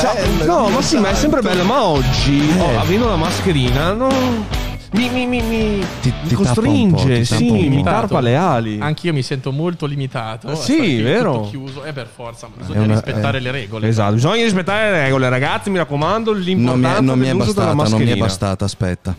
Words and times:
bello. 0.00 0.44
No, 0.44 0.68
ma 0.68 0.82
sì, 0.82 0.98
ma 0.98 1.10
è 1.10 1.14
sempre 1.14 1.40
bello. 1.40 1.64
Ma 1.64 1.82
oggi, 1.84 2.48
Eh. 2.56 2.60
oh, 2.60 2.78
avendo 2.80 3.08
la 3.08 3.16
mascherina, 3.16 3.92
non. 3.92 4.46
Mi, 4.90 5.10
mi, 5.10 5.26
mi, 5.26 5.42
mi, 5.42 5.84
Ti- 6.00 6.14
mi 6.22 6.28
ti 6.28 6.34
costringe, 6.34 7.18
ti 7.18 7.24
sì, 7.26 7.68
mi 7.68 7.82
tarpa 7.82 8.20
le 8.20 8.36
ali. 8.36 8.78
Anch'io 8.80 9.12
mi 9.12 9.22
sento 9.22 9.52
molto 9.52 9.84
limitato. 9.84 10.48
Eh, 10.48 10.52
a 10.52 10.56
sì, 10.56 10.76
qui 10.78 11.02
vero. 11.02 11.32
Tutto 11.32 11.48
chiuso. 11.50 11.84
E 11.84 11.92
per 11.92 12.08
forza, 12.12 12.48
bisogna 12.54 12.78
È 12.78 12.82
una- 12.84 12.94
rispettare 12.94 13.36
eh. 13.36 13.40
le 13.42 13.50
regole. 13.50 13.86
Esatto, 13.88 14.14
bisogna 14.14 14.42
rispettare 14.44 14.90
le 14.90 15.02
regole, 15.02 15.28
ragazzi. 15.28 15.68
Mi 15.68 15.76
raccomando, 15.76 16.30
Non 16.32 16.40
mi 16.40 16.46
l'importante 16.46 16.98
è, 16.98 17.00
non 17.02 17.18
mi 17.18 17.26
è 17.26 17.34
bastata, 17.34 17.72
non 17.74 18.00
mi 18.00 18.10
è 18.10 18.16
bastata, 18.16 18.64
aspetta. 18.64 19.14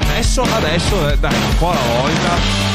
Adesso, 0.00 0.42
adesso, 0.42 1.10
eh, 1.10 1.18
dai, 1.18 1.34
un 1.34 1.56
po' 1.58 1.70
alla 1.70 2.00
volta. 2.00 2.66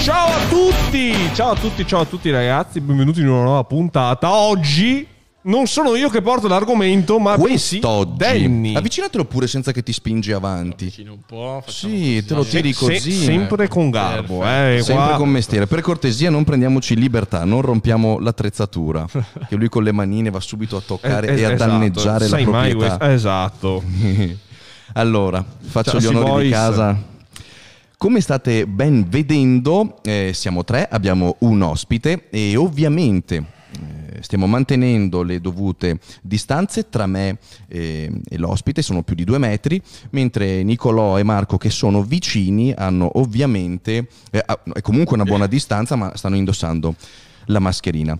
Ciao 0.00 0.28
a 0.28 0.38
tutti! 0.48 1.14
Ciao 1.34 1.50
a 1.50 1.54
tutti, 1.56 1.86
ciao 1.86 2.00
a 2.00 2.04
tutti 2.06 2.30
ragazzi, 2.30 2.80
benvenuti 2.80 3.20
in 3.20 3.28
una 3.28 3.42
nuova 3.42 3.64
puntata. 3.64 4.30
Oggi 4.32 5.06
non 5.40 5.66
sono 5.66 5.94
io 5.94 6.08
che 6.10 6.20
porto 6.20 6.46
l'argomento, 6.48 7.18
ma 7.18 7.36
Quest'oggi. 7.36 8.16
Danny. 8.16 8.74
Avvicinatelo 8.74 9.24
pure 9.24 9.46
senza 9.46 9.72
che 9.72 9.82
ti 9.82 9.92
spingi 9.92 10.32
avanti. 10.32 10.92
Un 11.08 11.20
po'. 11.26 11.62
Sì, 11.66 11.86
così. 11.86 12.24
te 12.26 12.34
lo 12.34 12.44
tiri 12.44 12.72
Se- 12.72 12.84
così. 12.86 13.12
sempre 13.12 13.68
con 13.68 13.88
garbo, 13.90 14.42
eh. 14.44 14.80
Sempre 14.82 15.06
qua- 15.06 15.16
con 15.16 15.28
mestiere. 15.30 15.66
Per 15.66 15.80
cortesia, 15.80 16.28
non 16.28 16.44
prendiamoci 16.44 16.94
libertà, 16.96 17.44
non 17.44 17.62
rompiamo 17.62 18.18
l'attrezzatura. 18.18 19.06
che 19.48 19.56
lui 19.56 19.68
con 19.68 19.84
le 19.84 19.92
manine 19.92 20.28
va 20.30 20.40
subito 20.40 20.76
a 20.76 20.82
toccare 20.84 21.28
Eh, 21.28 21.34
eh, 21.34 21.40
e 21.40 21.44
a 21.44 21.52
esatto. 21.52 21.70
danneggiare 21.70 22.26
Sai 22.26 22.44
la 22.44 22.50
mai 22.50 22.70
proprietà. 22.70 22.96
questo? 22.98 23.14
Esatto. 23.14 23.82
allora, 24.94 25.44
faccio 25.60 25.92
Ciao, 25.92 26.00
gli 26.00 26.06
onori 26.14 26.30
Boys. 26.30 26.44
di 26.44 26.50
casa. 26.50 27.02
Come 27.96 28.20
state 28.20 28.66
ben 28.66 29.08
vedendo, 29.08 29.98
eh, 30.02 30.30
siamo 30.32 30.62
tre, 30.62 30.86
abbiamo 30.90 31.36
un 31.40 31.62
ospite 31.62 32.28
e 32.30 32.54
ovviamente 32.56 33.36
eh, 33.36 33.44
stiamo 34.22 34.46
mantenendo 34.46 35.22
le 35.22 35.40
dovute 35.40 35.98
distanze 36.22 36.88
tra 36.88 37.06
me 37.06 37.38
e, 37.68 38.10
e 38.28 38.38
l'ospite, 38.38 38.82
sono 38.82 39.02
più 39.02 39.14
di 39.14 39.24
due 39.24 39.38
metri, 39.38 39.80
mentre 40.10 40.62
Nicolò 40.62 41.18
e 41.18 41.22
Marco 41.22 41.56
che 41.56 41.70
sono 41.70 42.02
vicini 42.02 42.72
hanno 42.72 43.10
ovviamente, 43.18 44.08
eh, 44.30 44.42
ah, 44.44 44.60
è 44.72 44.80
comunque 44.80 45.14
una 45.16 45.24
buona 45.24 45.46
distanza, 45.46 45.96
ma 45.96 46.16
stanno 46.16 46.36
indossando 46.36 46.94
la 47.46 47.58
mascherina. 47.58 48.18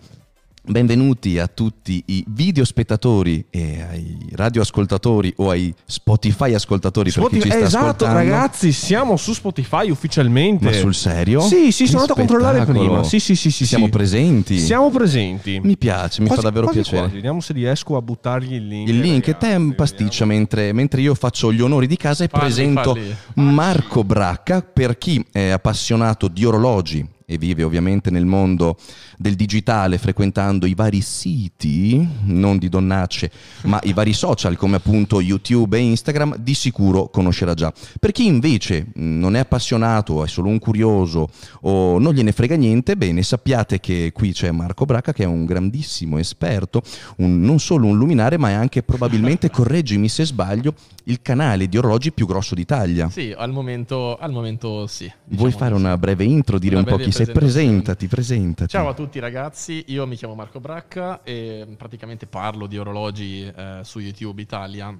Benvenuti 0.68 1.38
a 1.38 1.46
tutti 1.46 2.02
i 2.08 2.22
video 2.28 2.62
spettatori 2.62 3.42
e 3.48 3.80
ai 3.88 4.18
radioascoltatori 4.32 5.32
o 5.36 5.48
ai 5.48 5.74
Spotify 5.86 6.52
ascoltatori 6.52 7.10
per 7.10 7.26
chi 7.28 7.40
ci 7.40 7.48
sta 7.48 7.58
esatto, 7.58 8.04
ragazzi, 8.04 8.70
siamo 8.72 9.16
su 9.16 9.32
Spotify 9.32 9.88
ufficialmente. 9.88 10.66
Ma 10.66 10.72
sul 10.72 10.94
serio? 10.94 11.40
Sì, 11.40 11.72
sì, 11.72 11.84
Che 11.84 11.88
sono 11.88 12.02
andato 12.02 12.12
a 12.12 12.16
controllare 12.16 12.56
spettacolo. 12.62 12.86
prima. 12.86 13.02
Sì, 13.04 13.18
sì, 13.18 13.34
sì, 13.34 13.50
sì. 13.50 13.64
Siamo 13.64 13.86
sì. 13.86 13.90
presenti. 13.92 14.58
Siamo 14.58 14.90
presenti. 14.90 15.58
Mi 15.58 15.78
piace, 15.78 16.20
mi 16.20 16.26
Quasi- 16.26 16.42
fa 16.42 16.48
davvero 16.48 16.66
quasi 16.66 16.80
piacere. 16.80 17.00
quasi. 17.02 17.14
Vediamo 17.14 17.40
se 17.40 17.52
riesco 17.54 17.96
a 17.96 18.02
buttargli 18.02 18.52
il 18.52 18.66
link. 18.68 18.88
Il 18.90 19.00
link 19.00 19.26
e 19.28 19.36
te 19.38 19.52
ragazzi, 19.52 19.74
pasticcia 19.74 20.26
mentre, 20.26 20.74
mentre 20.74 21.00
io 21.00 21.14
faccio 21.14 21.50
gli 21.50 21.62
onori 21.62 21.86
di 21.86 21.96
casa 21.96 22.24
e 22.24 22.28
Falli, 22.28 22.44
presento 22.44 22.94
falli. 22.94 23.16
Marco 23.36 24.04
Bracca 24.04 24.60
per 24.60 24.98
chi 24.98 25.24
è 25.32 25.48
appassionato 25.48 26.28
di 26.28 26.44
orologi 26.44 27.16
e 27.30 27.36
vive 27.36 27.62
ovviamente 27.62 28.08
nel 28.10 28.24
mondo 28.24 28.78
del 29.18 29.34
digitale 29.34 29.98
frequentando 29.98 30.64
i 30.64 30.72
vari 30.72 31.02
siti, 31.02 32.08
non 32.22 32.56
di 32.56 32.70
donnacce, 32.70 33.30
ma 33.64 33.78
i 33.82 33.92
vari 33.92 34.14
social 34.14 34.56
come 34.56 34.76
appunto 34.76 35.20
YouTube 35.20 35.76
e 35.76 35.80
Instagram, 35.80 36.36
di 36.38 36.54
sicuro 36.54 37.10
conoscerà 37.10 37.52
già. 37.52 37.70
Per 38.00 38.12
chi 38.12 38.24
invece 38.24 38.86
non 38.94 39.36
è 39.36 39.40
appassionato, 39.40 40.24
è 40.24 40.26
solo 40.26 40.48
un 40.48 40.58
curioso 40.58 41.28
o 41.62 41.98
non 41.98 42.14
gliene 42.14 42.32
frega 42.32 42.56
niente, 42.56 42.96
bene, 42.96 43.22
sappiate 43.22 43.78
che 43.78 44.10
qui 44.14 44.32
c'è 44.32 44.50
Marco 44.50 44.86
Bracca 44.86 45.12
che 45.12 45.24
è 45.24 45.26
un 45.26 45.44
grandissimo 45.44 46.16
esperto, 46.16 46.80
un- 47.16 47.42
non 47.42 47.58
solo 47.58 47.88
un 47.88 47.98
luminare, 47.98 48.38
ma 48.38 48.48
è 48.48 48.54
anche 48.54 48.82
probabilmente, 48.82 49.50
correggimi 49.52 50.08
se 50.08 50.24
sbaglio, 50.24 50.72
il 51.04 51.20
canale 51.20 51.68
di 51.68 51.76
orologi 51.76 52.10
più 52.10 52.26
grosso 52.26 52.54
d'Italia. 52.54 53.10
Sì, 53.10 53.34
al 53.36 53.52
momento, 53.52 54.16
al 54.16 54.32
momento 54.32 54.86
sì. 54.86 55.04
Vuoi 55.04 55.50
diciamo 55.50 55.58
fare 55.58 55.74
di 55.74 55.80
sì. 55.80 55.84
una 55.84 55.98
breve 55.98 56.24
intro, 56.24 56.58
dire 56.58 56.76
Una 56.76 56.84
un 56.90 56.96
po' 56.96 57.02
chi 57.02 57.17
sei? 57.24 57.34
Presentati, 57.34 58.06
presentati. 58.06 58.70
Ciao 58.70 58.88
a 58.88 58.94
tutti 58.94 59.18
ragazzi, 59.18 59.84
io 59.88 60.06
mi 60.06 60.16
chiamo 60.16 60.34
Marco 60.34 60.60
Bracca 60.60 61.22
e 61.22 61.66
praticamente 61.76 62.26
parlo 62.26 62.66
di 62.66 62.78
orologi 62.78 63.44
eh, 63.44 63.80
su 63.82 63.98
YouTube 63.98 64.40
Italia 64.42 64.96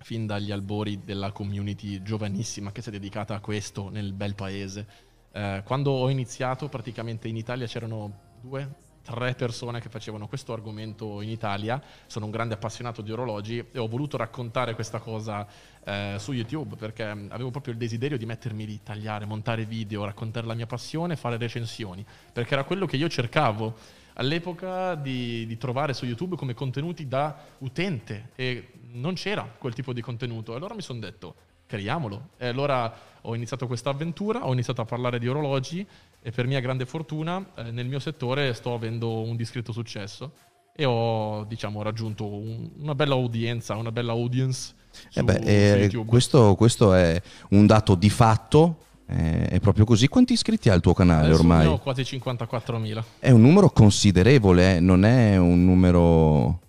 fin 0.00 0.26
dagli 0.26 0.52
albori 0.52 1.00
della 1.04 1.32
community 1.32 2.02
giovanissima 2.02 2.70
che 2.70 2.82
si 2.82 2.88
è 2.88 2.92
dedicata 2.92 3.34
a 3.34 3.40
questo 3.40 3.88
nel 3.88 4.12
bel 4.12 4.34
paese. 4.34 4.86
Eh, 5.32 5.62
quando 5.64 5.90
ho 5.90 6.08
iniziato 6.08 6.68
praticamente 6.68 7.28
in 7.28 7.36
Italia 7.36 7.66
c'erano 7.66 8.20
due, 8.40 8.84
tre 9.06 9.34
persone 9.34 9.80
che 9.80 9.88
facevano 9.88 10.26
questo 10.26 10.52
argomento 10.52 11.20
in 11.20 11.28
Italia, 11.28 11.80
sono 12.06 12.24
un 12.24 12.32
grande 12.32 12.54
appassionato 12.54 13.02
di 13.02 13.12
orologi 13.12 13.64
e 13.70 13.78
ho 13.78 13.86
voluto 13.86 14.16
raccontare 14.16 14.74
questa 14.74 14.98
cosa 14.98 15.46
eh, 15.84 16.16
su 16.18 16.32
YouTube 16.32 16.74
perché 16.74 17.04
avevo 17.04 17.50
proprio 17.50 17.72
il 17.72 17.78
desiderio 17.78 18.18
di 18.18 18.26
mettermi 18.26 18.66
lì, 18.66 18.82
tagliare, 18.82 19.24
montare 19.24 19.64
video, 19.64 20.04
raccontare 20.04 20.46
la 20.46 20.54
mia 20.54 20.66
passione, 20.66 21.14
fare 21.14 21.36
recensioni, 21.36 22.04
perché 22.32 22.54
era 22.54 22.64
quello 22.64 22.86
che 22.86 22.96
io 22.96 23.08
cercavo 23.08 23.74
all'epoca 24.14 24.94
di, 24.96 25.46
di 25.46 25.56
trovare 25.56 25.92
su 25.92 26.04
YouTube 26.04 26.36
come 26.36 26.54
contenuti 26.54 27.06
da 27.06 27.36
utente 27.58 28.30
e 28.34 28.68
non 28.92 29.14
c'era 29.14 29.42
quel 29.42 29.74
tipo 29.74 29.92
di 29.92 30.00
contenuto. 30.00 30.54
Allora 30.54 30.74
mi 30.74 30.82
sono 30.82 30.98
detto, 30.98 31.34
creiamolo. 31.66 32.28
E 32.38 32.46
allora 32.48 32.92
ho 33.22 33.34
iniziato 33.34 33.66
questa 33.66 33.90
avventura, 33.90 34.46
ho 34.46 34.52
iniziato 34.52 34.80
a 34.80 34.84
parlare 34.84 35.18
di 35.18 35.28
orologi 35.28 35.84
e 36.22 36.30
per 36.30 36.46
mia 36.46 36.60
grande 36.60 36.86
fortuna 36.86 37.44
eh, 37.56 37.70
nel 37.70 37.86
mio 37.86 37.98
settore 37.98 38.52
sto 38.54 38.74
avendo 38.74 39.20
un 39.22 39.36
discreto 39.36 39.72
successo 39.72 40.32
e 40.74 40.84
ho 40.84 41.44
diciamo 41.44 41.82
raggiunto 41.82 42.26
un- 42.26 42.70
una 42.80 42.94
bella 42.94 43.14
udienza, 43.14 43.74
una 43.76 43.90
bella 43.92 44.12
audience 44.12 44.74
su, 45.08 45.18
Eh 45.18 45.22
beh, 45.22 45.88
su 45.90 46.00
eh, 46.00 46.04
questo, 46.06 46.54
questo 46.54 46.94
è 46.94 47.20
un 47.50 47.66
dato 47.66 47.94
di 47.94 48.10
fatto, 48.10 48.78
eh, 49.08 49.46
è 49.46 49.60
proprio 49.60 49.84
così. 49.84 50.06
Quanti 50.08 50.34
iscritti 50.34 50.68
ha 50.68 50.74
il 50.74 50.80
tuo 50.80 50.94
canale 50.94 51.26
Adesso 51.26 51.40
ormai? 51.40 51.66
ne 51.66 51.72
ho 51.72 51.78
quasi 51.78 52.02
54.000. 52.02 53.02
È 53.18 53.30
un 53.30 53.40
numero 53.40 53.70
considerevole, 53.70 54.78
non 54.80 55.04
è 55.04 55.36
un 55.36 55.64
numero 55.64 56.60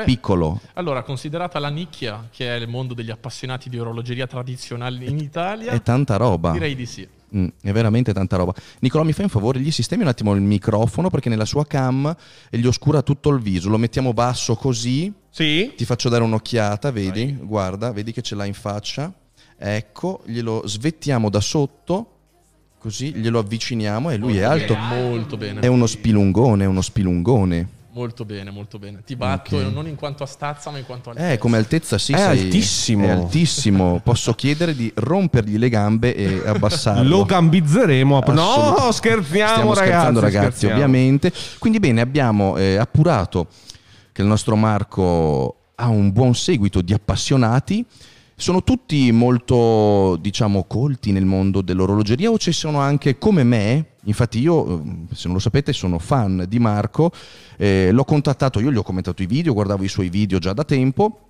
Beh, 0.00 0.04
piccolo. 0.04 0.60
Allora, 0.74 1.02
considerata 1.02 1.58
la 1.58 1.68
nicchia, 1.68 2.28
che 2.30 2.54
è 2.54 2.58
il 2.58 2.68
mondo 2.68 2.94
degli 2.94 3.10
appassionati 3.10 3.68
di 3.68 3.78
orologeria 3.78 4.26
tradizionale 4.26 5.04
in 5.04 5.18
Italia, 5.18 5.72
È 5.72 5.82
tanta 5.82 6.16
roba. 6.16 6.52
direi 6.52 6.74
di 6.74 6.86
sì. 6.86 7.06
Mm, 7.36 7.46
è 7.62 7.70
veramente 7.70 8.12
tanta 8.12 8.36
roba. 8.36 8.52
Nicolò, 8.80 9.04
mi 9.04 9.12
fai 9.12 9.24
un 9.24 9.30
favore? 9.30 9.60
Gli 9.60 9.70
sistemi 9.70 10.02
un 10.02 10.08
attimo 10.08 10.34
il 10.34 10.40
microfono 10.40 11.10
perché 11.10 11.28
nella 11.28 11.44
sua 11.44 11.64
cam 11.64 12.14
gli 12.50 12.66
oscura 12.66 13.02
tutto 13.02 13.30
il 13.30 13.40
viso. 13.40 13.68
Lo 13.68 13.78
mettiamo 13.78 14.12
basso 14.12 14.56
così. 14.56 15.12
Sì? 15.30 15.72
Ti 15.76 15.84
faccio 15.84 16.08
dare 16.08 16.24
un'occhiata, 16.24 16.90
vedi? 16.90 17.38
Guarda, 17.40 17.92
vedi 17.92 18.10
che 18.12 18.22
ce 18.22 18.34
l'ha 18.34 18.44
in 18.46 18.54
faccia. 18.54 19.12
Ecco, 19.56 20.22
glielo 20.24 20.62
svettiamo 20.66 21.30
da 21.30 21.40
sotto, 21.40 22.14
così 22.78 23.12
glielo 23.14 23.38
avviciniamo 23.38 24.10
e 24.10 24.16
lui 24.16 24.38
è 24.38 24.42
alto. 24.42 24.74
Molto 24.74 25.36
bene. 25.36 25.60
È 25.60 25.66
uno 25.68 25.86
spilungone, 25.86 26.64
è 26.64 26.66
uno 26.66 26.80
spilungone. 26.80 27.68
Molto 27.92 28.24
bene, 28.24 28.50
molto 28.52 28.78
bene. 28.78 29.02
Ti 29.04 29.16
batto 29.16 29.56
Ok. 29.56 29.72
non 29.72 29.88
in 29.88 29.96
quanto 29.96 30.22
a 30.22 30.26
stazza, 30.26 30.70
ma 30.70 30.78
in 30.78 30.84
quanto 30.86 31.10
a 31.10 31.32
Eh, 31.32 31.38
come 31.38 31.56
altezza 31.56 31.98
sì, 31.98 32.12
È 32.12 32.16
sei- 32.18 32.40
altissimo. 32.44 33.06
È 33.06 33.10
altissimo. 33.10 34.00
Posso 34.02 34.32
chiedere 34.34 34.76
di 34.76 34.92
rompergli 34.94 35.56
le 35.58 35.68
gambe 35.68 36.14
e 36.14 36.40
abbassarlo. 36.46 37.02
Lo 37.08 37.24
gambizzeremo. 37.24 38.18
a- 38.20 38.32
No, 38.32 38.90
scherziamo, 38.92 39.24
Stiamo 39.52 39.74
ragazzi. 39.74 39.74
scherzando 39.74 40.20
ragazzi, 40.20 40.46
scherziamo. 40.46 40.74
ovviamente. 40.74 41.32
Quindi 41.58 41.80
bene, 41.80 42.00
abbiamo 42.00 42.56
eh, 42.56 42.76
appurato 42.76 43.48
che 44.12 44.22
il 44.22 44.28
nostro 44.28 44.54
Marco 44.56 45.56
ha 45.74 45.88
un 45.88 46.12
buon 46.12 46.34
seguito 46.36 46.82
di 46.82 46.92
appassionati. 46.92 47.84
Sono 48.36 48.62
tutti 48.62 49.10
molto, 49.12 50.16
diciamo, 50.20 50.64
colti 50.64 51.10
nel 51.12 51.24
mondo 51.26 51.60
dell'orologeria 51.60 52.30
o 52.30 52.38
ci 52.38 52.52
sono 52.52 52.78
anche 52.78 53.18
come 53.18 53.42
me? 53.44 53.86
Infatti 54.04 54.38
io, 54.38 54.80
eh, 54.80 54.82
se 55.12 55.24
non 55.26 55.34
lo 55.34 55.40
sapete, 55.40 55.72
sono 55.72 55.98
fan 55.98 56.44
di 56.48 56.58
Marco, 56.58 57.12
eh, 57.56 57.90
l'ho 57.92 58.04
contattato, 58.04 58.60
io 58.60 58.72
gli 58.72 58.76
ho 58.76 58.82
commentato 58.82 59.22
i 59.22 59.26
video, 59.26 59.52
guardavo 59.52 59.84
i 59.84 59.88
suoi 59.88 60.08
video 60.08 60.38
già 60.38 60.52
da 60.52 60.64
tempo 60.64 61.29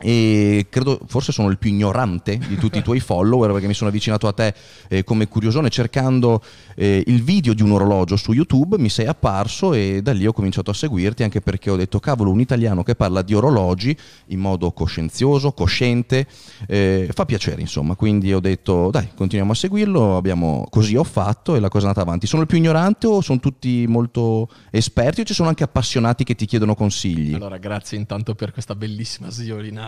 e 0.00 0.66
credo 0.70 0.98
forse 1.06 1.30
sono 1.30 1.48
il 1.50 1.58
più 1.58 1.70
ignorante 1.70 2.36
di 2.36 2.56
tutti 2.56 2.78
i 2.78 2.82
tuoi 2.82 2.98
follower 2.98 3.52
perché 3.52 3.68
mi 3.68 3.74
sono 3.74 3.90
avvicinato 3.90 4.26
a 4.26 4.32
te 4.32 4.52
eh, 4.88 5.04
come 5.04 5.28
curiosone 5.28 5.70
cercando 5.70 6.42
eh, 6.74 7.02
il 7.06 7.22
video 7.22 7.54
di 7.54 7.62
un 7.62 7.70
orologio 7.70 8.16
su 8.16 8.32
YouTube, 8.32 8.76
mi 8.76 8.88
sei 8.88 9.06
apparso 9.06 9.72
e 9.72 10.00
da 10.02 10.12
lì 10.12 10.26
ho 10.26 10.32
cominciato 10.32 10.72
a 10.72 10.74
seguirti 10.74 11.22
anche 11.22 11.40
perché 11.40 11.70
ho 11.70 11.76
detto 11.76 12.00
cavolo 12.00 12.32
un 12.32 12.40
italiano 12.40 12.82
che 12.82 12.96
parla 12.96 13.22
di 13.22 13.34
orologi 13.34 13.96
in 14.26 14.40
modo 14.40 14.72
coscienzioso, 14.72 15.52
cosciente, 15.52 16.26
eh, 16.66 17.08
fa 17.12 17.24
piacere 17.24 17.60
insomma, 17.60 17.94
quindi 17.94 18.32
ho 18.32 18.40
detto 18.40 18.90
dai 18.90 19.10
continuiamo 19.14 19.52
a 19.52 19.54
seguirlo, 19.54 20.16
abbiamo, 20.16 20.66
così 20.70 20.96
ho 20.96 21.04
fatto 21.04 21.54
e 21.54 21.60
la 21.60 21.68
cosa 21.68 21.84
è 21.84 21.88
andata 21.88 22.04
avanti. 22.04 22.26
Sono 22.26 22.42
il 22.42 22.48
più 22.48 22.58
ignorante 22.58 23.06
o 23.06 23.20
sono 23.20 23.38
tutti 23.38 23.86
molto 23.86 24.48
esperti 24.70 25.20
o 25.20 25.24
ci 25.24 25.34
sono 25.34 25.48
anche 25.48 25.62
appassionati 25.62 26.24
che 26.24 26.34
ti 26.34 26.46
chiedono 26.46 26.74
consigli? 26.74 27.34
Allora, 27.34 27.58
grazie 27.58 27.96
intanto 27.96 28.34
per 28.34 28.50
questa 28.52 28.74
bellissima 28.74 29.30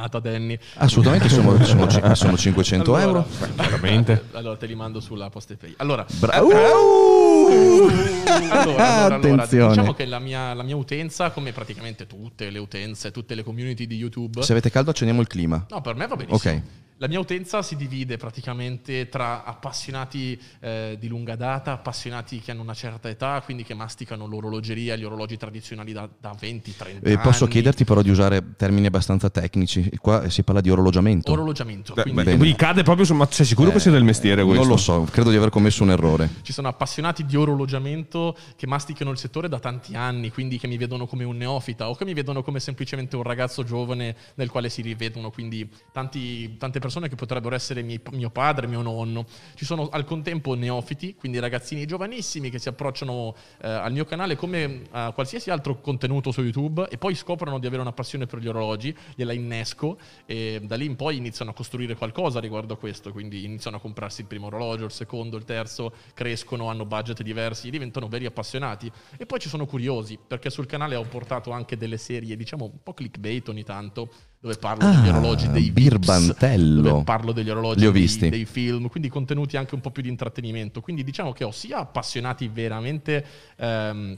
sviolinata, 0.06 0.20
Danny. 0.20 0.58
Assolutamente 0.74 1.28
sono, 1.28 1.62
sono 1.64 2.14
sono 2.14 2.36
500 2.36 2.94
Allora, 2.94 3.24
euro. 3.24 3.26
Chiaramente. 3.56 4.24
Allora, 4.32 4.56
te 4.56 4.66
li 4.66 4.74
mando 4.74 5.00
sulla 5.00 5.28
Postepay. 5.28 5.74
Allora, 5.78 6.06
Bra- 6.18 6.42
Uh! 6.42 7.88
Allora, 8.26 8.60
allora, 8.60 9.04
allora, 9.04 9.14
Attenzione. 9.16 9.68
diciamo 9.68 9.92
che 9.94 10.04
la 10.04 10.18
mia, 10.18 10.52
la 10.54 10.62
mia 10.62 10.76
utenza, 10.76 11.30
come 11.30 11.52
praticamente 11.52 12.06
tutte 12.06 12.50
le 12.50 12.58
utenze, 12.58 13.10
tutte 13.10 13.34
le 13.34 13.42
community 13.42 13.86
di 13.86 13.96
YouTube, 13.96 14.42
Se 14.42 14.52
avete 14.52 14.70
caldo 14.70 14.90
accendiamo 14.90 15.20
il 15.20 15.26
clima. 15.26 15.64
no, 15.70 15.80
per 15.80 15.94
me 15.94 16.06
va 16.06 16.16
benissimo. 16.16 16.52
Ok. 16.54 16.62
La 16.98 17.08
mia 17.08 17.20
utenza 17.20 17.60
si 17.60 17.76
divide 17.76 18.16
praticamente 18.16 19.10
tra 19.10 19.44
appassionati 19.44 20.40
eh, 20.60 20.96
di 20.98 21.08
lunga 21.08 21.36
data, 21.36 21.72
appassionati 21.72 22.40
che 22.40 22.52
hanno 22.52 22.62
una 22.62 22.72
certa 22.72 23.10
età, 23.10 23.42
quindi 23.44 23.64
che 23.64 23.74
masticano 23.74 24.26
l'orologeria, 24.26 24.96
gli 24.96 25.04
orologi 25.04 25.36
tradizionali 25.36 25.92
da, 25.92 26.08
da 26.18 26.32
20-30 26.32 27.00
Eh, 27.02 27.18
posso 27.18 27.44
anni. 27.44 27.52
chiederti 27.52 27.84
però 27.84 28.00
di 28.00 28.08
usare 28.08 28.54
termini 28.56 28.86
abbastanza 28.86 29.28
tecnici. 29.28 29.90
Qua 30.00 30.30
si 30.30 30.42
parla 30.42 30.62
di 30.62 30.70
orologiamento. 30.70 31.32
Orologiamento. 31.32 31.92
Beh, 31.92 32.04
quindi 32.04 32.34
beh, 32.52 32.56
cade 32.56 32.82
proprio 32.82 33.04
su. 33.04 33.12
Ma 33.12 33.28
sei 33.30 33.44
sicuro 33.44 33.70
che 33.72 33.78
sia 33.78 33.90
del 33.90 34.02
mestiere 34.02 34.42
questo? 34.42 34.62
Non 34.62 34.70
lo 34.70 34.78
so, 34.78 35.06
credo 35.10 35.28
di 35.28 35.36
aver 35.36 35.50
commesso 35.50 35.82
un 35.82 35.90
errore. 35.90 36.30
Ci 36.40 36.54
sono 36.54 36.68
appassionati 36.68 37.26
di 37.26 37.36
orologiamento 37.36 38.34
che 38.56 38.66
masticano 38.66 39.10
il 39.10 39.18
settore 39.18 39.50
da 39.50 39.58
tanti 39.58 39.94
anni, 39.94 40.30
quindi 40.30 40.58
che 40.58 40.66
mi 40.66 40.78
vedono 40.78 41.06
come 41.06 41.24
un 41.24 41.36
neofita 41.36 41.90
o 41.90 41.94
che 41.94 42.06
mi 42.06 42.14
vedono 42.14 42.42
come 42.42 42.58
semplicemente 42.58 43.16
un 43.16 43.22
ragazzo 43.22 43.64
giovane 43.64 44.16
nel 44.36 44.48
quale 44.50 44.70
si 44.70 44.80
rivedono, 44.80 45.30
quindi 45.30 45.68
tanti- 45.92 46.56
tante 46.56 46.78
persone 46.78 46.84
che 47.08 47.14
potrebbero 47.16 47.54
essere 47.54 47.82
miei- 47.82 48.00
mio 48.12 48.30
padre, 48.30 48.66
mio 48.66 48.82
nonno. 48.82 49.26
Ci 49.54 49.64
sono 49.64 49.88
al 49.90 50.04
contempo 50.04 50.54
neofiti, 50.54 51.14
quindi 51.14 51.38
ragazzini 51.38 51.86
giovanissimi 51.86 52.50
che 52.50 52.58
si 52.58 52.68
approcciano 52.68 53.34
eh, 53.60 53.68
al 53.68 53.92
mio 53.92 54.04
canale 54.04 54.36
come 54.36 54.82
a 54.90 55.12
qualsiasi 55.12 55.50
altro 55.50 55.80
contenuto 55.80 56.30
su 56.30 56.42
YouTube 56.42 56.88
e 56.88 56.98
poi 56.98 57.14
scoprono 57.14 57.58
di 57.58 57.66
avere 57.66 57.82
una 57.82 57.92
passione 57.92 58.26
per 58.26 58.38
gli 58.38 58.48
orologi, 58.48 58.96
gliela 59.14 59.32
innesco 59.32 59.98
e 60.24 60.60
da 60.62 60.76
lì 60.76 60.86
in 60.86 60.96
poi 60.96 61.16
iniziano 61.16 61.50
a 61.50 61.54
costruire 61.54 61.96
qualcosa 61.96 62.40
riguardo 62.40 62.74
a 62.74 62.76
questo, 62.76 63.12
quindi 63.12 63.44
iniziano 63.44 63.76
a 63.76 63.80
comprarsi 63.80 64.22
il 64.22 64.26
primo 64.26 64.46
orologio, 64.46 64.84
il 64.84 64.90
secondo, 64.90 65.36
il 65.36 65.44
terzo, 65.44 65.92
crescono, 66.14 66.68
hanno 66.68 66.84
budget 66.84 67.22
diversi, 67.22 67.70
diventano 67.70 68.08
veri 68.08 68.26
appassionati. 68.26 68.90
E 69.16 69.26
poi 69.26 69.38
ci 69.38 69.48
sono 69.48 69.66
curiosi, 69.66 70.18
perché 70.24 70.50
sul 70.50 70.66
canale 70.66 70.96
ho 70.96 71.04
portato 71.04 71.50
anche 71.50 71.76
delle 71.76 71.98
serie, 71.98 72.36
diciamo 72.36 72.64
un 72.64 72.82
po' 72.82 72.94
clickbait 72.94 73.48
ogni 73.48 73.64
tanto, 73.64 74.10
dove 74.40 74.54
parlo 74.56 74.84
degli 74.84 75.08
Ah, 75.08 75.10
orologi 75.16 75.50
dei 75.50 75.70
Vips, 75.70 75.72
Birbantello. 75.98 76.82
dove 76.82 77.02
parlo 77.04 77.32
degli 77.32 77.50
orologi 77.50 77.80
Li 77.80 77.86
ho 77.86 77.90
dei- 77.92 78.00
visti. 78.02 78.28
dei 78.28 78.44
film, 78.44 78.88
quindi 78.88 79.08
contenuti 79.08 79.56
anche 79.56 79.74
un 79.74 79.80
po' 79.80 79.90
più 79.90 80.02
di 80.02 80.08
intrattenimento. 80.08 80.80
Quindi 80.80 81.02
diciamo 81.04 81.32
che 81.32 81.44
ho 81.44 81.50
sia 81.50 81.78
appassionati 81.78 82.48
veramente 82.48 83.24
ehm, 83.56 84.16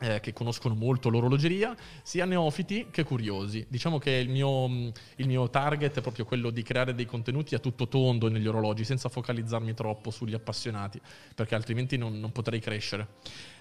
eh, 0.00 0.18
che 0.18 0.32
conoscono 0.32 0.74
molto 0.74 1.08
l'orologeria, 1.10 1.76
sia 2.02 2.24
neofiti 2.24 2.88
che 2.90 3.04
curiosi. 3.04 3.64
Diciamo 3.68 3.98
che 3.98 4.10
il 4.10 4.28
mio, 4.30 4.66
il 5.16 5.26
mio 5.28 5.48
target 5.48 5.96
è 5.98 6.00
proprio 6.00 6.24
quello 6.24 6.50
di 6.50 6.62
creare 6.64 6.92
dei 6.92 7.06
contenuti 7.06 7.54
a 7.54 7.60
tutto 7.60 7.86
tondo 7.86 8.28
negli 8.28 8.48
orologi, 8.48 8.82
senza 8.84 9.08
focalizzarmi 9.08 9.74
troppo 9.74 10.10
sugli 10.10 10.34
appassionati, 10.34 11.00
perché 11.36 11.54
altrimenti 11.54 11.96
non, 11.96 12.18
non 12.18 12.32
potrei 12.32 12.58
crescere. 12.58 13.06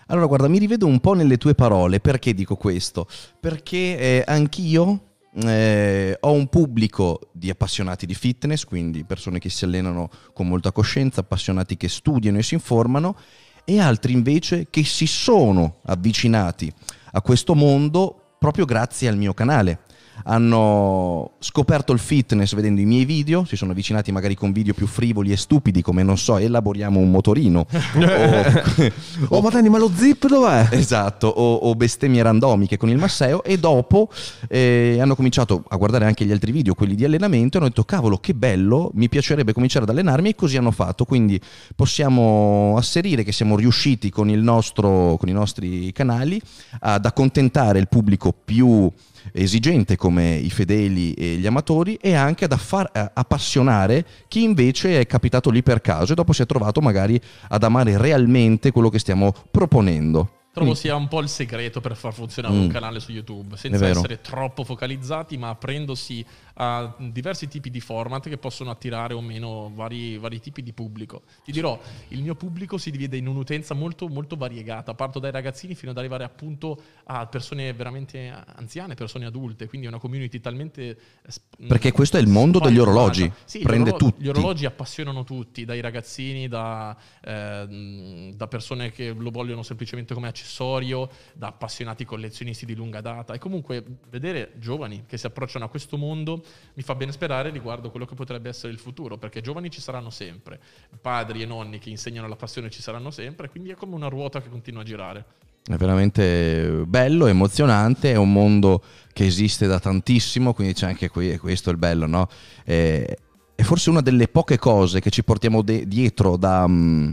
Allora, 0.07 0.25
guarda, 0.25 0.48
mi 0.48 0.57
rivedo 0.57 0.88
un 0.88 1.00
po' 1.00 1.13
nelle 1.13 1.38
tue 1.38 1.53
parole. 1.53 2.00
Perché 2.00 2.33
dico 2.33 2.56
questo? 2.56 3.07
Perché 3.39 3.98
eh, 4.00 4.24
anch'io 4.25 5.11
eh, 5.33 6.18
ho 6.19 6.31
un 6.31 6.48
pubblico 6.48 7.30
di 7.31 7.50
appassionati 7.50 8.06
di 8.06 8.13
fitness, 8.13 8.63
quindi 8.63 9.04
persone 9.04 9.39
che 9.39 9.50
si 9.50 9.63
allenano 9.66 10.10
con 10.33 10.48
molta 10.48 10.72
coscienza, 10.72 11.22
appassionati 11.22 11.78
che 11.78 11.88
studiano 11.88 12.38
e 12.38 12.44
si 12.44 12.54
informano, 12.54 13.16
e 13.63 13.80
altri 13.80 14.13
invece 14.13 14.68
che 14.69 14.83
si 14.83 15.07
sono 15.07 15.78
avvicinati 15.86 16.72
a 17.13 17.22
questo 17.22 17.56
mondo 17.56 18.36
proprio 18.39 18.66
grazie 18.66 19.07
al 19.07 19.18
mio 19.18 19.33
canale. 19.33 19.81
Hanno 20.23 21.31
scoperto 21.39 21.94
il 21.94 22.00
fitness 22.00 22.53
vedendo 22.53 22.81
i 22.81 22.85
miei 22.85 23.06
video, 23.06 23.45
si 23.45 23.56
sono 23.56 23.71
avvicinati 23.71 24.12
magari 24.12 24.35
con 24.35 24.51
video 24.51 24.73
più 24.73 24.88
frivoli 24.88 25.31
e 25.31 25.38
stupidi 25.38 25.81
come 25.81 26.03
non 26.03 26.18
so, 26.18 26.38
elaboriamo 26.38 27.00
un 27.00 27.12
motorino 27.12 27.65
o, 29.29 29.39
Oh, 29.41 29.41
ma 29.41 29.50
Danny, 29.50 29.69
ma 29.69 29.79
lo 29.79 29.89
zip 29.91 30.27
dov'è? 30.27 30.68
Esatto, 30.69 31.27
o, 31.27 31.56
o 31.56 31.73
bestemmie 31.73 32.21
randomiche 32.21 32.77
con 32.77 32.89
il 32.89 32.97
Masseo 32.97 33.44
e 33.44 33.57
dopo 33.57 34.09
eh, 34.47 35.00
hanno 35.01 35.15
cominciato 35.15 35.63
a 35.68 35.77
guardare 35.77 36.06
anche 36.06 36.25
gli 36.25 36.31
altri 36.31 36.51
video, 36.51 36.75
quelli 36.75 36.94
di 36.94 37.03
allenamento, 37.03 37.57
e 37.57 37.59
hanno 37.59 37.69
detto 37.69 37.83
cavolo 37.83 38.17
che 38.17 38.35
bello, 38.35 38.91
mi 38.94 39.09
piacerebbe 39.09 39.53
cominciare 39.53 39.85
ad 39.85 39.89
allenarmi 39.89 40.29
e 40.29 40.35
così 40.35 40.57
hanno 40.57 40.69
fatto. 40.69 41.06
Quindi 41.06 41.41
possiamo 41.75 42.75
asserire 42.77 43.24
che 43.24 43.31
siamo 43.31 43.56
riusciti 43.56 44.12
con, 44.12 44.29
il 44.29 44.41
nostro, 44.41 45.15
con 45.17 45.27
i 45.27 45.33
nostri 45.33 45.91
canali 45.91 46.39
ad 46.81 47.06
accontentare 47.06 47.79
il 47.79 47.88
pubblico 47.88 48.31
più 48.31 48.91
esigente 49.33 49.95
come 49.95 50.33
i 50.35 50.50
fedeli 50.50 51.13
e 51.13 51.35
gli 51.35 51.45
amatori 51.45 51.95
e 51.95 52.13
anche 52.13 52.45
ad 52.45 52.51
affar- 52.51 52.95
a- 52.95 53.12
appassionare 53.13 54.06
chi 54.27 54.44
invece 54.44 55.00
è 55.00 55.06
capitato 55.07 55.50
lì 55.50 55.63
per 55.63 55.81
caso 55.81 56.12
e 56.13 56.15
dopo 56.15 56.33
si 56.33 56.41
è 56.41 56.45
trovato 56.45 56.81
magari 56.81 57.19
ad 57.50 57.63
amare 57.63 57.97
realmente 57.97 58.71
quello 58.71 58.89
che 58.89 59.00
stiamo 59.00 59.33
proponendo. 59.51 60.35
Trovo 60.53 60.71
Mm. 60.71 60.73
sia 60.73 60.95
un 60.97 61.07
po' 61.07 61.21
il 61.21 61.29
segreto 61.29 61.79
per 61.79 61.95
far 61.95 62.13
funzionare 62.13 62.53
Mm. 62.53 62.59
un 62.63 62.68
canale 62.68 63.00
su 63.00 63.13
YouTube, 63.13 63.56
senza 63.56 63.88
essere 63.88 64.19
troppo 64.19 64.65
focalizzati, 64.65 65.38
ma 65.38 65.47
aprendosi 65.47 66.25
a 66.56 66.95
diversi 66.98 67.48
tipi 67.48 67.69
di 67.69 67.80
format 67.80 68.27
che 68.27 68.38
possono 68.38 68.71
attirare 68.71 69.13
o 69.13 69.21
meno 69.21 69.71
vari, 69.74 70.18
vari 70.18 70.39
tipi 70.39 70.62
di 70.62 70.74
pubblico. 70.74 71.24
Ti 71.44 71.51
dirò, 71.51 71.80
il 72.09 72.21
mio 72.21 72.36
pubblico 72.36 72.77
si 72.77 72.92
divide 72.92 73.18
in 73.18 73.27
un'utenza 73.27 73.74
molto, 73.74 74.07
molto 74.07 74.36
variegata. 74.36 74.94
Parto 74.94 75.19
dai 75.19 75.31
ragazzini 75.31 75.75
fino 75.75 75.92
ad 75.92 75.98
arrivare 75.98 76.24
appunto 76.24 76.80
a 77.06 77.25
persone 77.27 77.74
veramente 77.74 78.33
anziane, 78.56 78.95
persone 78.95 79.25
adulte, 79.25 79.68
quindi 79.68 79.88
è 79.88 79.89
una 79.89 80.00
community 80.00 80.39
talmente... 80.39 80.89
eh, 80.89 80.98
sp- 81.31 81.68
Perché 81.68 81.92
questo 81.92 82.18
è 82.18 82.19
il 82.21 82.27
mondo 82.27 82.59
degli 82.59 82.80
orologi, 82.80 83.31
Sì, 83.45 83.59
gli 83.59 83.63
prende 83.63 83.92
orolo- 83.92 84.06
tutti. 84.12 84.24
Gli 84.24 84.27
orologi 84.27 84.65
appassionano 84.65 85.24
tutti, 85.24 85.65
dai 85.65 85.81
ragazzini, 85.81 86.48
da, 86.48 86.95
ehm, 87.24 88.33
da 88.33 88.48
persone 88.48 88.92
che 88.92 89.13
lo 89.13 89.30
vogliono 89.31 89.63
semplicemente 89.63 90.13
come 90.13 90.27
accessorio, 90.27 91.09
da 91.33 91.48
appassionati 91.48 92.06
collezionisti 92.06 92.65
di 92.65 92.75
lunga 92.75 93.01
data. 93.01 93.33
E 93.33 93.39
comunque 93.39 93.83
vedere 94.09 94.53
giovani 94.57 95.03
che 95.07 95.18
si 95.18 95.25
approcciano 95.25 95.65
a 95.65 95.69
questo 95.69 95.98
mondo 95.98 96.40
mi 96.73 96.83
fa 96.83 96.95
bene 96.95 97.11
sperare 97.11 97.49
riguardo 97.49 97.89
quello 97.89 98.05
che 98.05 98.15
potrebbe 98.15 98.49
essere 98.49 98.71
il 98.71 98.79
futuro, 98.79 99.17
perché 99.17 99.41
giovani 99.41 99.69
ci 99.69 99.81
saranno 99.81 100.09
sempre, 100.09 100.59
padri 100.99 101.41
e 101.41 101.45
nonni 101.45 101.79
che 101.79 101.89
insegnano 101.89 102.27
la 102.27 102.35
passione 102.35 102.69
ci 102.69 102.81
saranno 102.81 103.11
sempre, 103.11 103.49
quindi 103.49 103.69
è 103.69 103.75
come 103.75 103.95
una 103.95 104.07
ruota 104.07 104.41
che 104.41 104.49
continua 104.49 104.81
a 104.81 104.85
girare. 104.85 105.25
È 105.63 105.75
veramente 105.75 106.83
bello, 106.88 107.27
emozionante, 107.27 108.11
è 108.11 108.15
un 108.15 108.31
mondo 108.31 108.81
che 109.13 109.25
esiste 109.25 109.67
da 109.67 109.79
tantissimo, 109.79 110.53
quindi 110.53 110.73
c'è 110.73 110.88
anche 110.88 111.09
qui, 111.09 111.31
e 111.31 111.38
questo 111.38 111.69
è 111.69 111.73
il 111.73 111.77
bello, 111.77 112.07
no? 112.07 112.27
È, 112.63 113.17
è 113.55 113.61
forse 113.61 113.89
una 113.89 114.01
delle 114.01 114.27
poche 114.27 114.57
cose 114.57 114.99
che 114.99 115.09
ci 115.09 115.23
portiamo 115.23 115.61
de- 115.61 115.88
dietro 115.88 116.38
da... 116.38 116.67
mm, 116.67 117.11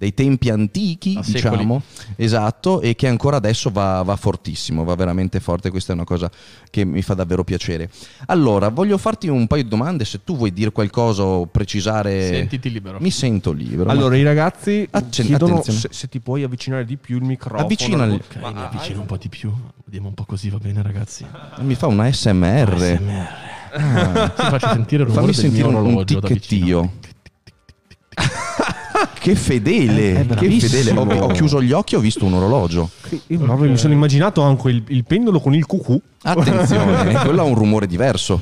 dei 0.00 0.14
tempi 0.14 0.48
antichi, 0.48 1.12
secoli. 1.22 1.32
diciamo, 1.58 1.82
esatto, 2.16 2.80
e 2.80 2.94
che 2.96 3.06
ancora 3.06 3.36
adesso 3.36 3.68
va, 3.68 4.00
va 4.00 4.16
fortissimo, 4.16 4.82
va 4.82 4.94
veramente 4.94 5.40
forte. 5.40 5.68
Questa 5.68 5.92
è 5.92 5.94
una 5.94 6.04
cosa 6.04 6.30
che 6.70 6.86
mi 6.86 7.02
fa 7.02 7.12
davvero 7.12 7.44
piacere. 7.44 7.90
Allora, 8.28 8.70
voglio 8.70 8.96
farti 8.96 9.28
un 9.28 9.46
paio 9.46 9.62
di 9.64 9.68
domande. 9.68 10.06
Se 10.06 10.24
tu 10.24 10.38
vuoi 10.38 10.54
dire 10.54 10.72
qualcosa 10.72 11.22
o 11.22 11.44
precisare, 11.44 12.28
Sentiti 12.28 12.70
libero. 12.72 12.96
mi 12.98 13.10
sento 13.10 13.52
libero. 13.52 13.90
Allora, 13.90 14.16
i 14.16 14.22
ragazzi 14.22 14.88
Accen- 14.90 15.26
chiedono 15.26 15.62
se, 15.62 15.88
se 15.90 16.08
ti 16.08 16.18
puoi 16.20 16.44
avvicinare 16.44 16.86
di 16.86 16.96
più 16.96 17.18
il 17.18 17.24
microfono. 17.24 17.60
Avvicina 17.64 18.04
il- 18.06 18.12
Ok, 18.14 18.36
mi 18.36 18.44
avvicino 18.58 19.00
un 19.00 19.06
po' 19.06 19.18
di 19.18 19.28
più. 19.28 19.52
Vediamo 19.84 20.08
un 20.08 20.14
po' 20.14 20.24
così, 20.24 20.48
va 20.48 20.56
bene 20.56 20.80
ragazzi. 20.80 21.26
mi 21.58 21.74
fa 21.74 21.88
una 21.88 22.10
SMR. 22.10 22.72
ASMR. 22.72 23.28
Ti 24.34 24.42
faccio 24.42 24.68
sentire 24.68 25.02
il 25.02 25.08
rumore 25.10 25.12
Fammi 25.12 25.26
del 25.26 25.34
sentire 25.34 25.68
mio 25.68 25.76
un, 25.76 25.82
un 25.84 25.86
orologio 25.90 26.20
da 26.20 26.28
vicino. 26.28 26.38
ticchettio. 26.48 27.08
Che 29.20 29.34
fedele, 29.34 30.14
È- 30.14 30.26
è 30.26 30.34
che 30.34 30.50
fedele. 30.58 30.98
Ho, 30.98 31.02
ho 31.04 31.26
chiuso 31.28 31.60
gli 31.60 31.72
occhi 31.72 31.94
e 31.94 31.98
ho 31.98 32.00
visto 32.00 32.24
un 32.24 32.32
orologio. 32.32 32.88
Io 33.26 33.38
proprio 33.38 33.70
mi 33.70 33.76
sono 33.76 33.92
immaginato 33.92 34.40
anche 34.40 34.70
il, 34.70 34.82
il 34.88 35.04
pendolo 35.04 35.40
con 35.40 35.54
il 35.54 35.66
cucù. 35.66 36.00
Attenzione, 36.22 37.12
quello 37.22 37.42
ha 37.42 37.44
un 37.44 37.54
rumore 37.54 37.86
diverso. 37.86 38.40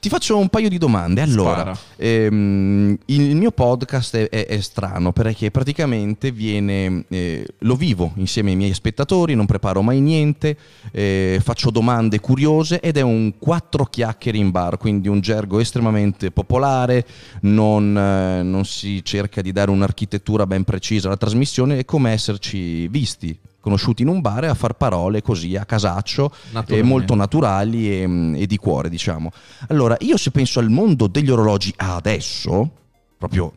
Ti 0.00 0.08
faccio 0.08 0.38
un 0.38 0.48
paio 0.48 0.68
di 0.68 0.78
domande. 0.78 1.20
Allora, 1.22 1.76
ehm, 1.96 2.96
il 3.06 3.34
mio 3.34 3.50
podcast 3.50 4.16
è, 4.16 4.28
è- 4.28 4.46
è 4.46 4.60
strano 4.60 5.10
perché 5.12 5.50
praticamente 5.50 6.30
viene, 6.30 7.04
eh, 7.08 7.44
lo 7.58 7.74
vivo 7.74 8.12
insieme 8.14 8.50
ai 8.50 8.56
miei 8.56 8.74
spettatori, 8.74 9.34
non 9.34 9.46
preparo 9.46 9.82
mai 9.82 9.98
niente, 10.00 10.56
eh, 10.92 11.40
faccio 11.42 11.70
domande 11.70 12.20
curiose 12.20 12.78
ed 12.78 12.96
è 12.96 13.00
un 13.00 13.38
quattro 13.38 13.86
chiacchiere 13.86 14.38
in 14.38 14.52
bar, 14.52 14.78
quindi 14.78 15.08
un 15.08 15.18
gergo 15.20 15.58
estremamente 15.58 16.30
popolare, 16.30 17.04
non, 17.40 17.98
eh, 17.98 18.42
non 18.44 18.64
si 18.66 19.04
cerca 19.04 19.42
di 19.42 19.50
dare 19.50 19.72
un'architettura 19.72 20.46
ben 20.46 20.62
precisa 20.62 21.08
alla 21.08 21.16
trasmissione, 21.16 21.78
è 21.78 21.84
come 21.84 22.12
esserci 22.12 22.86
visti, 22.86 23.36
conosciuti 23.60 24.02
in 24.02 24.08
un 24.08 24.20
bar 24.20 24.44
e 24.44 24.48
a 24.48 24.54
far 24.54 24.74
parole 24.74 25.20
così 25.22 25.56
a 25.56 25.64
casaccio, 25.64 26.26
e 26.32 26.52
Naturalmente. 26.52 26.82
molto 26.82 27.14
naturali 27.14 27.90
e, 27.90 28.40
e 28.42 28.46
di 28.46 28.56
cuore, 28.56 28.88
diciamo. 28.88 29.30
Allora, 29.68 29.96
io 30.00 30.16
se 30.16 30.30
penso 30.30 30.58
al 30.60 30.70
mondo 30.70 31.06
degli 31.06 31.30
orologi 31.30 31.72
adesso, 31.76 32.70
proprio 33.18 33.52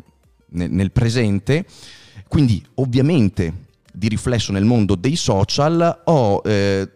nel, 0.50 0.72
nel 0.72 0.92
presente, 0.92 1.66
quindi 2.28 2.64
ovviamente 2.76 3.68
di 3.94 4.08
riflesso 4.08 4.52
nel 4.52 4.64
mondo 4.66 4.96
dei 4.96 5.16
social, 5.16 6.02
ho 6.06 6.42
eh, 6.46 6.90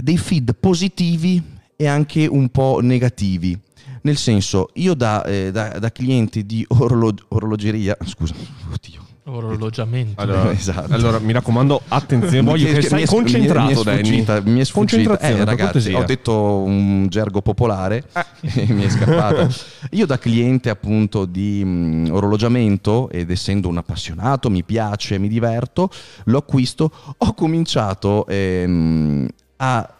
dei 0.00 0.18
feed 0.18 0.54
positivi 0.58 1.42
e 1.76 1.86
anche 1.86 2.26
un 2.26 2.48
po' 2.50 2.80
negativi. 2.82 3.58
Nel 4.02 4.16
senso, 4.16 4.70
io 4.74 4.94
da, 4.94 5.24
eh, 5.24 5.50
da- 5.52 5.78
da 5.78 5.92
cliente 5.92 6.44
di 6.44 6.64
orolo- 6.68 7.14
orologeria, 7.28 7.96
scusa, 8.04 8.34
oddio, 8.72 9.06
Orologiamento. 9.30 10.20
Allora, 10.20 10.50
Esatto. 10.52 10.92
allora, 10.92 11.18
mi 11.18 11.32
raccomando, 11.32 11.82
attenzione, 11.88 12.42
voglio 12.42 12.72
che 12.72 12.82
stai 12.82 13.06
concentrato, 13.06 13.68
mi 13.68 13.70
è 13.70 13.74
sfuggita, 13.74 14.40
mi 14.42 14.60
è 14.60 14.64
sfuggita. 14.64 14.96
Concentrazione, 14.96 15.40
Eh, 15.40 15.44
ragazzi, 15.44 15.92
ho 15.92 16.04
detto 16.04 16.34
un 16.58 17.06
gergo 17.08 17.40
popolare 17.42 18.04
e 18.40 18.66
mi 18.68 18.84
è 18.84 18.88
scappata. 18.88 19.48
Io 19.92 20.06
da 20.06 20.18
cliente 20.18 20.70
appunto 20.70 21.24
di 21.24 21.62
mm, 21.64 22.10
orologiamento 22.10 23.08
ed 23.10 23.30
essendo 23.30 23.68
un 23.68 23.78
appassionato, 23.78 24.50
mi 24.50 24.62
piace, 24.64 25.18
mi 25.18 25.28
diverto, 25.28 25.90
lo 26.24 26.38
acquisto, 26.38 26.90
ho 27.16 27.34
cominciato 27.34 28.26
ehm, 28.26 29.28
a 29.56 29.94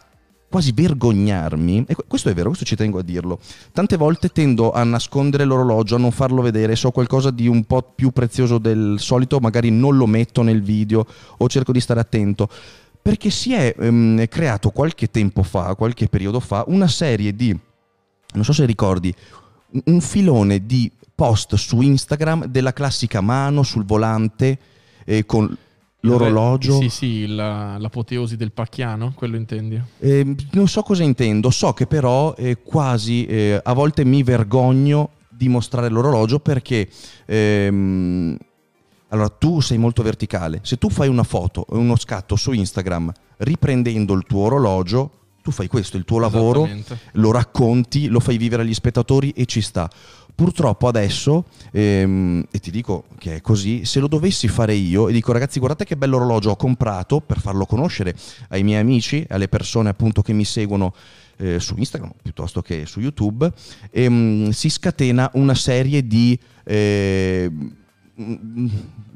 quasi 0.51 0.73
vergognarmi, 0.73 1.85
e 1.87 1.95
que- 1.95 2.05
questo 2.09 2.29
è 2.29 2.35
vero, 2.35 2.49
questo 2.49 2.65
ci 2.65 2.75
tengo 2.75 2.99
a 2.99 3.03
dirlo. 3.03 3.39
Tante 3.73 3.97
volte 3.97 4.31
tendo 4.31 4.73
a 4.73 4.83
nascondere 4.83 5.45
l'orologio, 5.45 5.95
a 5.95 5.99
non 5.99 6.11
farlo 6.11 6.43
vedere, 6.43 6.75
se 6.75 6.89
ho 6.89 6.91
qualcosa 6.91 7.31
di 7.31 7.47
un 7.47 7.65
po' 7.65 7.83
più 7.95 8.11
prezioso 8.11 8.59
del 8.59 8.97
solito, 8.99 9.39
magari 9.39 9.71
non 9.71 9.97
lo 9.97 10.07
metto 10.07 10.43
nel 10.43 10.61
video 10.61 11.07
o 11.37 11.49
cerco 11.49 11.71
di 11.71 11.81
stare 11.81 12.01
attento. 12.01 12.49
Perché 13.01 13.31
si 13.31 13.55
è 13.55 13.75
ehm, 13.79 14.27
creato 14.27 14.71
qualche 14.71 15.09
tempo 15.09 15.45
fa, 15.45 15.75
qualche 15.77 16.09
periodo 16.09 16.41
fa, 16.41 16.65
una 16.67 16.89
serie 16.89 17.35
di, 17.35 17.57
non 18.35 18.45
so 18.45 18.53
se 18.53 18.67
ricordi, 18.67 19.15
un 19.85 20.01
filone 20.01 20.67
di 20.67 20.91
post 21.15 21.55
su 21.55 21.81
Instagram 21.81 22.47
della 22.47 22.73
classica 22.73 23.21
mano 23.21 23.63
sul 23.63 23.85
volante 23.85 24.59
eh, 25.05 25.25
con 25.25 25.57
l'orologio. 26.01 26.81
Sì, 26.81 26.89
sì, 26.89 27.27
la- 27.27 27.77
l'apoteosi 27.79 28.37
del 28.37 28.53
pacchiano, 28.53 29.13
quello 29.15 29.37
intendi? 29.37 29.81
Eh, 29.99 30.35
non 30.53 30.69
so 30.69 30.83
cosa 30.83 31.03
intendo, 31.03 31.51
so 31.51 31.73
che 31.73 31.87
però 31.87 32.35
eh, 32.37 32.59
quasi 32.63 33.27
eh, 33.27 33.61
a 33.63 33.73
volte 33.73 34.05
mi 34.05 34.23
vergogno 34.23 35.11
di 35.29 35.49
mostrare 35.49 35.89
l'orologio 35.89 36.39
perché 36.39 36.89
ehm, 37.27 38.37
allora 39.09 39.29
tu 39.29 39.61
sei 39.61 39.79
molto 39.79 40.03
verticale. 40.03 40.61
Se 40.63 40.77
tu 40.77 40.91
fai 40.91 41.09
una 41.09 41.23
foto 41.23 41.65
o 41.69 41.79
uno 41.79 41.97
scatto 41.97 42.37
su 42.37 42.53
Instagram 42.53 43.13
riprendendo 43.39 44.13
il 44.15 44.25
tuo 44.27 44.43
orologio, 44.45 45.11
tu 45.43 45.51
fai 45.51 45.69
questo, 45.69 45.97
il 45.97 46.05
tuo 46.05 46.19
lavoro, 46.19 46.69
lo 47.13 47.33
racconti, 47.33 48.09
lo 48.09 48.21
fai 48.21 48.37
vivere 48.37 48.63
agli 48.63 48.75
spettatori 48.75 49.31
e 49.31 49.47
ci 49.47 49.63
sta. 49.63 49.91
Purtroppo 50.41 50.89
adesso, 50.89 51.45
ehm, 51.71 52.47
e 52.51 52.59
ti 52.61 52.71
dico 52.71 53.05
che 53.19 53.35
è 53.35 53.41
così, 53.43 53.85
se 53.85 54.01
lo 54.01 54.09
dovessi 54.09 54.49
fare 54.49 54.73
io 54.73 55.11
e 55.11 55.13
dico 55.13 55.33
ragazzi 55.33 55.59
guardate 55.59 55.85
che 55.85 55.99
bello 55.99 56.17
orologio 56.17 56.53
ho 56.53 56.57
comprato 56.57 57.21
per 57.21 57.39
farlo 57.39 57.67
conoscere 57.67 58.17
ai 58.49 58.63
miei 58.63 58.81
amici, 58.81 59.23
alle 59.29 59.49
persone 59.49 59.91
appunto 59.91 60.23
che 60.23 60.33
mi 60.33 60.47
seguono 60.47 60.95
eh, 61.37 61.61
su 61.61 61.75
Instagram 61.77 62.13
piuttosto 62.23 62.63
che 62.63 62.87
su 62.87 63.01
YouTube, 63.01 63.53
ehm, 63.91 64.49
si 64.49 64.71
scatena 64.71 65.29
una 65.35 65.55
serie 65.55 66.07
di 66.07 66.39
eh, 66.65 67.53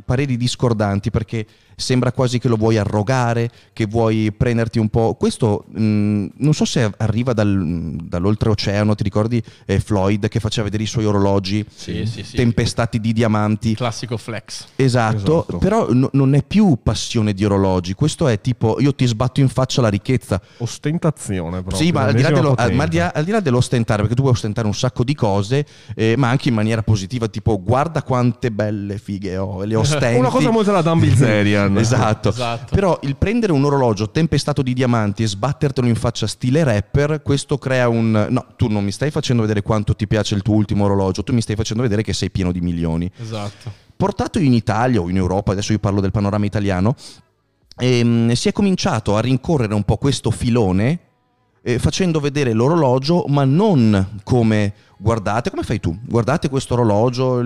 pareri 0.05 0.37
discordanti 0.37 1.11
perché 1.11 1.47
sembra 1.77 2.13
quasi 2.13 2.39
che 2.39 2.49
lo 2.49 2.57
vuoi 2.57 2.77
arrogare, 2.79 3.51
che 3.73 3.87
vuoi 3.87 4.33
prenderti 4.37 4.79
un 4.79 4.89
po'. 4.89 5.15
Questo 5.15 5.65
mh, 5.69 6.27
non 6.37 6.53
so 6.55 6.65
se 6.65 6.91
arriva 6.99 7.33
dal- 7.33 7.97
dall'oltreoceano, 8.03 8.95
ti 8.95 9.03
ricordi 9.03 9.43
eh, 9.67 9.81
Floyd 9.81 10.29
che 10.29 10.41
faceva 10.41 10.65
vedere 10.65 10.83
i 10.83 10.87
suoi 10.87 11.05
orologi 11.05 11.65
Sì, 11.75 12.07
sì, 12.07 12.23
sì. 12.23 12.37
tempestati 12.37 13.01
di 13.01 13.13
diamanti? 13.13 13.75
Classico 13.75 14.17
flex. 14.17 14.67
Esatto, 14.77 15.17
Esatto. 15.43 15.59
però 15.59 15.93
no- 15.93 16.11
non 16.13 16.35
è 16.35 16.43
più 16.43 16.79
passione 16.83 17.33
di 17.33 17.45
orologi, 17.45 17.95
questo 17.95 18.29
è 18.29 18.41
tipo 18.41 18.77
io 18.81 18.95
ti 18.95 19.07
sbatto 19.07 19.41
in 19.41 19.49
faccia 19.49 19.81
la 19.81 19.89
ricchezza. 19.89 20.41
Ostentazione 20.59 21.61
proprio. 21.63 21.77
Sì, 21.77 21.91
ma 21.93 22.03
al 22.03 22.15
di, 22.15 22.23
là 22.23 22.29
l'ennesima 22.29 22.55
dello- 22.55 22.55
al- 22.69 22.75
ma 22.75 22.83
al 22.85 22.89
di 22.89 22.97
là- 22.99 23.13
al 23.15 23.25
di 23.25 23.31
là 23.31 23.41
dell'ostentare, 23.41 24.01
perché 24.03 24.15
tu 24.17 24.23
puoi 24.23 24.35
ostentare 24.35 24.67
un 24.67 24.75
sacco 24.75 25.05
di 25.05 25.15
cose, 25.15 25.65
eh, 25.95 26.15
ma 26.17 26.29
anche 26.29 26.49
in 26.49 26.55
maniera 26.55 26.83
positiva, 26.83 27.29
tipo 27.29 27.61
guarda 27.63 28.03
quante 28.03 28.51
belle 28.51 28.99
fighe 28.99 29.37
ho, 29.37 29.63
le 29.65 29.75
ostenti. 29.77 30.19
Una 30.19 30.29
cosa 30.29 30.51
molto 30.51 30.71
alla 30.71 30.83
Dan 30.83 30.99
Bilzerian. 31.73 31.77
esatto. 32.09 32.29
Esatto. 32.29 32.75
Però 32.75 32.99
il 33.03 33.17
prendere 33.17 33.53
un 33.53 33.65
orologio 33.65 34.11
tempestato 34.11 34.63
di 34.63 34.75
diamanti 34.75 35.23
e 35.23 35.27
sbattertelo 35.27 35.87
in 35.87 35.95
faccia 35.95 36.27
stile 36.27 36.65
rapper, 36.65 37.23
questo 37.23 37.59
crea 37.59 37.89
un... 37.89 38.27
No, 38.31 38.47
tu 38.57 38.69
non 38.69 38.85
mi 38.85 38.93
stai 38.93 39.11
facendo 39.11 39.43
vedere 39.43 39.63
quanto 39.63 39.95
ti 39.95 40.07
piace 40.07 40.35
il 40.35 40.43
tuo 40.43 40.55
ultimo 40.55 40.85
orologio, 40.85 41.23
tu 41.23 41.33
mi 41.33 41.41
stai 41.41 41.57
facendo 41.57 41.83
vedere 41.83 42.03
che 42.03 42.13
sei 42.13 42.31
pieno 42.31 42.53
di 42.53 42.61
milioni 42.61 43.11
Esatto. 43.21 43.73
portato 43.97 44.39
in 44.39 44.53
Italia 44.53 45.01
o 45.01 45.09
in 45.09 45.17
Europa, 45.17 45.53
adesso 45.53 45.73
io 45.73 45.79
parlo 45.79 46.01
del 46.01 46.11
panorama 46.11 46.45
italiano, 46.45 46.95
ehm, 47.77 48.33
si 48.33 48.49
è 48.49 48.53
cominciato 48.53 49.17
a 49.17 49.21
rincorrere 49.21 49.75
un 49.75 49.83
po' 49.85 49.97
questo 49.97 50.31
filone 50.31 51.01
eh, 51.67 51.79
facendo 51.79 52.21
vedere 52.21 52.53
l'orologio, 52.53 53.25
ma 53.29 53.45
non 53.45 54.21
come 54.23 54.75
guardate, 54.99 55.51
come 55.51 55.63
fai 55.63 55.81
tu? 55.81 55.97
Guardate 56.05 56.49
questo 56.49 56.75
orologio, 56.75 57.43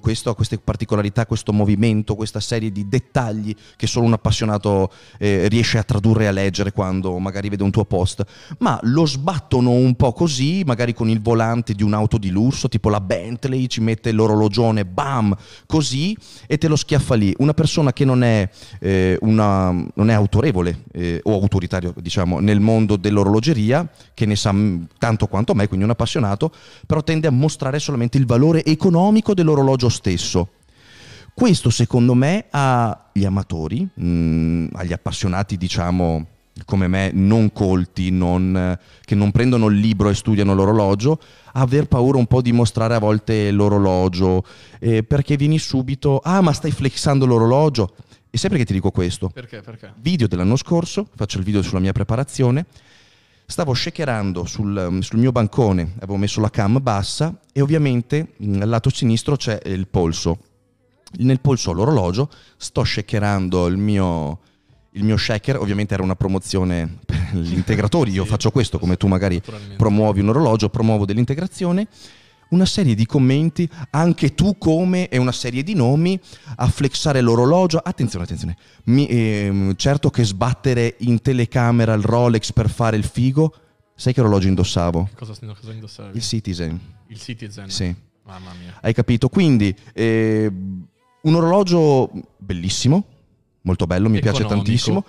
questo 0.00 0.34
queste 0.34 0.58
particolarità, 0.58 1.26
questo 1.26 1.52
movimento, 1.52 2.14
questa 2.14 2.40
serie 2.40 2.70
di 2.70 2.88
dettagli 2.88 3.54
che 3.76 3.86
solo 3.86 4.06
un 4.06 4.12
appassionato 4.12 4.90
eh, 5.18 5.48
riesce 5.48 5.78
a 5.78 5.82
tradurre 5.82 6.24
e 6.24 6.26
a 6.26 6.30
leggere 6.30 6.72
quando 6.72 7.18
magari 7.18 7.48
vede 7.48 7.62
un 7.62 7.70
tuo 7.70 7.84
post, 7.84 8.24
ma 8.58 8.78
lo 8.82 9.06
sbattono 9.06 9.70
un 9.70 9.94
po' 9.94 10.12
così, 10.12 10.62
magari 10.64 10.94
con 10.94 11.08
il 11.08 11.20
volante 11.20 11.74
di 11.74 11.82
un'auto 11.82 12.18
di 12.18 12.30
lusso, 12.30 12.68
tipo 12.68 12.88
la 12.88 13.00
Bentley, 13.00 13.66
ci 13.66 13.80
mette 13.80 14.12
l'orologione, 14.12 14.84
bam, 14.84 15.34
così, 15.66 16.16
e 16.46 16.58
te 16.58 16.68
lo 16.68 16.76
schiaffa 16.76 17.14
lì. 17.14 17.34
Una 17.38 17.54
persona 17.54 17.92
che 17.92 18.04
non 18.04 18.22
è, 18.22 18.48
eh, 18.80 19.18
una- 19.22 19.70
non 19.70 20.10
è 20.10 20.12
autorevole 20.12 20.84
eh, 20.92 21.20
o 21.22 21.34
autoritario, 21.34 21.94
diciamo, 21.96 22.40
nel 22.40 22.60
mondo 22.60 22.96
dell'orologeria, 22.96 23.88
che 24.14 24.26
ne 24.26 24.36
sa 24.36 24.54
tanto 24.98 25.26
quanto 25.26 25.54
me, 25.54 25.66
quindi 25.66 25.84
un 25.84 25.90
appassionato, 25.90 26.52
però 26.86 27.02
tende 27.02 27.26
a 27.26 27.32
mostrare 27.32 27.78
solamente 27.78 28.16
il 28.16 28.26
valore 28.26 28.64
economico 28.64 29.34
dell'orologio 29.34 29.88
stesso. 29.88 30.48
Questo 31.34 31.68
secondo 31.68 32.14
me 32.14 32.46
agli 32.50 33.24
amatori, 33.24 33.86
mh, 33.92 34.68
agli 34.72 34.92
appassionati 34.92 35.56
diciamo 35.56 36.26
come 36.64 36.88
me, 36.88 37.10
non 37.12 37.52
colti, 37.52 38.10
non- 38.10 38.78
che 39.04 39.14
non 39.14 39.30
prendono 39.30 39.66
il 39.66 39.78
libro 39.78 40.08
e 40.08 40.14
studiano 40.14 40.54
l'orologio, 40.54 41.20
aver 41.52 41.86
paura 41.86 42.16
un 42.18 42.26
po' 42.26 42.40
di 42.40 42.52
mostrare 42.52 42.94
a 42.94 42.98
volte 42.98 43.50
l'orologio, 43.50 44.42
eh, 44.78 45.02
perché 45.02 45.36
vieni 45.36 45.58
subito, 45.58 46.20
ah 46.24 46.40
ma 46.40 46.52
stai 46.52 46.70
flexando 46.70 47.26
l'orologio. 47.26 47.94
E 48.30 48.38
sai 48.38 48.50
perché 48.50 48.64
ti 48.64 48.72
dico 48.72 48.90
questo? 48.90 49.28
Perché? 49.28 49.60
Perché? 49.60 49.92
video 50.00 50.26
dell'anno 50.26 50.56
scorso, 50.56 51.06
faccio 51.14 51.38
il 51.38 51.44
video 51.44 51.62
sulla 51.62 51.80
mia 51.80 51.92
preparazione, 51.92 52.66
stavo 53.46 53.72
shakerando 53.72 54.44
sul, 54.44 54.98
sul 55.00 55.18
mio 55.18 55.32
bancone, 55.32 55.92
avevo 55.98 56.16
messo 56.16 56.40
la 56.40 56.50
cam 56.50 56.82
bassa 56.82 57.38
e 57.52 57.60
ovviamente 57.60 58.34
mh, 58.36 58.60
al 58.60 58.68
lato 58.68 58.90
sinistro 58.90 59.36
c'è 59.36 59.60
il 59.66 59.86
polso. 59.86 60.38
Nel 61.18 61.40
polso 61.40 61.70
ho 61.70 61.72
l'orologio, 61.72 62.28
sto 62.56 62.82
shakerando 62.82 63.68
il 63.68 63.76
mio, 63.76 64.40
il 64.90 65.04
mio 65.04 65.16
shaker, 65.16 65.58
ovviamente 65.58 65.94
era 65.94 66.02
una 66.02 66.16
promozione 66.16 66.98
per 67.06 67.30
gli 67.34 67.54
integratori, 67.54 68.10
io 68.10 68.24
Sì, 68.24 68.28
faccio 68.28 68.50
questo 68.50 68.78
come 68.78 68.96
tu 68.96 69.06
magari 69.06 69.40
promuovi 69.76 70.20
un 70.20 70.28
orologio, 70.30 70.68
promuovo 70.68 71.06
dell'integrazione, 71.06 71.86
una 72.50 72.64
serie 72.66 72.94
di 72.94 73.06
commenti, 73.06 73.68
anche 73.90 74.34
tu 74.34 74.56
come, 74.58 75.08
e 75.08 75.18
una 75.18 75.32
serie 75.32 75.62
di 75.62 75.74
nomi, 75.74 76.18
a 76.56 76.68
flexare 76.68 77.20
l'orologio. 77.20 77.78
Attenzione, 77.78 78.24
attenzione, 78.24 78.56
Mi- 78.84 79.06
ehm, 79.08 79.74
certo 79.76 80.10
che 80.10 80.24
sbattere 80.24 80.96
in 81.00 81.20
telecamera 81.20 81.92
il 81.94 82.02
Rolex 82.02 82.52
per 82.52 82.68
fare 82.70 82.96
il 82.96 83.04
figo, 83.04 83.54
sai 83.94 84.12
che 84.12 84.20
orologio 84.20 84.48
indossavo? 84.48 85.10
Cosa, 85.14 85.34
cosa 85.38 85.72
indossavi? 85.72 86.16
Il 86.16 86.22
Citizen, 86.22 86.80
Il 87.08 87.18
Citizen. 87.20 87.68
sì. 87.70 87.94
Mamma 88.24 88.50
mia. 88.60 88.74
Hai 88.80 88.92
capito? 88.92 89.28
Quindi 89.28 89.72
eh, 89.92 90.50
un 91.20 91.34
orologio 91.34 92.10
bellissimo, 92.38 93.04
molto 93.62 93.86
bello, 93.86 94.08
mi 94.08 94.18
piace 94.20 94.40
Economico. 94.40 94.64
tantissimo, 94.64 95.04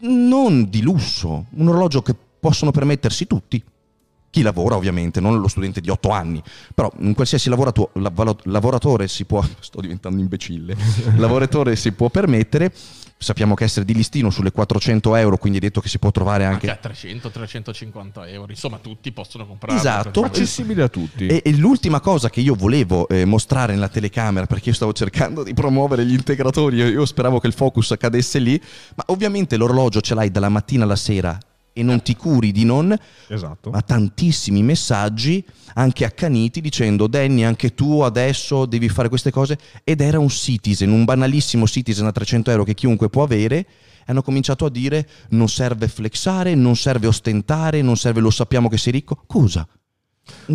non 0.00 0.68
di 0.68 0.82
lusso, 0.82 1.46
un 1.50 1.68
orologio 1.68 2.02
che 2.02 2.14
possono 2.40 2.72
permettersi 2.72 3.26
tutti. 3.28 3.62
Chi 4.36 4.42
lavora 4.42 4.76
ovviamente, 4.76 5.18
non 5.18 5.40
lo 5.40 5.48
studente 5.48 5.80
di 5.80 5.88
8 5.88 6.10
anni, 6.10 6.42
però 6.74 6.92
un 6.98 7.14
qualsiasi 7.14 7.48
lavorato- 7.48 7.88
lav- 7.94 8.44
lavoratore 8.44 9.08
si 9.08 9.24
può, 9.24 9.42
sto 9.60 9.80
diventando 9.80 10.20
imbecille, 10.20 10.76
lavoratore 11.16 11.74
si 11.74 11.90
può 11.92 12.10
permettere, 12.10 12.70
sappiamo 13.16 13.54
che 13.54 13.64
essere 13.64 13.86
di 13.86 13.94
listino 13.94 14.28
sulle 14.28 14.50
400 14.50 15.16
euro, 15.16 15.38
quindi 15.38 15.56
è 15.56 15.62
detto 15.62 15.80
che 15.80 15.88
si 15.88 15.98
può 15.98 16.10
trovare 16.10 16.44
Anche 16.44 16.68
anche... 16.68 16.86
a 16.86 16.92
300-350 16.92 18.28
euro. 18.28 18.52
Insomma, 18.52 18.76
tutti 18.76 19.10
possono 19.10 19.46
comprarlo. 19.46 19.74
Esatto. 19.74 20.20
Accessibile 20.20 20.82
a 20.82 20.88
tutti. 20.88 21.28
E, 21.28 21.40
e 21.42 21.56
l'ultima 21.56 22.00
cosa 22.00 22.28
che 22.28 22.40
io 22.40 22.54
volevo 22.54 23.08
eh, 23.08 23.24
mostrare 23.24 23.72
nella 23.72 23.88
telecamera, 23.88 24.44
perché 24.44 24.68
io 24.68 24.74
stavo 24.74 24.92
cercando 24.92 25.44
di 25.44 25.54
promuovere 25.54 26.04
gli 26.04 26.12
integratori, 26.12 26.76
io, 26.76 26.88
io 26.90 27.06
speravo 27.06 27.40
che 27.40 27.46
il 27.46 27.54
focus 27.54 27.94
cadesse 27.98 28.38
lì, 28.38 28.60
ma 28.96 29.04
ovviamente 29.06 29.56
l'orologio 29.56 30.02
ce 30.02 30.14
l'hai 30.14 30.30
dalla 30.30 30.50
mattina 30.50 30.84
alla 30.84 30.94
sera 30.94 31.38
e 31.78 31.82
non 31.82 32.00
ti 32.00 32.16
curi 32.16 32.52
di 32.52 32.64
non, 32.64 32.96
Esatto. 33.28 33.68
ma 33.70 33.82
tantissimi 33.82 34.62
messaggi 34.62 35.44
anche 35.74 36.06
accaniti 36.06 36.62
dicendo 36.62 37.06
Danny 37.06 37.42
anche 37.42 37.74
tu 37.74 38.00
adesso 38.00 38.64
devi 38.64 38.88
fare 38.88 39.10
queste 39.10 39.30
cose 39.30 39.58
ed 39.84 40.00
era 40.00 40.18
un 40.18 40.30
citizen, 40.30 40.90
un 40.90 41.04
banalissimo 41.04 41.66
citizen 41.66 42.06
a 42.06 42.12
300 42.12 42.50
euro 42.50 42.64
che 42.64 42.72
chiunque 42.72 43.10
può 43.10 43.24
avere 43.24 43.58
e 43.58 43.66
hanno 44.06 44.22
cominciato 44.22 44.64
a 44.64 44.70
dire 44.70 45.06
non 45.30 45.48
serve 45.50 45.86
flexare, 45.88 46.54
non 46.54 46.76
serve 46.76 47.08
ostentare, 47.08 47.82
non 47.82 47.96
serve 47.98 48.20
lo 48.20 48.30
sappiamo 48.30 48.70
che 48.70 48.78
sei 48.78 48.92
ricco, 48.92 49.22
cosa? 49.26 49.68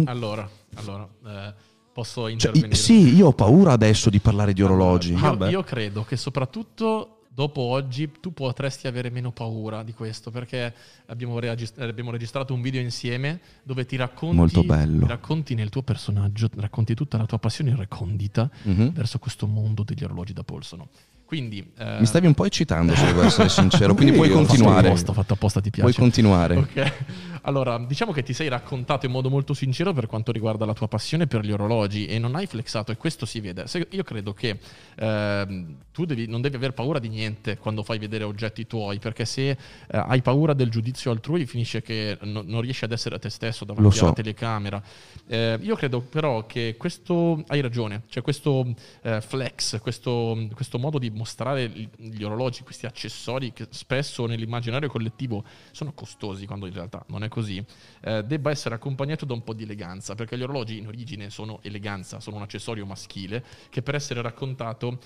Allora, 0.05 0.49
allora 0.75 1.07
eh, 1.27 1.53
posso 1.93 2.21
Cioè, 2.23 2.31
intervenire. 2.31 2.73
i- 2.73 2.75
sì, 2.75 3.15
io 3.15 3.27
ho 3.27 3.33
paura 3.33 3.73
adesso 3.73 4.09
di 4.09 4.19
parlare 4.19 4.53
di 4.53 4.63
orologi. 4.63 5.13
Ah, 5.15 5.27
Io, 5.29 5.37
beh. 5.37 5.49
io 5.51 5.63
credo 5.63 6.03
che 6.03 6.17
soprattutto 6.17 7.20
dopo 7.33 7.61
oggi 7.61 8.11
tu 8.19 8.33
potresti 8.33 8.87
avere 8.87 9.09
meno 9.09 9.31
paura 9.31 9.83
di 9.83 9.93
questo 9.93 10.31
perché 10.31 10.73
abbiamo, 11.07 11.39
reagis- 11.39 11.77
abbiamo 11.79 12.11
registrato 12.11 12.53
un 12.53 12.61
video 12.61 12.81
insieme 12.81 13.39
dove 13.63 13.85
ti 13.85 13.95
racconti, 13.95 14.35
Molto 14.35 14.63
bello. 14.63 15.01
ti 15.03 15.07
racconti 15.07 15.55
nel 15.55 15.69
tuo 15.69 15.81
personaggio, 15.81 16.49
racconti 16.57 16.93
tutta 16.93 17.17
la 17.17 17.25
tua 17.25 17.39
passione 17.39 17.73
recondita 17.75 18.49
Mhm. 18.63 18.91
verso 18.91 19.17
questo 19.19 19.47
mondo 19.47 19.83
degli 19.83 20.03
orologi 20.03 20.33
da 20.33 20.43
polso. 20.43 20.75
no? 20.75 20.89
Quindi 21.25 21.65
eh, 21.77 21.99
Mi 21.99 22.05
stavi 22.05 22.27
un 22.27 22.33
po' 22.33 22.43
eccitando, 22.43 22.93
se 22.93 23.05
devo 23.05 23.21
essere 23.21 23.47
sincero, 23.47 23.93
quindi 23.95 24.13
puoi 24.13 24.27
ho 24.29 24.33
fatto 24.33 24.47
continuare. 24.47 24.87
apposta, 24.89 25.13
fatto 25.13 25.33
apposta, 25.33 25.61
ti 25.61 25.69
piace. 25.69 25.89
Puoi 25.89 25.93
continuare. 26.03 26.55
Ok, 26.57 26.93
allora 27.41 27.77
diciamo 27.79 28.11
che 28.11 28.23
ti 28.23 28.33
sei 28.33 28.47
raccontato 28.47 29.05
in 29.05 29.11
modo 29.11 29.29
molto 29.29 29.53
sincero 29.53 29.93
per 29.93 30.07
quanto 30.07 30.31
riguarda 30.31 30.65
la 30.65 30.73
tua 30.73 30.87
passione 30.87 31.27
per 31.27 31.43
gli 31.43 31.51
orologi 31.51 32.05
e 32.05 32.19
non 32.19 32.35
hai 32.35 32.45
flexato 32.45 32.91
e 32.91 32.97
questo 32.97 33.25
si 33.25 33.39
vede. 33.39 33.65
Io 33.89 34.03
credo 34.03 34.33
che 34.33 34.59
ehm, 34.95 35.75
tu 35.91 36.05
devi- 36.05 36.27
non 36.27 36.41
devi 36.41 36.55
aver 36.55 36.73
paura 36.73 36.99
di 36.99 37.09
niente 37.09 37.57
quando 37.57 37.83
fai 37.83 37.97
vedere 37.97 38.23
oggetti 38.23 38.67
tuoi 38.67 38.99
perché 38.99 39.25
se 39.25 39.49
eh, 39.49 39.57
hai 39.87 40.21
paura 40.21 40.53
del 40.53 40.69
giudizio 40.69 41.11
altrui 41.11 41.45
finisce 41.45 41.81
che 41.81 42.17
no- 42.21 42.43
non 42.45 42.61
riesci 42.61 42.83
ad 42.83 42.91
essere 42.91 43.17
te 43.19 43.29
stesso 43.29 43.65
davanti 43.65 43.97
so. 43.97 44.05
alla 44.05 44.13
telecamera. 44.13 44.81
Eh, 45.27 45.57
io 45.61 45.75
credo 45.75 46.01
però 46.01 46.45
che 46.45 46.75
questo, 46.77 47.43
hai 47.47 47.61
ragione, 47.61 48.03
cioè 48.09 48.21
questo 48.21 48.73
eh, 49.01 49.21
flex, 49.21 49.79
questo, 49.79 50.47
questo 50.53 50.77
modo 50.77 50.99
di 50.99 51.09
mostrare 51.09 51.89
gli 51.95 52.23
orologi, 52.23 52.63
questi 52.63 52.85
accessori 52.85 53.53
che 53.53 53.67
spesso 53.69 54.25
nell'immaginario 54.25 54.89
collettivo 54.89 55.43
sono 55.71 55.93
costosi 55.93 56.45
quando 56.45 56.67
in 56.67 56.73
realtà 56.73 57.03
non 57.07 57.23
è 57.23 57.29
così, 57.31 57.63
eh, 58.01 58.23
debba 58.23 58.51
essere 58.51 58.75
accompagnato 58.75 59.25
da 59.25 59.33
un 59.33 59.43
po' 59.43 59.53
di 59.53 59.63
eleganza, 59.63 60.13
perché 60.13 60.37
gli 60.37 60.43
orologi 60.43 60.77
in 60.77 60.87
origine 60.87 61.29
sono 61.29 61.59
eleganza, 61.63 62.19
sono 62.19 62.35
un 62.35 62.41
accessorio 62.41 62.85
maschile 62.85 63.43
che 63.69 63.81
per 63.81 63.95
essere 63.95 64.21
raccontato 64.21 64.99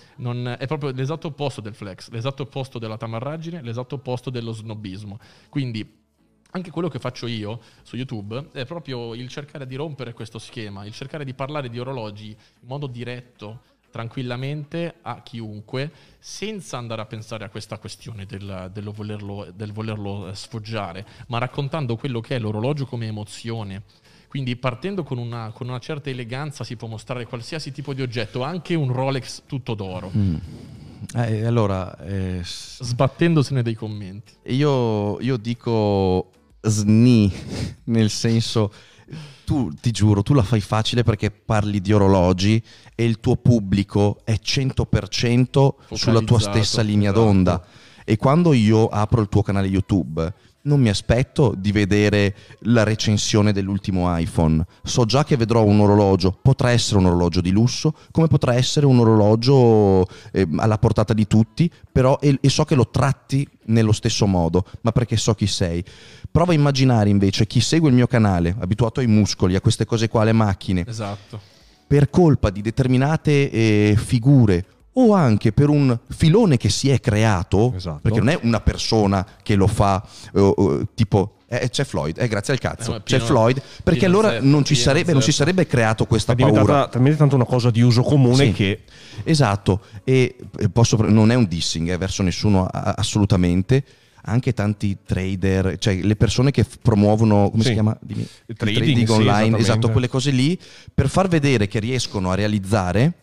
è 0.58 0.66
proprio 0.66 0.92
l'esatto 0.92 1.28
opposto 1.28 1.62
del 1.62 1.76
flex, 1.76 2.10
l'esatto 2.10 2.44
opposto 2.44 2.80
della 2.80 2.98
tamarraggine, 2.98 3.62
l'esatto 3.62 3.96
opposto 3.96 4.32
dello 4.32 4.52
snobismo. 4.52 5.20
Quindi 5.50 6.04
anche 6.52 6.72
quello 6.72 6.88
che 6.88 7.00
faccio 7.00 7.28
io 7.28 7.60
su 7.84 7.98
YouTube 7.98 8.50
è 8.54 8.66
proprio 8.66 9.14
il 9.14 9.28
cercare 9.28 9.68
di 9.68 9.76
rompere 9.76 10.14
questo 10.14 10.40
schema, 10.40 10.86
il 10.86 10.94
cercare 10.94 11.26
di 11.26 11.34
parlare 11.34 11.70
di 11.70 11.80
orologi 11.80 12.30
in 12.30 12.68
modo 12.68 12.88
diretto, 12.88 13.62
tranquillamente 13.96 14.96
a 15.04 15.22
chiunque, 15.22 15.90
senza 16.20 16.78
andare 16.78 17.02
a 17.02 17.06
pensare 17.06 17.46
a 17.46 17.50
questa 17.50 17.78
questione 17.78 18.26
del, 18.26 18.70
volerlo, 18.94 19.48
del 19.56 19.72
volerlo 19.72 20.28
eh, 20.28 20.36
sfoggiare, 20.36 21.06
ma 21.28 21.38
raccontando 21.38 21.96
quello 21.96 22.20
che 22.20 22.36
è 22.36 22.40
l'orologio 22.40 22.86
come 22.86 23.08
emozione. 23.08 23.84
Quindi 24.28 24.58
partendo 24.58 25.04
con 25.04 25.18
una, 25.18 25.52
con 25.54 25.70
una 25.70 25.80
certa 25.80 26.10
eleganza 26.10 26.66
si 26.66 26.76
può 26.76 26.90
mostrare 26.90 27.26
qualsiasi 27.26 27.72
tipo 27.72 27.94
di 27.94 28.02
oggetto, 28.02 28.44
anche 28.44 28.76
un 28.76 28.92
Rolex 28.92 29.44
tutto 29.48 29.76
d'oro, 29.76 30.12
Mm. 30.14 30.36
Eh, 31.14 31.46
allora, 31.46 31.98
eh, 32.00 32.40
sbattendosene 32.44 33.62
dei 33.62 33.76
commenti. 33.76 34.34
io, 34.48 35.22
io 35.22 35.38
dico 35.38 36.32
sni, 36.62 37.32
nel 37.86 38.10
senso, 38.10 38.74
tu 39.46 39.72
ti 39.80 39.92
giuro, 39.92 40.24
tu 40.24 40.34
la 40.34 40.44
fai 40.44 40.60
facile 40.60 41.04
perché 41.04 41.32
parli 41.32 41.80
di 41.80 41.94
orologi 41.94 42.62
e 42.94 43.06
il 43.06 43.22
tuo 43.22 43.38
pubblico 43.38 44.20
è 44.26 44.38
100% 44.44 45.74
sulla 45.94 46.20
tua 46.20 46.40
stessa 46.40 46.82
linea 46.82 47.12
esatto. 47.12 47.26
d'onda. 47.26 47.66
E 48.04 48.18
quando 48.18 48.54
io 48.54 48.88
apro 48.88 49.22
il 49.22 49.30
tuo 49.30 49.42
canale 49.42 49.68
YouTube, 49.68 50.34
non 50.66 50.80
mi 50.80 50.90
aspetto 50.90 51.54
di 51.58 51.72
vedere 51.72 52.36
la 52.62 52.84
recensione 52.84 53.52
dell'ultimo 53.52 54.16
iPhone. 54.18 54.66
So 54.84 55.06
già 55.06 55.24
che 55.24 55.38
vedrò 55.38 55.64
un 55.64 55.80
orologio, 55.80 56.38
potrà 56.42 56.72
essere 56.72 57.00
un 57.00 57.06
orologio 57.06 57.42
di 57.42 57.52
lusso, 57.52 57.94
come 58.12 58.28
potrà 58.28 58.54
essere 58.54 58.86
un 58.86 59.00
orologio 59.00 60.08
eh, 60.32 60.48
alla 60.58 60.78
portata 60.78 61.14
di 61.14 61.28
tutti, 61.28 61.72
però 61.92 62.18
e, 62.22 62.38
e 62.42 62.50
so 62.50 62.64
che 62.66 62.76
lo 62.76 62.90
tratti 62.90 63.48
nello 63.66 63.92
stesso 63.92 64.26
modo, 64.26 64.66
ma 64.82 64.92
perché 64.92 65.18
so 65.18 65.34
chi 65.34 65.48
sei. 65.48 65.84
Prova 66.32 66.52
a 66.52 66.56
immaginare 66.56 67.10
invece 67.10 67.48
chi 67.48 67.62
segue 67.62 67.90
il 67.90 67.96
mio 67.96 68.08
canale, 68.08 68.56
abituato 68.60 69.00
ai 69.00 69.08
muscoli, 69.08 69.56
a 69.56 69.62
queste 69.62 69.86
cose 69.86 70.08
qua, 70.08 70.22
alle 70.22 70.34
macchine, 70.34 70.84
Esatto. 70.88 71.40
per 71.88 72.10
colpa 72.10 72.50
di 72.50 72.62
determinate 72.62 73.52
eh, 73.52 73.96
figure 73.98 74.66
o 74.98 75.14
anche 75.14 75.52
per 75.52 75.70
un 75.70 75.98
filone 76.10 76.58
che 76.58 76.70
si 76.70 76.90
è 76.90 77.00
creato, 77.02 77.74
Esatto. 77.76 78.00
perché 78.02 78.20
non 78.20 78.30
è 78.30 78.40
una 78.44 78.62
persona 78.62 79.26
che 79.44 79.56
lo 79.56 79.68
fa, 79.68 80.02
eh, 80.34 80.54
eh, 80.58 80.88
tipo 80.94 81.32
eh, 81.48 81.70
c'è 81.70 81.84
Floyd, 81.84 82.18
eh, 82.18 82.28
grazie 82.28 82.54
al 82.54 82.60
cazzo, 82.60 82.90
Eh, 82.92 82.94
ma 82.94 82.98
c'è 83.04 83.18
pieno- 83.18 83.26
Floyd, 83.26 83.62
perché 83.84 84.00
pieno 84.00 84.14
allora 84.18 84.34
zeppo, 84.36 84.46
non, 84.46 84.64
ci 84.66 84.74
pieno 84.74 84.90
sarebbe, 84.90 85.12
non 85.14 85.22
si 85.22 85.32
sarebbe 85.32 85.68
creato 85.68 86.06
questa 86.06 86.32
È 86.34 86.36
paura. 86.36 86.52
diventata 86.62 86.88
talmente 86.90 87.18
tanto 87.18 87.36
una 87.36 87.46
cosa 87.46 87.70
di 87.72 87.82
uso 87.82 88.02
comune 88.04 88.46
Sì. 88.48 88.52
che 88.54 88.80
Esatto, 89.24 89.82
e 90.04 90.36
eh, 90.58 90.70
posso, 90.70 90.98
non 90.98 91.30
è 91.32 91.36
un 91.36 91.46
dissing 91.46 91.90
eh, 91.92 91.98
verso 91.98 92.24
nessuno 92.24 92.66
assolutamente, 92.66 93.84
anche 94.28 94.54
tanti 94.54 94.98
trader, 95.06 95.78
cioè 95.78 95.96
le 96.02 96.16
persone 96.16 96.52
che 96.52 96.66
promuovono, 96.82 97.50
come 97.52 97.62
Sì. 97.62 97.68
si 97.70 97.74
chiama? 97.74 97.96
Dimmi. 98.02 98.28
Trading, 98.56 99.06
sì, 99.06 99.12
online, 99.12 99.30
esattamente. 99.30 99.58
esatto, 99.62 99.92
quelle 99.92 100.08
cose 100.08 100.32
lì, 100.32 100.58
per 100.94 101.10
far 101.10 101.28
vedere 101.28 101.68
che 101.68 101.80
riescono 101.80 102.32
a 102.32 102.36
realizzare, 102.36 103.04
eh, 103.04 103.14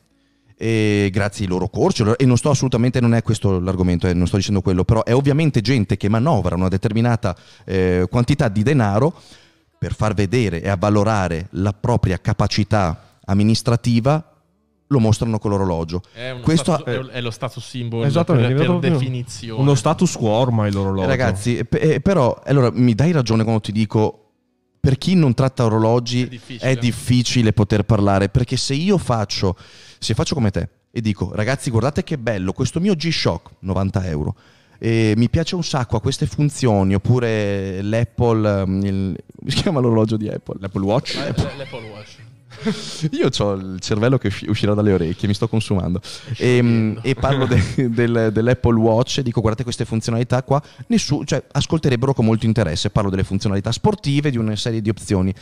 grazie 1.11 1.45
ai 1.45 1.51
loro 1.51 1.69
corsi, 1.69 2.05
e 2.17 2.25
non 2.25 2.37
sto 2.37 2.51
assolutamente, 2.51 3.01
non 3.01 3.15
è 3.15 3.23
questo 3.23 3.59
l'argomento, 3.59 4.07
eh, 4.07 4.15
non 4.15 4.27
sto 4.27 4.37
dicendo 4.37 4.61
quello, 4.61 4.85
però 4.85 5.03
è 5.03 5.15
ovviamente 5.15 5.61
gente 5.61 5.97
che 5.97 6.09
manovra 6.09 6.55
una 6.55 6.69
determinata 6.69 7.37
eh, 7.65 8.07
quantità 8.11 8.49
di 8.49 8.63
denaro 8.63 9.13
per 9.79 9.95
far 9.95 10.15
vedere 10.15 10.63
e 10.63 10.69
avvalorare 10.69 11.49
la 11.53 11.73
propria 11.73 12.19
capacità 12.21 13.19
amministrativa, 13.25 14.25
lo 14.87 14.99
mostrano 15.01 15.39
con 15.39 15.51
l'orologio. 15.51 16.03
È, 16.13 16.37
Questo- 16.43 16.75
status- 16.75 17.09
è- 17.11 17.13
è 17.17 17.21
lo 17.21 17.31
status 17.31 17.67
symbol 17.67 18.05
Esattamente, 18.05 18.55
per, 18.55 18.63
è 18.71 18.79
per 18.79 18.91
definizione. 18.91 19.61
uno 19.61 19.75
status 19.75 20.17
quo 20.17 20.29
ormai 20.31 20.71
l'orologio. 20.71 21.07
Ragazzi, 21.09 21.65
pe- 21.65 22.01
però 22.01 22.41
allora 22.45 22.71
mi 22.73 22.95
dai 22.95 23.11
ragione 23.11 23.43
quando 23.43 23.63
ti 23.63 23.73
dico 23.73 24.22
per 24.85 24.99
chi 24.99 25.15
non 25.15 25.33
tratta 25.33 25.65
orologi 25.65 26.23
È 26.25 26.27
difficile. 26.29 26.71
è 26.73 26.75
difficile 26.77 27.53
poter 27.53 27.85
parlare 27.85 28.29
perché 28.29 28.57
se 28.57 28.75
io 28.75 28.99
faccio 28.99 29.57
se 30.01 30.13
faccio 30.13 30.35
come 30.35 30.51
te 30.51 30.69
e 30.91 31.01
dico 31.01 31.31
ragazzi 31.35 31.71
guardate 31.71 32.03
che 32.03 32.19
bello 32.19 32.53
questo 32.53 32.81
mio 32.81 32.97
G-Shock 32.97 33.51
90 33.61 34.07
euro 34.09 34.35
e 34.79 35.15
mi 35.17 35.31
piace 35.31 35.55
un 35.55 35.63
sacco, 35.63 35.95
ha 35.97 36.01
queste 36.01 36.27
funzioni 36.27 36.95
oppure 36.95 37.81
l'Apple 37.83 38.61
ehm, 38.63 38.83
il- 38.85 39.17
come 39.37 39.51
si 39.55 39.63
chiama 39.63 39.79
l'orologio 39.79 40.17
di 40.17 40.29
Apple? 40.29 40.57
L'Apple 40.59 40.83
Watch? 40.85 41.15
Eh, 41.15 41.33
L'Apple 41.57 41.89
Watch. 41.89 42.17
Io 43.13 43.29
ho 43.39 43.53
il 43.55 43.81
cervello 43.81 44.19
che 44.19 44.29
usci- 44.29 44.49
uscirà 44.49 44.75
dalle 44.75 44.93
orecchie, 44.93 45.29
mi 45.29 45.35
sto 45.35 45.49
consumando. 45.49 46.01
E, 46.03 46.33
sciogliendo. 46.35 47.01
e 47.03 47.15
parlo 47.15 47.47
de- 47.47 47.91
del- 47.91 48.31
dell'Apple 48.33 48.79
Watch 48.79 49.19
e 49.19 49.23
dico 49.23 49.41
guardate 49.41 49.65
queste 49.65 49.85
funzionalità 49.85 50.43
qua, 50.43 50.63
nessuno, 50.89 51.25
cioè, 51.25 51.43
ascolterebbero 51.53 52.15
con 52.15 52.25
molto 52.25 52.47
interesse. 52.47 52.91
Parlo 52.91 53.11
delle 53.11 53.25
funzionalità 53.25 53.73
sportive, 53.73 54.31
di 54.31 54.39
una 54.39 54.57
serie 54.57 54.81
di 54.81 54.89
opzioni. 54.89 55.35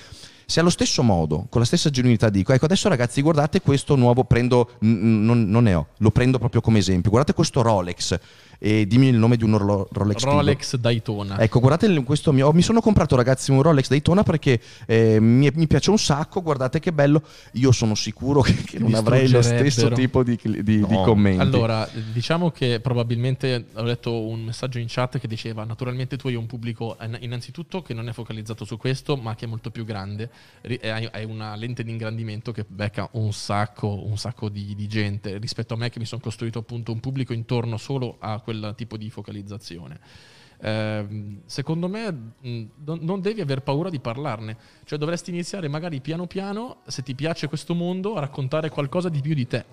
Se 0.46 0.58
allo 0.58 0.70
stesso 0.70 1.04
modo, 1.04 1.46
con 1.48 1.60
la 1.60 1.66
stessa 1.66 1.90
genuinità 1.90 2.28
dico, 2.28 2.52
ecco 2.52 2.64
adesso 2.64 2.88
ragazzi 2.88 3.22
guardate 3.22 3.60
questo 3.60 3.94
nuovo, 3.94 4.24
prendo, 4.24 4.70
n- 4.80 5.24
non, 5.24 5.48
non 5.48 5.62
ne 5.62 5.74
ho, 5.74 5.86
lo 5.98 6.10
prendo 6.10 6.38
proprio 6.40 6.60
come 6.60 6.78
esempio, 6.78 7.08
guardate 7.10 7.34
questo 7.34 7.62
Rolex 7.62 8.18
e 8.62 8.86
dimmi 8.86 9.08
il 9.08 9.16
nome 9.16 9.36
di 9.38 9.44
un 9.44 9.54
orlo- 9.54 9.88
Rolex. 9.90 10.22
Rolex 10.22 10.76
Daytona. 10.76 11.38
Ecco, 11.40 11.60
guardate 11.60 11.90
questo 12.04 12.30
mio. 12.30 12.52
Mi 12.52 12.60
sono 12.60 12.82
comprato, 12.82 13.16
ragazzi, 13.16 13.50
un 13.50 13.62
Rolex 13.62 13.88
Daytona 13.88 14.22
perché 14.22 14.60
eh, 14.86 15.18
mi, 15.18 15.50
mi 15.54 15.66
piace 15.66 15.88
un 15.88 15.98
sacco. 15.98 16.42
Guardate 16.42 16.78
che 16.78 16.92
bello. 16.92 17.22
Io 17.52 17.72
sono 17.72 17.94
sicuro 17.94 18.42
che, 18.42 18.52
che 18.54 18.78
non 18.78 18.92
avrei 18.94 19.28
lo 19.30 19.40
stesso 19.40 19.88
tipo 19.90 20.22
di, 20.22 20.38
di- 20.42 20.62
di 20.62 20.78
No. 20.80 21.02
commenti. 21.02 21.40
Allora, 21.40 21.88
diciamo 22.12 22.50
che 22.50 22.80
probabilmente 22.80 23.66
ho 23.74 23.82
letto 23.82 24.26
un 24.26 24.42
messaggio 24.44 24.78
in 24.78 24.86
chat 24.88 25.18
che 25.18 25.26
diceva 25.26 25.64
naturalmente 25.64 26.18
tu 26.18 26.26
hai 26.28 26.34
un 26.34 26.44
pubblico 26.46 26.96
innanzitutto 27.20 27.80
che 27.80 27.94
non 27.94 28.08
è 28.08 28.12
focalizzato 28.12 28.66
su 28.66 28.76
questo, 28.76 29.16
ma 29.16 29.34
che 29.34 29.46
è 29.46 29.48
molto 29.48 29.70
più 29.70 29.84
grande, 29.86 30.28
hai, 30.82 31.24
una 31.24 31.54
lente 31.54 31.82
di 31.82 31.90
ingrandimento 31.90 32.52
che 32.52 32.64
becca 32.68 33.08
un 33.12 33.32
sacco, 33.32 34.04
un 34.06 34.18
sacco 34.18 34.48
di, 34.50 34.74
di 34.74 34.86
gente 34.86 35.38
rispetto 35.38 35.72
a 35.74 35.76
me 35.78 35.88
che 35.88 35.98
mi 35.98 36.04
sono 36.04 36.20
costruito 36.20 36.58
appunto 36.58 36.92
un 36.92 37.00
pubblico 37.00 37.32
intorno 37.32 37.76
solo 37.78 38.16
a 38.20 38.40
quel 38.50 38.74
tipo 38.76 38.96
di 38.96 39.08
focalizzazione. 39.10 39.98
Ehm, 40.62 41.40
secondo 41.46 41.88
me 41.88 42.10
mh, 42.10 42.64
non- 42.84 42.98
non 43.00 43.20
devi 43.20 43.40
aver 43.40 43.62
paura 43.62 43.88
di 43.88 44.00
parlarne, 44.00 44.56
cioè 44.84 44.98
dovresti 44.98 45.30
iniziare 45.30 45.68
magari 45.68 46.00
piano 46.00 46.26
piano, 46.26 46.78
se 46.86 47.02
ti 47.02 47.14
piace 47.14 47.48
questo 47.48 47.74
mondo, 47.74 48.16
a 48.16 48.20
raccontare 48.20 48.68
qualcosa 48.68 49.08
di 49.08 49.20
più 49.20 49.34
di 49.34 49.46
te. 49.46 49.64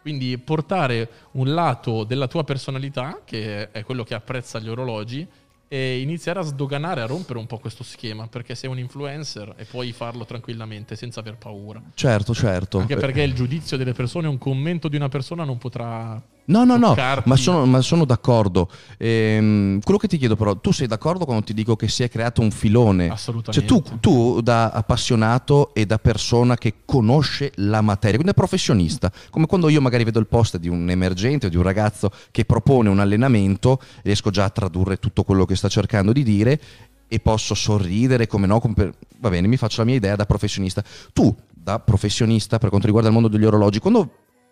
Quindi 0.00 0.38
portare 0.38 1.10
un 1.32 1.52
lato 1.52 2.04
della 2.04 2.26
tua 2.26 2.42
personalità, 2.42 3.20
che 3.24 3.70
è 3.70 3.84
quello 3.84 4.02
che 4.02 4.14
apprezza 4.14 4.58
gli 4.58 4.68
orologi, 4.68 5.26
e 5.72 6.00
iniziare 6.00 6.40
a 6.40 6.42
sdoganare, 6.42 7.00
a 7.00 7.06
rompere 7.06 7.38
un 7.38 7.46
po' 7.46 7.58
questo 7.58 7.84
schema, 7.84 8.26
perché 8.26 8.54
sei 8.54 8.68
un 8.70 8.78
influencer 8.78 9.54
e 9.56 9.64
puoi 9.64 9.92
farlo 9.92 10.24
tranquillamente 10.24 10.96
senza 10.96 11.20
aver 11.20 11.36
paura. 11.36 11.80
Certo, 11.94 12.34
certo. 12.34 12.78
Anche 12.78 12.96
perché 12.96 13.22
il 13.22 13.34
giudizio 13.34 13.76
delle 13.76 13.92
persone, 13.92 14.26
un 14.26 14.38
commento 14.38 14.88
di 14.88 14.96
una 14.96 15.08
persona 15.08 15.44
non 15.44 15.58
potrà 15.58 16.20
No, 16.46 16.64
no, 16.64 16.76
no, 16.76 16.94
ma 17.24 17.36
sono, 17.36 17.64
ma 17.66 17.80
sono 17.80 18.04
d'accordo. 18.04 18.68
Ehm, 18.98 19.80
quello 19.82 19.98
che 19.98 20.08
ti 20.08 20.16
chiedo 20.18 20.36
però, 20.36 20.56
tu 20.56 20.72
sei 20.72 20.86
d'accordo 20.86 21.24
quando 21.24 21.44
ti 21.44 21.54
dico 21.54 21.76
che 21.76 21.88
si 21.88 22.02
è 22.02 22.08
creato 22.08 22.40
un 22.40 22.50
filone? 22.50 23.04
Cioè 23.04 23.14
Assolutamente. 23.14 23.66
tu, 23.66 23.82
tu 24.00 24.40
da 24.40 24.70
appassionato 24.70 25.72
e 25.74 25.86
da 25.86 25.98
persona 25.98 26.56
che 26.56 26.74
conosce 26.84 27.52
la 27.56 27.80
materia, 27.80 28.18
quindi 28.18 28.32
da 28.34 28.40
professionista, 28.40 29.12
come 29.30 29.46
quando 29.46 29.68
io 29.68 29.80
magari 29.80 30.04
vedo 30.04 30.18
il 30.18 30.26
post 30.26 30.56
di 30.56 30.68
un 30.68 30.90
emergente 30.90 31.46
o 31.46 31.48
di 31.48 31.56
un 31.56 31.62
ragazzo 31.62 32.10
che 32.30 32.44
propone 32.44 32.88
un 32.88 32.98
allenamento, 32.98 33.80
riesco 34.02 34.30
già 34.30 34.44
a 34.44 34.50
tradurre 34.50 34.96
tutto 34.98 35.22
quello 35.22 35.44
che 35.44 35.54
sta 35.54 35.68
cercando 35.68 36.12
di 36.12 36.22
dire 36.22 36.60
e 37.06 37.18
posso 37.20 37.54
sorridere, 37.54 38.26
come 38.26 38.46
no, 38.46 38.60
come 38.60 38.74
per- 38.74 38.94
va 39.18 39.28
bene, 39.30 39.48
mi 39.48 39.56
faccio 39.56 39.80
la 39.80 39.86
mia 39.86 39.96
idea 39.96 40.16
da 40.16 40.26
professionista. 40.26 40.82
Tu, 41.12 41.34
da 41.52 41.78
professionista, 41.80 42.58
per 42.58 42.68
quanto 42.68 42.86
riguarda 42.86 43.08
il 43.10 43.14
mondo 43.14 43.28
degli 43.28 43.44
orologi, 43.44 43.78
quando 43.80 44.10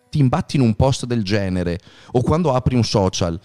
ti 0.08 0.18
imbatti 0.18 0.56
in 0.56 0.62
un 0.62 0.74
post 0.74 1.04
del 1.06 1.22
genere 1.22 1.78
o 2.12 2.22
quando 2.22 2.52
apri 2.54 2.74
un 2.74 2.84
social, 2.84 3.38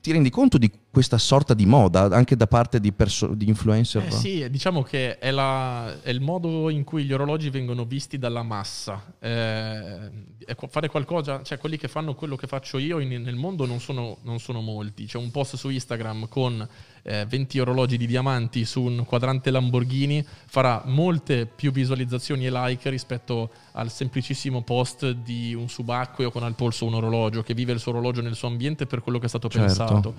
ti 0.00 0.10
rendi 0.10 0.30
conto 0.30 0.56
di 0.56 0.70
questa 0.90 1.18
sorta 1.18 1.52
di 1.54 1.66
moda 1.66 2.04
anche 2.04 2.34
da 2.34 2.46
parte 2.46 2.80
di, 2.80 2.92
perso- 2.92 3.34
di 3.34 3.46
influencer? 3.46 4.04
Eh 4.06 4.10
sì, 4.10 4.50
diciamo 4.50 4.82
che 4.82 5.18
è, 5.18 5.30
la- 5.30 6.00
è 6.00 6.08
il 6.10 6.20
modo 6.22 6.70
in 6.70 6.82
cui 6.82 7.04
gli 7.04 7.12
orologi 7.12 7.50
vengono 7.50 7.84
visti 7.84 8.18
dalla 8.18 8.42
massa. 8.42 9.14
Eh, 9.18 10.10
fare 10.68 10.88
qualcosa, 10.88 11.42
cioè 11.42 11.58
quelli 11.58 11.76
che 11.76 11.88
fanno 11.88 12.14
quello 12.14 12.36
che 12.36 12.46
faccio 12.46 12.78
io 12.78 12.98
in- 13.00 13.20
nel 13.22 13.36
mondo 13.36 13.66
non 13.66 13.80
sono, 13.80 14.16
non 14.22 14.38
sono 14.40 14.60
molti. 14.62 15.04
C'è 15.04 15.18
un 15.18 15.30
post 15.30 15.56
su 15.56 15.68
Instagram 15.68 16.26
con 16.28 16.66
eh, 17.02 17.26
20 17.26 17.58
orologi 17.58 17.96
di 17.96 18.06
diamanti 18.06 18.64
su 18.64 18.82
un 18.82 19.04
quadrante 19.04 19.50
Lamborghini, 19.50 20.24
farà 20.46 20.82
molte 20.86 21.46
più 21.46 21.72
visualizzazioni 21.72 22.46
e 22.46 22.50
like 22.50 22.88
rispetto 22.90 23.50
al 23.72 23.90
semplicissimo 23.90 24.62
post 24.62 25.10
di 25.10 25.54
un 25.54 25.68
subacqueo 25.68 26.30
con 26.30 26.42
al 26.42 26.54
polso 26.54 26.84
un 26.84 26.94
orologio 26.94 27.42
che 27.42 27.54
vive 27.54 27.72
il 27.72 27.80
suo 27.80 27.92
orologio 27.92 28.22
nel 28.22 28.34
suo 28.34 28.48
ambiente 28.48 28.86
per 28.86 29.00
quello 29.02 29.18
che 29.18 29.26
è 29.26 29.28
stato 29.28 29.48
Certo. 29.48 29.66
pensato. 29.66 30.14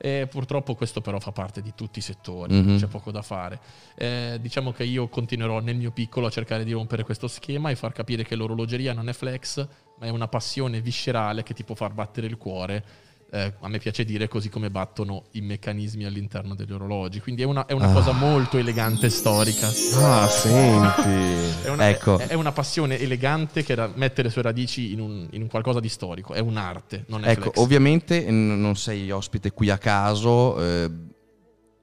E 0.00 0.28
purtroppo 0.30 0.76
questo 0.76 1.00
però 1.00 1.18
fa 1.18 1.32
parte 1.32 1.60
di 1.60 1.72
tutti 1.74 1.98
i 1.98 2.02
settori, 2.02 2.54
Mhm. 2.54 2.78
c'è 2.78 2.86
poco 2.86 3.10
da 3.10 3.20
fare. 3.20 3.58
Eh, 3.96 4.38
diciamo 4.40 4.70
che 4.70 4.84
io 4.84 5.08
continuerò 5.08 5.58
nel 5.58 5.74
mio 5.74 5.90
piccolo 5.90 6.26
a 6.28 6.30
cercare 6.30 6.62
di 6.62 6.70
rompere 6.70 7.02
questo 7.02 7.26
schema 7.26 7.70
e 7.70 7.74
far 7.74 7.92
capire 7.92 8.22
che 8.22 8.36
l'orologeria 8.36 8.92
non 8.92 9.08
è 9.08 9.12
flex, 9.12 9.66
ma 9.98 10.06
è 10.06 10.10
una 10.10 10.28
passione 10.28 10.80
viscerale 10.80 11.42
che 11.42 11.52
ti 11.52 11.64
può 11.64 11.74
far 11.74 11.92
battere 11.94 12.28
il 12.28 12.36
cuore. 12.36 12.84
Eh, 13.30 13.52
a 13.60 13.68
me 13.68 13.76
piace 13.78 14.04
dire 14.06 14.26
così 14.26 14.48
come 14.48 14.70
battono 14.70 15.24
i 15.32 15.42
meccanismi 15.42 16.04
all'interno 16.04 16.54
degli 16.54 16.72
orologi. 16.72 17.20
Quindi 17.20 17.42
è 17.42 17.44
una, 17.44 17.66
è 17.66 17.72
una 17.74 17.90
Ah. 17.90 17.92
cosa 17.92 18.12
molto 18.12 18.56
elegante 18.56 19.06
e 19.06 19.10
storica. 19.10 19.66
Ah, 19.96 20.26
senti. 20.28 21.66
È 21.66 21.68
una, 21.68 21.88
Ecco. 21.90 22.18
è, 22.18 22.28
è 22.28 22.34
una 22.34 22.52
passione 22.52 22.98
elegante 22.98 23.62
che 23.62 23.74
da- 23.74 23.90
mette 23.94 24.22
le 24.22 24.30
sue 24.30 24.40
radici 24.42 24.92
in 24.92 25.00
un, 25.00 25.26
in 25.32 25.42
un 25.42 25.48
qualcosa 25.48 25.78
di 25.78 25.90
storico. 25.90 26.32
È 26.32 26.38
un'arte, 26.40 27.04
non 27.08 27.24
è 27.24 27.30
Ecco, 27.30 27.42
flex. 27.50 27.56
ovviamente 27.58 28.30
n- 28.30 28.60
non 28.60 28.76
sei 28.76 29.10
ospite 29.10 29.50
qui 29.52 29.68
a 29.68 29.76
caso, 29.76 30.58
eh, 30.62 30.90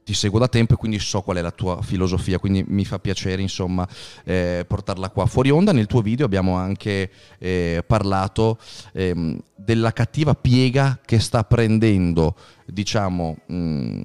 ti 0.05 0.13
seguo 0.13 0.37
da 0.37 0.47
tempo 0.47 0.75
e 0.75 0.77
quindi 0.77 0.99
so 0.99 1.21
qual 1.21 1.37
è 1.37 1.41
la 1.41 1.49
tua 1.49 1.81
filosofia, 1.81 2.37
quindi 2.37 2.63
mi 2.67 2.85
fa 2.85 2.99
piacere 2.99 3.41
insomma 3.41 3.87
eh, 4.23 4.63
portarla 4.67 5.09
qua 5.09 5.25
fuori 5.25 5.49
onda. 5.49 5.71
Nel 5.71 5.87
tuo 5.87 6.01
video 6.01 6.27
abbiamo 6.27 6.55
anche 6.55 7.09
eh, 7.39 7.83
parlato 7.85 8.59
ehm, 8.93 9.41
della 9.55 9.91
cattiva 9.93 10.35
piega 10.35 10.99
che 11.03 11.17
sta 11.19 11.43
prendendo, 11.43 12.35
diciamo, 12.67 13.35
mh, 13.47 14.01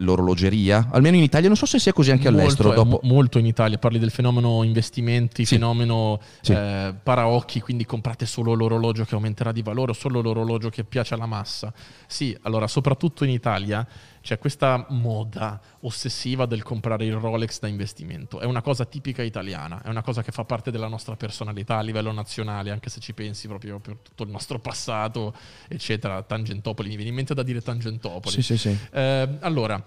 l'orologeria, 0.00 0.88
almeno 0.92 1.16
in 1.16 1.22
Italia, 1.22 1.48
non 1.48 1.56
so 1.56 1.64
se 1.66 1.78
sia 1.78 1.92
così 1.94 2.10
anche 2.10 2.28
all'estero. 2.28 2.68
Molto, 2.68 2.82
eh, 2.82 2.84
Dopo... 2.84 3.00
mo- 3.06 3.14
molto 3.14 3.38
in 3.38 3.46
Italia, 3.46 3.78
parli 3.78 3.98
del 3.98 4.10
fenomeno 4.10 4.62
investimenti, 4.62 5.46
Sì. 5.46 5.54
fenomeno 5.54 6.20
Sì. 6.42 6.52
eh, 6.52 6.94
paraocchi, 7.02 7.60
quindi 7.60 7.86
comprate 7.86 8.26
solo 8.26 8.52
l'orologio 8.52 9.04
che 9.04 9.14
aumenterà 9.14 9.50
di 9.50 9.62
valore 9.62 9.92
o 9.92 9.94
solo 9.94 10.20
l'orologio 10.20 10.68
che 10.68 10.84
piace 10.84 11.14
alla 11.14 11.26
massa. 11.26 11.72
Sì, 12.06 12.36
allora 12.42 12.66
soprattutto 12.68 13.24
in 13.24 13.30
Italia 13.30 13.84
c'è 14.28 14.38
questa 14.38 14.84
moda 14.90 15.58
ossessiva 15.80 16.44
del 16.44 16.62
comprare 16.62 17.06
il 17.06 17.14
Rolex 17.14 17.60
da 17.60 17.66
investimento. 17.66 18.40
È 18.40 18.44
una 18.44 18.60
cosa 18.60 18.84
tipica 18.84 19.22
italiana, 19.22 19.80
è 19.82 19.88
una 19.88 20.02
cosa 20.02 20.22
che 20.22 20.32
fa 20.32 20.44
parte 20.44 20.70
della 20.70 20.86
nostra 20.86 21.16
personalità 21.16 21.78
a 21.78 21.80
livello 21.80 22.12
nazionale, 22.12 22.70
anche 22.70 22.90
se 22.90 23.00
ci 23.00 23.14
pensi 23.14 23.48
proprio 23.48 23.78
per 23.78 23.96
tutto 24.02 24.24
il 24.24 24.28
nostro 24.28 24.58
passato, 24.58 25.34
eccetera. 25.66 26.22
Tangentopoli, 26.22 26.90
mi 26.90 26.96
viene 26.96 27.08
in 27.08 27.16
mente 27.16 27.32
da 27.32 27.42
dire 27.42 27.62
Tangentopoli. 27.62 28.34
Sì, 28.34 28.42
sì, 28.42 28.58
sì. 28.58 28.78
Eh, 28.90 29.38
allora, 29.40 29.82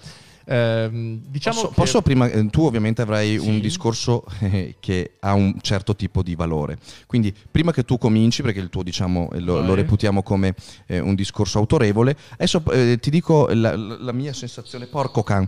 ehm, 0.46 1.22
diciamo 1.28 1.56
posso, 1.56 1.68
che... 1.70 1.74
posso 1.76 2.02
prima, 2.02 2.28
eh, 2.30 2.46
tu 2.50 2.64
ovviamente 2.66 3.02
avrai 3.02 3.40
Sì. 3.40 3.48
un 3.48 3.60
discorso 3.60 4.26
eh, 4.40 4.76
che 4.80 5.14
ha 5.20 5.34
un 5.34 5.56
certo 5.62 5.96
tipo 5.96 6.22
di 6.24 6.36
valore. 6.36 6.78
Quindi 7.08 7.34
prima 7.50 7.72
che 7.72 7.84
tu 7.86 7.98
cominci, 7.98 8.42
perché 8.42 8.60
il 8.60 8.70
tuo 8.70 8.84
diciamo 8.84 9.30
eh, 9.34 9.40
lo, 9.40 9.62
lo 9.62 9.74
reputiamo 9.74 10.24
come 10.24 10.56
eh, 10.88 11.00
un 11.00 11.16
discorso 11.16 11.58
autorevole, 11.60 12.16
adesso 12.34 12.64
eh, 12.72 12.98
ti 13.00 13.10
dico 13.10 13.48
la, 13.54 13.76
la- 13.76 13.98
la 14.00 14.12
mia 14.12 14.34
sensazione, 14.34 14.88
porco 14.88 15.24
can. 15.24 15.48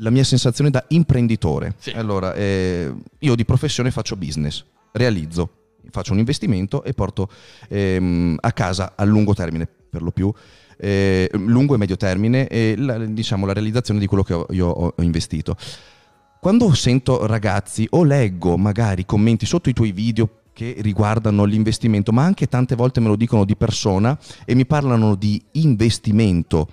La 0.00 0.10
mia 0.10 0.24
sensazione 0.24 0.68
da 0.70 0.84
imprenditore. 0.88 1.74
Sì. 1.78 1.90
Allora, 1.90 2.34
eh, 2.34 2.92
io 3.20 3.34
di 3.34 3.44
professione 3.46 3.90
faccio 3.90 4.14
business, 4.14 4.62
realizzo, 4.92 5.50
faccio 5.90 6.12
un 6.12 6.18
investimento 6.18 6.84
e 6.84 6.92
porto 6.92 7.30
ehm, 7.68 8.36
a 8.40 8.52
casa 8.52 8.92
a 8.94 9.04
lungo 9.04 9.32
termine, 9.32 9.66
per 9.88 10.02
lo 10.02 10.10
più, 10.10 10.30
eh, 10.78 11.28
lungo 11.32 11.74
e 11.74 11.78
medio 11.78 11.96
termine, 11.96 12.46
e 12.48 12.74
la, 12.76 12.98
diciamo, 12.98 13.46
la 13.46 13.52
realizzazione 13.52 14.00
di 14.00 14.06
quello 14.06 14.22
che 14.22 14.34
ho- 14.34 14.46
io 14.50 14.66
ho, 14.66 14.94
investito. 15.02 15.56
Quando 16.40 16.72
sento 16.74 17.26
ragazzi 17.26 17.86
o 17.90 18.04
leggo 18.04 18.56
magari 18.56 19.04
commenti 19.04 19.46
sotto 19.46 19.68
i 19.68 19.72
tuoi 19.72 19.92
video 19.92 20.42
che 20.52 20.76
riguardano 20.78 21.44
l'investimento, 21.44 22.12
ma 22.12 22.24
anche 22.24 22.46
tante 22.46 22.74
volte 22.76 23.00
me 23.00 23.08
lo 23.08 23.16
dicono 23.16 23.44
di 23.44 23.56
persona 23.56 24.16
e 24.44 24.54
mi 24.54 24.64
parlano 24.64 25.14
di 25.14 25.42
investimento 25.52 26.68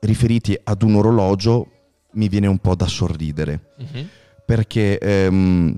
riferiti 0.00 0.58
ad 0.62 0.82
un 0.82 0.96
orologio, 0.96 1.66
mi 2.12 2.28
viene 2.28 2.46
un 2.46 2.58
po' 2.58 2.74
da 2.74 2.86
sorridere 2.86 3.72
Mhm. 3.78 4.08
perché 4.44 4.98
ehm, 4.98 5.76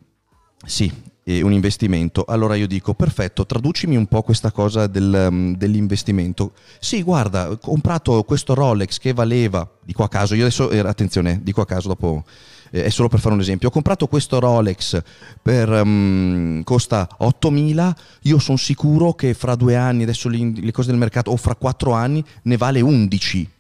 sì, 0.65 0.91
è 1.25 1.41
un 1.41 1.53
investimento. 1.53 2.25
Allora 2.27 2.55
io 2.57 2.67
dico, 2.67 2.95
perfetto, 2.95 3.47
traducimi 3.47 3.97
un 3.97 4.07
po' 4.07 4.23
questa 4.23 4.51
cosa 4.51 4.87
del, 4.87 5.29
um, 5.31 5.57
dell'investimento. 5.57 6.53
Sì, 6.81 7.03
guarda, 7.03 7.51
ho 7.51 7.59
comprato 7.59 8.23
questo 8.25 8.55
Rolex 8.55 8.99
che 8.99 9.13
valeva, 9.13 9.69
dico 9.85 10.03
a 10.03 10.09
caso, 10.09 10.35
io 10.35 10.43
adesso, 10.43 10.71
eh, 10.71 10.79
attenzione, 10.79 11.41
dico 11.43 11.61
a 11.61 11.67
caso 11.67 11.89
dopo... 11.89 12.25
eh, 12.71 12.85
È 12.85 12.89
solo 12.89 13.09
per 13.09 13.21
fare 13.21 13.35
un 13.35 13.41
esempio. 13.41 13.69
Ho 13.69 13.71
comprato 13.71 14.09
questo 14.09 14.41
Rolex 14.41 15.01
per 15.41 15.69
um, 15.69 16.63
costa 16.65 17.09
8.000. 17.21 17.93
Io 18.23 18.39
sono 18.39 18.57
sicuro 18.57 19.13
che 19.15 19.35
fra 19.35 19.55
due 19.55 19.77
anni, 19.77 20.03
adesso 20.03 20.29
le, 20.29 20.73
cose 20.73 20.91
del 20.91 20.99
mercato, 20.99 21.31
o 21.31 21.37
fra 21.37 21.55
quattro 21.55 21.93
anni, 21.93 22.25
ne 22.43 22.57
vale 22.57 22.81
11. 22.81 23.51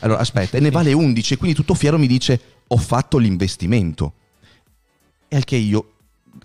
Allora, 0.00 0.20
aspetta, 0.20 0.56
e 0.56 0.60
ne 0.60 0.70
vale 0.70 0.92
11, 0.92 1.34
e 1.34 1.36
quindi 1.36 1.56
tutto 1.56 1.74
fiero 1.74 1.98
mi 1.98 2.06
dice 2.06 2.40
ho 2.66 2.76
fatto 2.76 3.18
l'investimento. 3.18 4.12
E 5.28 5.36
al 5.36 5.44
che 5.44 5.56
io, 5.56 5.92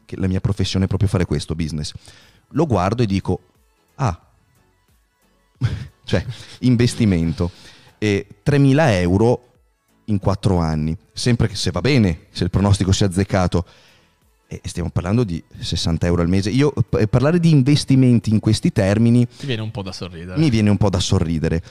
che 0.06 0.18
la 0.18 0.28
mia 0.28 0.42
professione 0.42 0.86
è 0.86 0.88
proprio 0.88 1.08
fare 1.10 1.26
questo, 1.26 1.56
business, 1.56 1.94
lo 2.50 2.66
guardo 2.66 3.04
e 3.04 3.06
dico, 3.06 3.40
ah, 3.96 4.20
cioè, 6.04 6.26
investimento, 6.60 7.52
e 7.98 8.28
3.000 8.46 8.76
euro 9.00 9.50
in 10.06 10.20
4 10.20 10.58
anni, 10.58 10.96
sempre 11.14 11.48
che 11.48 11.56
se 11.56 11.72
va 11.72 11.82
bene, 11.82 12.28
se 12.32 12.44
il 12.44 12.50
pronostico 12.50 12.92
sia 12.92 13.08
azzeccato, 13.08 13.66
e 14.48 14.62
stiamo 14.64 14.90
parlando 14.92 15.24
di 15.24 15.44
60 15.58 16.06
euro 16.06 16.22
al 16.22 16.30
mese. 16.30 16.52
Io 16.52 16.72
p- 16.72 17.08
parlare 17.08 17.40
di 17.40 17.50
investimenti 17.50 18.30
in 18.30 18.40
questi 18.40 18.72
termini 18.72 19.28
Ti 19.28 19.46
viene 19.48 19.64
un 19.64 19.72
po' 19.72 19.82
da 19.82 19.92
sorridere. 19.92 20.40
mi 20.40 20.50
viene 20.52 20.70
un 20.70 20.78
po' 20.78 20.90
da 20.90 21.00
sorridere. 21.00 21.64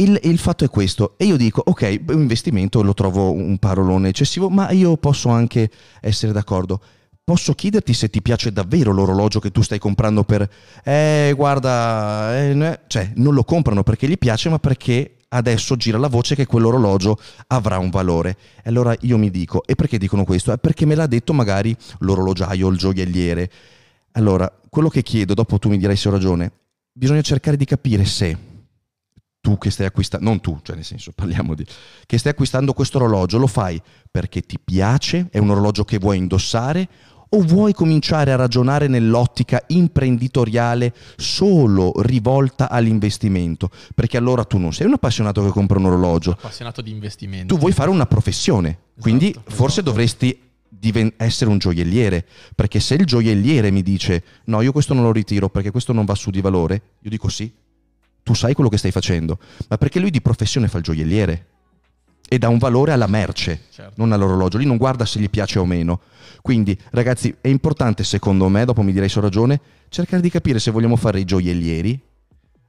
Il, 0.00 0.18
il 0.22 0.38
fatto 0.38 0.64
è 0.64 0.68
questo, 0.70 1.12
e 1.18 1.26
io 1.26 1.36
dico, 1.36 1.62
ok, 1.62 2.04
un 2.08 2.20
investimento 2.20 2.82
lo 2.82 2.94
trovo 2.94 3.32
un 3.32 3.58
parolone 3.58 4.08
eccessivo, 4.08 4.48
ma 4.48 4.70
io 4.70 4.96
posso 4.96 5.28
anche 5.28 5.70
essere 6.00 6.32
d'accordo. 6.32 6.80
Posso 7.22 7.52
chiederti 7.52 7.92
se 7.92 8.08
ti 8.08 8.22
piace 8.22 8.50
davvero 8.50 8.92
l'orologio 8.92 9.40
che 9.40 9.50
tu 9.50 9.60
stai 9.60 9.78
comprando 9.78 10.24
per... 10.24 10.48
Eh, 10.82 11.34
guarda, 11.36 12.34
eh, 12.34 12.80
cioè, 12.86 13.12
non 13.16 13.34
lo 13.34 13.44
comprano 13.44 13.82
perché 13.82 14.08
gli 14.08 14.16
piace, 14.16 14.48
ma 14.48 14.58
perché 14.58 15.16
adesso 15.28 15.76
gira 15.76 15.98
la 15.98 16.08
voce 16.08 16.34
che 16.34 16.46
quell'orologio 16.46 17.18
avrà 17.48 17.76
un 17.76 17.90
valore. 17.90 18.36
E 18.64 18.70
allora 18.70 18.96
io 19.02 19.18
mi 19.18 19.30
dico, 19.30 19.62
e 19.66 19.74
perché 19.74 19.98
dicono 19.98 20.24
questo? 20.24 20.50
È 20.50 20.56
perché 20.56 20.86
me 20.86 20.94
l'ha 20.94 21.06
detto 21.06 21.34
magari 21.34 21.76
l'orologiaio 21.98 22.68
il 22.68 22.78
gioielliere. 22.78 23.50
Allora, 24.12 24.50
quello 24.70 24.88
che 24.88 25.02
chiedo, 25.02 25.34
dopo 25.34 25.58
tu 25.58 25.68
mi 25.68 25.76
dirai 25.76 25.94
se 25.94 26.08
ho 26.08 26.12
ragione, 26.12 26.50
bisogna 26.90 27.20
cercare 27.20 27.58
di 27.58 27.66
capire 27.66 28.06
se 28.06 28.48
tu 29.40 29.56
che 29.58 29.70
stai 29.70 29.86
acquistando, 29.86 30.28
non 30.28 30.40
tu, 30.40 30.58
cioè 30.62 30.76
nel 30.76 30.84
senso 30.84 31.12
parliamo 31.14 31.54
di, 31.54 31.64
che 32.06 32.18
stai 32.18 32.32
acquistando 32.32 32.72
questo 32.74 32.98
orologio, 32.98 33.38
lo 33.38 33.46
fai 33.46 33.80
perché 34.10 34.42
ti 34.42 34.58
piace, 34.62 35.28
è 35.30 35.38
un 35.38 35.50
orologio 35.50 35.84
che 35.84 35.98
vuoi 35.98 36.18
indossare 36.18 36.88
o 37.32 37.42
vuoi 37.42 37.72
cominciare 37.72 38.32
a 38.32 38.36
ragionare 38.36 38.88
nell'ottica 38.88 39.62
imprenditoriale 39.68 40.92
solo 41.16 41.92
rivolta 42.02 42.68
all'investimento? 42.68 43.70
Perché 43.94 44.16
allora 44.16 44.44
tu 44.44 44.58
non 44.58 44.72
sei 44.72 44.86
un 44.86 44.94
appassionato 44.94 45.42
che 45.44 45.50
compra 45.50 45.78
un 45.78 45.86
orologio, 45.86 46.32
Appassionato 46.32 46.82
di 46.82 46.90
investimenti. 46.90 47.46
tu 47.46 47.58
vuoi 47.58 47.72
fare 47.72 47.90
una 47.90 48.06
professione, 48.06 48.78
quindi 49.00 49.30
Esatto, 49.30 49.50
forse 49.50 49.74
esatto. 49.80 49.90
dovresti 49.90 50.40
diven- 50.68 51.12
essere 51.16 51.50
un 51.50 51.58
gioielliere, 51.58 52.26
perché 52.54 52.80
se 52.80 52.94
il 52.94 53.04
gioielliere 53.06 53.70
mi 53.70 53.82
dice 53.82 54.22
no, 54.46 54.60
io 54.60 54.72
questo 54.72 54.92
non 54.92 55.04
lo 55.04 55.12
ritiro 55.12 55.48
perché 55.48 55.70
questo 55.70 55.92
non 55.92 56.04
va 56.04 56.14
su 56.14 56.30
di 56.30 56.40
valore, 56.40 56.82
io 57.00 57.10
dico 57.10 57.28
sì, 57.28 57.50
tu 58.30 58.36
sai 58.36 58.54
quello 58.54 58.70
che 58.70 58.78
stai 58.78 58.92
facendo, 58.92 59.40
ma 59.68 59.76
perché 59.76 59.98
lui 59.98 60.10
di 60.10 60.20
professione 60.20 60.68
fa 60.68 60.78
il 60.78 60.84
gioielliere 60.84 61.46
e 62.28 62.38
dà 62.38 62.48
un 62.48 62.58
valore 62.58 62.92
alla 62.92 63.08
merce, 63.08 63.62
Certo. 63.70 63.94
non 63.96 64.12
all'orologio, 64.12 64.56
lì 64.56 64.66
non 64.66 64.76
guarda 64.76 65.04
se 65.04 65.18
gli 65.18 65.28
piace 65.28 65.58
o 65.58 65.64
meno. 65.64 66.00
Quindi 66.40 66.78
ragazzi 66.90 67.34
è 67.40 67.48
importante 67.48 68.04
secondo 68.04 68.48
me, 68.48 68.64
dopo 68.64 68.82
mi 68.82 68.92
direi 68.92 69.10
ho 69.12 69.20
ragione, 69.20 69.60
cercare 69.88 70.22
di 70.22 70.30
capire 70.30 70.60
se 70.60 70.70
vogliamo 70.70 70.94
fare 70.94 71.18
i 71.18 71.24
gioiellieri 71.24 72.00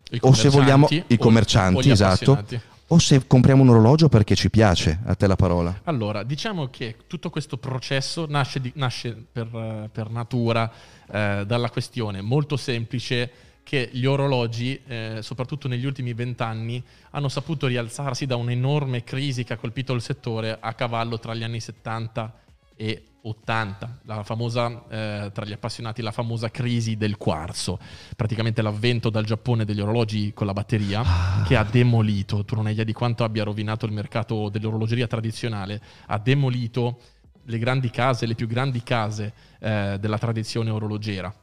I 0.10 0.18
o 0.22 0.34
se 0.34 0.50
vogliamo 0.50 0.88
i 0.90 1.18
commercianti, 1.20 1.90
o 1.90 1.92
esatto, 1.92 2.44
o 2.88 2.98
se 2.98 3.28
compriamo 3.28 3.62
un 3.62 3.70
orologio 3.70 4.10
perché 4.10 4.34
ci 4.34 4.50
piace, 4.50 5.00
a 5.06 5.14
te 5.14 5.28
la 5.28 5.36
parola. 5.36 5.82
Allora, 5.84 6.24
diciamo 6.24 6.70
che 6.70 6.96
tutto 7.06 7.30
questo 7.30 7.58
processo 7.58 8.26
nasce, 8.28 8.60
di- 8.60 8.72
nasce 8.78 9.16
per, 9.32 9.90
per 9.92 10.10
natura 10.10 10.72
eh, 11.08 11.44
dalla 11.46 11.70
questione 11.70 12.22
molto 12.22 12.58
semplice 12.58 13.32
che 13.72 13.88
gli 13.94 14.04
orologi, 14.04 14.78
eh, 14.86 15.20
soprattutto 15.22 15.70
negli 15.70 15.86
ultimi 15.86 16.14
vent'anni, 16.14 16.84
hanno 17.12 17.30
saputo 17.30 17.68
rialzarsi 17.68 18.26
da 18.26 18.36
un'enorme 18.36 19.06
crisi 19.06 19.46
che 19.46 19.54
ha 19.54 19.56
colpito 19.56 19.94
il 19.94 20.02
settore 20.02 20.58
a 20.60 20.74
cavallo 20.74 21.20
tra 21.20 21.34
gli 21.34 21.42
anni 21.42 21.62
70 21.62 22.34
e 22.76 23.06
80, 23.22 24.00
la 24.04 24.24
famosa, 24.24 24.84
eh, 24.90 25.32
tra 25.34 25.46
gli 25.46 25.54
appassionati, 25.54 26.02
la 26.02 26.12
famosa 26.12 26.52
crisi 26.52 26.98
del 26.98 27.16
quarzo, 27.16 27.80
praticamente 28.18 28.62
l'avvento 28.62 29.10
dal 29.10 29.24
Giappone 29.24 29.64
degli 29.64 29.80
orologi 29.80 30.34
con 30.34 30.48
la 30.48 30.54
batteria 30.54 31.02
che 31.48 31.56
ha 31.56 31.64
demolito, 31.64 32.44
tu 32.44 32.56
non 32.56 32.66
hai 32.66 32.74
idea 32.74 32.84
di 32.84 32.92
quanto 32.92 33.24
abbia 33.24 33.46
rovinato 33.46 33.86
il 33.86 33.94
mercato 33.94 34.50
dell'orologeria 34.50 35.08
tradizionale, 35.08 35.82
ha 36.08 36.18
demolito 36.18 37.00
le 37.46 37.58
grandi 37.58 37.90
case, 37.90 38.26
le 38.26 38.36
più 38.36 38.48
grandi 38.48 38.84
case 38.84 39.32
eh, 39.60 39.96
della 39.98 40.18
tradizione 40.18 40.72
orologera. 40.72 41.34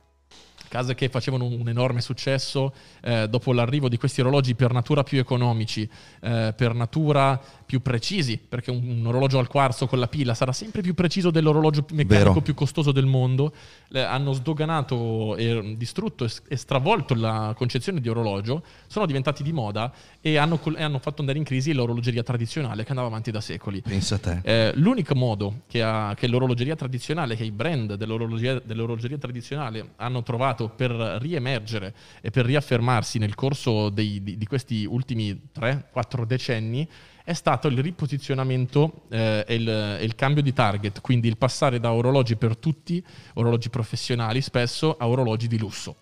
Case 0.68 0.94
che 0.94 1.08
facevano 1.08 1.44
un 1.44 1.68
enorme 1.68 2.00
successo 2.00 2.72
eh, 3.00 3.28
dopo 3.28 3.52
l'arrivo 3.52 3.88
di 3.88 3.96
questi 3.96 4.20
orologi 4.20 4.54
per 4.54 4.72
natura 4.72 5.02
più 5.02 5.18
economici, 5.18 5.88
eh, 6.20 6.52
per 6.56 6.74
natura 6.74 7.40
più 7.68 7.82
precisi, 7.82 8.38
perché 8.38 8.70
un, 8.70 8.82
un 9.00 9.06
orologio 9.06 9.38
al 9.38 9.46
quarzo 9.46 9.86
con 9.86 9.98
la 9.98 10.08
pila 10.08 10.32
sarà 10.32 10.52
sempre 10.52 10.80
più 10.80 10.94
preciso 10.94 11.30
dell'orologio 11.30 11.84
meccanico 11.92 12.28
Vero. 12.30 12.40
più 12.40 12.54
costoso 12.54 12.92
del 12.92 13.04
mondo. 13.04 13.52
Le- 13.88 14.04
hanno 14.04 14.32
sdoganato 14.32 15.36
e 15.36 15.74
distrutto 15.76 16.24
e 16.24 16.30
e 16.48 16.56
stravolto 16.56 17.14
la 17.14 17.52
concezione 17.54 18.00
di 18.00 18.08
orologio, 18.08 18.62
sono 18.86 19.04
diventati 19.04 19.42
di 19.42 19.52
moda 19.52 19.92
e 20.20 20.38
hanno, 20.38 20.58
e 20.76 20.82
hanno 20.82 20.98
fatto 20.98 21.20
andare 21.20 21.36
in 21.36 21.44
crisi 21.44 21.74
l'orologeria 21.74 22.22
tradizionale 22.22 22.84
che 22.84 22.88
andava 22.90 23.08
avanti 23.08 23.30
da 23.30 23.42
secoli. 23.42 23.82
Pensa 23.82 24.14
a 24.14 24.18
te. 24.18 24.40
Eh, 24.44 24.72
l'unico 24.76 25.14
modo 25.14 25.62
che, 25.68 25.82
ha- 25.82 26.14
che 26.16 26.26
l'orologeria 26.26 26.74
tradizionale, 26.74 27.36
che 27.36 27.44
i 27.44 27.50
brand 27.50 27.94
dell'orologeria, 27.96 28.62
dell'orologeria 28.64 29.18
tradizionale 29.18 29.90
hanno 29.96 30.22
trovato 30.22 30.70
per 30.70 30.90
riemergere 31.20 31.94
e 32.22 32.30
per 32.30 32.46
riaffermarsi 32.46 33.18
nel 33.18 33.34
corso 33.34 33.90
dei- 33.90 34.22
di, 34.22 34.38
di 34.38 34.46
questi 34.46 34.86
ultimi 34.86 35.38
3-4 35.54 36.24
decenni 36.24 36.88
è 37.28 37.34
stato 37.34 37.68
il 37.68 37.82
riposizionamento 37.82 39.02
eh, 39.10 39.44
e, 39.46 39.54
il, 39.54 39.68
e 39.68 40.02
il 40.02 40.14
cambio 40.14 40.40
di 40.40 40.54
target, 40.54 41.02
quindi 41.02 41.28
il 41.28 41.36
passare 41.36 41.78
da 41.78 41.92
orologi 41.92 42.36
per 42.36 42.56
tutti, 42.56 43.04
orologi 43.34 43.68
professionali 43.68 44.40
spesso, 44.40 44.96
a 44.98 45.06
orologi 45.06 45.46
di 45.46 45.58
lusso. 45.58 45.96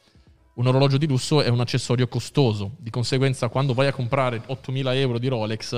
Un 0.55 0.69
orologio 0.69 0.99
di 0.99 1.09
lusso 1.09 1.43
è 1.43 1.49
un 1.49 1.59
accessorio 1.59 2.07
costoso, 2.07 2.77
di 2.79 2.91
conseguenza 2.91 3.49
quando 3.49 3.75
vai 3.75 3.89
a 3.89 3.93
comprare 3.93 4.41
8.000 4.47 4.95
euro 4.95 5.19
di 5.19 5.27
Rolex 5.27 5.73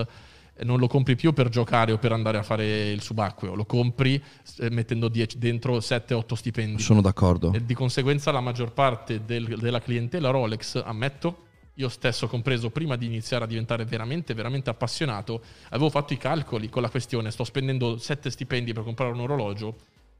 eh, 0.54 0.64
non 0.64 0.78
lo 0.78 0.87
compri 0.87 1.16
più 1.16 1.32
per 1.32 1.48
giocare 1.48 1.92
o 1.92 1.96
per 1.96 2.12
andare 2.12 2.37
a 2.37 2.42
fare 2.42 2.90
il 2.90 3.00
subacqueo, 3.00 3.54
lo 3.54 3.64
compri 3.64 4.22
eh, 4.58 4.68
mettendo 4.68 5.08
10 5.08 5.38
dentro 5.38 5.78
7-8 5.78 6.34
stipendi. 6.34 6.82
Sono 6.82 7.00
d'accordo. 7.00 7.54
E 7.54 7.64
di 7.64 7.72
conseguenza 7.72 8.30
la 8.32 8.40
maggior 8.40 8.72
parte 8.72 9.24
del- 9.24 9.56
della 9.56 9.80
clientela 9.80 10.28
Rolex, 10.28 10.82
ammetto, 10.84 11.46
io 11.78 11.88
stesso 11.88 12.26
compreso, 12.26 12.70
prima 12.70 12.96
di 12.96 13.06
iniziare 13.06 13.44
a 13.44 13.46
diventare 13.46 13.84
veramente, 13.84 14.34
veramente 14.34 14.68
appassionato, 14.68 15.42
avevo 15.70 15.90
fatto 15.90 16.12
i 16.12 16.16
calcoli 16.16 16.68
con 16.68 16.82
la 16.82 16.90
questione, 16.90 17.30
sto 17.30 17.44
spendendo 17.44 17.98
7 17.98 18.30
stipendi 18.30 18.72
per 18.72 18.82
comprare 18.82 19.12
un 19.12 19.20
orologio, 19.20 19.76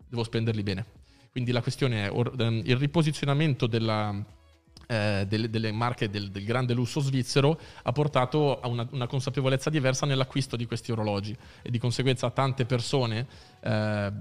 devo 0.09 0.23
spenderli 0.23 0.62
bene. 0.62 0.87
Quindi 1.31 1.51
la 1.51 1.61
questione 1.61 2.09
è 2.09 2.12
ehm, 2.12 2.62
il 2.64 2.77
riposizionamento 2.77 3.66
della, 3.66 4.14
eh, 4.87 5.25
delle, 5.29 5.51
delle 5.51 5.73
marche 5.73 6.09
del, 6.09 6.31
del 6.31 6.44
grande 6.44 6.75
lusso 6.75 7.01
svizzero 7.01 7.59
ha 7.83 7.92
portato 7.92 8.61
a 8.61 8.68
una, 8.68 8.87
una 8.92 9.09
consapevolezza 9.09 9.68
diversa 9.68 10.07
nell'acquisto 10.07 10.57
di 10.57 10.64
questi 10.64 10.92
orologi 10.92 11.37
e 11.62 11.71
di 11.71 11.79
conseguenza 11.79 12.31
tante 12.31 12.66
persone 12.66 13.27
eh, 13.61 14.12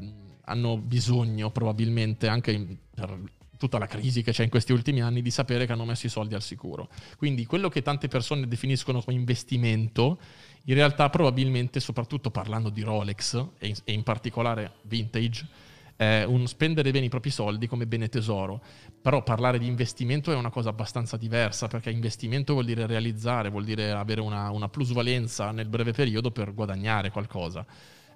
hanno 0.42 0.78
bisogno 0.78 1.52
probabilmente 1.52 2.28
anche 2.28 2.52
in- 2.52 2.78
per 2.94 3.20
tutta 3.58 3.78
la 3.78 3.88
crisi 3.88 4.22
che 4.22 4.32
c'è 4.32 4.44
in 4.44 4.50
questi 4.50 4.72
ultimi 4.72 5.02
anni 5.02 5.22
di 5.22 5.32
sapere 5.32 5.66
che 5.66 5.72
hanno 5.72 5.86
messo 5.86 6.06
i 6.06 6.10
soldi 6.10 6.36
al 6.36 6.42
sicuro. 6.42 6.90
Quindi 7.18 7.46
quello 7.46 7.70
che 7.70 7.82
tante 7.82 8.08
persone 8.08 8.48
definiscono 8.48 9.02
come 9.02 9.18
investimento, 9.18 10.20
in 10.66 10.76
realtà 10.76 11.10
probabilmente, 11.10 11.80
soprattutto 11.80 12.32
parlando 12.32 12.70
di 12.70 12.82
Rolex 12.82 13.46
e 13.58 13.76
in, 13.86 14.04
particolare 14.04 14.76
vintage, 14.84 15.48
è 15.96 16.24
un 16.24 16.46
spendere 16.46 16.92
bene 16.92 17.06
i 17.06 17.10
propri 17.10 17.32
soldi 17.32 17.68
come 17.68 17.88
bene 17.88 18.08
tesoro. 18.08 18.62
Però 19.02 19.24
parlare 19.24 19.58
di 19.58 19.68
investimento 19.68 20.32
è 20.32 20.36
una 20.36 20.50
cosa 20.50 20.70
abbastanza 20.70 21.18
diversa, 21.18 21.68
perché 21.68 21.90
investimento 21.90 22.54
vuol 22.54 22.66
dire 22.66 22.86
realizzare, 22.86 23.50
vuol 23.50 23.64
dire 23.66 23.92
avere 23.92 24.22
una, 24.22 24.52
una 24.52 24.70
plusvalenza 24.70 25.52
nel 25.52 25.68
breve 25.68 25.94
periodo 25.94 26.32
per 26.32 26.54
guadagnare 26.54 27.10
qualcosa. 27.10 27.66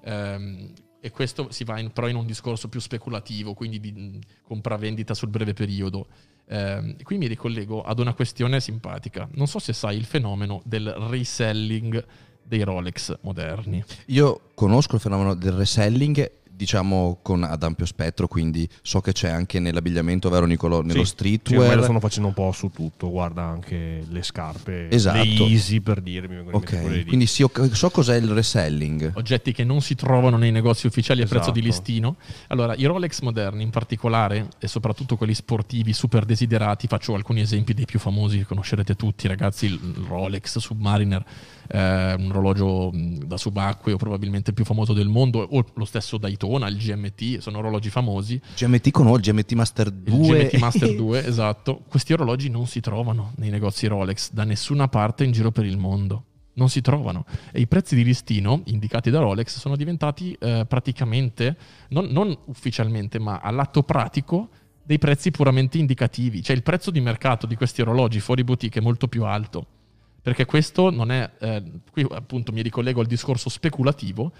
Ehm, 0.03 0.73
e 1.01 1.09
questo 1.09 1.51
si 1.51 1.63
va 1.63 1.79
in- 1.79 1.91
però 1.91 2.07
in 2.07 2.15
un 2.15 2.25
discorso 2.27 2.69
più 2.69 2.79
speculativo, 2.79 3.53
quindi 3.53 3.79
di 3.79 4.19
compravendita 4.43 5.13
sul 5.15 5.29
breve 5.29 5.53
periodo. 5.53 6.07
Ehm, 6.47 6.95
qui 7.01 7.17
mi 7.17 7.27
ricollego 7.27 7.81
ad 7.81 7.99
una 7.99 8.13
questione 8.13 8.61
simpatica. 8.61 9.27
Non 9.33 9.47
so 9.47 9.57
se 9.59 9.73
sai 9.73 9.97
il 9.97 10.05
fenomeno 10.05 10.61
del 10.63 10.87
reselling 10.91 12.05
dei 12.43 12.63
Rolex 12.63 13.17
moderni. 13.21 13.83
Io 14.07 14.49
conosco 14.53 14.95
il 14.95 15.01
fenomeno 15.01 15.33
del 15.33 15.53
reselling, 15.53 16.31
diciamo 16.65 17.17
con 17.23 17.41
ad 17.43 17.63
ampio 17.63 17.87
spettro, 17.87 18.27
quindi 18.27 18.69
so 18.83 19.01
che 19.01 19.13
c'è 19.13 19.29
anche 19.29 19.59
nell'abbigliamento, 19.59 20.29
vero 20.29 20.45
Nicolò, 20.45 20.81
nello 20.81 20.99
Sì, 20.99 21.05
Sì, 21.05 21.11
streetwear. 21.11 21.75
lo 21.77 21.81
stanno 21.81 21.99
facendo 21.99 22.27
un 22.27 22.35
po' 22.35 22.51
su 22.51 22.69
tutto, 22.69 23.09
guarda 23.09 23.41
anche 23.41 24.03
le 24.07 24.21
scarpe, 24.21 24.87
Esatto. 24.91 25.17
le 25.17 25.23
Easy 25.23 25.79
per 25.79 26.01
dirmi. 26.01 26.37
ok, 26.51 27.05
quindi 27.07 27.25
sì, 27.25 27.43
so 27.71 27.89
cos'è 27.89 28.15
il 28.17 28.27
reselling. 28.29 29.13
oggetti 29.15 29.53
che 29.53 29.63
non 29.63 29.81
si 29.81 29.95
trovano 29.95 30.37
nei 30.37 30.51
negozi 30.51 30.85
ufficiali 30.85 31.23
a 31.23 31.25
prezzo 31.25 31.49
di 31.49 31.59
Esatto. 31.61 31.73
listino. 31.75 32.15
Allora, 32.49 32.75
i 32.75 32.85
Rolex 32.85 33.21
moderni 33.21 33.63
in 33.63 33.71
particolare, 33.71 34.49
e 34.59 34.67
soprattutto 34.67 35.17
quelli 35.17 35.33
sportivi 35.33 35.93
super 35.93 36.25
desiderati, 36.25 36.85
faccio 36.85 37.15
alcuni 37.15 37.41
esempi 37.41 37.73
dei 37.73 37.85
più 37.85 37.97
famosi 37.97 38.37
che 38.37 38.45
conoscerete 38.45 38.93
tutti, 38.95 39.27
ragazzi, 39.27 39.65
il 39.65 39.79
Rolex 40.07 40.59
Submariner, 40.59 41.23
eh, 41.71 42.13
un 42.15 42.29
orologio 42.29 42.91
mh, 42.91 43.25
da 43.25 43.37
subacqueo 43.37 43.97
probabilmente 43.97 44.49
il 44.49 44.55
più 44.55 44.65
famoso 44.65 44.93
del 44.93 45.07
mondo, 45.07 45.39
o 45.39 45.65
lo 45.73 45.85
stesso 45.85 46.17
Daytona, 46.17 46.67
il 46.67 46.77
GMT, 46.77 47.39
sono 47.39 47.59
orologi 47.59 47.89
famosi. 47.89 48.39
GMT 48.55 48.91
con 48.91 49.07
il 49.07 49.19
GMT 49.19 49.53
Master 49.53 49.89
2. 49.89 50.37
Il 50.37 50.47
GMT 50.47 50.59
Master 50.59 50.95
2, 50.95 51.25
esatto. 51.25 51.81
Questi 51.87 52.13
orologi 52.13 52.49
non 52.49 52.67
si 52.67 52.81
trovano 52.81 53.31
nei 53.37 53.49
negozi 53.49 53.87
Rolex 53.87 54.31
da 54.31 54.43
nessuna 54.43 54.87
parte 54.87 55.23
in 55.23 55.31
giro 55.31 55.51
per 55.51 55.65
il 55.65 55.77
mondo. 55.77 56.25
Non 56.53 56.69
si 56.69 56.81
trovano. 56.81 57.25
E 57.51 57.61
i 57.61 57.67
prezzi 57.67 57.95
di 57.95 58.03
listino 58.03 58.61
indicati 58.65 59.09
da 59.09 59.19
Rolex 59.19 59.57
sono 59.57 59.77
diventati 59.77 60.35
eh, 60.39 60.65
praticamente, 60.67 61.55
non, 61.89 62.07
non 62.07 62.37
ufficialmente, 62.45 63.19
ma 63.19 63.39
all'atto 63.39 63.83
pratico, 63.83 64.49
dei 64.83 64.97
prezzi 64.97 65.31
puramente 65.31 65.77
indicativi. 65.77 66.43
Cioè 66.43 66.55
il 66.55 66.63
prezzo 66.63 66.91
di 66.91 66.99
mercato 66.99 67.45
di 67.45 67.55
questi 67.55 67.81
orologi 67.81 68.19
fuori 68.19 68.43
boutique 68.43 68.81
è 68.81 68.83
molto 68.83 69.07
più 69.07 69.23
alto. 69.23 69.65
Perché 70.21 70.45
questo 70.45 70.91
non 70.91 71.11
è, 71.11 71.29
eh, 71.39 71.63
qui 71.91 72.05
appunto 72.09 72.51
mi 72.51 72.61
ricollego 72.61 73.01
al 73.01 73.07
discorso 73.07 73.49
speculativo, 73.49 74.31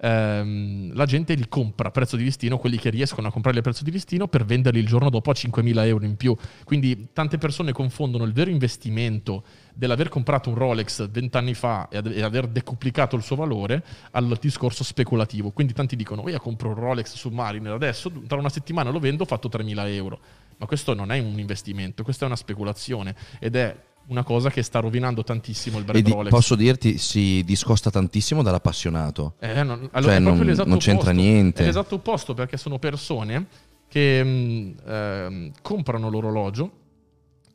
ehm, 0.00 0.94
la 0.94 1.04
gente 1.06 1.34
li 1.34 1.48
compra 1.48 1.88
a 1.88 1.90
prezzo 1.90 2.16
di 2.16 2.24
listino, 2.24 2.58
quelli 2.58 2.76
che 2.76 2.90
riescono 2.90 3.28
a 3.28 3.30
comprarli 3.30 3.60
a 3.60 3.62
prezzo 3.62 3.84
di 3.84 3.90
listino 3.90 4.26
per 4.28 4.44
venderli 4.44 4.80
il 4.80 4.86
giorno 4.86 5.10
dopo 5.10 5.30
a 5.30 5.34
5.000 5.34 5.86
euro 5.86 6.04
in 6.04 6.16
più. 6.16 6.36
Quindi 6.64 7.08
tante 7.12 7.38
persone 7.38 7.72
confondono 7.72 8.24
il 8.24 8.32
vero 8.32 8.50
investimento 8.50 9.44
dell'aver 9.74 10.08
comprato 10.08 10.48
un 10.48 10.56
Rolex 10.56 11.08
vent'anni 11.08 11.54
fa 11.54 11.88
e 11.88 11.98
ad- 11.98 12.06
e 12.06 12.22
aver 12.22 12.48
decuplicato 12.48 13.16
il 13.16 13.22
suo 13.22 13.36
valore 13.36 13.84
al 14.12 14.36
discorso 14.40 14.82
speculativo. 14.82 15.50
Quindi 15.50 15.72
tanti 15.72 15.94
dicono, 15.94 16.28
io 16.28 16.38
compro 16.40 16.70
un 16.70 16.74
Rolex 16.74 17.14
Submariner 17.14 17.72
adesso, 17.72 18.10
tra 18.26 18.38
una 18.38 18.48
settimana 18.48 18.90
lo 18.90 18.98
vendo, 18.98 19.22
ho 19.22 19.26
fatto 19.26 19.48
3.000 19.48 19.88
euro. 19.88 20.18
Ma 20.56 20.66
questo 20.66 20.92
non 20.94 21.12
è 21.12 21.18
un 21.20 21.38
investimento, 21.38 22.02
questa 22.02 22.24
è 22.24 22.26
una 22.26 22.34
speculazione 22.34 23.14
ed 23.38 23.54
è 23.54 23.76
una 24.08 24.22
cosa 24.24 24.50
che 24.50 24.62
sta 24.62 24.80
rovinando 24.80 25.22
tantissimo 25.22 25.78
il 25.78 25.84
brand 25.84 26.02
di- 26.02 26.10
Rolex. 26.10 26.30
posso 26.30 26.54
dirti, 26.54 26.98
si 26.98 27.42
discosta 27.44 27.90
tantissimo 27.90 28.42
dall'appassionato. 28.42 29.34
Eh, 29.38 29.62
non, 29.62 29.88
allora 29.92 30.12
Cioè, 30.12 30.20
non- 30.20 30.38
non 30.66 30.78
c'entra 30.78 31.10
niente. 31.12 31.62
È 31.62 31.66
l'esatto 31.66 31.96
opposto 31.96 32.34
perché 32.34 32.56
sono 32.56 32.78
persone 32.78 33.46
che 33.88 34.22
mh, 34.24 34.74
ehm, 34.86 35.50
comprano 35.62 36.08
l'orologio 36.10 36.70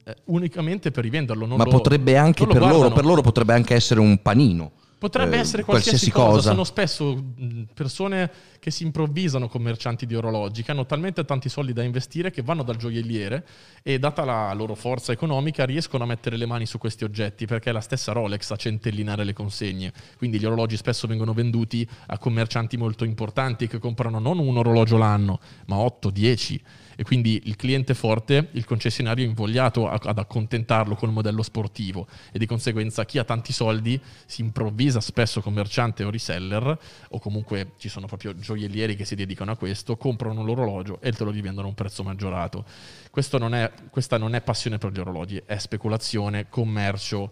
eh, 0.06 0.16
unicamente 0.26 0.92
per 0.92 1.04
rivenderlo. 1.04 1.46
Non 1.46 1.58
Ma 1.58 1.64
lo- 1.64 1.70
potrebbe 1.72 2.18
anche 2.18 2.46
per 2.46 2.58
loro, 2.58 2.68
guardano. 2.70 2.94
per 2.96 3.06
loro 3.06 3.22
potrebbe 3.22 3.54
anche 3.54 3.74
essere 3.74 4.00
un 4.00 4.22
panino. 4.22 4.72
Potrebbe 5.04 5.36
eh, 5.36 5.40
essere 5.40 5.66
qualsiasi, 5.66 6.12
cosa. 6.12 6.52
Sono 6.52 6.64
spesso 6.64 7.22
persone 7.74 8.32
che 8.58 8.72
si 8.72 8.84
improvvisano 8.84 9.50
commercianti 9.50 10.06
di 10.06 10.16
orologi, 10.16 10.64
che 10.64 10.72
hanno 10.72 10.86
talmente 10.86 11.26
tanti 11.26 11.50
soldi 11.50 11.74
da 11.74 11.84
investire 11.84 12.32
che 12.32 12.42
vanno 12.42 12.64
dal 12.64 12.78
gioielliere 12.78 13.46
e, 13.84 14.00
data 14.00 14.24
la 14.24 14.54
loro 14.54 14.76
forza 14.76 15.12
economica, 15.12 15.66
riescono 15.66 16.06
a 16.06 16.08
mettere 16.08 16.38
le 16.38 16.46
mani 16.46 16.66
su 16.66 16.78
questi 16.78 17.04
oggetti 17.04 17.46
perché 17.46 17.72
è 17.72 17.74
la 17.74 17.82
stessa 17.82 18.14
Rolex 18.14 18.52
a 18.52 18.56
centellinare 18.56 19.26
le 19.26 19.34
consegne. 19.34 19.92
Quindi 20.16 20.40
gli 20.40 20.46
orologi 20.46 20.78
spesso 20.78 21.06
vengono 21.06 21.34
venduti 21.34 21.86
a 22.06 22.18
commercianti 22.18 22.78
molto 22.78 23.04
importanti 23.04 23.68
che 23.68 23.80
comprano 23.80 24.20
non 24.20 24.40
un 24.40 24.56
orologio 24.56 24.96
l'anno, 24.96 25.42
ma 25.66 25.76
8, 25.80 26.10
10 26.12 26.62
e 26.96 27.04
quindi 27.04 27.44
il 27.46 27.56
cliente 27.56 27.94
forte, 27.94 28.50
il 28.52 28.66
concessionario 28.66 29.26
è 29.26 29.28
invogliato 29.28 29.90
ad 29.90 30.18
accontentarlo 30.18 30.96
col 30.96 31.12
modello 31.12 31.44
sportivo 31.44 32.08
e 32.32 32.40
di 32.40 32.46
conseguenza 32.46 33.06
chi 33.06 33.18
ha 33.18 33.24
tanti 33.24 33.54
soldi 33.54 34.00
si 34.26 34.42
improvvisa 34.42 35.00
spesso 35.02 35.42
commerciante 35.42 36.04
o 36.04 36.10
reseller 36.10 36.78
o 37.10 37.20
comunque 37.20 37.72
ci 37.78 37.90
sono 37.90 38.08
proprio 38.08 38.36
gioiellieri 38.36 38.96
che 38.96 39.06
si 39.06 39.16
dedicano 39.16 39.52
a 39.52 39.58
questo, 39.58 39.98
comprano 39.98 40.44
l'orologio 40.44 41.00
e 41.02 41.12
te 41.12 41.24
lo 41.24 41.32
rivendono 41.32 41.68
a 41.68 41.70
un 41.70 41.76
prezzo 41.76 42.04
maggiorato. 42.04 42.66
Non 43.34 43.56
è, 43.56 43.72
questa 43.90 44.18
non 44.18 44.36
è 44.36 44.42
passione 44.42 44.78
per 44.78 44.92
gli 44.92 45.00
orologi, 45.00 45.42
è 45.46 45.58
speculazione, 45.58 46.50
commercio 46.50 47.32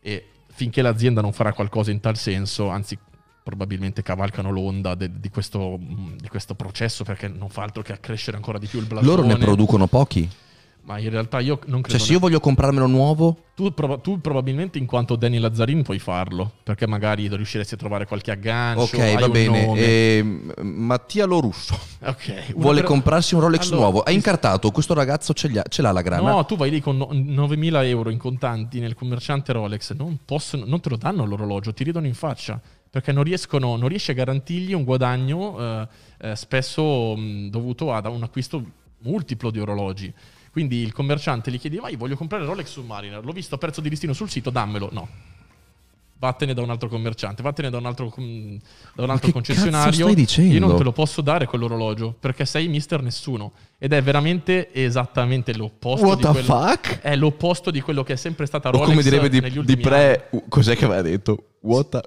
e 0.00 0.26
finché 0.52 0.82
l'azienda 0.82 1.20
non 1.20 1.32
farà 1.32 1.52
qualcosa 1.52 1.90
in 1.90 2.00
tal 2.00 2.16
senso, 2.16 2.68
anzi 2.68 2.98
probabilmente 3.42 4.02
cavalcano 4.02 4.50
l'onda 4.50 4.94
de, 4.94 5.10
di, 5.18 5.28
questo, 5.28 5.78
di, 5.78 6.28
questo, 6.28 6.54
processo 6.54 7.04
perché 7.04 7.28
non 7.28 7.48
fa 7.48 7.62
altro 7.62 7.82
che 7.82 7.92
accrescere 7.92 8.36
ancora 8.36 8.58
di 8.58 8.66
più 8.66 8.78
il 8.78 8.86
blasone. 8.86 9.08
Loro 9.08 9.26
ne 9.26 9.36
producono 9.36 9.86
pochi? 9.86 10.28
Ma 10.82 10.98
in 10.98 11.10
realtà 11.10 11.40
io 11.40 11.58
non 11.66 11.82
credo... 11.82 11.98
Cioè 11.98 12.06
se 12.06 12.12
io 12.14 12.18
voglio 12.18 12.40
comprarmelo 12.40 12.86
nuovo... 12.86 13.44
Tu, 13.54 13.72
prob- 13.74 14.00
tu, 14.00 14.20
probabilmente 14.20 14.78
in 14.78 14.86
quanto 14.86 15.16
Danny 15.16 15.38
Lazzarin 15.38 15.82
puoi 15.82 15.98
farlo, 15.98 16.50
perché 16.62 16.86
magari 16.86 17.28
riusciresti 17.28 17.74
a 17.74 17.76
trovare 17.76 18.06
qualche 18.06 18.30
aggancio. 18.30 18.96
Ok, 18.96 19.20
va 19.20 19.28
bene. 19.28 19.76
Eh, 19.76 20.40
Mattia 20.62 21.26
Lorusso 21.26 21.78
okay. 22.02 22.54
vuole 22.54 22.80
per... 22.80 22.88
comprarsi 22.88 23.34
un 23.34 23.42
Rolex 23.42 23.66
allora, 23.66 23.80
nuovo. 23.82 24.00
Hai 24.00 24.14
incartato, 24.14 24.70
questo 24.70 24.94
ragazzo 24.94 25.34
ce, 25.34 25.50
l'ha, 25.50 25.62
ce 25.68 25.82
l'ha 25.82 25.92
la 25.92 26.00
grana? 26.00 26.30
No, 26.30 26.46
tu 26.46 26.56
vai 26.56 26.70
lì 26.70 26.80
con 26.80 26.96
9.000 26.96 27.84
euro 27.84 28.08
in 28.08 28.18
contanti 28.18 28.80
nel 28.80 28.94
commerciante 28.94 29.52
Rolex, 29.52 29.92
non, 29.92 30.18
possono, 30.24 30.64
non 30.64 30.80
te 30.80 30.88
lo 30.88 30.96
danno 30.96 31.26
l'orologio, 31.26 31.74
ti 31.74 31.84
ridono 31.84 32.06
in 32.06 32.14
faccia 32.14 32.58
perché 32.90 33.12
non, 33.12 33.22
riescono, 33.22 33.76
non 33.76 33.88
riesce 33.88 34.12
a 34.12 34.14
garantirgli 34.14 34.72
un 34.72 34.84
guadagno 34.84 35.58
eh, 35.58 35.88
eh, 36.18 36.36
spesso 36.36 37.16
mh, 37.16 37.48
dovuto 37.48 37.92
ad 37.92 38.06
un 38.06 38.22
acquisto 38.22 38.62
multiplo 38.98 39.50
di 39.50 39.60
orologi. 39.60 40.12
Quindi 40.50 40.78
il 40.82 40.92
commerciante 40.92 41.52
gli 41.52 41.60
chiedeva, 41.60 41.88
io 41.88 41.96
voglio 41.96 42.16
comprare 42.16 42.44
Rolex 42.44 42.66
Submariner, 42.66 43.24
l'ho 43.24 43.32
visto 43.32 43.54
a 43.54 43.58
prezzo 43.58 43.80
di 43.80 43.88
listino 43.88 44.12
sul 44.12 44.28
sito, 44.28 44.50
dammelo. 44.50 44.88
No. 44.90 45.08
Vattene 46.18 46.52
da 46.52 46.60
un 46.60 46.68
altro 46.68 46.88
commerciante, 46.88 47.40
vattene 47.42 47.70
da 47.70 47.78
un 47.78 47.86
altro, 47.86 48.12
da 48.94 49.04
un 49.04 49.10
altro 49.10 49.32
concessionario. 49.32 50.08
Io 50.08 50.58
non 50.58 50.76
te 50.76 50.82
lo 50.82 50.92
posso 50.92 51.22
dare 51.22 51.46
quell'orologio 51.46 52.14
perché 52.18 52.44
sei 52.44 52.68
mister 52.68 53.00
nessuno. 53.00 53.52
Ed 53.78 53.94
è 53.94 54.02
veramente 54.02 54.70
esattamente 54.70 55.56
l'opposto. 55.56 56.04
What 56.04 56.16
di 56.16 56.22
the 56.24 56.30
quello, 56.30 56.44
fuck? 56.44 57.00
È 57.00 57.16
l'opposto 57.16 57.70
di 57.70 57.80
quello 57.80 58.02
che 58.02 58.12
è 58.12 58.16
sempre 58.16 58.44
stata 58.44 58.68
Rolex. 58.68 58.86
O 58.86 58.90
come 58.90 59.02
direbbe 59.02 59.30
di, 59.30 59.64
di 59.64 59.76
pre, 59.78 60.28
anni. 60.30 60.42
cos'è 60.48 60.76
che 60.76 60.84
aveva 60.84 61.00
detto? 61.00 61.52
What 61.60 61.88
the, 61.88 62.02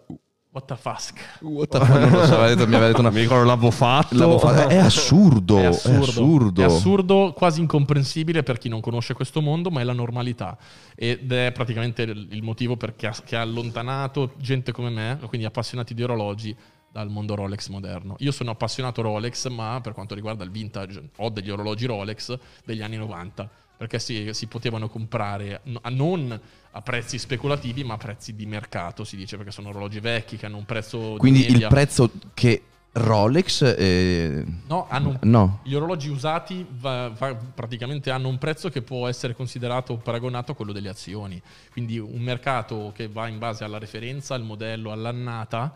What 0.54 0.66
the 0.68 0.76
fuck? 0.76 1.42
What 1.42 1.68
the 1.68 1.80
fuck? 1.80 1.90
Non 1.90 2.12
lo 2.12 2.26
so, 2.28 2.40
detto, 2.46 2.68
mi 2.68 2.76
aveva 2.76 2.86
detto 2.86 3.00
una... 3.00 3.10
Ricordo 3.10 3.44
l'avevo 3.44 3.72
fatto. 3.72 4.16
L'avevo 4.16 4.38
fatto. 4.38 4.70
È, 4.70 4.78
assurdo, 4.78 5.58
è, 5.58 5.66
assurdo, 5.66 5.96
è 5.96 6.04
assurdo. 6.04 6.62
È 6.62 6.66
assurdo, 6.66 7.34
quasi 7.36 7.60
incomprensibile 7.60 8.44
per 8.44 8.60
chi 8.60 8.70
non 8.70 8.80
conosce 8.80 9.16
questo 9.16 9.42
mondo, 9.42 9.72
ma 9.72 9.82
è 9.82 9.84
la 9.84 9.94
normalità. 9.94 10.56
Ed 10.96 11.32
è 11.32 11.52
praticamente 11.52 12.04
il 12.04 12.44
motivo 12.44 12.78
perché 12.78 13.08
ha, 13.08 13.16
che 13.26 13.36
ha 13.36 13.42
allontanato 13.42 14.34
gente 14.38 14.72
come 14.72 14.92
me, 14.92 15.18
quindi 15.28 15.48
appassionati 15.48 15.96
di 15.96 16.04
orologi, 16.04 16.56
dal 16.92 17.10
mondo 17.10 17.34
Rolex 17.34 17.70
moderno. 17.70 18.16
Io 18.20 18.32
sono 18.32 18.52
appassionato 18.52 19.02
Rolex, 19.02 19.48
ma 19.48 19.80
per 19.82 19.94
quanto 19.94 20.14
riguarda 20.14 20.44
il 20.44 20.52
vintage, 20.52 21.10
ho 21.18 21.30
degli 21.30 21.50
orologi 21.50 21.88
Rolex 21.88 22.38
degli 22.64 22.84
anni 22.84 22.98
90 22.98 23.50
perché 23.76 24.00
si, 24.00 24.30
si, 24.34 24.48
potevano 24.48 24.88
comprare 24.90 25.62
non 25.90 26.40
a 26.72 26.82
prezzi 26.82 27.18
speculativi 27.18 27.84
ma 27.84 27.96
a 27.96 27.98
prezzi 27.98 28.36
di 28.36 28.46
mercato 28.46 29.04
si 29.04 29.16
dice 29.16 29.38
perché 29.38 29.52
sono 29.52 29.70
orologi 29.70 30.00
vecchi 30.00 30.38
che 30.38 30.46
hanno 30.46 30.58
un 30.58 30.66
prezzo 30.66 31.16
quindi 31.18 31.50
il 31.50 31.68
prezzo 31.68 32.12
che 32.34 32.64
Rolex 32.96 33.74
eh... 33.76 34.46
no, 34.68 34.86
hanno, 34.88 35.18
no, 35.22 35.62
gli 35.64 35.74
orologi 35.74 36.10
usati 36.10 36.66
va, 36.78 37.10
va, 37.10 37.34
praticamente 37.34 38.12
hanno 38.12 38.28
un 38.28 38.38
prezzo 38.38 38.70
che 38.70 38.84
può 38.84 39.08
essere 39.08 39.34
considerato 39.34 39.98
paragonato 39.98 40.52
a 40.52 40.56
quello 40.56 40.72
delle 40.72 40.90
azioni. 40.90 41.42
Quindi 41.72 41.98
un 41.98 42.22
mercato 42.22 42.92
che 42.96 43.08
va 43.08 43.28
in 43.28 43.40
base 43.40 43.64
alla 43.64 43.80
referenza 43.80 44.36
al 44.36 44.44
modello 44.44 44.92
all'annata 44.92 45.74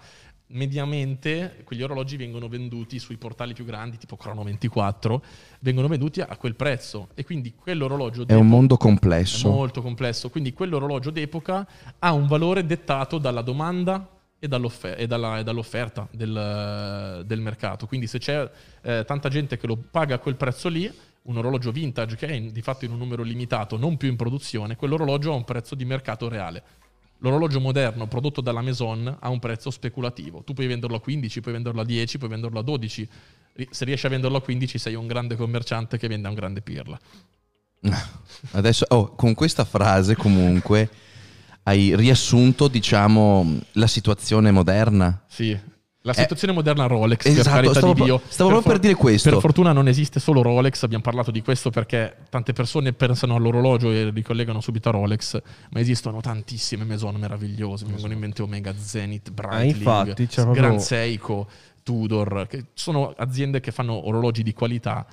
mediamente 0.48 1.62
quegli 1.64 1.82
orologi 1.82 2.16
vengono 2.16 2.48
venduti 2.48 3.00
sui 3.00 3.18
portali 3.18 3.54
più 3.54 3.66
grandi, 3.66 3.98
tipo 3.98 4.16
Chrono 4.16 4.44
24, 4.44 5.24
vengono 5.60 5.88
venduti 5.88 6.22
a 6.22 6.36
quel 6.38 6.56
prezzo. 6.56 7.10
E 7.16 7.24
quindi 7.24 7.54
quell'orologio 7.54 8.26
è 8.28 8.34
un 8.34 8.48
mondo 8.48 8.78
complesso. 8.78 9.50
molto 9.50 9.82
complesso. 9.82 10.30
Quindi 10.30 10.54
quell'orologio 10.54 11.10
d'epoca 11.10 11.68
ha 12.00 12.14
un 12.14 12.28
valore 12.28 12.66
dettato 12.66 13.18
dalla 13.18 13.42
domanda 13.42 14.10
e, 14.40 14.48
dall'offer- 14.48 15.00
e, 15.00 15.08
dalla, 15.08 15.40
e 15.40 15.44
dall'offerta 15.44 16.08
del, 16.12 17.24
del, 17.26 17.42
mercato. 17.42 17.88
Quindi 17.88 18.08
se 18.08 18.20
c'è 18.20 18.50
eh, 18.82 19.04
tanta 19.06 19.30
gente 19.30 19.58
che 19.58 19.68
lo 19.68 19.78
paga 19.78 20.16
a 20.16 20.20
quel 20.20 20.36
prezzo 20.36 20.70
lì, 20.70 20.92
un 21.24 21.38
orologio 21.38 21.72
vintage 21.72 22.16
che 22.16 22.28
è 22.28 22.34
in, 22.34 22.52
di 22.52 22.62
fatto 22.62 22.86
in 22.86 22.92
un 22.92 22.98
numero 22.98 23.24
limitato, 23.24 23.78
non 23.78 23.98
più 23.98 24.10
in 24.10 24.16
produzione, 24.16 24.76
quell'orologio 24.76 25.34
ha 25.34 25.36
un 25.36 25.44
prezzo 25.44 25.76
di 25.76 25.86
mercato 25.86 26.30
reale. 26.30 26.64
L'orologio 27.20 27.60
moderno 27.60 28.08
prodotto 28.08 28.42
dalla 28.42 28.62
Maison 28.62 29.18
ha 29.20 29.30
un 29.30 29.40
prezzo 29.40 29.72
speculativo. 29.72 30.44
Tu 30.44 30.54
puoi 30.54 30.68
venderlo 30.68 30.98
a 30.98 31.02
15, 31.02 31.42
puoi 31.42 31.54
venderlo 31.54 31.82
a 31.82 31.86
10, 31.86 32.18
puoi 32.18 32.30
venderlo 32.30 32.60
a 32.60 32.64
12. 32.64 33.10
Se 33.70 33.86
riesci 33.86 34.06
a 34.06 34.10
venderlo 34.10 34.38
a 34.38 34.42
15 34.42 34.78
sei 34.78 34.94
un 34.96 35.08
grande 35.08 35.36
commerciante 35.36 35.98
che 35.98 36.08
vende 36.08 36.28
a 36.28 36.30
un 36.30 36.36
grande 36.36 36.62
pirla. 36.62 37.00
Adesso, 38.52 38.86
oh, 38.90 39.16
con 39.16 39.34
questa 39.34 39.66
frase 39.66 40.16
comunque 40.16 40.90
hai 41.64 41.96
riassunto, 41.96 42.68
diciamo, 42.68 43.60
la 43.74 43.88
situazione 43.88 44.52
moderna. 44.52 45.24
Sì, 45.28 45.58
la 46.08 46.14
eh, 46.14 46.22
situazione 46.22 46.54
eh, 46.54 46.56
moderna 46.56 46.88
Rolex, 46.88 47.26
esatto, 47.26 47.44
per 47.44 47.52
carità 47.52 47.74
stavo, 47.74 47.94
di 47.94 48.04
Dio. 48.04 48.22
Stavo 48.28 48.50
proprio 48.50 48.72
per 48.72 48.82
dire 48.82 48.96
questo. 48.96 49.30
Per 49.30 49.40
fortuna 49.40 49.74
non 49.74 49.88
esiste 49.88 50.20
solo 50.20 50.42
Rolex, 50.42 50.84
abbiamo 50.84 51.04
parlato 51.04 51.32
di 51.32 51.42
questo 51.42 51.70
perché 51.70 52.16
tante 52.30 52.54
persone 52.54 52.94
pensano 52.94 53.36
all'orologio 53.36 53.92
e 53.92 54.10
ricollegano 54.10 54.62
subito 54.62 54.90
a 54.90 54.94
Rolex, 54.94 55.42
ma 55.72 55.80
esistono 55.80 56.22
tantissime 56.22 56.86
maison 56.86 57.16
meravigliose, 57.16 57.86
mi 57.86 57.92
vengono 57.92 58.14
in 58.14 58.20
mente 58.20 58.42
Omega 58.42 58.74
Zenith, 58.78 59.32
Breitling, 59.32 59.88
ah, 59.88 60.04
infatti, 60.08 60.52
Gran 60.54 60.80
Seiko, 60.80 61.48
Tudor, 61.84 62.48
che 62.48 62.66
sono 62.74 63.14
aziende 63.18 63.60
che 63.60 63.72
fanno 63.72 64.08
orologi 64.08 64.44
di 64.44 64.54
qualità 64.54 65.06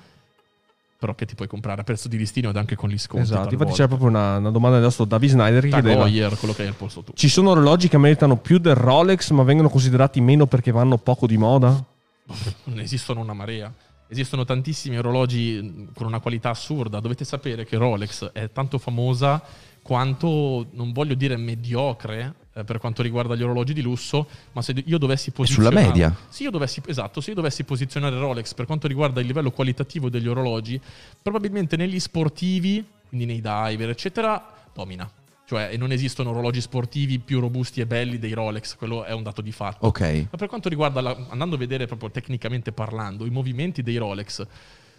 però 0.97 1.13
che 1.13 1.25
ti 1.25 1.35
puoi 1.35 1.47
comprare 1.47 1.81
a 1.81 1.83
prezzo 1.83 2.07
di 2.07 2.17
listino 2.17 2.49
ed 2.49 2.55
anche 2.55 2.75
con 2.75 2.89
gli 2.89 2.97
sconti. 2.97 3.25
Esatto, 3.25 3.53
infatti 3.53 3.73
c'era 3.73 3.87
proprio 3.87 4.07
una, 4.07 4.37
una, 4.37 4.49
domanda 4.49 4.77
del 4.77 4.85
nostro 4.85 5.05
David 5.05 5.29
Snyder 5.29 5.61
che 5.63 5.69
chiedeva 5.69 6.03
Hoyer, 6.03 6.37
quello 6.37 6.53
che 6.53 6.63
hai 6.63 6.67
al 6.69 6.75
posto 6.75 7.03
tu. 7.03 7.13
Ci 7.13 7.27
sono 7.27 7.51
orologi 7.51 7.87
che 7.87 7.97
meritano 7.97 8.37
più 8.37 8.57
del 8.57 8.75
Rolex 8.75 9.31
ma 9.31 9.43
vengono 9.43 9.69
considerati 9.69 10.21
meno 10.21 10.45
perché 10.47 10.71
vanno 10.71 10.97
poco 10.97 11.27
di 11.27 11.37
moda? 11.37 11.83
Ne 12.65 12.81
esistono 12.81 13.21
una 13.21 13.33
marea. 13.33 13.71
Esistono 14.07 14.45
tantissimi 14.45 14.97
orologi 14.97 15.89
con 15.95 16.07
una 16.07 16.19
qualità 16.19 16.49
assurda. 16.51 16.99
Dovete 16.99 17.25
sapere 17.25 17.65
che 17.65 17.77
Rolex 17.77 18.31
è 18.31 18.51
tanto 18.51 18.77
famosa 18.77 19.41
quanto, 19.81 20.67
non 20.71 20.91
voglio 20.91 21.15
dire 21.15 21.37
mediocre, 21.37 22.33
eh, 22.57 22.63
per 22.63 22.77
quanto 22.77 23.01
riguarda 23.01 23.35
gli 23.35 23.43
orologi 23.43 23.73
di 23.73 23.81
lusso, 23.81 24.27
ma 24.53 24.61
se 24.61 24.73
io 24.85 24.97
dovessi 24.97 25.31
posizionare... 25.31 25.75
sulla 25.75 25.87
media. 25.87 26.15
Se 26.29 26.43
io 26.43 26.51
dovessi, 26.51 26.81
esatto, 26.85 27.19
se 27.19 27.31
io 27.31 27.35
dovessi 27.35 27.65
posizionare 27.65 28.17
Rolex 28.17 28.53
per 28.53 28.65
quanto 28.65 28.87
riguarda 28.87 29.19
il 29.19 29.27
livello 29.27 29.51
qualitativo 29.51 30.09
degli 30.09 30.27
orologi, 30.27 30.79
probabilmente 31.21 31.75
negli 31.75 31.99
sportivi, 31.99 32.83
quindi 33.09 33.25
nei 33.25 33.41
diver, 33.41 33.89
eccetera, 33.89 34.53
domina. 34.73 35.09
Cioè, 35.47 35.75
non 35.75 35.91
esistono 35.91 36.29
orologi 36.29 36.61
sportivi 36.61 37.19
più 37.19 37.41
robusti 37.41 37.81
e 37.81 37.85
belli 37.85 38.17
dei 38.17 38.31
Rolex, 38.31 38.75
quello 38.77 39.03
è 39.03 39.11
un 39.11 39.21
dato 39.21 39.41
di 39.41 39.51
fatto. 39.51 39.85
Ok. 39.85 40.27
Ma 40.31 40.37
per 40.37 40.47
quanto 40.47 40.69
riguarda, 40.69 41.01
la, 41.01 41.15
andando 41.29 41.55
a 41.55 41.57
vedere 41.59 41.85
proprio 41.87 42.09
tecnicamente 42.09 42.71
parlando, 42.71 43.25
i 43.25 43.29
movimenti 43.29 43.83
dei 43.83 43.97
Rolex, 43.97 44.47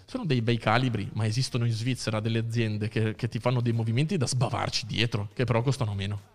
sono 0.04 0.26
dei 0.26 0.42
bei 0.42 0.58
calibri, 0.58 1.08
ma 1.14 1.26
esistono 1.26 1.64
in 1.64 1.72
Svizzera 1.72 2.20
delle 2.20 2.38
aziende 2.38 2.88
che, 2.88 3.16
che, 3.16 3.28
ti 3.28 3.40
fanno 3.40 3.60
dei 3.60 3.72
movimenti 3.72 4.16
da 4.18 4.26
sbavarci 4.26 4.86
dietro, 4.86 5.30
che 5.34 5.44
però 5.44 5.62
costano 5.62 5.94
meno. 5.94 6.34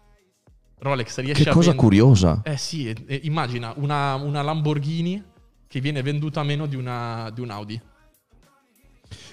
Rolex 0.82 1.20
riesce 1.20 1.44
che 1.44 1.50
a... 1.50 1.54
Che 1.54 1.58
cosa 1.58 1.74
curiosa. 1.74 2.42
Eh 2.44 2.58
sì, 2.58 2.90
eh, 2.90 3.22
immagina 3.24 3.74
una, 3.78 4.16
una, 4.16 4.42
Lamborghini 4.42 5.24
che 5.68 5.80
viene 5.80 6.02
venduta 6.02 6.40
a 6.40 6.44
meno 6.44 6.66
di, 6.66 6.76
una, 6.76 7.30
di 7.34 7.42
un 7.42 7.50
Audi. 7.52 7.82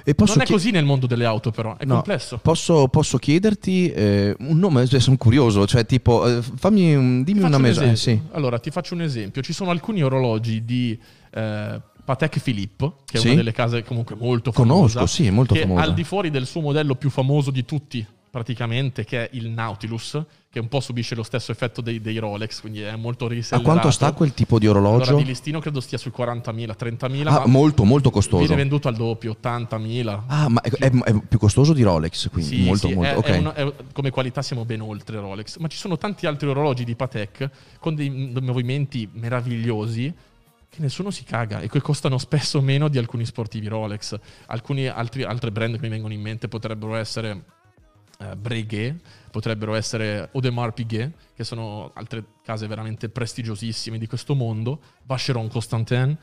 E 0.04 0.14
non 0.16 0.40
è 0.40 0.46
così 0.46 0.70
nel 0.70 0.84
mondo 0.84 1.06
delle 1.06 1.24
auto, 1.24 1.50
però 1.50 1.76
è 1.76 1.84
no, 1.84 1.94
complesso. 1.94 2.38
Posso, 2.38 2.88
posso 2.88 3.18
chiederti 3.18 3.90
eh, 3.90 4.36
un 4.40 4.58
nome? 4.58 4.86
Sono 4.86 5.16
curioso, 5.16 5.66
cioè, 5.66 5.86
tipo, 5.86 6.26
eh, 6.26 6.42
fammi 6.42 7.24
dimmi 7.24 7.42
una 7.42 7.58
mesa. 7.58 7.82
Un 7.82 7.90
eh, 7.90 7.96
sì. 7.96 8.20
Allora, 8.32 8.58
ti 8.58 8.70
faccio 8.70 8.94
un 8.94 9.02
esempio. 9.02 9.42
Ci 9.42 9.52
sono 9.52 9.70
alcuni 9.70 10.02
orologi 10.02 10.64
di 10.64 10.98
eh, 11.30 11.80
Patek 12.04 12.40
Philippe, 12.40 12.92
che 13.04 13.18
è 13.18 13.20
sì? 13.20 13.26
una 13.28 13.36
delle 13.36 13.52
case 13.52 13.82
comunque 13.84 14.16
molto 14.16 14.50
famosa. 14.50 14.98
Conosco, 14.98 15.06
sì, 15.06 15.26
è 15.26 15.30
molto 15.30 15.54
famosa. 15.54 15.82
Al 15.82 15.94
di 15.94 16.04
fuori 16.04 16.30
del 16.30 16.46
suo 16.46 16.60
modello 16.60 16.94
più 16.94 17.10
famoso 17.10 17.50
di 17.50 17.64
tutti, 17.64 18.06
praticamente, 18.38 19.04
che 19.04 19.24
è 19.28 19.30
il 19.32 19.48
Nautilus, 19.48 20.22
che 20.48 20.60
un 20.60 20.68
po' 20.68 20.78
subisce 20.80 21.16
lo 21.16 21.24
stesso 21.24 21.50
effetto 21.50 21.80
dei, 21.80 22.00
dei 22.00 22.18
Rolex, 22.18 22.60
quindi 22.60 22.80
è 22.82 22.94
molto 22.94 23.26
A 23.26 23.28
risellerato. 23.30 23.62
quanto 23.68 23.90
sta 23.90 24.12
quel 24.12 24.32
tipo 24.32 24.58
di 24.60 24.66
Allora, 24.66 24.88
orologio? 24.90 25.16
di 25.16 25.24
listino 25.24 25.58
credo 25.60 25.80
stia 25.80 25.98
sui 25.98 26.12
40.000, 26.16 26.74
30.000, 26.76 27.26
Ah, 27.26 27.40
ma 27.40 27.46
molto, 27.46 27.84
molto 27.84 28.10
costoso. 28.10 28.38
viene 28.44 28.54
venduto 28.54 28.86
al 28.88 28.94
doppio, 28.94 29.32
80.000. 29.32 30.24
Ah, 30.28 30.48
ma 30.48 30.60
è, 30.60 30.70
è- 30.70 30.90
è 30.90 31.20
più 31.28 31.38
costoso 31.38 31.72
di 31.72 31.82
Rolex, 31.82 32.28
quindi 32.30 32.56
Sì, 32.56 32.64
molto, 32.64 32.86
sì, 32.88 32.94
molto. 32.94 33.10
è- 33.10 33.16
ok. 33.16 33.26
è 33.26 33.38
una- 33.38 33.54
è- 33.54 33.72
come 33.92 34.10
qualità 34.10 34.40
siamo 34.40 34.64
ben 34.64 34.80
oltre 34.80 35.18
Rolex, 35.18 35.56
ma 35.58 35.66
ci 35.66 35.76
sono 35.76 35.98
tanti 35.98 36.26
altri 36.26 36.46
orologi 36.48 36.84
di 36.84 36.94
Patek 36.94 37.50
con 37.80 37.96
dei, 37.96 38.32
dei 38.32 38.42
movimenti 38.42 39.08
meravigliosi 39.12 40.14
che 40.70 40.82
nessuno 40.82 41.10
si 41.10 41.24
caga 41.24 41.60
e 41.60 41.68
che 41.68 41.80
costano 41.80 42.18
spesso 42.18 42.60
meno 42.60 42.88
di 42.88 42.98
alcuni 42.98 43.24
sportivi 43.24 43.68
Rolex. 43.68 44.18
Alcuni 44.46 44.86
altri 44.86 45.22
altre 45.24 45.50
brand 45.50 45.74
che 45.76 45.80
mi 45.82 45.88
vengono 45.88 46.12
in 46.12 46.20
mente 46.20 46.46
potrebbero 46.48 46.94
essere 46.94 47.42
eh, 48.18 48.34
Breguet, 48.36 48.96
potrebbero 49.30 49.74
essere 49.74 50.28
Audemars 50.32 50.74
Piguet, 50.74 51.12
che 51.34 51.44
sono 51.44 51.92
altre 51.94 52.24
case 52.42 52.66
veramente 52.66 53.08
prestigiosissime 53.08 53.96
di 53.96 54.06
questo 54.06 54.34
mondo, 54.34 54.80
Vacheron 55.04 55.48
Constantin, 55.48 56.16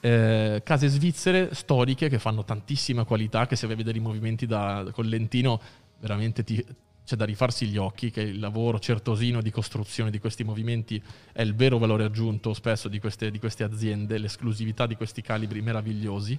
eh, 0.00 0.62
case 0.64 0.88
svizzere 0.88 1.52
storiche 1.52 2.08
che 2.08 2.18
fanno 2.18 2.44
tantissima 2.44 3.04
qualità, 3.04 3.46
che 3.46 3.56
se 3.56 3.66
vai 3.66 3.74
a 3.74 3.78
vedere 3.78 3.98
i 3.98 4.00
movimenti 4.00 4.46
da, 4.46 4.86
col 4.92 5.08
lentino 5.08 5.60
veramente 5.98 6.44
ti- 6.44 6.64
c'è 7.04 7.16
da 7.16 7.24
rifarsi 7.24 7.66
gli 7.66 7.76
occhi, 7.76 8.10
che 8.12 8.20
il 8.20 8.38
lavoro 8.38 8.78
certosino 8.78 9.42
di 9.42 9.50
costruzione 9.50 10.12
di 10.12 10.20
questi 10.20 10.44
movimenti 10.44 11.02
è 11.32 11.42
il 11.42 11.56
vero 11.56 11.78
valore 11.78 12.04
aggiunto 12.04 12.54
spesso 12.54 12.88
di 12.88 13.00
queste, 13.00 13.32
di 13.32 13.40
queste 13.40 13.64
aziende, 13.64 14.18
l'esclusività 14.18 14.86
di 14.86 14.94
questi 14.94 15.20
calibri 15.20 15.60
meravigliosi 15.60 16.38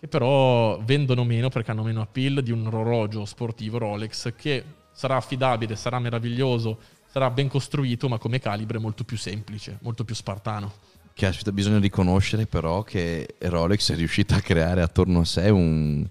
che 0.00 0.08
però 0.08 0.78
vendono 0.84 1.24
meno 1.24 1.48
perché 1.48 1.70
hanno 1.72 1.82
meno 1.82 2.00
appeal 2.00 2.42
di 2.42 2.52
un 2.52 2.66
orologio 2.66 3.24
sportivo 3.24 3.78
Rolex 3.78 4.32
che 4.36 4.62
sarà 4.92 5.16
affidabile, 5.16 5.76
sarà 5.76 5.98
meraviglioso, 5.98 6.78
sarà 7.10 7.30
ben 7.30 7.48
costruito, 7.48 8.08
ma 8.08 8.18
come 8.18 8.38
calibre 8.38 8.78
molto 8.78 9.04
più 9.04 9.16
semplice, 9.16 9.78
molto 9.82 10.04
più 10.04 10.14
spartano. 10.14 10.72
Caspita, 11.14 11.50
bisogna 11.50 11.80
riconoscere 11.80 12.46
però 12.46 12.84
che 12.84 13.34
Rolex 13.40 13.90
è 13.90 13.96
riuscita 13.96 14.36
a 14.36 14.40
creare 14.40 14.82
attorno 14.82 15.18
a 15.20 15.24
sé 15.24 15.50
un... 15.50 16.06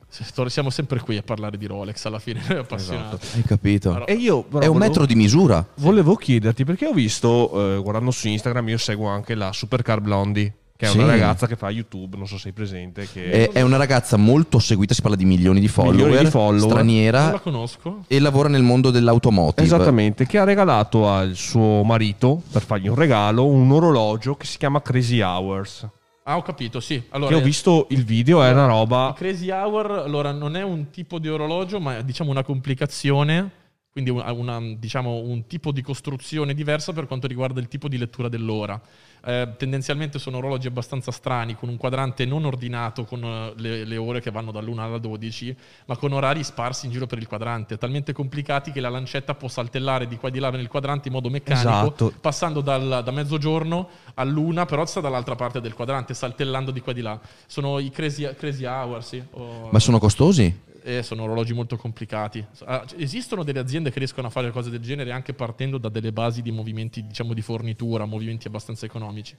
Siamo 0.48 0.70
sempre 0.70 1.00
qui 1.00 1.16
a 1.16 1.22
parlare 1.24 1.58
di 1.58 1.66
Rolex 1.66 2.04
alla 2.04 2.20
fine, 2.20 2.42
noi 2.48 2.58
appassionati. 2.58 3.26
Hai 3.36 3.44
capito? 3.44 3.94
Però- 3.94 4.06
E 4.06 4.14
io 4.16 4.44
però 4.44 4.60
È 4.60 4.66
un 4.68 4.74
volevo- 4.74 4.80
metro 4.80 5.06
di 5.06 5.16
misura. 5.16 5.66
Volevo 5.76 6.16
chiederti 6.16 6.66
perché 6.66 6.88
ho 6.88 6.92
visto, 6.94 7.78
eh, 7.78 7.82
guardando 7.82 8.12
su 8.12 8.28
Instagram, 8.28 8.68
io 8.68 8.78
seguo 8.78 9.08
anche 9.08 9.34
la 9.34 9.54
Supercar 9.54 10.02
Blondie, 10.02 10.54
che 10.78 10.86
è 10.86 10.90
Sì. 10.90 10.98
una 11.00 11.08
ragazza 11.08 11.48
che 11.48 11.56
fa 11.58 11.70
YouTube, 11.70 12.16
non 12.16 12.28
so 12.28 12.36
se 12.36 12.44
sei 12.44 12.52
presente, 12.54 13.08
che 13.12 13.30
È, 13.32 13.52
è 13.52 13.62
una 13.62 13.78
ragazza 13.78 14.16
molto 14.16 14.60
seguita, 14.60 14.94
si 14.94 15.02
parla 15.02 15.18
di 15.18 15.26
milioni 15.26 15.60
di 15.60 15.68
follower, 15.68 15.96
Milioni 15.96 16.24
di 16.24 16.30
follower. 16.30 16.60
Non 16.60 16.68
la 16.70 16.74
straniera 16.76 17.40
conosco. 17.42 18.04
e 18.08 18.20
lavora 18.20 18.48
nel 18.48 18.62
mondo 18.64 18.92
dell'automotive. 18.92 19.66
Esattamente, 19.66 20.26
che 20.26 20.38
ha 20.38 20.44
regalato 20.46 21.10
al 21.10 21.36
suo 21.36 21.84
marito, 21.84 22.42
per 22.52 22.62
fargli 22.62 22.88
un 22.88 22.96
regalo, 22.96 23.46
un 23.48 23.70
orologio 23.72 24.36
che 24.36 24.46
si 24.46 24.58
chiama 24.58 24.82
Crazy 24.82 25.20
Hours. 25.20 25.88
Ah, 26.30 26.36
ho 26.38 26.42
capito, 26.42 26.80
sì. 26.82 27.02
Allora, 27.12 27.30
Che 27.34 27.42
ho 27.42 27.44
visto 27.44 27.88
il 27.92 28.04
video, 28.04 28.44
è 28.44 28.52
una 28.52 28.68
roba... 28.68 29.14
Crazy 29.16 29.50
Hour 29.50 29.92
allora, 30.06 30.32
non 30.34 30.58
è 30.58 30.62
un 30.62 30.90
tipo 30.92 31.20
di 31.20 31.30
orologio, 31.30 31.80
ma 31.80 31.98
è 32.00 32.04
diciamo 32.04 32.30
una 32.32 32.44
complicazione, 32.44 33.50
quindi 33.98 34.12
una, 34.12 34.32
una, 34.32 34.76
diciamo, 34.78 35.16
un 35.16 35.48
tipo 35.48 35.72
di 35.72 35.82
costruzione 35.82 36.54
diversa 36.54 36.94
per 36.94 37.08
quanto 37.08 37.26
riguarda 37.26 37.60
il 37.60 37.68
tipo 37.68 37.88
di 37.88 37.98
lettura 37.98 38.30
dell'ora. 38.30 38.80
Eh, 39.26 39.56
tendenzialmente 39.58 40.20
sono 40.20 40.38
orologi 40.38 40.68
abbastanza 40.68 41.10
strani, 41.10 41.56
con 41.56 41.68
un 41.68 41.78
quadrante 41.78 42.24
non 42.24 42.46
ordinato 42.46 43.06
con 43.06 43.24
eh, 43.24 43.54
le, 43.58 43.86
le 43.86 43.98
ore 43.98 44.22
che 44.22 44.30
vanno 44.30 44.52
dall'1 44.52 44.78
alla 44.78 45.00
12, 45.00 45.56
ma 45.88 45.98
con 45.98 46.12
orari 46.14 46.44
sparsi 46.44 46.86
in 46.86 46.92
giro 46.92 47.08
per 47.08 47.18
il 47.18 47.26
quadrante, 47.28 47.80
talmente 47.80 48.14
complicati 48.14 48.72
che 48.72 48.82
la 48.82 48.90
lancetta 48.90 49.34
può 49.34 49.48
saltellare 49.48 50.08
di 50.08 50.16
qua 50.18 50.30
e 50.30 50.32
di 50.32 50.38
là 50.38 50.52
nel 50.52 50.68
quadrante 50.68 51.08
in 51.08 51.16
modo 51.16 51.32
meccanico, 51.32 51.68
Esatto. 51.68 52.14
passando 52.22 52.62
dal- 52.62 53.02
da 53.04 53.12
mezzogiorno 53.12 53.90
all'una, 54.14 54.68
però 54.68 54.86
sta 54.86 55.00
dall'altra 55.00 55.34
parte 55.34 55.60
del 55.60 55.74
quadrante, 55.74 56.14
saltellando 56.14 56.70
di 56.70 56.82
qua 56.82 56.92
e 56.92 56.96
di 56.96 57.02
là. 57.02 57.20
Sono 57.48 57.80
i 57.80 57.90
crazy, 57.90 58.32
crazy 58.36 58.66
hour, 58.66 59.04
sì. 59.04 59.20
o- 59.32 59.70
Ma 59.72 59.80
sono 59.80 59.98
costosi? 59.98 60.66
Eh, 60.88 61.04
sono 61.04 61.24
orologi 61.24 61.54
molto 61.54 61.76
complicati. 61.76 62.46
Ah, 62.64 62.86
esistono 62.96 63.44
delle 63.44 63.60
aziende 63.60 63.92
che 63.92 64.00
riescono 64.00 64.28
a 64.28 64.30
fare 64.30 64.52
cose 64.52 64.70
del 64.70 64.80
genere 64.80 65.12
anche 65.12 65.34
partendo 65.34 65.78
da 65.78 65.90
delle 65.90 66.14
basi 66.14 66.42
di 66.42 66.52
movimenti, 66.52 67.06
diciamo, 67.06 67.34
di 67.34 67.42
fornitura, 67.42 68.06
movimenti 68.06 68.48
abbastanza 68.48 68.86
economici. 68.86 69.36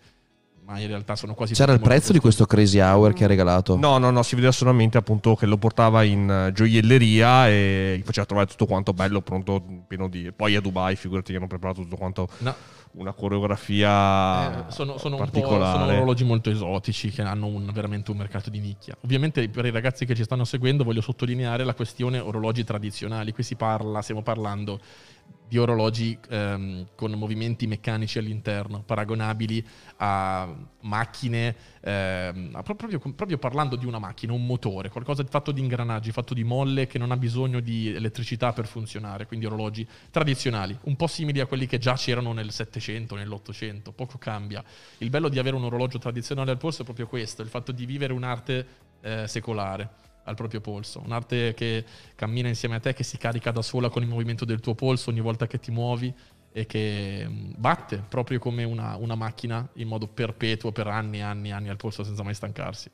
Ma 0.69 0.79
in 0.81 0.87
realtà 0.87 1.17
sono 1.17 1.33
quasi 1.33 1.55
C'era 1.55 1.73
il 1.73 1.81
prezzo 1.81 2.13
di 2.13 2.19
questo 2.19 2.45
Crazy 2.45 2.79
Hour 2.79 3.15
che 3.15 3.25
ha 3.25 3.27
regalato? 3.27 3.75
No, 3.79 3.97
no, 3.97 4.11
no, 4.11 4.23
si 4.23 4.35
vedeva 4.35 4.53
solamente 4.53 4.99
appunto 4.99 5.35
che 5.35 5.47
lo 5.47 5.57
portava 5.57 6.03
in 6.03 6.29
eh, 6.29 6.53
gioielleria 6.53 7.49
e 7.49 7.97
gli 7.99 8.03
faceva 8.03 8.27
trovare 8.27 8.49
tutto 8.49 8.67
quanto 8.67 8.93
bello, 8.93 9.23
pronto, 9.23 9.65
pieno 9.87 10.09
di... 10.09 10.31
Poi 10.31 10.57
a 10.57 10.61
Dubai, 10.61 10.95
figurati 10.95 11.33
che 11.33 11.39
hanno 11.39 11.47
preparato 11.47 11.81
tutto 11.81 11.97
quanto 11.97 12.29
No, 12.41 12.55
una 12.93 13.15
coreografia 13.15 14.69
eh, 14.69 14.71
sono, 14.71 14.99
sono 14.99 15.17
un 15.17 15.23
po', 15.25 15.31
particolare. 15.31 15.79
sono 15.79 15.93
orologi 15.97 16.25
molto 16.25 16.51
esotici 16.51 17.11
che 17.11 17.23
hanno 17.23 17.47
un- 17.47 17.71
veramente 17.73 18.11
un 18.11 18.19
mercato 18.19 18.51
di 18.51 18.61
nicchia. 18.61 18.95
Ovviamente 19.05 19.49
per 19.49 19.65
i 19.65 19.71
ragazzi 19.71 20.05
che 20.05 20.15
ci 20.15 20.25
stanno 20.25 20.45
seguendo 20.45 20.85
voglio 20.85 21.01
sottolineare 21.01 21.65
la 21.65 21.73
questione 21.75 22.19
orologi 22.19 22.65
tradizionali. 22.65 23.33
Qui 23.33 23.43
si 23.43 23.55
parla, 23.57 24.03
stiamo 24.03 24.23
parlando 24.23 24.81
di 25.49 25.57
orologi 25.57 26.17
ehm, 26.29 26.89
con 26.95 27.11
movimenti 27.13 27.67
meccanici 27.67 28.19
all'interno, 28.19 28.83
paragonabili 28.83 29.67
a 29.97 30.47
macchine, 30.83 31.57
ehm, 31.81 32.51
a 32.53 32.63
pro- 32.63 32.75
proprio, 32.75 32.99
proprio 32.99 33.39
parlando 33.39 33.77
di 33.77 33.87
una 33.87 33.99
macchina, 33.99 34.35
un 34.35 34.45
motore, 34.45 34.91
qualcosa 34.91 35.25
fatto 35.25 35.51
di 35.51 35.61
ingranaggi, 35.61 36.13
fatto 36.13 36.35
di 36.35 36.45
molle 36.45 36.87
che 36.87 36.99
non 36.99 37.11
ha 37.13 37.17
bisogno 37.17 37.61
di 37.61 37.89
elettricità 37.89 38.53
per 38.53 38.67
funzionare, 38.67 39.27
quindi 39.27 39.47
orologi 39.47 39.89
tradizionali, 40.11 40.79
un 40.83 40.97
po' 40.97 41.07
simili 41.07 41.41
a 41.41 41.47
quelli 41.47 41.67
che 41.67 41.79
già 41.79 41.95
c'erano 41.95 42.35
nel 42.35 42.53
700, 42.53 43.15
nell'800, 43.17 43.93
poco 43.95 44.19
cambia. 44.19 44.63
Il 44.99 45.09
bello 45.09 45.31
di 45.31 45.39
avere 45.39 45.57
un 45.57 45.65
orologio 45.65 45.99
tradizionale 45.99 46.51
al 46.51 46.59
polso 46.59 46.83
è 46.83 46.85
proprio 46.85 47.07
questo, 47.07 47.41
il 47.41 47.49
fatto 47.49 47.73
di 47.73 47.87
vivere 47.87 48.13
un'arte 48.13 48.67
eh, 49.01 49.27
secolare 49.27 50.07
al 50.29 50.35
proprio 50.35 50.61
polso, 50.61 51.01
un'arte 51.05 51.55
che 51.55 51.85
cammina 52.15 52.49
insieme 52.49 52.77
a 52.77 52.81
te, 52.81 52.93
che 52.93 53.03
si 53.03 53.17
carica 53.17 53.51
da 53.51 53.63
sola 53.63 53.89
con 53.89 54.03
il 54.03 54.09
movimento 54.09 54.45
del 54.45 54.61
tuo 54.61 54.75
polso 54.75 55.11
ogni 55.11 55.21
volta 55.21 55.47
che 55.47 55.59
ti 55.59 55.71
muovi 55.71 56.13
e 56.53 56.67
che 56.67 57.27
mh, 57.27 57.55
batte 57.57 58.03
proprio 58.09 58.39
come 58.39 58.65
una, 58.65 58.97
una 58.97 59.15
macchina 59.15 59.67
in 59.75 59.89
modo 59.89 60.07
perpetuo 60.07 60.73
per 60.73 60.87
anni 60.87 61.19
e 61.19 61.23
anni 61.23 61.49
e 61.49 61.53
anni 61.53 61.69
al 61.69 61.77
polso 61.77 62.05
senza 62.05 62.23
mai 62.23 62.35
stancarsi. 62.35 62.91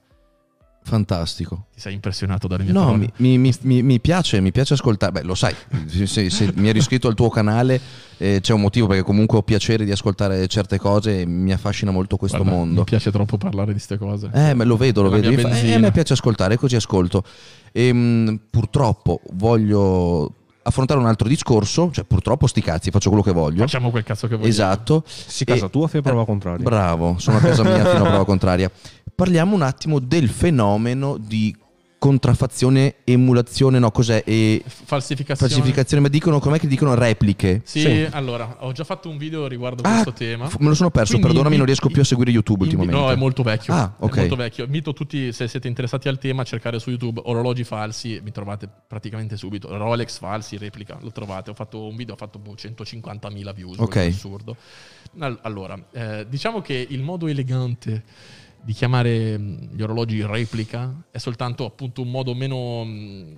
Fantastico. 0.87 1.67
Ti 1.75 1.81
sei 1.81 1.95
impressionato 1.95 2.47
dalle 2.47 2.63
mie 2.65 2.73
No, 2.73 2.85
parole? 2.85 3.11
mi, 3.17 3.39
mi- 3.39 3.55
mi- 3.63 3.83
mi 3.83 4.01
piace, 4.01 4.41
mi 4.41 4.53
piace 4.53 4.75
ascoltare. 4.75 5.13
Beh, 5.13 5.23
lo 5.23 5.35
sai, 5.35 5.55
se, 5.87 6.07
se- 6.07 6.29
se 6.29 6.53
mi 6.57 6.69
ero 6.69 6.77
iscritto 6.79 7.09
al 7.09 7.15
tuo 7.15 7.31
canale 7.31 7.81
eh, 8.19 8.41
c'è 8.43 8.53
un 8.53 8.61
motivo 8.61 8.87
perché 8.87 9.03
comunque 9.03 9.39
ho 9.39 9.43
piacere 9.43 9.87
di 9.87 9.91
ascoltare 9.91 10.47
certe 10.47 10.79
cose 10.79 11.23
e 11.23 11.27
mi 11.27 11.53
affascina 11.53 11.91
molto 11.91 12.17
questo 12.19 12.37
Guarda, 12.39 12.55
mondo. 12.55 12.81
Mi 12.81 12.85
piace 12.85 13.11
troppo 13.11 13.39
parlare 13.39 13.69
di 13.69 13.73
queste 13.73 13.97
cose. 13.97 14.29
Eh, 14.35 14.53
ma 14.53 14.65
lo 14.65 14.77
vedo, 14.77 15.01
lo 15.01 15.09
la 15.09 15.17
vedo. 15.19 15.49
fa- 15.49 15.59
eh, 15.59 15.73
a 15.73 15.79
me 15.79 15.91
piace 15.91 16.13
ascoltare, 16.13 16.59
così 16.59 16.77
ascolto. 16.77 17.25
Ehm, 17.73 18.39
purtroppo 18.51 19.21
voglio 19.33 20.33
affrontare 20.67 20.99
un 21.01 21.07
altro 21.07 21.29
discorso, 21.29 21.91
cioè 21.93 22.05
purtroppo 22.05 22.47
sti 22.47 22.61
cazzi, 22.63 22.91
faccio 22.91 23.09
quello 23.09 23.23
che 23.25 23.33
voglio. 23.33 23.61
Facciamo 23.61 23.91
quel 23.91 24.03
cazzo 24.03 24.27
che 24.29 24.35
vogliamo. 24.35 24.51
Esatto. 24.51 25.03
Sì, 25.07 25.45
casa 25.45 25.67
E- 25.67 25.71
tua 25.71 25.89
fai 25.89 26.03
prova 26.03 26.25
contraria. 26.25 26.63
Bravo, 26.63 27.17
sono 27.19 27.39
a 27.39 27.41
casa 27.41 27.63
mia 27.63 27.85
fino 27.85 28.05
a 28.05 28.09
prova 28.09 28.25
contraria. 28.25 28.71
Parliamo 29.15 29.55
un 29.55 29.63
attimo 29.63 30.01
del 30.01 30.29
fenomeno 30.29 31.17
di 31.19 31.55
contraffazione, 31.99 32.97
emulazione, 33.05 33.79
no, 33.79 33.91
cos'è? 33.91 34.23
E 34.27 34.63
Falsificazione. 34.67 35.51
falsificazione, 35.53 36.03
ma 36.03 36.09
dicono 36.09 36.39
com'è 36.39 36.59
che 36.59 36.67
dicono 36.67 36.95
repliche? 36.95 37.63
Sì, 37.65 37.81
Sì. 37.81 38.07
allora, 38.11 38.57
ho 38.61 38.73
già 38.73 38.85
fatto 38.85 39.09
un 39.09 39.17
video 39.17 39.47
riguardo 39.47 39.83
Ah, 39.85 39.91
questo 40.03 40.13
tema. 40.13 40.51
me 40.59 40.69
lo 40.69 40.75
sono 40.75 40.91
perso, 40.91 41.13
Quindi 41.13 41.29
perdonami, 41.29 41.55
invi- 41.55 41.57
non 41.57 41.65
riesco 41.67 41.89
più 41.89 42.03
a 42.03 42.05
seguire 42.05 42.31
YouTube 42.31 42.65
invi- 42.65 42.75
ultimamente. 42.77 43.07
No, 43.09 43.17
è 43.17 43.19
molto 43.19 43.43
vecchio. 43.43 43.73
Ah, 43.73 43.95
ok. 43.99 44.17
È 44.17 44.19
molto 44.21 44.37
vecchio. 44.37 44.65
Invito 44.65 44.93
tutti, 44.93 45.33
se 45.33 45.49
siete 45.49 45.67
interessati 45.69 46.09
al 46.09 46.19
tema, 46.19 46.43
a 46.43 46.45
cercare 46.45 46.79
su 46.79 46.91
YouTube 46.91 47.23
orologi 47.25 47.65
falsi. 47.65 48.21
Mi 48.23 48.33
trovate 48.33 48.69
praticamente 48.87 49.39
subito. 49.39 49.75
Rolex 49.75 50.19
falsi, 50.19 50.59
replica, 50.59 50.99
lo 51.01 51.11
trovate. 51.11 51.51
Ho 51.51 51.55
fatto 51.55 51.87
un 51.87 51.97
video, 51.97 52.15
ho 52.15 52.19
fatto 52.19 52.39
boh, 52.39 52.55
150.000 52.55 53.53
views. 53.55 53.79
Ok. 53.79 53.95
è 53.97 54.07
assurdo. 54.09 54.57
Al- 55.21 55.39
Allora, 55.43 55.79
eh, 55.93 56.27
diciamo 56.29 56.61
che 56.61 56.87
il 56.87 57.01
modo 57.03 57.29
elegante 57.29 58.03
di 58.65 58.73
chiamare 58.73 59.37
mh, 59.39 59.69
gli 59.75 59.83
orologi 59.83 60.25
replica 60.25 60.93
è 61.11 61.19
soltanto 61.19 61.65
appunto 61.65 62.01
un 62.03 62.11
modo 62.11 62.35
meno... 62.35 62.85
mh, 62.85 63.37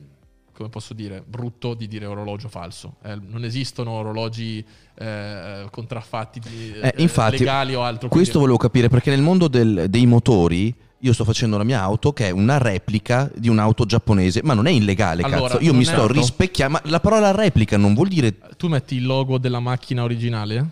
come 0.57 0.71
posso 0.71 0.95
dire, 0.95 1.23
brutto 1.27 1.75
di 1.75 1.87
dire 1.87 2.07
orologio 2.07 2.49
falso. 2.49 2.95
Eh, 3.05 3.15
non 3.29 3.45
esistono 3.45 3.91
orologi 3.91 4.65
eh, 4.95 5.67
contraffatti 5.71 6.41
di, 6.41 6.73
Eh, 6.81 6.95
eh, 6.97 7.03
infatti, 7.03 7.37
legali 7.39 7.75
o 7.75 7.83
altro. 7.83 8.09
Questo 8.09 8.39
quindi- 8.39 8.39
volevo 8.39 8.57
capire 8.57 8.89
perché 8.89 9.11
nel 9.11 9.21
mondo 9.21 9.49
del- 9.49 9.85
dei 9.91 10.07
motori 10.07 10.75
io 11.01 11.13
sto 11.13 11.25
facendo 11.25 11.59
la 11.59 11.65
mia 11.65 11.83
auto 11.83 12.15
che 12.15 12.29
è 12.29 12.31
una 12.31 12.57
replica 12.57 13.31
di 13.37 13.51
un'auto 13.51 13.85
giapponese, 13.85 14.41
ma 14.45 14.55
non 14.55 14.67
è 14.67 14.71
illegale, 14.71 15.21
Allora, 15.25 15.49
cazzo. 15.57 15.63
Io 15.63 15.75
mi 15.75 15.85
sto 15.85 16.01
auto? 16.01 16.15
rispecchiando, 16.15 16.79
ma 16.83 16.91
la 16.91 17.01
parola 17.01 17.33
replica 17.33 17.77
non 17.77 17.93
vuol 17.93 18.09
dire 18.09 18.35
Tu 18.57 18.69
metti 18.69 18.95
il 18.97 19.05
logo 19.05 19.37
della 19.37 19.61
macchina 19.61 20.05
originale? 20.05 20.71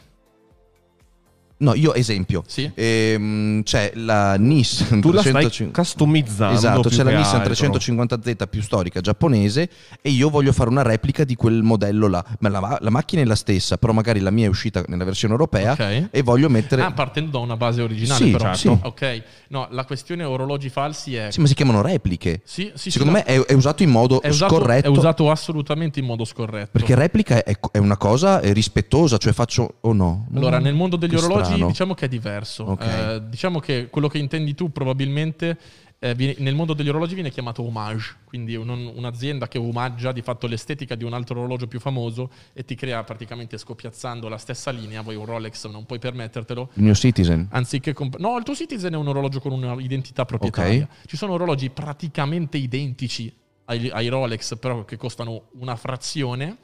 No, 1.57 1.75
io 1.75 1.95
esempio. 1.95 2.43
Sì. 2.47 2.71
Ehm, 2.75 3.63
c'è 3.63 3.93
la 3.95 4.35
Nissan 4.35 5.01
Tu 5.01 5.13
la 5.13 5.21
stai 5.21 5.33
350 5.33 5.81
customizzando. 5.81 6.55
Esatto, 6.57 6.89
c'è 6.89 7.03
la 7.05 7.17
Nissan 7.17 7.41
altro. 7.43 7.53
350Z 7.55 8.49
più 8.49 8.61
storica 8.61 9.01
giapponese 9.01 9.69
e 10.03 10.11
io 10.11 10.31
voglio 10.31 10.53
fare 10.53 10.69
una 10.69 10.83
replica 10.83 11.25
di 11.25 11.37
quel 11.37 11.63
modello 11.63 12.09
là. 12.09 12.25
Ma 12.41 12.49
la, 12.49 12.79
la 12.81 12.91
macchina 12.91 13.23
è 13.23 13.25
la 13.25 13.37
stessa, 13.37 13.79
però 13.79 13.93
magari 13.93 14.21
la 14.21 14.31
mia 14.31 14.47
è 14.47 14.49
uscita 14.49 14.83
nella 14.89 15.05
versione 15.05 15.33
europea 15.35 15.73
Ok. 15.73 16.09
e 16.11 16.23
voglio 16.23 16.49
mettere... 16.49 16.83
Ah, 16.83 16.93
partendo 16.93 17.31
da 17.31 17.39
una 17.39 17.57
base 17.57 17.83
originale, 17.83 18.25
Sì, 18.25 18.31
però. 18.33 18.45
certo. 18.55 18.59
sì. 18.59 18.79
Ok. 18.83 19.23
No, 19.49 19.69
la 19.71 19.85
questione 19.85 20.25
orologi 20.25 20.69
falsi 20.69 21.15
è. 21.15 21.31
Sì, 21.31 21.41
ma 21.41 21.47
si 21.47 21.55
chiamano 21.55 21.81
repliche. 21.83 22.41
Sì, 22.45 22.73
sì, 22.75 22.91
Secondo 22.91 23.13
no. 23.13 23.19
me 23.19 23.25
è, 23.25 23.41
è 23.41 23.53
usato 23.53 23.83
in 23.85 23.91
modo 23.91 24.21
è 24.21 24.29
usato, 24.29 24.57
scorretto. 24.57 24.87
è 24.89 24.91
usato 24.91 25.31
assolutamente 25.31 26.01
in 26.01 26.07
modo 26.07 26.25
scorretto. 26.25 26.71
Perché 26.73 26.95
replica 26.95 27.43
è, 27.45 27.57
è 27.71 27.79
una 27.79 27.97
cosa 27.97 28.41
rispettosa, 28.41 29.17
cioè 29.19 29.33
faccio 29.33 29.75
o 29.81 29.93
no? 29.93 30.27
Allora, 30.35 30.59
nel 30.59 30.75
mondo 30.75 30.97
degli 30.97 31.15
orologi 31.15 31.44
strano. 31.45 31.67
diciamo 31.67 31.95
che 31.95 32.05
è 32.07 32.09
diverso. 32.09 32.65
Ok. 32.65 32.83
Eh, 32.85 33.23
diciamo 33.29 33.61
che 33.61 33.89
quello 33.91 34.09
che 34.09 34.19
intendi 34.19 34.55
tu 34.55 34.71
probabilmente 34.73 35.59
eh, 36.01 36.15
viene- 36.15 36.35
nel 36.39 36.55
mondo 36.55 36.75
degli 36.75 36.89
orologi 36.91 37.15
viene 37.15 37.31
chiamato 37.31 37.63
homage, 37.63 38.17
quindi 38.25 38.57
un- 38.57 38.93
un'azienda 38.95 39.49
che 39.49 39.57
omaggia 39.57 40.13
di 40.13 40.21
fatto 40.21 40.47
l'estetica 40.47 40.97
di 40.97 41.05
un 41.05 41.15
altro 41.15 41.39
orologio 41.39 41.67
più 41.67 41.81
famoso 41.81 42.31
e 42.53 42.63
ti 42.63 42.75
crea 42.75 43.03
praticamente 43.05 43.57
scopiazzando 43.57 44.29
la 44.29 44.37
stessa 44.37 44.71
linea, 44.71 45.01
voi 45.01 45.15
un 45.15 45.25
Rolex 45.25 45.67
non 45.69 45.87
puoi 45.87 45.99
permettertelo, 45.99 46.71
Il 46.75 46.83
mio 46.83 46.95
Citizen. 46.95 47.49
anziché 47.53 47.95
comp- 47.95 48.19
no, 48.19 48.37
il 48.37 48.43
tuo 48.45 48.55
Citizen 48.55 48.93
è 48.93 48.97
un 48.97 49.09
orologio 49.09 49.41
con 49.41 49.53
un'identità 49.53 50.27
proprietaria. 50.27 50.87
Ci 51.07 51.17
sono 51.17 51.33
orologi 51.35 51.71
praticamente 51.71 52.59
identici 52.59 53.35
ai, 53.67 53.89
ai 53.91 54.09
Rolex, 54.09 54.59
però 54.59 54.85
che 54.85 54.99
costano 54.99 55.45
una 55.53 55.75
frazione, 55.77 56.59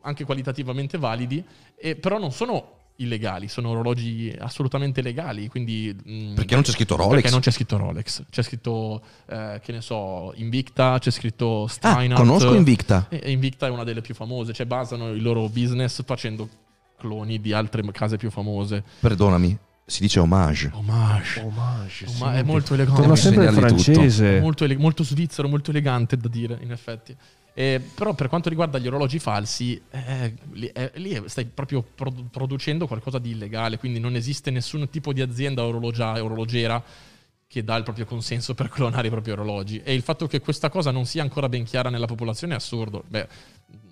anche 0.00 0.24
qualitativamente 0.24 0.98
validi, 0.98 1.44
e 1.76 1.94
però 1.94 2.18
non 2.18 2.32
sono 2.32 2.78
illegali, 3.02 3.48
sono 3.48 3.70
orologi 3.70 4.34
assolutamente 4.38 5.02
legali, 5.02 5.48
quindi 5.48 5.94
mm, 6.08 6.34
Perché 6.34 6.54
non 6.54 6.62
c'è 6.62 6.72
scritto 6.72 6.96
Rolex? 6.96 7.14
Perché 7.14 7.30
non 7.30 7.40
c'è 7.40 7.50
scritto 7.50 7.76
Rolex, 7.76 8.22
c'è 8.30 8.42
scritto 8.42 9.02
eh, 9.26 9.60
che 9.62 9.72
ne 9.72 9.80
so, 9.80 10.32
Invicta, 10.36 10.98
c'è 10.98 11.10
scritto 11.10 11.64
Ah, 11.64 11.68
Steinhardt. 11.68 12.14
conosco 12.22 12.54
Invicta. 12.54 13.06
E 13.08 13.30
Invicta 13.30 13.66
è 13.66 13.70
una 13.70 13.84
delle 13.84 14.00
più 14.00 14.14
famose, 14.14 14.52
cioè 14.52 14.66
basano 14.66 15.10
il 15.10 15.22
loro 15.22 15.48
business 15.48 16.02
facendo 16.04 16.48
cloni 16.98 17.40
di 17.40 17.52
altre 17.52 17.82
case 17.92 18.16
più 18.16 18.30
famose. 18.30 18.84
Perdonami, 19.00 19.56
si 19.86 20.02
dice 20.02 20.20
homage. 20.20 20.70
Homage. 20.72 21.40
Omage, 21.40 22.06
sì. 22.06 22.22
Ma 22.22 22.36
è 22.36 22.42
molto 22.42 22.74
elegante. 22.74 23.00
Torna 23.00 23.16
sempre 23.16 23.50
francese. 23.50 24.40
molto, 24.40 24.64
ele- 24.64 24.76
molto 24.76 25.02
svizzero, 25.02 25.48
molto 25.48 25.70
elegante 25.70 26.16
da 26.16 26.28
dire, 26.28 26.58
in 26.62 26.70
effetti. 26.70 27.16
Eh, 27.52 27.80
però 27.94 28.14
per 28.14 28.28
quanto 28.28 28.48
riguarda 28.48 28.78
gli 28.78 28.86
orologi 28.86 29.18
falsi, 29.18 29.80
eh, 29.90 30.34
lì, 30.52 30.66
eh, 30.68 30.92
lì 30.94 31.20
stai 31.26 31.44
proprio 31.46 31.82
produ- 31.82 32.30
producendo 32.30 32.86
qualcosa 32.86 33.18
di 33.18 33.30
illegale, 33.30 33.78
quindi 33.78 33.98
non 33.98 34.14
esiste 34.14 34.50
nessun 34.50 34.88
tipo 34.88 35.12
di 35.12 35.20
azienda 35.20 35.64
orologia- 35.64 36.22
orologera 36.22 36.82
che 37.46 37.64
dà 37.64 37.74
il 37.74 37.82
proprio 37.82 38.04
consenso 38.06 38.54
per 38.54 38.68
clonare 38.68 39.08
i 39.08 39.10
propri 39.10 39.32
orologi. 39.32 39.80
E 39.82 39.92
il 39.92 40.02
fatto 40.02 40.28
che 40.28 40.40
questa 40.40 40.70
cosa 40.70 40.92
non 40.92 41.04
sia 41.04 41.22
ancora 41.22 41.48
ben 41.48 41.64
chiara 41.64 41.90
nella 41.90 42.06
popolazione 42.06 42.52
è 42.52 42.56
assurdo. 42.56 43.02
Beh, 43.08 43.26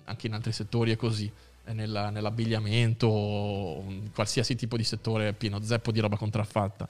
anche 0.05 0.27
in 0.27 0.33
altri 0.33 0.53
settori 0.53 0.91
è 0.91 0.95
così. 0.95 1.29
Eh, 1.65 1.73
nella- 1.73 2.09
nell'abbigliamento, 2.09 3.83
qualsiasi 4.15 4.55
tipo 4.55 4.77
di 4.77 4.83
settore 4.83 5.33
pieno 5.33 5.61
zeppo 5.61 5.91
di 5.91 5.99
roba 5.99 6.15
contraffatta. 6.17 6.87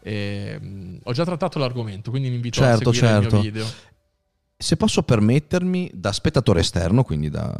E, 0.00 0.58
mh, 0.60 0.98
ho 1.02 1.12
già 1.12 1.24
trattato 1.24 1.58
l'argomento, 1.58 2.10
quindi 2.10 2.28
vi 2.28 2.36
invito 2.36 2.60
Certo, 2.60 2.90
a 2.90 2.92
seguire 2.92 3.20
certo. 3.20 3.36
il 3.36 3.42
mio 3.42 3.50
video. 3.50 3.66
Se 4.64 4.76
posso 4.78 5.02
permettermi, 5.02 5.90
da 5.92 6.10
spettatore 6.10 6.60
esterno, 6.60 7.04
quindi 7.04 7.28
da 7.28 7.54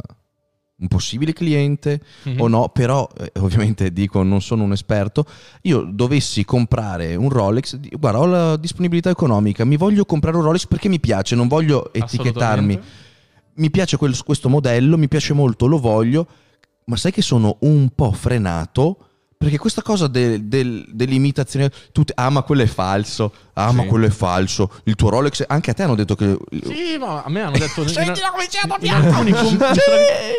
un 0.77 0.87
possibile 0.87 1.33
cliente 1.33 2.01
Mhm. 2.23 2.41
o 2.41 2.47
no, 2.47 2.69
però 2.69 3.07
eh, 3.15 3.31
ovviamente 3.39 3.93
dico 3.93 4.23
non 4.23 4.41
sono 4.41 4.63
un 4.63 4.71
esperto, 4.71 5.23
io 5.61 5.81
dovessi 5.87 6.43
comprare 6.43 7.13
un 7.15 7.29
Rolex, 7.29 7.77
guarda 7.91 8.19
ho 8.19 8.25
la 8.25 8.57
disponibilità 8.57 9.11
economica, 9.11 9.63
mi 9.65 9.77
voglio 9.77 10.03
comprare 10.03 10.35
un 10.35 10.43
Rolex 10.43 10.65
perché 10.65 10.89
mi 10.89 10.99
piace, 10.99 11.35
non 11.35 11.47
voglio 11.47 11.93
etichettarmi, 11.93 12.79
mi 13.57 13.69
piace 13.69 13.97
quel- 13.97 14.21
questo 14.23 14.49
modello, 14.49 14.97
mi 14.97 15.07
piace 15.07 15.33
molto, 15.33 15.67
lo 15.67 15.77
voglio, 15.79 16.27
ma 16.85 16.97
sai 16.97 17.11
che 17.11 17.21
sono 17.21 17.57
un 17.59 17.91
po' 17.93 18.11
frenato? 18.11 18.97
Perché 19.45 19.59
questa 19.59 19.83
cosa 19.83 20.07
del- 20.07 20.45
del- 20.45 20.85
dell'imitazione, 20.89 21.71
tutti, 21.91 22.11
ah 22.15 22.31
ma 22.31 22.41
quello 22.41 22.63
è 22.63 22.65
falso, 22.65 23.31
ah 23.53 23.71
ma 23.71 23.83
Sì. 23.83 23.87
quello 23.89 24.07
è 24.07 24.09
falso, 24.09 24.71
il 24.85 24.95
tuo 24.95 25.09
Rolex, 25.09 25.43
anche 25.47 25.69
a 25.69 25.73
te 25.75 25.83
hanno 25.83 25.93
detto 25.93 26.15
che... 26.15 26.35
Sì, 26.63 26.97
ma 26.97 27.21
a 27.21 27.29
me 27.29 27.41
hanno 27.41 27.55
detto. 27.59 27.83
in 27.85 27.87
fianco! 28.79 29.07
alcuni 29.07 29.31
com- 29.33 29.55
mi, 29.55 29.73
Sì! 29.75 29.81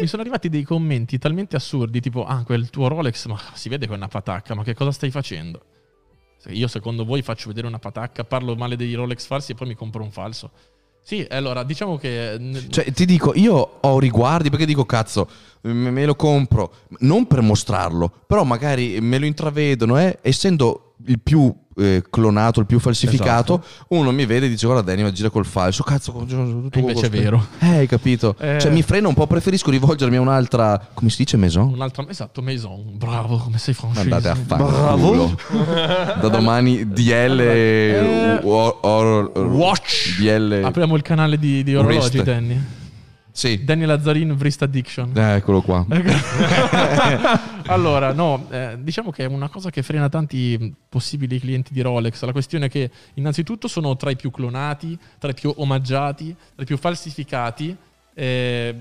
mi 0.00 0.06
sono 0.08 0.22
arrivati 0.22 0.48
dei 0.48 0.64
commenti 0.64 1.18
talmente 1.18 1.54
assurdi, 1.54 2.00
tipo, 2.00 2.24
ah, 2.26 2.42
quel 2.42 2.68
tuo 2.68 2.88
Rolex, 2.88 3.26
ma 3.26 3.38
si 3.54 3.68
vede 3.68 3.86
che 3.86 3.92
è 3.92 3.96
una 3.96 4.08
patacca, 4.08 4.56
ma 4.56 4.64
che 4.64 4.74
cosa 4.74 4.90
stai 4.90 5.12
facendo? 5.12 5.62
Se 6.38 6.50
Io 6.50 6.66
secondo 6.66 7.04
voi 7.04 7.22
faccio 7.22 7.46
vedere 7.46 7.68
una 7.68 7.78
patacca, 7.78 8.24
parlo 8.24 8.56
male 8.56 8.74
dei 8.74 8.92
Rolex 8.94 9.24
falsi 9.24 9.52
e 9.52 9.54
poi 9.54 9.68
mi 9.68 9.74
compro 9.76 10.02
un 10.02 10.10
falso. 10.10 10.50
Sì, 11.08 11.24
allora 11.30 11.62
diciamo 11.62 11.98
che... 11.98 12.34
n- 12.36 12.66
Cioè, 12.68 12.90
ti 12.90 13.04
dico, 13.04 13.32
io 13.36 13.54
ho 13.80 13.98
riguardi 14.00 14.50
perché 14.50 14.66
dico, 14.66 14.84
cazzo, 14.84 15.28
me 15.60 16.04
lo 16.04 16.16
compro, 16.16 16.72
non 16.98 17.28
per 17.28 17.42
mostrarlo, 17.42 18.12
però 18.26 18.42
magari 18.42 19.00
me 19.00 19.18
lo 19.20 19.24
intravedono, 19.24 20.00
eh, 20.00 20.18
essendo 20.20 20.94
il 21.06 21.20
più 21.20 21.54
eh, 21.78 22.02
clonato, 22.08 22.60
il 22.60 22.66
più 22.66 22.78
falsificato, 22.78 23.62
uno 23.88 24.10
mi 24.12 24.24
vede 24.26 24.46
e 24.46 24.48
dice, 24.48 24.66
guarda 24.66 24.82
Danny, 24.82 25.02
ma 25.02 25.12
gira 25.12 25.30
col 25.30 25.44
falso, 25.46 25.82
cazzo, 25.82 26.12
tutto 26.12 26.76
E 26.76 26.80
invece 26.80 27.06
è 27.06 27.10
vero. 27.10 27.46
Eh, 27.58 27.66
hai 27.78 27.86
capito? 27.86 28.34
Eh. 28.38 28.58
Cioè, 28.58 28.70
mi 28.70 28.82
frena 28.82 29.08
un 29.08 29.14
po', 29.14 29.26
preferisco 29.26 29.70
rivolgermi 29.70 30.16
a 30.16 30.20
un'altra, 30.20 30.88
come 30.94 31.10
si 31.10 31.18
dice, 31.18 31.36
maison? 31.36 31.72
Un'altra, 31.72 32.04
esatto, 32.08 32.40
Maison, 32.42 32.82
bravo, 32.96 33.36
come 33.38 33.58
sei 33.58 33.74
francese. 33.74 34.00
Andate 34.02 34.28
a 34.28 34.34
fare 34.34 34.62
Bravo. 34.64 35.34
Da 36.20 36.28
domani 36.28 36.88
DL 36.88 37.40
Eh. 37.40 38.40
or- 38.42 38.78
or- 38.82 39.30
or- 39.34 39.46
Watch. 39.46 40.18
DL 40.18 40.62
Apriamo 40.64 40.96
il 40.96 41.02
canale 41.02 41.38
di, 41.38 41.62
di 41.62 41.74
orologi. 41.74 42.22
Danny. 42.22 42.60
Sì, 43.36 43.64
Danny 43.64 43.84
Lazzarin, 43.84 44.30
Wrist 44.30 44.62
Addiction. 44.62 45.12
eh, 45.14 45.34
eccolo 45.34 45.60
qua. 45.60 45.84
allora, 47.66 48.14
no, 48.14 48.46
eh, 48.50 48.78
diciamo 48.80 49.10
che 49.10 49.24
è 49.24 49.26
una 49.26 49.50
cosa 49.50 49.68
che 49.68 49.82
frena 49.82 50.08
tanti 50.08 50.74
possibili 50.88 51.38
clienti 51.38 51.74
di 51.74 51.82
Rolex. 51.82 52.22
La 52.22 52.32
questione 52.32 52.64
è 52.64 52.68
che 52.70 52.90
innanzitutto 53.14 53.68
sono 53.68 53.94
tra 53.94 54.10
i 54.10 54.16
più 54.16 54.30
clonati, 54.30 54.98
tra 55.18 55.28
i 55.28 55.34
più 55.34 55.52
omaggiati, 55.54 56.34
tra 56.54 56.62
i 56.62 56.64
più 56.64 56.78
falsificati. 56.78 57.76
eh, 58.14 58.74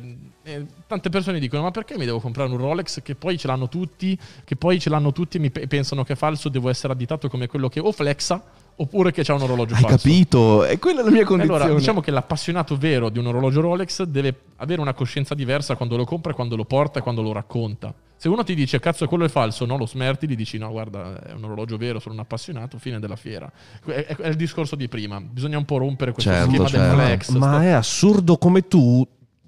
eh, 0.43 0.65
tante 0.87 1.09
persone 1.09 1.39
dicono: 1.39 1.63
Ma 1.63 1.71
perché 1.71 1.97
mi 1.97 2.05
devo 2.05 2.21
comprare 2.21 2.49
un 2.49 2.55
Rolex 2.55 3.01
che 3.01 3.15
poi 3.15 3.37
ce 3.37 3.47
l'hanno 3.47 3.67
tutti? 3.67 4.17
Che 4.45 4.55
poi 4.55 4.79
ce 4.79 4.89
l'hanno 4.89 5.11
tutti 5.11 5.35
e 5.35 5.41
mi 5.41 5.51
pe- 5.51 5.67
pensano 5.67 6.05
che 6.05 6.13
è 6.13 6.15
falso, 6.15 6.47
devo 6.47 6.69
essere 6.69 6.93
additato 6.93 7.27
come 7.27 7.47
quello 7.47 7.67
che 7.67 7.81
o 7.81 7.91
flexa 7.91 8.41
oppure 8.77 9.11
che 9.11 9.23
c'ha 9.23 9.33
un 9.33 9.41
orologio 9.43 9.73
Hai 9.75 9.81
falso. 9.81 9.97
capito? 9.97 10.65
E 10.65 10.79
quella 10.79 11.01
è 11.01 11.03
la 11.03 11.11
mia 11.11 11.23
condizione. 11.25 11.61
Allora, 11.63 11.77
diciamo 11.77 12.01
che 12.01 12.11
l'appassionato 12.11 12.75
vero 12.77 13.09
di 13.09 13.19
un 13.19 13.27
orologio 13.27 13.61
Rolex 13.61 14.03
deve 14.03 14.33
avere 14.57 14.81
una 14.81 14.93
coscienza 14.93 15.33
diversa 15.35 15.75
quando 15.75 15.95
lo 15.97 16.05
compra, 16.05 16.33
quando 16.33 16.55
lo 16.55 16.65
porta 16.65 16.99
e 16.99 17.01
quando 17.01 17.21
lo 17.21 17.31
racconta. 17.31 17.93
Se 18.17 18.29
uno 18.29 18.43
ti 18.43 18.55
dice 18.55 18.79
cazzo 18.79 19.07
quello 19.07 19.25
è 19.25 19.29
falso, 19.29 19.65
no, 19.65 19.77
lo 19.77 19.85
smerti, 19.85 20.27
gli 20.27 20.35
dici 20.35 20.57
no, 20.57 20.71
guarda, 20.71 21.21
è 21.21 21.33
un 21.33 21.43
orologio 21.43 21.77
vero, 21.77 21.99
sono 21.99 22.13
un 22.15 22.21
appassionato, 22.21 22.77
fine 22.77 22.99
della 22.99 23.17
fiera. 23.17 23.51
È, 23.85 23.89
è- 23.91 24.15
è 24.15 24.27
il 24.29 24.35
discorso 24.35 24.75
di 24.75 24.87
prima, 24.87 25.19
bisogna 25.19 25.57
un 25.57 25.65
po' 25.65 25.77
rompere 25.77 26.11
questo 26.13 26.31
Certo, 26.31 26.49
schema 26.49 26.67
certo. 26.67 26.95
del 26.95 27.05
flex. 27.05 27.29
Ma 27.31 27.53
sto- 27.55 27.59
è 27.61 27.69
assurdo 27.71 28.37
come 28.37 28.67
tu 28.67 29.05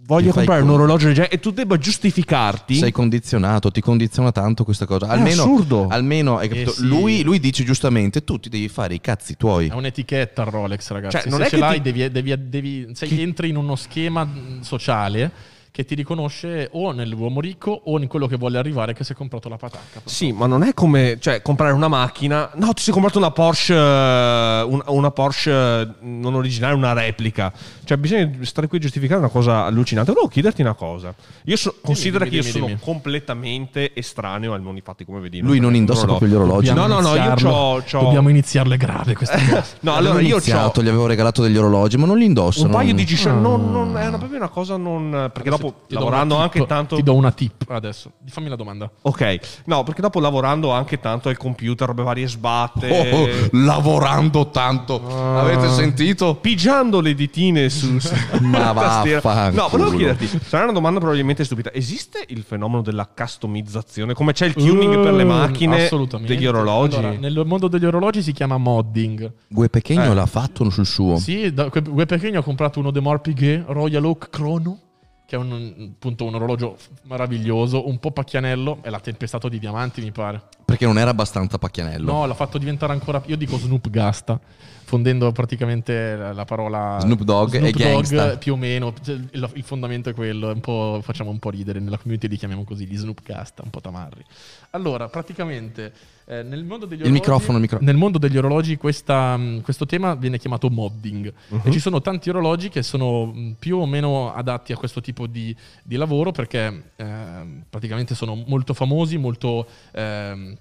fai 0.07 0.45
comprare 0.45 0.61
un 0.61 0.67
con- 0.67 0.75
orologio 0.77 1.05
del 1.05 1.15
genere 1.15 1.33
e 1.33 1.39
tu 1.39 1.51
debba 1.51 1.77
giustificarti. 1.77 2.75
sei 2.75 2.91
condizionato, 2.91 3.71
ti 3.71 3.81
condiziona 3.81 4.31
tanto 4.31 4.63
questa 4.63 4.85
cosa. 4.85 5.07
Almeno, 5.07 5.41
assurdo. 5.41 5.87
almeno 5.89 6.37
hai 6.37 6.47
capito? 6.47 6.71
Eh 6.71 6.73
sì. 6.75 6.85
lui, 6.87 7.23
lui 7.23 7.39
dice 7.39 7.63
giustamente: 7.63 8.23
tu 8.23 8.39
ti 8.39 8.49
devi 8.49 8.67
fare 8.69 8.93
i 8.93 9.01
cazzi 9.01 9.35
tuoi. 9.35 9.67
È 9.67 9.73
un'etichetta 9.73 10.43
il 10.43 10.47
Rolex, 10.49 10.89
ragazzi. 10.91 11.17
Cioè, 11.17 11.29
non 11.29 11.39
Se 11.39 11.45
è 11.45 11.49
ce 11.49 11.55
che 11.55 11.61
l'hai, 11.61 11.81
ti- 11.81 11.91
devi, 11.91 12.09
devi- 12.11 12.49
devi- 12.49 12.87
sei- 12.93 13.21
entri 13.21 13.49
in 13.49 13.57
uno 13.57 13.75
schema 13.75 14.27
sociale 14.61 15.31
che 15.77 15.85
ti 15.85 15.93
riconosce 15.93 16.69
o 16.71 16.91
nell'uomo 16.91 17.39
ricco 17.39 17.69
o 17.85 17.99
in 17.99 18.07
quello 18.07 18.25
che 18.25 18.35
vuole 18.35 18.57
arrivare 18.57 18.93
che 18.95 19.03
si 19.03 19.11
è 19.11 19.15
comprato 19.15 19.47
la 19.47 19.57
patacca. 19.57 20.01
Sì, 20.05 20.31
ma 20.31 20.47
non 20.47 20.63
è 20.63 20.73
come 20.73 21.17
cioè, 21.19 21.43
comprare 21.43 21.71
una 21.71 21.87
macchina. 21.87 22.49
No, 22.55 22.73
ti 22.73 22.81
sei 22.81 22.91
comprato 22.93 23.19
una 23.19 23.29
Porsche, 23.29 23.75
eh, 23.75 24.61
un- 24.63 24.81
una 24.87 25.11
Porsche 25.11 25.51
eh, 25.51 25.87
non 25.99 26.33
originale, 26.33 26.73
una 26.73 26.93
replica. 26.93 27.53
Cioè, 27.83 27.95
bisogna 27.97 28.27
stare 28.41 28.65
qui 28.67 28.79
a 28.79 28.81
giustificare 28.81 29.19
una 29.19 29.29
cosa 29.29 29.65
allucinante. 29.65 30.11
Volevo 30.13 30.31
chiederti 30.31 30.61
una 30.63 30.73
cosa. 30.73 31.13
Io 31.43 31.55
so- 31.55 31.75
considero 31.79 32.23
dimmi, 32.23 32.29
che 32.31 32.35
io 32.37 32.41
dimmi, 32.41 32.53
sono 32.53 32.65
dimmi. 32.65 32.79
completamente 32.83 33.91
estraneo 33.93 34.53
al 34.53 34.61
mondo, 34.61 34.79
infatti, 34.79 35.05
come 35.05 35.19
vedi. 35.19 35.41
Lui 35.41 35.59
non 35.59 35.75
indossa 35.75 36.05
proprio 36.07 36.27
gli 36.27 36.33
orologi. 36.33 36.73
No, 36.73 36.87
no, 36.87 36.99
no, 37.01 37.13
io 37.13 37.33
c'ho- 37.35 37.83
c'ho- 37.87 37.99
Dobbiamo 38.01 38.29
iniziarlo, 38.29 38.73
è 38.73 38.77
grave 38.77 39.13
questa 39.13 39.37
cosa. 39.45 39.63
No, 39.81 39.93
allora 39.93 40.19
io 40.21 40.29
iniziato, 40.31 40.79
ho 40.79 40.83
gli 40.83 40.87
avevo 40.87 41.05
regalato 41.05 41.43
degli 41.43 41.55
orologi, 41.57 41.97
ma 41.97 42.07
non 42.07 42.17
li 42.17 42.25
indossano. 42.25 42.65
un 42.65 42.71
paio 42.71 42.93
di 42.95 43.03
Non- 43.03 43.13
G-Shock. 43.13 43.35
Non, 43.39 43.71
non- 43.71 43.97
è 43.97 44.07
una- 44.07 44.17
proprio 44.17 44.39
una 44.39 44.49
cosa 44.49 44.75
non. 44.75 45.29
Perché 45.31 45.49
dopo 45.51 45.66
dopo 45.69 45.85
Ti 45.87 45.93
lavorando 45.95 46.35
anche 46.37 46.65
tanto... 46.65 46.95
Ti 46.95 47.03
do 47.03 47.13
una 47.15 47.31
tip 47.31 47.65
adesso. 47.69 48.11
Fammi 48.27 48.49
la 48.49 48.55
domanda. 48.55 48.89
Ok, 49.03 49.61
no, 49.65 49.83
perché 49.83 50.01
dopo 50.01 50.19
lavorando 50.19 50.71
anche 50.71 50.99
tanto 50.99 51.29
al 51.29 51.37
computer, 51.37 51.87
robe 51.87 52.03
varie 52.03 52.27
sbatte... 52.27 53.49
Oh, 53.51 53.57
lavorando 53.57 54.49
tanto. 54.49 55.01
Ah. 55.07 55.41
Avete 55.41 55.69
sentito? 55.69 56.35
Pigiando 56.35 56.99
le 57.01 57.13
ditine 57.13 57.69
su, 57.69 57.99
su 57.99 58.13
Ma 58.41 58.71
vaffanculo. 58.71 59.61
No, 59.61 59.67
volevo 59.69 59.91
chiederti, 59.91 60.27
sarà 60.43 60.63
una 60.63 60.73
domanda 60.73 60.99
probabilmente 60.99 61.43
stupida. 61.43 61.71
Esiste 61.73 62.23
il 62.27 62.43
fenomeno 62.43 62.81
della 62.81 63.07
customizzazione? 63.07 64.13
Come 64.13 64.33
c'è 64.33 64.45
il 64.47 64.53
tuning 64.53 65.01
per 65.01 65.13
le 65.13 65.23
Uh, 65.27 65.27
macchine 65.27 65.83
assolutamente. 65.85 66.33
degli 66.33 66.45
orologi? 66.45 66.95
Allora, 66.95 67.17
nel 67.17 67.43
mondo 67.45 67.67
degli 67.67 67.85
orologi 67.85 68.21
si 68.21 68.31
chiama 68.31 68.57
modding. 68.57 69.31
Gue 69.49 69.67
Pechegno 69.69 70.11
Eh. 70.11 70.13
l'ha 70.13 70.25
fatto 70.25 70.69
sul 70.69 70.85
suo. 70.85 71.17
Sì, 71.17 71.53
da, 71.53 71.67
Gue 71.67 72.05
Pechegno 72.05 72.39
ha 72.39 72.43
comprato 72.43 72.79
uno 72.79 72.91
De 72.91 73.01
Mar 73.01 73.19
Piguet 73.19 73.65
Royal 73.67 74.05
Oak 74.05 74.29
Chrono, 74.29 74.79
che 75.27 75.35
è 75.35 75.39
un, 75.39 75.91
appunto 75.93 76.23
un 76.23 76.35
orologio 76.35 76.77
meraviglioso, 77.03 77.89
un 77.89 77.99
po' 77.99 78.11
pacchianello, 78.11 78.79
e 78.81 78.89
l'ha 78.89 79.01
tempestato 79.01 79.49
di 79.49 79.59
diamanti, 79.59 79.99
mi 79.99 80.13
pare. 80.13 80.41
Perché 80.63 80.85
non 80.85 80.97
era 80.97 81.09
abbastanza 81.09 81.57
pacchianello. 81.57 82.09
No, 82.09 82.25
l'ha 82.25 82.33
fatto 82.33 82.57
diventare 82.57 82.93
ancora 82.93 83.21
Io 83.25 83.35
dico 83.35 83.57
Snoop 83.57 83.89
Gasta, 83.89 84.39
fondendo 84.87 85.33
praticamente 85.33 86.15
la, 86.15 86.31
la 86.31 86.45
parola 86.45 86.97
Snoop 87.01 87.23
Dogg 87.23 87.55
e 87.55 87.71
gangsta. 87.71 88.37
più 88.37 88.53
o 88.53 88.55
meno. 88.55 88.93
Cioè, 89.03 89.19
Il, 89.31 89.63
fondamento 89.63 90.09
è 90.09 90.13
quello. 90.13 90.49
un 90.49 90.61
po', 90.61 91.01
facciamo 91.03 91.29
un 91.29 91.39
po' 91.39 91.49
ridere. 91.49 91.81
Nella 91.81 91.97
community 91.97 92.29
li 92.29 92.37
chiamiamo 92.37 92.63
così, 92.63 92.85
gli 92.87 92.95
Snoop 92.95 93.21
Gasta, 93.21 93.63
un 93.63 93.69
po' 93.69 93.81
tamarri. 93.81 94.23
Allora, 94.71 95.09
praticamente, 95.09 95.91
eh, 96.25 96.41
nel 96.41 96.63
mondo 96.63 96.85
orologi. 96.85 97.11
microfono, 97.11 97.59
microfono. 97.59 97.89
Nel 97.89 97.99
mondo 97.99 98.17
degli 98.17 98.37
orologi 98.37 98.77
questa, 98.77 99.35
mh, 99.35 99.61
questo 99.61 99.85
tema 99.85 100.15
viene 100.15 100.37
chiamato 100.37 100.69
modding. 100.69 101.33
Mhm. 101.49 101.61
E 101.65 101.71
ci 101.71 101.79
sono 101.79 101.99
tanti 101.99 102.29
orologi 102.29 102.69
che 102.69 102.81
sono 102.81 103.25
mh, 103.25 103.55
più 103.59 103.79
o 103.79 103.85
meno 103.85 104.33
adatti 104.33 104.71
a 104.71 104.77
questo 104.77 105.01
tipo 105.01 105.27
di, 105.27 105.53
di 105.83 105.97
lavoro 105.97 106.31
perché 106.31 106.91
ehm, 106.95 107.63
praticamente 107.69 108.15
sono 108.15 108.41
molto 108.47 108.73
famosi, 108.73 109.17
molto... 109.17 109.67
ehm, 109.91 110.55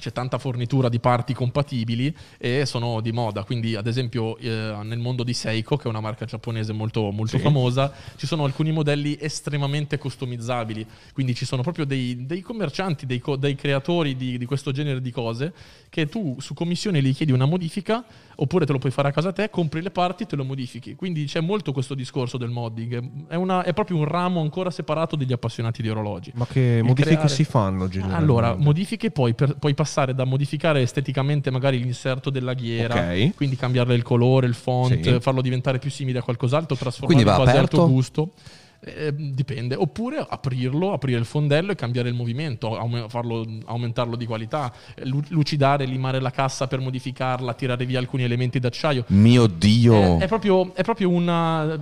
c'è 0.00 0.12
tanta 0.12 0.38
fornitura 0.38 0.88
di 0.88 0.98
parti 0.98 1.32
compatibili 1.34 2.12
e 2.38 2.66
sono 2.66 3.00
di 3.00 3.12
moda. 3.12 3.44
Quindi, 3.44 3.76
ad 3.76 3.86
esempio, 3.86 4.36
eh, 4.38 4.48
nel 4.82 4.98
mondo 4.98 5.22
di 5.22 5.34
Seiko, 5.34 5.76
che 5.76 5.84
è 5.84 5.88
una 5.88 6.00
marca 6.00 6.24
giapponese 6.24 6.72
molto, 6.72 7.10
molto 7.10 7.36
Sì. 7.36 7.42
famosa, 7.42 7.92
ci 8.16 8.26
sono 8.26 8.44
alcuni 8.44 8.72
modelli 8.72 9.16
estremamente 9.20 9.98
customizzabili. 9.98 10.84
Quindi 11.12 11.34
ci 11.34 11.44
sono 11.44 11.62
proprio 11.62 11.84
dei, 11.84 12.26
dei 12.26 12.40
commercianti, 12.40 13.06
dei, 13.06 13.18
co- 13.20 13.36
dei 13.36 13.54
creatori 13.54 14.16
di, 14.16 14.38
di 14.38 14.44
questo 14.46 14.72
genere 14.72 15.00
di 15.00 15.10
cose 15.10 15.52
che 15.90 16.06
tu 16.06 16.36
su 16.38 16.54
commissione 16.54 17.02
gli 17.02 17.12
chiedi 17.12 17.32
una 17.32 17.46
modifica 17.46 18.04
oppure 18.36 18.64
te 18.64 18.70
lo 18.72 18.78
puoi 18.78 18.92
fare 18.92 19.08
a 19.08 19.10
casa 19.12 19.32
te, 19.32 19.50
compri 19.50 19.82
le 19.82 19.90
parti 19.90 20.22
e 20.22 20.26
te 20.26 20.36
lo 20.36 20.44
modifichi. 20.44 20.94
Quindi 20.94 21.24
c'è 21.24 21.40
molto 21.40 21.72
questo 21.72 21.94
discorso 21.94 22.38
del 22.38 22.48
modding. 22.48 23.26
È, 23.28 23.34
una- 23.34 23.64
è 23.64 23.74
proprio 23.74 23.98
un 23.98 24.04
ramo 24.04 24.40
ancora 24.40 24.70
separato 24.70 25.16
degli 25.16 25.32
appassionati 25.32 25.82
di 25.82 25.90
orologi. 25.90 26.30
Ma 26.36 26.46
che 26.46 26.60
Il 26.78 26.84
modifiche 26.84 27.14
creare- 27.16 27.28
si 27.34 27.44
fanno 27.44 27.88
generalmente? 27.88 28.22
Allora, 28.24 28.54
modifiche 28.56 29.10
poi 29.10 29.34
per- 29.34 29.56
puoi 29.56 29.74
passare 29.74 30.14
da 30.14 30.24
modificare 30.24 30.80
esteticamente 30.80 31.50
magari 31.50 31.82
l'inserto 31.82 32.30
della 32.30 32.54
ghiera, 32.54 32.94
Ok. 32.94 33.34
quindi 33.34 33.56
cambiarle 33.56 33.94
il 33.94 34.02
colore, 34.02 34.46
il 34.46 34.54
font, 34.54 35.00
Sì. 35.00 35.20
farlo 35.20 35.42
diventare 35.42 35.78
più 35.80 35.90
simile 35.90 36.20
a 36.20 36.22
qualcos'altro, 36.22 36.76
trasformarlo 36.76 37.24
base 37.24 37.40
aperto? 37.50 37.58
al 37.60 37.68
tuo 37.68 37.88
gusto. 37.90 38.30
Eh, 38.82 39.12
dipende, 39.14 39.74
oppure 39.74 40.24
aprirlo, 40.26 40.92
aprire 40.94 41.18
il 41.18 41.26
fondello 41.26 41.70
e 41.70 41.74
cambiare 41.74 42.08
il 42.08 42.14
movimento, 42.14 42.78
aume- 42.78 43.10
farlo, 43.10 43.44
aumentarlo 43.66 44.16
di 44.16 44.24
qualità, 44.24 44.72
eh, 44.94 45.04
lu- 45.04 45.20
lucidare, 45.28 45.84
limare 45.84 46.18
la 46.18 46.30
cassa 46.30 46.66
per 46.66 46.80
modificarla, 46.80 47.52
tirare 47.52 47.84
via 47.84 47.98
alcuni 47.98 48.22
elementi 48.22 48.58
d'acciaio. 48.58 49.04
Mio 49.08 49.46
Dio. 49.48 50.16
È, 50.16 50.22
è 50.22 50.26
proprio, 50.28 50.74
è 50.74 50.82
proprio 50.82 51.10
una- 51.10 51.78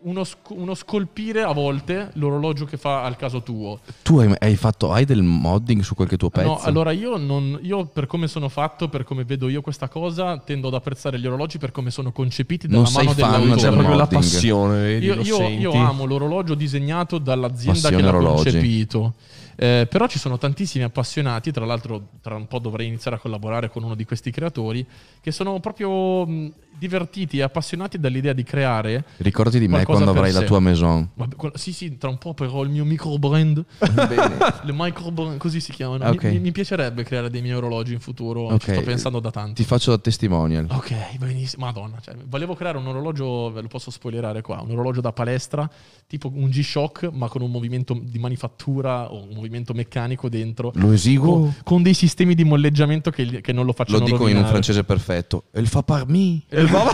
uno, 0.00 0.24
sc- 0.24 0.50
uno 0.50 0.74
scolpire 0.74 1.42
a 1.42 1.52
volte 1.52 2.10
l'orologio 2.14 2.64
che 2.64 2.76
fa 2.76 3.04
al 3.04 3.14
caso 3.14 3.44
tuo. 3.44 3.78
Tu 4.02 4.18
hai, 4.18 4.34
hai 4.40 4.56
fatto, 4.56 4.90
hai 4.90 5.04
del 5.04 5.22
modding 5.22 5.82
su 5.82 5.94
qualche 5.94 6.16
tuo 6.16 6.30
pezzo? 6.30 6.48
No, 6.48 6.58
allora 6.62 6.90
io, 6.90 7.16
non, 7.16 7.60
io 7.62 7.84
per 7.86 8.06
come 8.08 8.26
sono 8.26 8.48
fatto, 8.48 8.88
per 8.88 9.04
come 9.04 9.22
vedo 9.22 9.48
io 9.48 9.60
questa 9.60 9.86
cosa, 9.88 10.36
tendo 10.38 10.66
ad 10.66 10.74
apprezzare 10.74 11.16
gli 11.20 11.26
orologi 11.28 11.58
per 11.58 11.70
come 11.70 11.92
sono 11.92 12.10
concepiti 12.10 12.66
dalla 12.66 12.78
Non 12.82 12.86
sei 12.90 13.04
mano 13.04 13.16
fan 13.16 13.30
dell'autore. 13.30 13.54
C'è 13.60 13.68
del 13.68 13.72
proprio 13.78 13.96
la 13.96 14.06
passione, 14.08 14.82
vedi, 14.82 15.06
Io, 15.06 15.14
lo 15.14 15.22
io- 15.22 15.36
senti. 15.36 15.60
io 15.60 15.72
amo 15.74 16.04
l'orologio 16.06 16.38
disegnato 16.54 17.18
dall'azienda 17.18 17.72
Passione 17.80 17.96
che 17.96 18.02
l'ha 18.02 18.08
orologi. 18.08 18.42
concepito. 18.50 19.14
Eh, 19.62 19.86
però 19.90 20.06
ci 20.06 20.18
sono 20.18 20.38
tantissimi 20.38 20.84
appassionati, 20.84 21.52
tra 21.52 21.66
l'altro 21.66 22.12
tra 22.22 22.34
un 22.34 22.46
po' 22.46 22.58
dovrei 22.60 22.86
iniziare 22.86 23.18
a 23.18 23.20
collaborare 23.20 23.68
con 23.68 23.82
uno 23.82 23.94
di 23.94 24.06
questi 24.06 24.30
creatori, 24.30 24.86
che 25.20 25.32
sono 25.32 25.60
proprio 25.60 26.24
mh, 26.24 26.52
divertiti 26.78 27.36
e 27.36 27.42
appassionati 27.42 28.00
dall'idea 28.00 28.32
di 28.32 28.42
creare 28.42 29.04
Ricordati 29.18 29.58
di 29.58 29.68
me 29.68 29.84
quando 29.84 30.08
avrai 30.12 30.32
la 30.32 30.38
sé. 30.40 30.46
tua 30.46 30.60
maison. 30.60 31.10
Vabbè, 31.12 31.36
sì, 31.56 31.74
sì, 31.74 31.98
tra 31.98 32.08
un 32.08 32.16
po' 32.16 32.32
però 32.32 32.62
il 32.62 32.70
mio 32.70 32.86
micro 32.86 33.18
brand, 33.18 33.62
le 34.62 34.72
micro 34.72 35.10
brand, 35.10 35.36
così 35.36 35.60
si 35.60 35.72
chiamano. 35.72 36.06
Ok. 36.08 36.24
Mi, 36.24 36.38
mi 36.38 36.52
piacerebbe 36.52 37.02
creare 37.04 37.28
dei 37.28 37.42
miei 37.42 37.54
orologi 37.54 37.92
in 37.92 38.00
futuro, 38.00 38.44
Ok. 38.44 38.64
ci 38.64 38.72
sto 38.72 38.80
pensando 38.80 39.20
da 39.20 39.30
tanto. 39.30 39.52
Ti 39.54 39.64
faccio 39.64 39.90
da 39.90 39.98
testimonial. 39.98 40.68
Ok, 40.70 41.18
benissimo. 41.18 41.66
Madonna, 41.66 41.98
cioè, 42.00 42.14
volevo 42.24 42.54
creare 42.54 42.78
un 42.78 42.86
orologio, 42.86 43.52
ve 43.52 43.60
lo 43.60 43.68
posso 43.68 43.90
spoilerare 43.90 44.40
qua, 44.40 44.62
un 44.62 44.70
orologio 44.70 45.02
da 45.02 45.12
palestra, 45.12 45.68
tipo 46.06 46.30
un 46.32 46.48
G-Shock, 46.48 47.10
ma 47.12 47.28
con 47.28 47.42
un 47.42 47.50
movimento 47.50 47.98
di 48.02 48.18
manifattura 48.18 49.12
o 49.12 49.22
un 49.24 49.28
movimento 49.34 49.48
meccanico 49.74 50.28
dentro. 50.28 50.70
Lo 50.76 50.92
esiguo? 50.92 51.32
Con, 51.40 51.54
con 51.64 51.82
dei 51.82 51.94
sistemi 51.94 52.34
di 52.34 52.44
molleggiamento 52.44 53.10
che, 53.10 53.40
che 53.40 53.52
non 53.52 53.64
lo 53.66 53.72
facciano 53.72 53.98
Lo 53.98 54.04
dico 54.04 54.16
in 54.16 54.22
un 54.22 54.26
rovinare. 54.28 54.48
francese 54.50 54.84
perfetto. 54.84 55.44
Il 55.54 55.66
fa 55.66 55.82
parmi. 55.82 56.44
E 56.48 56.60
il 56.60 56.70
baba- 56.70 56.92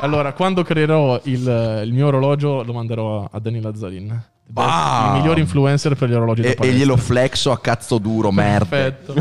allora, 0.00 0.32
quando 0.32 0.62
creerò 0.62 1.20
il, 1.24 1.82
il 1.84 1.92
mio 1.92 2.06
orologio, 2.08 2.62
lo 2.62 2.72
manderò 2.72 3.28
a 3.30 3.38
Dani 3.40 3.60
Lazzarin. 3.60 4.22
Il 4.50 4.56
Bam! 4.56 5.18
miglior 5.18 5.38
influencer 5.38 5.94
per 5.94 6.08
gli 6.08 6.14
orologi 6.14 6.42
E, 6.42 6.56
e 6.58 6.72
glielo 6.72 6.96
flexo 6.96 7.52
a 7.52 7.58
cazzo 7.60 7.98
duro, 7.98 8.32
merda. 8.32 8.66
Perfetto. 8.66 9.14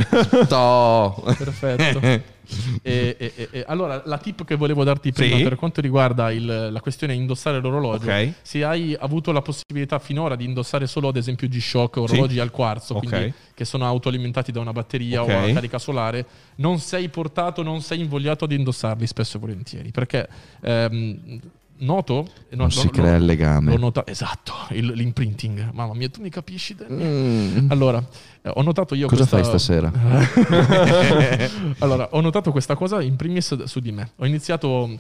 Perfetto. 1.38 2.00
E, 2.82 3.16
e- 3.20 3.48
e- 3.52 3.64
allora, 3.68 4.02
la 4.06 4.18
tip 4.18 4.44
che 4.46 4.56
volevo 4.56 4.84
darti 4.84 5.12
prima 5.12 5.38
Sì. 5.38 5.44
per 5.44 5.56
quanto 5.56 5.82
riguarda 5.82 6.32
il- 6.32 6.70
la 6.72 6.80
questione 6.82 7.14
indossare 7.14 7.60
l'orologio, 7.60 8.10
Ok. 8.10 8.34
se 8.42 8.64
hai 8.64 8.96
avuto 9.00 9.32
la 9.32 9.42
possibilità 9.42 10.00
finora 10.00 10.36
di 10.36 10.46
indossare 10.46 10.88
solo 10.88 11.10
ad 11.10 11.18
esempio 11.18 11.48
G-Shock, 11.48 11.98
orologi 11.98 12.40
al 12.40 12.52
quarzo, 12.52 12.96
Ok. 12.96 13.08
quindi 13.08 13.34
che 13.54 13.66
sono 13.66 13.86
autoalimentati 13.86 14.52
da 14.52 14.60
una 14.60 14.72
batteria 14.72 15.22
Ok. 15.24 15.30
o 15.30 15.38
a 15.50 15.52
carica 15.54 15.78
solare, 15.80 16.26
non 16.56 16.80
sei 16.80 17.10
portato, 17.10 17.62
non 17.64 17.82
sei 17.82 18.00
invogliato 18.00 18.46
ad 18.46 18.52
indossarli 18.52 19.06
spesso 19.06 19.38
e 19.38 19.40
volentieri, 19.40 19.92
perché 19.92 20.28
ehm, 20.62 21.40
noto... 21.80 22.28
Non 22.52 22.72
si 22.72 22.90
crea 22.90 23.16
il 23.16 23.26
legame. 23.26 23.76
Nota- 23.78 24.06
esatto, 24.06 24.54
il- 24.72 24.92
l'imprinting. 24.92 25.72
Mamma 25.72 25.94
mia, 25.94 26.10
tu 26.10 26.22
mi 26.22 26.30
capisci? 26.30 26.76
Mm. 26.92 27.72
Allora, 27.72 28.04
eh, 28.42 28.52
ho 28.54 28.62
notato 28.62 28.96
io 28.96 29.08
Cosa 29.08 29.26
questa... 29.28 29.38
fai 29.38 29.46
stasera? 29.46 29.92
allora, 31.80 32.10
ho 32.12 32.22
notato 32.22 32.52
questa 32.52 32.76
cosa 32.76 33.02
in 33.02 33.16
primis 33.16 33.64
su 33.64 33.80
di 33.80 33.92
me. 33.92 34.12
Ho 34.18 34.26
iniziato 34.26 35.00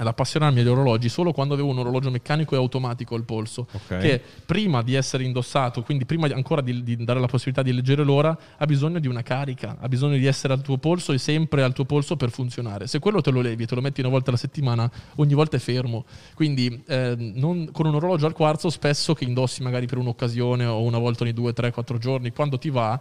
ad 0.00 0.06
appassionarmi 0.06 0.60
agli 0.60 0.66
orologi 0.68 1.10
solo 1.10 1.32
quando 1.32 1.52
avevo 1.52 1.68
un 1.68 1.78
orologio 1.78 2.10
meccanico 2.10 2.54
e 2.54 2.58
automatico 2.58 3.14
al 3.14 3.24
polso, 3.24 3.66
Ok. 3.70 3.98
che 3.98 4.22
prima 4.46 4.82
di 4.82 4.94
essere 4.94 5.24
indossato, 5.24 5.82
quindi 5.82 6.06
prima 6.06 6.26
ancora 6.32 6.62
di, 6.62 6.82
di 6.82 7.04
dare 7.04 7.20
la 7.20 7.26
possibilità 7.26 7.62
di 7.62 7.72
leggere 7.74 8.02
l'ora, 8.02 8.36
ha 8.56 8.64
bisogno 8.64 8.98
di 8.98 9.08
una 9.08 9.22
carica, 9.22 9.76
ha 9.78 9.88
bisogno 9.88 10.16
di 10.16 10.24
essere 10.24 10.54
al 10.54 10.62
tuo 10.62 10.78
polso 10.78 11.12
e 11.12 11.18
sempre 11.18 11.62
al 11.62 11.74
tuo 11.74 11.84
polso 11.84 12.16
per 12.16 12.30
funzionare. 12.30 12.86
Se 12.86 12.98
quello 12.98 13.20
te 13.20 13.30
lo 13.30 13.42
levi 13.42 13.64
e 13.64 13.66
te 13.66 13.74
lo 13.74 13.82
metti 13.82 14.00
una 14.00 14.08
volta 14.08 14.30
alla 14.30 14.38
settimana, 14.38 14.90
ogni 15.16 15.34
volta 15.34 15.56
è 15.56 15.60
fermo. 15.60 16.06
Quindi 16.34 16.82
eh, 16.86 17.14
non- 17.18 17.68
con 17.70 17.84
un 17.86 17.94
orologio 17.94 18.24
al 18.24 18.32
quarzo, 18.32 18.70
spesso 18.70 19.12
che 19.14 19.24
indossi 19.24 19.62
magari 19.62 19.86
per 19.86 19.98
un'occasione 19.98 20.64
o 20.64 20.80
una 20.82 20.98
volta 20.98 21.24
ogni 21.24 21.34
due, 21.34 21.52
tre, 21.52 21.70
quattro 21.72 21.98
giorni, 21.98 22.30
quando 22.32 22.58
ti 22.58 22.70
va, 22.70 22.98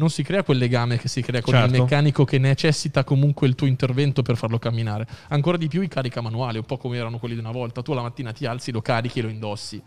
non 0.00 0.08
si 0.08 0.22
crea 0.22 0.42
quel 0.42 0.56
legame 0.56 0.96
che 0.96 1.08
si 1.08 1.20
crea 1.20 1.42
con 1.42 1.52
il 1.54 1.60
Certo. 1.60 1.82
meccanico 1.82 2.24
che 2.24 2.38
necessita 2.38 3.04
comunque 3.04 3.46
il 3.46 3.54
tuo 3.54 3.66
intervento 3.66 4.22
per 4.22 4.36
farlo 4.38 4.58
camminare. 4.58 5.06
Ancora 5.28 5.58
di 5.58 5.68
più 5.68 5.82
i 5.82 5.88
carica 5.88 6.22
manuali, 6.22 6.56
un 6.56 6.64
po' 6.64 6.78
come 6.78 6.96
erano 6.96 7.18
quelli 7.18 7.34
di 7.34 7.40
una 7.40 7.50
volta. 7.50 7.82
Tu 7.82 7.92
la 7.92 8.00
mattina 8.00 8.32
ti 8.32 8.46
alzi, 8.46 8.72
lo 8.72 8.80
carichi 8.80 9.18
e 9.18 9.22
lo 9.22 9.28
indossi. 9.28 9.80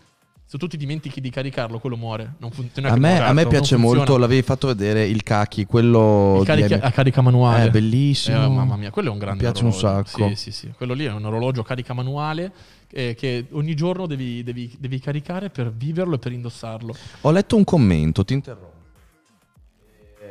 Se 0.46 0.58
tu 0.60 0.68
ti 0.68 0.78
dimentichi 0.78 1.20
di 1.20 1.32
caricarlo, 1.32 1.80
quello 1.80 1.98
muore. 1.98 2.36
Non 2.38 2.52
funziona 2.52 2.90
A 2.92 2.96
me, 2.96 3.20
a 3.20 3.34
me 3.34 3.48
piace 3.48 3.76
molto, 3.76 4.18
l'avevi 4.18 4.44
fatto 4.44 4.68
vedere 4.68 5.04
il 5.08 5.24
kaki, 5.24 5.66
quello 5.66 6.38
il 6.42 6.46
carica- 6.46 6.68
di- 6.78 6.84
a 6.86 6.92
carica 6.92 7.22
manuale. 7.22 7.66
È 7.66 7.70
bellissimo. 7.72 8.44
Eh, 8.46 8.48
mamma 8.50 8.76
mia, 8.76 8.92
quello 8.92 9.10
è 9.10 9.12
un 9.12 9.18
grande 9.18 9.44
Mi 9.44 9.50
piace 9.52 9.66
un 9.66 9.72
orologio. 9.74 10.06
sacco. 10.10 10.28
Sì, 10.30 10.36
sì, 10.36 10.52
sì. 10.52 10.72
Quello 10.78 10.94
lì 10.94 11.06
è 11.06 11.12
un 11.12 11.26
orologio 11.26 11.62
a 11.62 11.66
carica 11.66 11.94
manuale 11.94 12.52
eh, 12.92 13.16
che 13.16 13.48
ogni 13.54 13.74
giorno 13.74 14.06
devi, 14.06 14.44
devi- 14.44 14.76
devi 14.78 15.00
caricare 15.00 15.50
per 15.50 15.72
viverlo 15.72 16.16
e 16.16 16.20
per 16.20 16.32
indossarlo. 16.34 16.96
Ho 17.22 17.32
letto 17.32 17.56
un 17.56 17.64
commento, 17.64 18.24
ti 18.24 18.34
interrompo. 18.34 18.73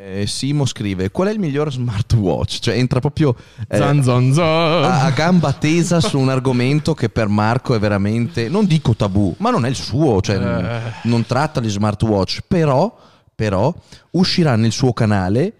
Eh, 0.04 0.26
Simo 0.26 0.64
scrive: 0.66 1.10
Qual 1.12 1.28
è 1.28 1.30
il 1.30 1.38
miglior 1.38 1.70
smartwatch? 1.72 2.58
Cioè, 2.58 2.74
entra 2.76 2.98
proprio 2.98 3.36
eh, 3.68 3.76
Zan 3.76 4.02
zan 4.02 4.32
zan. 4.32 4.84
a, 4.84 5.04
a 5.04 5.10
gamba 5.10 5.52
tesa 5.52 6.00
su 6.00 6.18
un 6.18 6.28
argomento 6.28 6.92
che 6.92 7.08
per 7.08 7.28
Marco 7.28 7.74
è 7.74 7.78
veramente, 7.78 8.48
non 8.48 8.64
dico 8.66 8.96
tabù, 8.96 9.32
ma 9.38 9.50
non 9.50 9.64
è 9.64 9.68
il 9.68 9.76
suo, 9.76 10.20
cioè 10.20 10.36
Eh. 10.38 10.80
non 11.04 11.24
tratta 11.24 11.60
di 11.60 11.68
smartwatch, 11.68 12.40
però, 12.48 12.92
però 13.32 13.72
uscirà 14.12 14.56
nel 14.56 14.72
suo 14.72 14.92
canale 14.92 15.52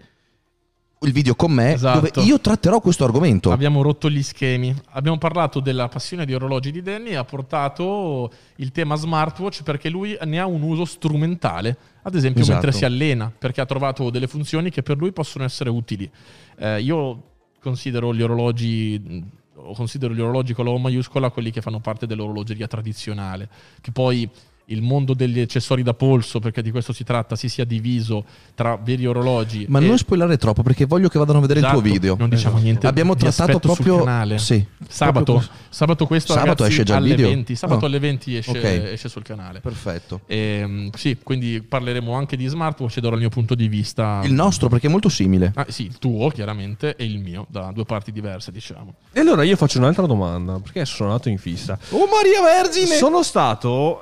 il 1.03 1.11
video 1.11 1.35
con 1.35 1.51
me 1.51 1.73
Esatto. 1.73 1.99
dove 1.99 2.27
io 2.27 2.39
tratterò 2.39 2.79
questo 2.81 3.03
argomento. 3.05 3.51
Abbiamo 3.51 3.81
rotto 3.81 4.09
gli 4.09 4.23
schemi. 4.23 4.73
Abbiamo 4.91 5.17
parlato 5.17 5.59
della 5.61 5.87
passione 5.87 6.25
di 6.25 6.33
orologi 6.33 6.71
di 6.71 6.81
Danny 6.81 7.13
ha 7.15 7.23
portato 7.23 8.31
il 8.57 8.71
tema 8.71 8.95
smartwatch 8.95 9.63
perché 9.63 9.89
lui 9.89 10.17
ne 10.25 10.39
ha 10.39 10.45
un 10.45 10.61
uso 10.61 10.83
strumentale. 10.85 11.77
Ad 12.03 12.15
esempio, 12.15 12.41
Esatto. 12.41 12.61
mentre 12.61 12.77
si 12.77 12.85
allena, 12.85 13.31
perché 13.35 13.61
ha 13.61 13.65
trovato 13.65 14.09
delle 14.09 14.27
funzioni 14.27 14.69
che 14.69 14.83
per 14.83 14.97
lui 14.97 15.11
possono 15.11 15.43
essere 15.43 15.69
utili. 15.69 16.09
Eh, 16.57 16.81
io 16.81 17.23
considero 17.59 18.13
gli 18.13 18.21
orologi. 18.21 19.41
Considero 19.53 20.13
gli 20.13 20.19
orologi 20.19 20.53
con 20.53 20.65
la 20.65 20.71
O 20.71 20.79
maiuscola 20.79 21.29
quelli 21.29 21.51
che 21.51 21.61
fanno 21.61 21.79
parte 21.79 22.05
dell'orologeria 22.07 22.67
tradizionale, 22.67 23.47
che 23.81 23.91
poi 23.91 24.27
il 24.73 24.81
mondo 24.81 25.13
degli 25.13 25.39
accessori 25.39 25.83
da 25.83 25.93
polso, 25.93 26.39
perché 26.39 26.61
di 26.61 26.71
questo 26.71 26.91
si 26.93 27.03
tratta, 27.03 27.35
si 27.35 27.47
sia 27.47 27.63
diviso 27.65 28.25
tra 28.55 28.75
veri 28.75 29.05
orologi. 29.05 29.65
Ma 29.69 29.79
e- 29.79 29.85
non 29.85 29.97
spoilerare 29.97 30.37
troppo 30.37 30.63
perché 30.63 30.85
voglio 30.85 31.07
che 31.07 31.17
vadano 31.19 31.37
a 31.37 31.41
vedere 31.41 31.59
Esatto, 31.59 31.75
il 31.77 31.81
tuo 31.81 31.91
video. 31.91 32.15
Non 32.17 32.29
diciamo 32.29 32.57
niente. 32.57 32.87
Abbiamo 32.87 33.13
di 33.13 33.21
trattato 33.21 33.51
aspetto 33.57 33.73
sul 33.73 33.83
proprio 33.83 34.03
canale. 34.05 34.37
Sì, 34.39 34.65
Sabato, 34.87 35.23
proprio 35.33 35.49
sabato 35.69 36.05
questo 36.07 36.33
Sabato 36.33 36.49
ragazzi, 36.63 36.69
esce 36.71 36.83
già 36.83 36.97
il 36.97 37.03
alle 37.03 37.15
video? 37.15 37.27
20. 37.29 37.55
Sabato 37.55 37.83
Oh. 37.83 37.87
alle 37.87 37.99
20 37.99 38.35
esce, 38.37 38.49
Ok. 38.51 38.63
esce 38.63 39.09
sul 39.09 39.23
canale. 39.23 39.59
Perfetto. 39.61 40.21
Ehm, 40.27 40.89
sì, 40.95 41.17
quindi 41.23 41.61
parleremo 41.61 42.13
anche 42.13 42.35
di 42.35 42.47
smartwatch 42.47 42.97
e 42.97 43.01
darò 43.01 43.13
il 43.15 43.21
mio 43.21 43.29
punto 43.29 43.55
di 43.55 43.67
vista. 43.67 44.21
Il 44.23 44.33
nostro 44.33 44.69
perché 44.69 44.87
è 44.87 44.89
molto 44.89 45.09
simile. 45.09 45.51
Ah, 45.55 45.65
sì, 45.69 45.83
il 45.83 45.97
tuo 45.99 46.29
chiaramente 46.29 46.95
e 46.95 47.05
il 47.05 47.19
mio, 47.19 47.45
da 47.49 47.71
due 47.73 47.85
parti 47.85 48.11
diverse, 48.11 48.51
diciamo. 48.51 48.95
E 49.11 49.19
allora 49.19 49.43
io 49.43 49.55
faccio 49.55 49.77
un'altra 49.77 50.05
domanda, 50.05 50.59
perché 50.59 50.85
sono 50.85 51.09
andato 51.11 51.29
in 51.29 51.37
fissa. 51.37 51.77
Oh 51.89 52.07
Maria 52.07 52.41
Vergine! 52.41 52.95
Sono 52.95 53.23
stato 53.23 53.99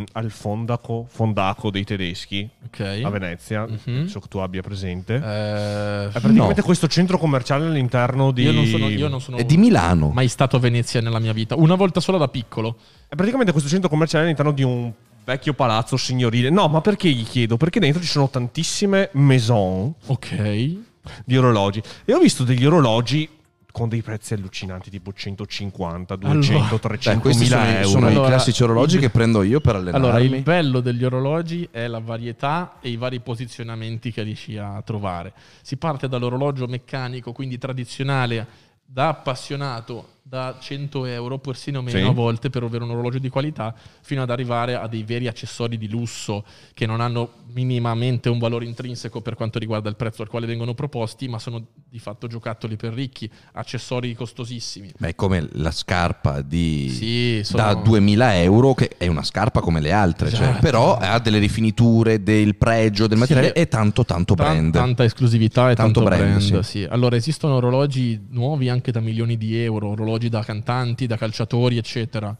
ehm, 0.00 0.04
al 0.12 0.30
fondaco, 0.30 1.06
fondaco 1.08 1.70
dei 1.70 1.84
tedeschi 1.84 2.48
Ok. 2.66 3.00
a 3.04 3.08
Venezia, 3.10 3.66
Mhm. 3.66 4.06
so 4.06 4.20
che 4.20 4.28
tu 4.28 4.38
abbia 4.38 4.62
presente. 4.62 5.14
Eh, 5.14 5.18
È 5.18 6.20
praticamente 6.20 6.60
no. 6.60 6.64
questo 6.66 6.86
centro 6.88 7.18
commerciale 7.18 7.66
all'interno 7.66 8.30
di... 8.30 8.42
io 8.42 8.52
non 8.52 8.66
sono, 8.66 8.88
io 8.88 9.08
non 9.08 9.20
sono 9.20 9.36
È 9.36 9.44
di 9.44 9.56
Milano. 9.56 10.10
mai 10.10 10.28
stato 10.28 10.56
a 10.56 10.58
Venezia 10.58 11.00
nella 11.00 11.18
mia 11.18 11.32
vita. 11.32 11.54
Una 11.56 11.74
volta 11.74 12.00
sola 12.00 12.18
da 12.18 12.28
piccolo. 12.28 12.76
È 13.08 13.14
praticamente 13.14 13.52
questo 13.52 13.68
centro 13.68 13.88
commerciale 13.88 14.24
all'interno 14.24 14.52
di 14.52 14.62
un 14.62 14.90
vecchio 15.24 15.52
palazzo 15.54 15.96
signorile. 15.96 16.50
No, 16.50 16.68
ma 16.68 16.80
perché 16.80 17.08
gli 17.10 17.24
chiedo? 17.24 17.56
Perché 17.56 17.78
dentro 17.78 18.00
ci 18.02 18.08
sono 18.08 18.28
tantissime 18.28 19.10
maison 19.12 19.92
Ok. 20.06 20.76
di 21.24 21.36
orologi. 21.36 21.82
E 22.04 22.14
ho 22.14 22.18
visto 22.18 22.42
degli 22.44 22.64
orologi 22.64 23.28
con 23.72 23.88
dei 23.88 24.02
prezzi 24.02 24.34
allucinanti, 24.34 24.90
tipo 24.90 25.12
150, 25.12 26.14
200, 26.16 26.58
Allora. 26.64 26.78
300 26.78 27.28
Beh, 27.28 27.34
sono, 27.34 27.44
mila 27.44 27.66
i- 27.70 27.74
euro. 27.76 27.88
sono 27.88 28.06
i 28.08 28.10
Allora, 28.12 28.28
classici 28.28 28.62
orologi 28.62 28.94
il- 28.96 29.00
che 29.00 29.10
prendo 29.10 29.42
io 29.42 29.60
per 29.60 29.76
allenarmi. 29.76 30.06
Allora, 30.06 30.20
il 30.22 30.42
bello 30.42 30.80
degli 30.80 31.02
orologi 31.04 31.66
è 31.70 31.86
la 31.86 31.98
varietà 31.98 32.74
e 32.80 32.90
i 32.90 32.96
vari 32.96 33.20
posizionamenti 33.20 34.12
che 34.12 34.22
riesci 34.22 34.56
a 34.58 34.80
trovare. 34.84 35.32
Si 35.62 35.76
parte 35.78 36.06
dall'orologio 36.06 36.66
meccanico, 36.66 37.32
quindi 37.32 37.56
tradizionale, 37.58 38.46
da 38.84 39.08
appassionato, 39.08 40.08
da 40.32 40.56
100 40.58 41.04
euro, 41.04 41.36
persino 41.38 41.82
meno 41.82 41.98
Sì. 41.98 42.04
a 42.06 42.10
volte 42.10 42.48
per 42.48 42.62
avere 42.62 42.84
un 42.84 42.90
orologio 42.92 43.18
di 43.18 43.28
qualità, 43.28 43.74
fino 44.00 44.22
ad 44.22 44.30
arrivare 44.30 44.74
a 44.76 44.86
dei 44.88 45.02
veri 45.02 45.26
accessori 45.28 45.76
di 45.76 45.90
lusso 45.90 46.46
che 46.72 46.86
non 46.86 47.02
hanno 47.02 47.32
minimamente 47.52 48.30
un 48.30 48.38
valore 48.38 48.64
intrinseco 48.64 49.20
per 49.20 49.34
quanto 49.34 49.58
riguarda 49.58 49.90
il 49.90 49.96
prezzo 49.96 50.22
al 50.22 50.28
quale 50.28 50.46
vengono 50.46 50.72
proposti, 50.72 51.28
ma 51.28 51.38
sono 51.38 51.62
di 51.86 51.98
fatto 51.98 52.28
giocattoli 52.28 52.76
per 52.76 52.94
ricchi, 52.94 53.30
accessori 53.52 54.14
costosissimi. 54.14 54.90
Beh, 54.96 55.08
è 55.08 55.14
come 55.14 55.46
la 55.52 55.70
scarpa 55.70 56.40
di 56.40 56.88
Sì, 56.88 57.40
sono- 57.44 57.62
da 57.62 57.74
2000 57.74 58.40
euro, 58.40 58.72
che 58.72 58.88
è 58.96 59.08
una 59.08 59.22
scarpa 59.22 59.60
come 59.60 59.82
le 59.82 59.92
altre, 59.92 60.30
cioè, 60.30 60.44
Esatto. 60.44 60.60
però 60.60 60.96
ha 60.96 61.18
delle 61.18 61.40
rifiniture, 61.40 62.22
del 62.22 62.56
pregio, 62.56 63.06
del 63.06 63.18
Sì. 63.18 63.22
materiale 63.24 63.52
e 63.52 63.68
tanto 63.68 64.06
tanto 64.06 64.32
Tan- 64.34 64.46
brand. 64.54 64.72
Tanta 64.72 65.04
esclusività 65.04 65.70
e 65.70 65.74
Tanto 65.74 66.00
tanto, 66.00 66.16
brand, 66.16 66.36
brand. 66.38 66.60
sì. 66.60 66.78
sì. 66.78 66.86
Allora, 66.88 67.16
esistono 67.16 67.56
orologi 67.56 68.18
nuovi 68.30 68.70
anche 68.70 68.90
da 68.92 69.00
milioni 69.00 69.36
di 69.36 69.58
euro, 69.58 69.88
orologi 69.90 70.20
da 70.28 70.42
cantanti, 70.42 71.06
da 71.06 71.16
calciatori, 71.16 71.76
eccetera. 71.76 72.36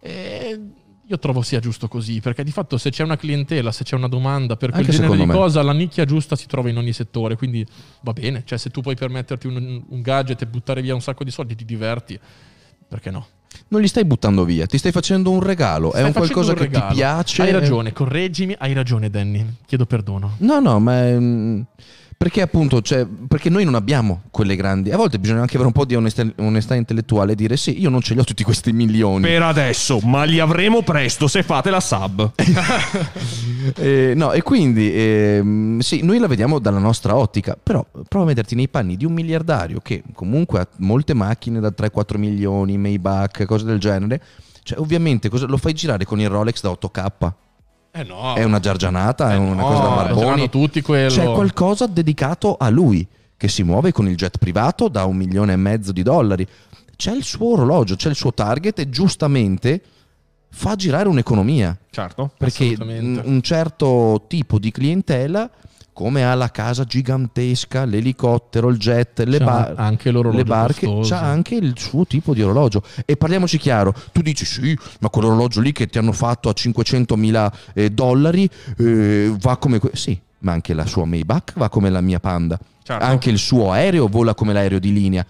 E 0.00 0.60
io 1.08 1.18
trovo 1.18 1.42
sia 1.42 1.60
giusto 1.60 1.86
così, 1.86 2.20
perché 2.20 2.42
di 2.42 2.50
fatto 2.50 2.78
se 2.78 2.90
c'è 2.90 3.04
una 3.04 3.16
clientela, 3.16 3.70
se 3.70 3.84
c'è 3.84 3.94
una 3.94 4.08
domanda 4.08 4.56
per 4.56 4.70
quel 4.70 4.84
Anche 4.84 4.96
genere 4.96 5.16
di 5.16 5.26
me. 5.26 5.32
cosa, 5.32 5.62
la 5.62 5.72
nicchia 5.72 6.04
giusta 6.04 6.34
si 6.34 6.46
trova 6.46 6.68
in 6.68 6.76
ogni 6.78 6.92
settore, 6.92 7.36
quindi 7.36 7.64
va 8.00 8.12
bene. 8.12 8.42
Cioè, 8.44 8.58
se 8.58 8.70
tu 8.70 8.80
puoi 8.80 8.96
permetterti 8.96 9.46
un, 9.46 9.84
un 9.88 10.02
gadget 10.02 10.42
e 10.42 10.46
buttare 10.46 10.82
via 10.82 10.94
un 10.94 11.00
sacco 11.00 11.22
di 11.22 11.30
soldi, 11.30 11.54
ti 11.54 11.64
diverti, 11.64 12.18
perché 12.88 13.10
no? 13.10 13.26
Non 13.68 13.80
li 13.80 13.88
stai 13.88 14.04
buttando 14.04 14.44
via, 14.44 14.66
ti 14.66 14.78
stai 14.78 14.92
facendo 14.92 15.30
un 15.30 15.40
regalo, 15.40 15.92
è 15.92 15.98
Stai 15.98 16.04
un 16.04 16.12
facendo 16.12 16.40
qualcosa 16.40 16.64
un 16.64 16.70
che 16.70 16.88
ti 16.88 16.94
piace. 16.94 17.42
Hai 17.42 17.52
ragione, 17.52 17.92
correggimi, 17.92 18.54
hai 18.58 18.72
ragione 18.72 19.08
Danny, 19.08 19.46
chiedo 19.64 19.86
perdono. 19.86 20.34
No, 20.38 20.58
no, 20.58 20.80
ma 20.80 21.02
mm, 21.02 21.60
perché 22.16 22.40
appunto, 22.40 22.80
cioè, 22.80 23.06
perché 23.06 23.50
noi 23.50 23.64
non 23.64 23.74
abbiamo 23.74 24.22
quelle 24.30 24.56
grandi. 24.56 24.90
A 24.90 24.96
volte 24.96 25.18
bisogna 25.18 25.40
anche 25.40 25.54
avere 25.54 25.66
un 25.68 25.74
po' 25.74 25.84
di 25.84 25.94
onestà, 25.94 26.26
onestà 26.36 26.74
intellettuale 26.74 27.32
e 27.32 27.34
dire 27.34 27.56
sì, 27.56 27.78
io 27.80 27.90
non 27.90 28.00
ce 28.00 28.14
li 28.14 28.20
ho 28.20 28.24
tutti 28.24 28.42
questi 28.42 28.72
milioni. 28.72 29.20
Per 29.26 29.42
adesso, 29.42 30.00
ma 30.00 30.24
li 30.24 30.40
avremo 30.40 30.82
presto 30.82 31.28
se 31.28 31.42
fate 31.42 31.70
la 31.70 31.80
sub. 31.80 32.32
Eh, 33.74 34.12
no, 34.14 34.30
e 34.30 34.42
quindi 34.42 34.92
ehm, 34.94 35.80
sì, 35.80 36.00
noi 36.02 36.18
la 36.20 36.28
vediamo 36.28 36.60
dalla 36.60 36.78
nostra 36.78 37.16
ottica, 37.16 37.58
però 37.60 37.84
prova 38.08 38.24
a 38.24 38.28
metterti 38.28 38.54
nei 38.54 38.68
panni 38.68 38.96
di 38.96 39.04
un 39.04 39.12
miliardario 39.12 39.80
che 39.80 40.04
comunque 40.12 40.60
ha 40.60 40.68
molte 40.76 41.14
macchine 41.14 41.58
da 41.58 41.72
3-4 41.76 42.16
milioni, 42.16 42.78
Maybach, 42.78 43.44
cose 43.44 43.64
del 43.64 43.80
genere. 43.80 44.22
Cioè, 44.62 44.78
ovviamente 44.78 45.28
cosa- 45.28 45.46
lo 45.46 45.56
fai 45.56 45.72
girare 45.72 46.04
con 46.04 46.20
il 46.20 46.28
Rolex 46.28 46.62
da 46.62 46.70
8K. 46.70 47.32
Eh 47.96 48.04
no. 48.04 48.34
È 48.34 48.44
una 48.44 48.60
giargianata, 48.60 49.30
è 49.30 49.34
Eh 49.34 49.38
una 49.38 49.62
no, 49.62 49.62
cosa 49.68 49.80
da 49.82 49.88
ce 49.88 49.94
barboni. 50.14 50.50
tutti 50.50 50.80
quello. 50.82 51.08
C'è 51.10 51.24
qualcosa 51.24 51.86
dedicato 51.86 52.56
a 52.56 52.68
lui 52.68 53.06
che 53.36 53.48
si 53.48 53.62
muove 53.62 53.92
con 53.92 54.08
il 54.08 54.16
jet 54.16 54.38
privato 54.38 54.88
da 54.88 55.04
un 55.04 55.16
milione 55.16 55.52
e 55.52 55.56
mezzo 55.56 55.92
di 55.92 56.02
dollari. 56.02 56.46
C'è 56.96 57.12
il 57.12 57.24
suo 57.24 57.52
orologio, 57.52 57.96
c'è 57.96 58.08
il 58.08 58.14
suo 58.14 58.32
target 58.32 58.78
e 58.78 58.88
giustamente 58.90 59.82
fa 60.50 60.74
girare 60.74 61.08
un'economia. 61.08 61.76
Certo. 61.90 62.30
Perché 62.36 62.76
un 62.78 63.40
certo 63.42 64.24
tipo 64.28 64.58
di 64.58 64.70
clientela, 64.70 65.48
come 65.96 66.26
ha 66.26 66.34
la 66.34 66.50
casa 66.50 66.84
gigantesca, 66.84 67.86
l'elicottero, 67.86 68.68
il 68.68 68.76
jet, 68.76 69.20
le, 69.20 69.38
bar- 69.38 69.72
anche 69.78 70.12
le 70.12 70.44
barche, 70.44 70.84
costoso. 70.84 71.14
c'ha 71.14 71.22
anche 71.22 71.54
il 71.54 71.72
suo 71.78 72.04
tipo 72.04 72.34
di 72.34 72.42
orologio. 72.42 72.82
E 73.06 73.16
parliamoci 73.16 73.56
chiaro, 73.56 73.94
tu 74.12 74.20
dici 74.20 74.44
sì, 74.44 74.76
ma 75.00 75.08
quell'orologio 75.08 75.62
lì 75.62 75.72
che 75.72 75.86
ti 75.86 75.96
hanno 75.96 76.12
fatto 76.12 76.50
a 76.50 76.52
500 76.52 77.16
mila 77.16 77.50
eh, 77.72 77.88
dollari 77.88 78.46
eh, 78.76 79.34
va 79.40 79.56
come... 79.56 79.78
que-". 79.78 79.92
Sì, 79.94 80.20
ma 80.40 80.52
anche 80.52 80.74
la 80.74 80.84
sua 80.84 81.06
Maybach 81.06 81.54
va 81.56 81.70
come 81.70 81.88
la 81.88 82.02
mia 82.02 82.20
Panda. 82.20 82.58
Certo. 82.82 83.02
Anche 83.02 83.30
il 83.30 83.38
suo 83.38 83.72
aereo 83.72 84.06
vola 84.06 84.34
come 84.34 84.52
l'aereo 84.52 84.78
di 84.78 84.92
linea. 84.92 85.24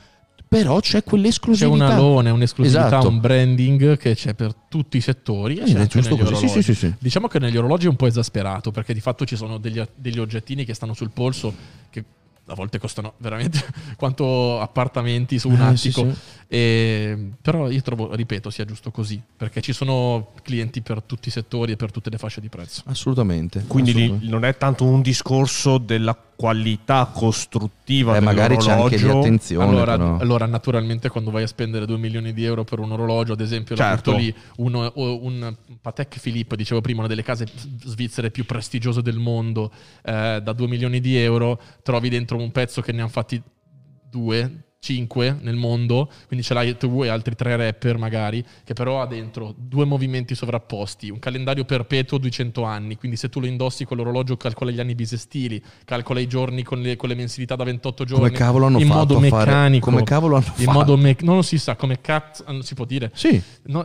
Però 0.63 0.81
c'è 0.81 0.99
C'è 0.99 1.05
quell'esclusività. 1.05 1.75
un 1.75 1.83
alone, 1.83 2.31
un'esclusività, 2.31 2.87
Esatto. 2.87 3.09
un 3.09 3.21
branding 3.21 3.97
che 3.97 4.15
c'è 4.15 4.35
per 4.35 4.55
tutti 4.69 4.97
i 4.97 5.01
settori. 5.01 5.59
E 5.59 5.67
Sì, 5.67 5.75
c'è 5.75 5.81
anche 5.81 6.01
giusto. 6.01 6.35
Sì, 6.37 6.49
sì, 6.49 6.63
sì, 6.63 6.75
sì. 6.75 6.95
Diciamo 6.99 7.29
che 7.29 7.39
negli 7.39 7.57
orologi 7.57 7.87
è 7.87 7.89
un 7.89 7.97
po' 7.97 8.07
esasperato 8.07 8.71
perché 8.71 8.93
di 8.95 9.01
fatto 9.01 9.25
ci 9.25 9.37
sono 9.37 9.59
degli, 9.59 9.83
degli 9.95 10.19
oggettini 10.19 10.65
che 10.65 10.75
stanno 10.75 10.95
sul 10.95 11.11
polso 11.11 11.53
che 11.91 12.05
a 12.49 12.55
volte 12.55 12.79
costano 12.79 13.15
veramente 13.19 13.61
quanto 13.97 14.61
appartamenti 14.61 15.39
su 15.39 15.49
un 15.49 15.61
Eh, 15.61 15.77
sì, 15.77 15.89
attico. 15.89 16.11
sì. 16.11 16.17
E- 16.49 17.33
però 17.43 17.69
io 17.71 17.83
trovo, 17.83 18.15
ripeto, 18.15 18.51
sia 18.51 18.65
giusto 18.65 18.91
così 18.93 19.21
perché 19.37 19.61
ci 19.61 19.73
sono 19.73 20.33
clienti 20.43 20.81
per 20.81 21.03
tutti 21.03 21.29
i 21.29 21.31
settori 21.33 21.73
e 21.73 21.77
per 21.77 21.91
tutte 21.91 22.09
le 22.11 22.19
fasce 22.19 22.41
di 22.41 22.49
prezzo. 22.49 22.83
Assolutamente. 22.87 23.65
Quindi 23.67 23.93
lì 23.93 24.03
assolutamente. 24.05 24.33
non 24.33 24.45
è 24.45 24.57
tanto 24.57 24.85
un 24.85 25.03
discorso 25.03 25.79
della 25.79 26.15
qualità 26.37 27.11
costruttiva 27.13 28.17
Eh, 28.17 28.21
magari 28.21 28.57
c'è 28.59 28.71
anche 28.73 28.91
di 28.91 29.03
dell'orologio. 29.03 29.27
attenzione. 29.27 29.65
Allora, 29.69 29.97
però. 29.97 30.17
allora, 30.19 30.47
naturalmente, 30.47 31.09
quando 31.09 31.31
vai 31.31 31.43
a 31.45 31.47
spendere 31.47 31.87
2 31.87 31.97
milioni 31.99 32.33
di 32.33 32.45
euro 32.45 32.63
per 32.63 32.79
un 32.79 32.93
orologio, 32.93 33.33
ad 33.33 33.41
esempio, 33.41 33.75
Certo. 33.75 34.15
lì, 34.17 34.33
uno- 34.57 34.93
un 34.95 35.57
Patek 35.81 36.21
Philippe, 36.21 36.57
dicevo 36.57 36.81
prima, 36.81 37.01
una 37.01 37.09
delle 37.09 37.23
case 37.23 37.47
svizzere 37.85 38.31
più 38.31 38.45
prestigiose 38.45 39.03
del 39.03 39.19
mondo, 39.19 39.73
eh, 40.05 40.41
da 40.43 40.53
2 40.53 40.69
milioni 40.69 41.01
di 41.01 41.17
euro, 41.17 41.61
trovi 41.83 42.09
dentro 42.09 42.37
un 42.39 42.53
pezzo 42.53 42.81
che 42.83 42.93
ne 42.93 43.01
hanno 43.01 43.09
fatti 43.09 43.43
due. 44.11 44.61
5 44.79 45.39
nel 45.41 45.57
mondo, 45.57 46.11
quindi 46.27 46.45
ce 46.45 46.55
l'hai 46.55 46.77
tu 46.77 47.03
e 47.03 47.09
altri 47.09 47.35
tre 47.35 47.57
rapper 47.57 47.99
magari, 47.99 48.45
che 48.65 48.73
però 48.75 49.01
ha 49.03 49.07
dentro 49.07 49.55
due 49.57 49.85
movimenti 49.85 50.35
sovrapposti, 50.35 51.11
un 51.11 51.19
calendario 51.19 51.65
perpetuo 51.65 52.19
200 52.19 52.63
anni, 52.63 52.97
quindi 52.97 53.17
se 53.17 53.29
tu 53.29 53.41
lo 53.41 53.47
indossi 53.47 53.85
con 53.85 53.97
l'orologio 53.97 54.37
calcola 54.37 54.71
gli 54.71 54.79
anni 54.79 54.95
bisestili, 54.95 55.63
calcola 55.85 56.21
i 56.21 56.29
giorni 56.29 56.63
con 56.63 56.81
le, 56.81 56.97
con 56.97 57.09
le 57.09 57.15
mensilità 57.17 57.57
da 57.57 57.65
28 57.65 58.05
giorni, 58.05 58.27
Come 58.27 58.37
cavolo 58.39 58.67
hanno 58.67 58.79
in 58.79 58.87
fatto 58.87 58.99
modo 58.99 59.17
a 59.19 59.29
fare- 59.29 59.51
meccanico, 59.51 59.91
come 59.91 60.03
cavolo 60.05 60.37
hanno 60.37 60.45
in 60.57 60.65
fatto? 60.65 60.79
modo 60.79 60.97
mec- 60.97 61.23
non 61.23 61.43
si 61.43 61.59
sa 61.59 61.75
come 61.75 62.01
cazzo 62.01 62.45
si 62.63 62.75
può 62.75 62.85
dire. 62.85 63.11
Sì, 63.15 63.43
No, 63.69 63.85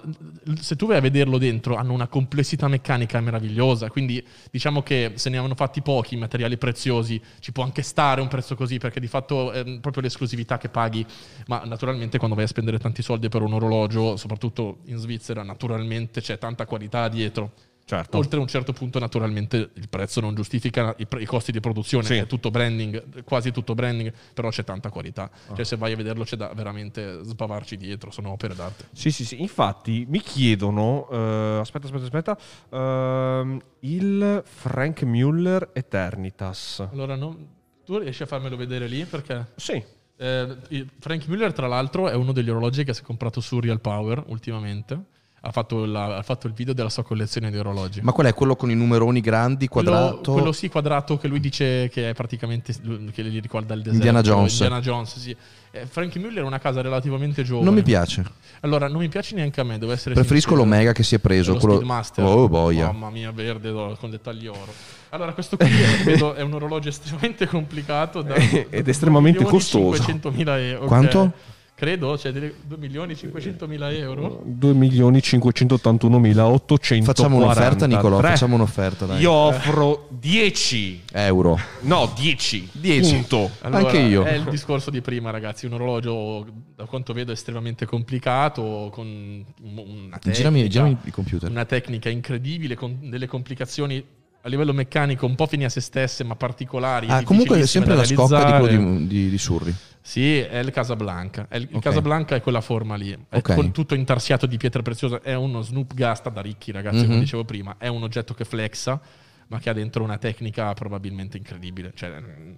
se 0.60 0.76
tu 0.76 0.86
vai 0.86 0.98
a 0.98 1.02
vederlo 1.02 1.40
dentro, 1.40 1.76
hanno 1.76 1.94
una 1.94 2.08
complessità 2.08 2.68
meccanica 2.68 3.20
meravigliosa. 3.20 3.90
Quindi 3.90 4.24
diciamo 4.52 4.84
che 4.84 5.14
se 5.16 5.30
ne 5.30 5.38
hanno 5.38 5.56
fatti 5.56 5.82
pochi 5.82 6.16
materiali 6.16 6.58
preziosi, 6.58 7.20
ci 7.40 7.52
può 7.52 7.64
anche 7.64 7.82
stare 7.82 8.22
un 8.22 8.28
prezzo 8.28 8.56
così, 8.56 8.78
perché 8.78 9.00
di 9.00 9.08
fatto 9.08 9.52
è 9.52 9.64
proprio 9.80 10.04
l'esclusività 10.04 10.58
che 10.60 10.70
paghi. 10.82 11.06
Ma 11.48 11.62
naturalmente, 11.66 12.18
quando 12.18 12.36
vai 12.36 12.46
a 12.46 12.48
spendere 12.48 12.80
tanti 12.80 13.02
soldi 13.02 13.30
per 13.30 13.42
un 13.42 13.54
orologio, 13.54 14.18
soprattutto 14.18 14.80
in 14.86 14.98
Svizzera, 14.98 15.44
naturalmente 15.44 16.22
c'è 16.22 16.38
tanta 16.38 16.66
qualità 16.66 17.08
dietro. 17.08 17.52
Certo. 17.84 18.16
Oltre 18.18 18.40
un 18.40 18.48
certo 18.48 18.72
punto, 18.72 19.00
naturalmente, 19.00 19.72
il 19.74 19.90
prezzo 19.90 20.22
non 20.22 20.34
giustifica 20.34 20.94
i, 21.00 21.08
pre- 21.08 21.22
i 21.22 21.26
costi 21.26 21.52
di 21.52 21.60
produzione, 21.60 22.06
Sì. 22.06 22.14
è 22.16 22.26
tutto 22.26 22.50
branding, 22.50 23.24
quasi 23.24 23.52
tutto 23.52 23.74
branding, 23.74 24.14
però 24.34 24.50
c'è 24.50 24.64
tanta 24.64 24.90
qualità. 24.90 25.30
Ah. 25.50 25.56
Cioè, 25.56 25.66
se 25.66 25.76
vai 25.76 25.92
a 25.92 25.96
vederlo, 25.98 26.24
c'è 26.24 26.38
da 26.38 26.54
veramente 26.56 27.20
sbavarci 27.24 27.76
dietro, 27.76 28.10
sono 28.12 28.30
opere 28.32 28.56
d'arte. 28.56 28.86
Sì, 28.94 29.12
sì, 29.12 29.26
sì. 29.26 29.42
Infatti 29.42 30.06
mi 30.08 30.22
chiedono, 30.22 31.10
eh, 31.12 31.58
aspetta, 31.60 31.88
aspetta, 31.88 32.04
aspetta, 32.06 32.38
ehm, 32.70 33.60
il 33.80 34.42
Frank 34.46 35.04
Muller 35.04 35.72
Eternitas. 35.74 36.88
Allora, 36.94 37.16
non- 37.16 37.46
tu 37.84 37.98
riesci 37.98 38.24
a 38.24 38.26
farmelo 38.26 38.56
vedere 38.56 38.88
lì? 38.88 39.04
Perché 39.04 39.48
Sì. 39.56 39.84
Eh, 40.22 40.86
Frank 41.00 41.28
Muller, 41.28 41.52
tra 41.52 41.68
l'altro, 41.68 42.08
è 42.08 42.14
uno 42.14 42.32
degli 42.32 42.50
orologi 42.50 42.84
che 42.84 42.94
si 42.94 43.02
è 43.02 43.04
comprato 43.04 43.42
su 43.42 43.60
Real 43.60 43.82
Power 43.82 44.24
ultimamente. 44.28 45.11
Ha 45.44 45.52
fatto, 45.52 45.86
la- 45.86 46.18
ha 46.18 46.22
fatto 46.22 46.46
il 46.46 46.54
video 46.54 46.72
della 46.72 46.90
sua 46.90 47.04
collezione 47.04 47.50
di 47.50 47.58
orologi. 47.58 48.00
Ma 48.04 48.12
qual 48.12 48.28
è 48.28 48.34
quello 48.36 48.56
con 48.56 48.70
i 48.70 48.76
numeroni 48.76 49.22
grandi, 49.22 49.68
Quello- 49.68 49.90
quadrato? 49.90 50.32
Quello, 50.34 50.52
sì, 50.52 50.70
quadrato, 50.70 51.18
che 51.18 51.28
lui 51.28 51.40
dice 51.40 51.90
che 51.90 52.12
è 52.12 52.14
praticamente 52.14 52.74
che 53.12 53.24
gli 53.24 53.42
ricorda 53.42 53.74
il 53.74 53.80
deserto. 53.82 53.96
Indiana 54.06 54.22
Jones. 54.22 54.52
Indiana 54.52 54.80
Jones, 54.82 55.18
sì. 55.18 55.36
Eh, 55.72 55.88
Frankie 55.88 56.22
Muller 56.22 56.44
è 56.44 56.46
una 56.46 56.60
casa 56.60 56.82
relativamente 56.82 57.42
giovane. 57.44 57.66
Non 57.66 57.74
mi 57.74 57.82
piace. 57.82 58.24
Allora, 58.60 58.88
non 58.88 59.00
mi 59.02 59.08
piace 59.08 59.34
neanche 59.34 59.60
a 59.60 59.64
me, 59.64 59.80
devo 59.80 59.94
essere 59.94 60.14
Preferisco 60.14 60.50
sincero. 60.50 60.70
l'Omega 60.70 60.92
che 60.92 61.02
si 61.02 61.16
è 61.16 61.20
preso. 61.20 61.54
Lo 61.54 61.58
quello... 61.60 61.76
Speedmaster. 61.76 62.24
Oh, 62.24 62.48
boia. 62.48 62.86
Mamma 62.92 63.10
mia, 63.10 63.32
verde 63.32 63.72
con 63.72 64.12
dettagli 64.12 64.46
oro. 64.46 64.72
Allora, 65.10 65.34
questo 65.34 65.58
qui 65.58 65.66
è, 65.68 66.04
vedo, 66.06 66.36
è 66.36 66.42
un 66.42 66.54
orologio 66.54 66.90
estremamente 66.90 67.48
complicato. 67.48 68.22
Da, 68.22 68.36
Ed 68.70 68.88
estremamente 68.88 69.44
costoso. 69.44 70.04
500.000 70.04 70.48
euro. 70.60 70.86
Quanto? 70.86 71.34
Credo, 71.82 72.16
cioè 72.16 72.32
2 72.32 72.54
milioni 72.78 73.16
500 73.16 73.66
mila 73.66 73.92
euro. 73.92 74.44
2 74.46 74.74
milioni 74.74 75.18
581.843. 75.18 77.02
Facciamo 77.02 77.38
un'offerta, 77.38 77.88
Nicolò. 77.88 78.20
Facciamo 78.20 78.54
un'offerta, 78.54 79.08
dai. 79.08 79.20
Io 79.20 79.32
offro 79.32 80.08
10. 80.12 81.06
Euro. 81.14 81.58
No, 81.80 82.14
10. 82.16 82.70
10. 82.74 83.14
Punto. 83.16 83.50
Allora, 83.62 83.80
Anche 83.88 83.98
io. 83.98 84.22
È 84.22 84.34
il 84.34 84.44
discorso 84.44 84.92
di 84.92 85.02
prima, 85.02 85.32
ragazzi. 85.32 85.66
Un 85.66 85.74
orologio, 85.74 86.46
da 86.76 86.86
quanto 86.86 87.14
vedo, 87.14 87.32
estremamente 87.32 87.88
complicato, 87.88 88.90
con 88.92 89.44
una 89.64 90.20
tecnica, 90.20 90.38
Girami, 90.38 90.70
girami 90.70 90.98
il 91.04 91.12
computer. 91.12 91.50
una 91.50 91.66
tecnica 91.66 92.10
incredibile, 92.10 92.76
con 92.76 93.10
delle 93.10 93.26
complicazioni 93.26 94.06
a 94.44 94.50
livello 94.50 94.74
meccanico 94.74 95.26
un 95.26 95.36
po' 95.36 95.46
fini 95.48 95.66
a 95.66 95.70
se 95.70 95.82
stesse, 95.82 96.24
ma 96.24 96.36
particolari. 96.36 97.08
Ah, 97.10 97.24
comunque 97.24 97.60
è 97.60 97.66
sempre 97.66 97.96
la 97.96 98.04
scocca 98.04 98.60
quello 98.60 98.98
di, 98.98 99.08
di, 99.08 99.30
di 99.30 99.38
Surri. 99.38 99.74
Sì, 100.02 100.40
è 100.40 100.58
il 100.58 100.72
Casablanca. 100.72 101.46
È 101.48 101.58
il, 101.58 101.68
il 101.70 101.76
Ok. 101.76 101.82
Casablanca 101.84 102.36
è 102.36 102.42
quella 102.42 102.62
forma 102.62 102.96
lì. 102.96 103.12
È 103.30 103.38
Ok. 103.38 103.54
con- 103.54 103.72
tutto 103.72 103.94
intarsiato 103.94 104.48
di 104.48 104.58
pietre 104.58 104.82
preziose. 104.82 105.20
È 105.22 105.36
uno 105.36 105.62
Snoop 105.62 105.94
Gasta 105.94 106.30
da 106.30 106.42
ricchi, 106.42 106.72
ragazzi, 106.72 107.02
Mhm. 107.02 107.06
come 107.08 107.20
dicevo 107.20 107.46
prima. 107.46 107.76
È 107.78 107.88
un 107.88 108.02
oggetto 108.02 108.34
che 108.34 108.44
flexa, 108.44 109.00
ma 109.48 109.60
che 109.60 109.70
ha 109.70 109.74
dentro 109.74 110.04
una 110.04 110.18
tecnica 110.18 110.74
probabilmente 110.74 111.38
incredibile. 111.38 111.92
Cioè, 111.94 112.20
mm, 112.20 112.52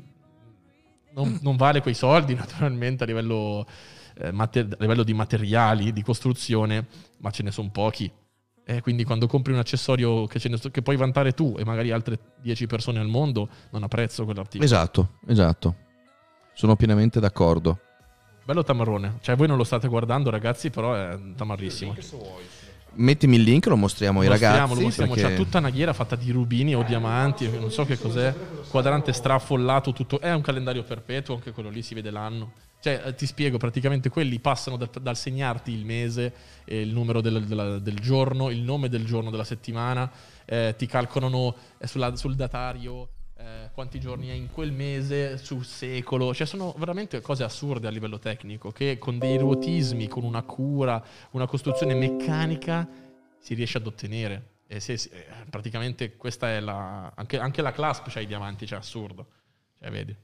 non, 1.15 1.39
non 1.43 1.57
vale 1.57 1.81
quei 1.81 1.93
soldi, 1.95 2.33
naturalmente, 2.35 3.03
a 3.03 3.07
livello, 3.07 3.67
eh, 4.19 4.31
mater- 4.31 4.73
a 4.73 4.77
livello 4.79 5.03
di 5.03 5.13
materiali, 5.13 5.91
di 5.91 6.01
costruzione, 6.01 6.85
ma 7.17 7.29
ce 7.31 7.43
ne 7.43 7.51
sono 7.51 7.69
pochi. 7.71 8.09
E 8.65 8.81
quindi 8.81 9.03
quando 9.03 9.27
compri 9.27 9.51
un 9.51 9.59
accessorio 9.59 10.25
che, 10.25 10.39
ce 10.39 10.49
ne 10.49 10.57
so- 10.57 10.69
che 10.69 10.81
puoi 10.81 10.95
vantare 10.95 11.33
tu 11.33 11.55
e 11.57 11.65
magari 11.65 11.91
altre 11.91 12.17
10 12.41 12.65
persone 12.65 12.99
al 12.99 13.07
mondo, 13.07 13.49
non 13.71 13.83
ha 13.83 13.87
prezzo 13.87 14.23
quell'articolo. 14.23 14.63
Esatto, 14.63 15.17
esatto. 15.27 15.75
Sono 16.53 16.75
pienamente 16.75 17.19
d'accordo. 17.19 17.79
Bello 18.45 18.63
tamarrone. 18.63 19.17
Cioè, 19.21 19.35
voi 19.35 19.47
non 19.47 19.57
lo 19.57 19.63
state 19.63 19.87
guardando, 19.87 20.29
ragazzi, 20.29 20.69
però 20.69 20.93
è 20.93 21.17
tamarrissimo. 21.35 21.95
Mettimi 22.95 23.37
il 23.37 23.41
link, 23.43 23.65
lo 23.67 23.75
mostriamo 23.77 24.21
ai 24.21 24.27
Mostriamo, 24.27 24.55
ragazzi. 24.57 24.75
lo 24.79 24.85
mostriamo. 24.85 25.13
perché- 25.13 25.29
C'ha 25.29 25.35
tutta 25.35 25.57
una 25.57 25.69
ghiera 25.69 25.93
fatta 25.93 26.15
di 26.15 26.31
rubini 26.31 26.75
o 26.75 26.83
diamanti, 26.83 27.49
non 27.49 27.71
so 27.71 27.85
che 27.85 27.97
cos'è. 27.97 28.33
Quadrante 28.69 29.13
straffollato, 29.13 29.93
tutto. 29.93 30.19
È 30.19 30.31
un 30.31 30.41
calendario 30.41 30.83
perpetuo, 30.83 31.35
anche 31.35 31.51
quello 31.51 31.69
lì 31.69 31.81
si 31.81 31.93
vede 31.95 32.11
l'anno. 32.11 32.51
Cioè, 32.81 33.01
eh, 33.05 33.15
ti 33.15 33.25
spiego, 33.25 33.57
praticamente 33.57 34.09
quelli 34.09 34.39
passano 34.39 34.75
dal, 34.75 34.89
dal 35.01 35.15
segnarti 35.15 35.71
il 35.71 35.85
mese, 35.85 36.33
eh, 36.65 36.81
il 36.81 36.91
numero 36.91 37.21
del, 37.21 37.45
della- 37.45 37.79
del 37.79 37.97
giorno, 37.99 38.49
il 38.49 38.59
nome 38.59 38.89
del 38.89 39.05
giorno 39.05 39.29
della 39.31 39.45
settimana, 39.45 40.11
eh, 40.45 40.75
ti 40.77 40.85
calcolano 40.85 41.55
eh, 41.77 41.87
sulla- 41.87 42.15
sul 42.15 42.35
datario 42.35 43.07
eh, 43.43 43.69
quanti 43.73 43.99
giorni 43.99 44.29
è 44.29 44.33
in 44.33 44.49
quel 44.51 44.71
mese, 44.71 45.37
sul 45.37 45.65
secolo. 45.65 46.33
Cioè, 46.33 46.47
sono 46.47 46.73
veramente 46.77 47.19
cose 47.21 47.43
assurde 47.43 47.87
a 47.87 47.91
livello 47.91 48.19
tecnico, 48.19 48.71
che 48.71 48.97
con 48.97 49.17
dei 49.17 49.37
ruotismi, 49.37 50.07
con 50.07 50.23
una 50.23 50.43
cura, 50.43 51.03
una 51.31 51.45
costruzione 51.47 51.93
meccanica 51.93 52.87
si 53.39 53.53
riesce 53.53 53.77
ad 53.77 53.87
ottenere. 53.87 54.51
E 54.67 54.79
se, 54.79 54.97
se- 54.97 55.09
eh, 55.13 55.25
praticamente 55.49 56.15
questa 56.15 56.49
è 56.49 56.59
la. 56.59 57.11
Anche, 57.15 57.37
anche 57.37 57.61
la 57.61 57.71
clasp 57.71 58.07
c'ha 58.09 58.21
i 58.21 58.25
diamanti, 58.27 58.65
cioè 58.65 58.79
assurdo. 58.79 59.27
Cioè, 59.79 59.91
vedi. 59.91 60.15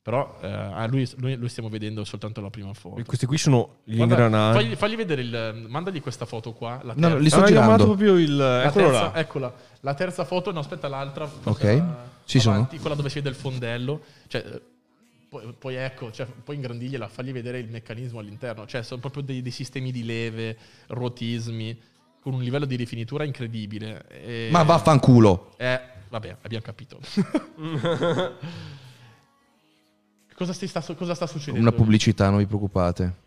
Però 0.00 0.38
eh, 0.42 0.46
a 0.46 0.86
lui, 0.86 1.10
lui, 1.16 1.34
lui 1.34 1.48
stiamo 1.48 1.70
vedendo 1.70 2.04
soltanto 2.04 2.42
la 2.42 2.50
prima 2.50 2.74
foto. 2.74 3.02
Questi 3.04 3.24
qui 3.24 3.38
sono 3.38 3.76
gli 3.84 3.96
Guarda, 3.96 4.14
ingranaggi. 4.14 4.58
fagli, 4.62 4.74
fagli 4.76 4.96
vedere 4.96 5.22
il. 5.22 5.64
Mandagli 5.66 6.00
questa 6.02 6.26
foto 6.26 6.52
qua. 6.52 6.78
La 6.82 6.92
No, 6.94 7.08
terza, 7.08 7.16
li 7.22 7.28
sto 7.30 7.40
Ah, 7.40 7.46
girando. 7.46 7.84
proprio 7.84 8.16
il... 8.18 8.36
la 8.36 8.70
terza- 8.70 8.90
là. 8.90 9.14
Eccola. 9.16 9.54
La 9.80 9.94
terza 9.94 10.24
foto, 10.26 10.52
no, 10.52 10.58
aspetta 10.60 10.88
l'altra. 10.88 11.24
Ok. 11.24 11.58
Quella- 11.58 12.12
Ci 12.24 12.40
sono. 12.40 12.56
avanti, 12.56 12.78
Quella 12.78 12.94
dove 12.94 13.08
si 13.08 13.16
vede 13.16 13.28
il 13.28 13.34
fondello. 13.34 14.02
Cioè, 14.26 14.44
eh, 14.44 14.62
poi, 15.28 15.54
poi 15.58 15.74
ecco, 15.76 16.10
cioè, 16.12 16.26
poi 16.26 16.56
ingrandigliela, 16.56 17.08
fagli 17.08 17.32
vedere 17.32 17.58
il 17.58 17.68
meccanismo 17.68 18.20
all'interno. 18.20 18.66
Cioè, 18.66 18.82
sono 18.82 19.00
proprio 19.00 19.22
dei, 19.22 19.42
dei 19.42 19.50
sistemi 19.52 19.90
di 19.90 20.04
leve, 20.04 20.56
ruotismi, 20.88 21.78
con 22.20 22.34
un 22.34 22.42
livello 22.42 22.64
di 22.64 22.76
rifinitura 22.76 23.24
incredibile. 23.24 24.06
E- 24.08 24.48
Ma 24.50 24.62
vaffanculo. 24.62 25.54
eh, 25.58 25.80
vabbè, 26.08 26.36
abbiamo 26.42 26.64
capito. 26.64 27.00
cosa, 30.34 30.52
sta, 30.52 30.80
cosa 30.94 31.14
sta 31.14 31.26
succedendo? 31.26 31.68
Una 31.68 31.76
pubblicità, 31.76 32.30
non 32.30 32.38
vi 32.38 32.46
preoccupate. 32.46 33.22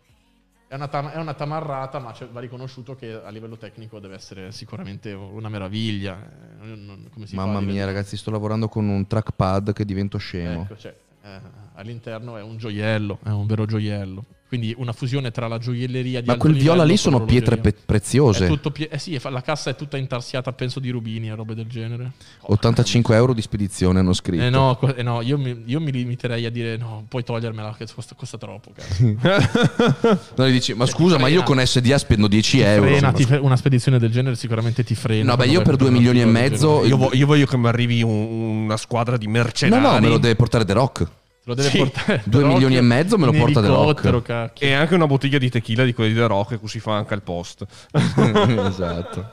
È 0.68 0.74
una, 0.74 0.88
tam- 0.88 1.08
è 1.08 1.16
una 1.16 1.32
tamarrata, 1.32 1.98
ma 1.98 2.14
va 2.30 2.40
riconosciuto 2.40 2.94
che 2.94 3.10
a 3.12 3.30
livello 3.30 3.56
tecnico 3.56 3.98
deve 4.00 4.16
essere 4.16 4.52
sicuramente 4.52 5.12
una 5.12 5.48
meraviglia. 5.48 6.18
Eh, 6.60 6.66
non- 6.76 7.08
come 7.10 7.26
si 7.26 7.34
fa 7.34 7.42
a 7.42 7.46
Mamma 7.46 7.58
livello- 7.60 7.74
mia, 7.78 7.86
ragazzi, 7.86 8.18
sto 8.18 8.30
lavorando 8.30 8.68
con 8.68 8.86
un 8.86 9.06
trackpad 9.06 9.72
che 9.72 9.86
divento 9.86 10.18
scemo. 10.18 10.62
Ecco, 10.62 10.76
cioè, 10.76 10.94
eh, 11.22 11.40
all'interno 11.78 12.36
è 12.36 12.42
un 12.42 12.56
gioiello, 12.58 13.18
è 13.24 13.30
un 13.30 13.46
vero 13.46 13.64
gioiello. 13.64 14.24
Quindi 14.48 14.74
una 14.78 14.94
fusione 14.94 15.30
tra 15.30 15.46
la 15.46 15.58
gioielleria 15.58 16.22
di 16.22 16.26
Ma 16.26 16.38
quel 16.38 16.54
viola 16.54 16.82
lì 16.82 16.96
sono 16.96 17.22
pietre 17.26 17.58
pe- 17.58 17.74
preziose. 17.84 18.46
È 18.46 18.48
tutto 18.48 18.70
pie- 18.70 18.88
eh 18.88 18.96
sì, 18.98 19.20
la 19.22 19.42
cassa 19.42 19.68
è 19.68 19.76
tutta 19.76 19.98
intarsiata, 19.98 20.54
penso, 20.54 20.80
di 20.80 20.88
rubini 20.88 21.28
e 21.28 21.34
robe 21.34 21.54
del 21.54 21.66
genere. 21.66 22.12
85 22.40 23.14
euro 23.14 23.34
di 23.34 23.42
spedizione 23.42 23.98
hanno 23.98 24.14
scritto. 24.14 24.42
Eh 24.42 24.48
no, 24.48 24.80
eh 24.96 25.02
no, 25.02 25.20
io, 25.20 25.36
mi, 25.36 25.64
io 25.66 25.80
mi 25.80 25.92
limiterei 25.92 26.46
a 26.46 26.50
dire 26.50 26.78
no, 26.78 27.04
puoi 27.06 27.24
togliermela 27.24 27.74
che 27.76 27.86
costa, 27.94 28.14
costa 28.14 28.38
troppo. 28.38 28.72
No, 30.36 30.48
gli 30.48 30.52
dici, 30.52 30.72
ma 30.72 30.86
scusa, 30.86 31.18
ma 31.18 31.28
io 31.28 31.42
con 31.42 31.60
SDA 31.62 31.98
spendo 31.98 32.26
10 32.26 32.60
euro. 32.60 32.86
Frena, 32.88 33.12
ti 33.12 33.24
fre- 33.24 33.36
una 33.36 33.56
spedizione 33.56 33.98
del 33.98 34.10
genere 34.10 34.34
sicuramente 34.34 34.82
ti 34.82 34.94
frena. 34.94 35.32
No, 35.32 35.36
beh, 35.36 35.46
io 35.46 35.60
per 35.60 35.76
2 35.76 35.88
un 35.88 35.92
milioni 35.94 36.22
e 36.22 36.24
mezzo. 36.24 36.86
Io, 36.86 36.96
vo- 36.96 37.10
io 37.12 37.26
voglio 37.26 37.44
che 37.44 37.58
mi 37.58 37.66
arrivi 37.66 38.02
un- 38.02 38.62
una 38.64 38.78
squadra 38.78 39.18
di 39.18 39.26
No, 39.26 39.32
mercenari. 39.32 39.82
no, 39.82 40.00
me 40.00 40.08
lo 40.08 40.16
deve 40.16 40.36
portare 40.36 40.64
The 40.64 40.72
Rock. 40.72 41.06
Lo 41.48 41.54
deve 41.54 41.70
Sì, 41.70 41.78
portare. 41.78 42.22
due 42.26 42.44
milioni 42.44 42.76
e 42.76 42.82
mezzo 42.82 43.16
me 43.16 43.24
lo 43.24 43.32
porta 43.32 43.62
The 43.62 43.68
Rock. 43.68 44.22
cacchio. 44.22 44.66
E 44.66 44.74
anche 44.74 44.94
una 44.94 45.06
bottiglia 45.06 45.38
di 45.38 45.48
tequila 45.48 45.82
di 45.84 45.94
quelli 45.94 46.12
di 46.12 46.18
The 46.18 46.26
Rock, 46.26 46.60
così 46.60 46.78
fa 46.78 46.94
anche 46.94 47.14
al 47.14 47.22
post. 47.22 47.64
esatto. 47.90 49.32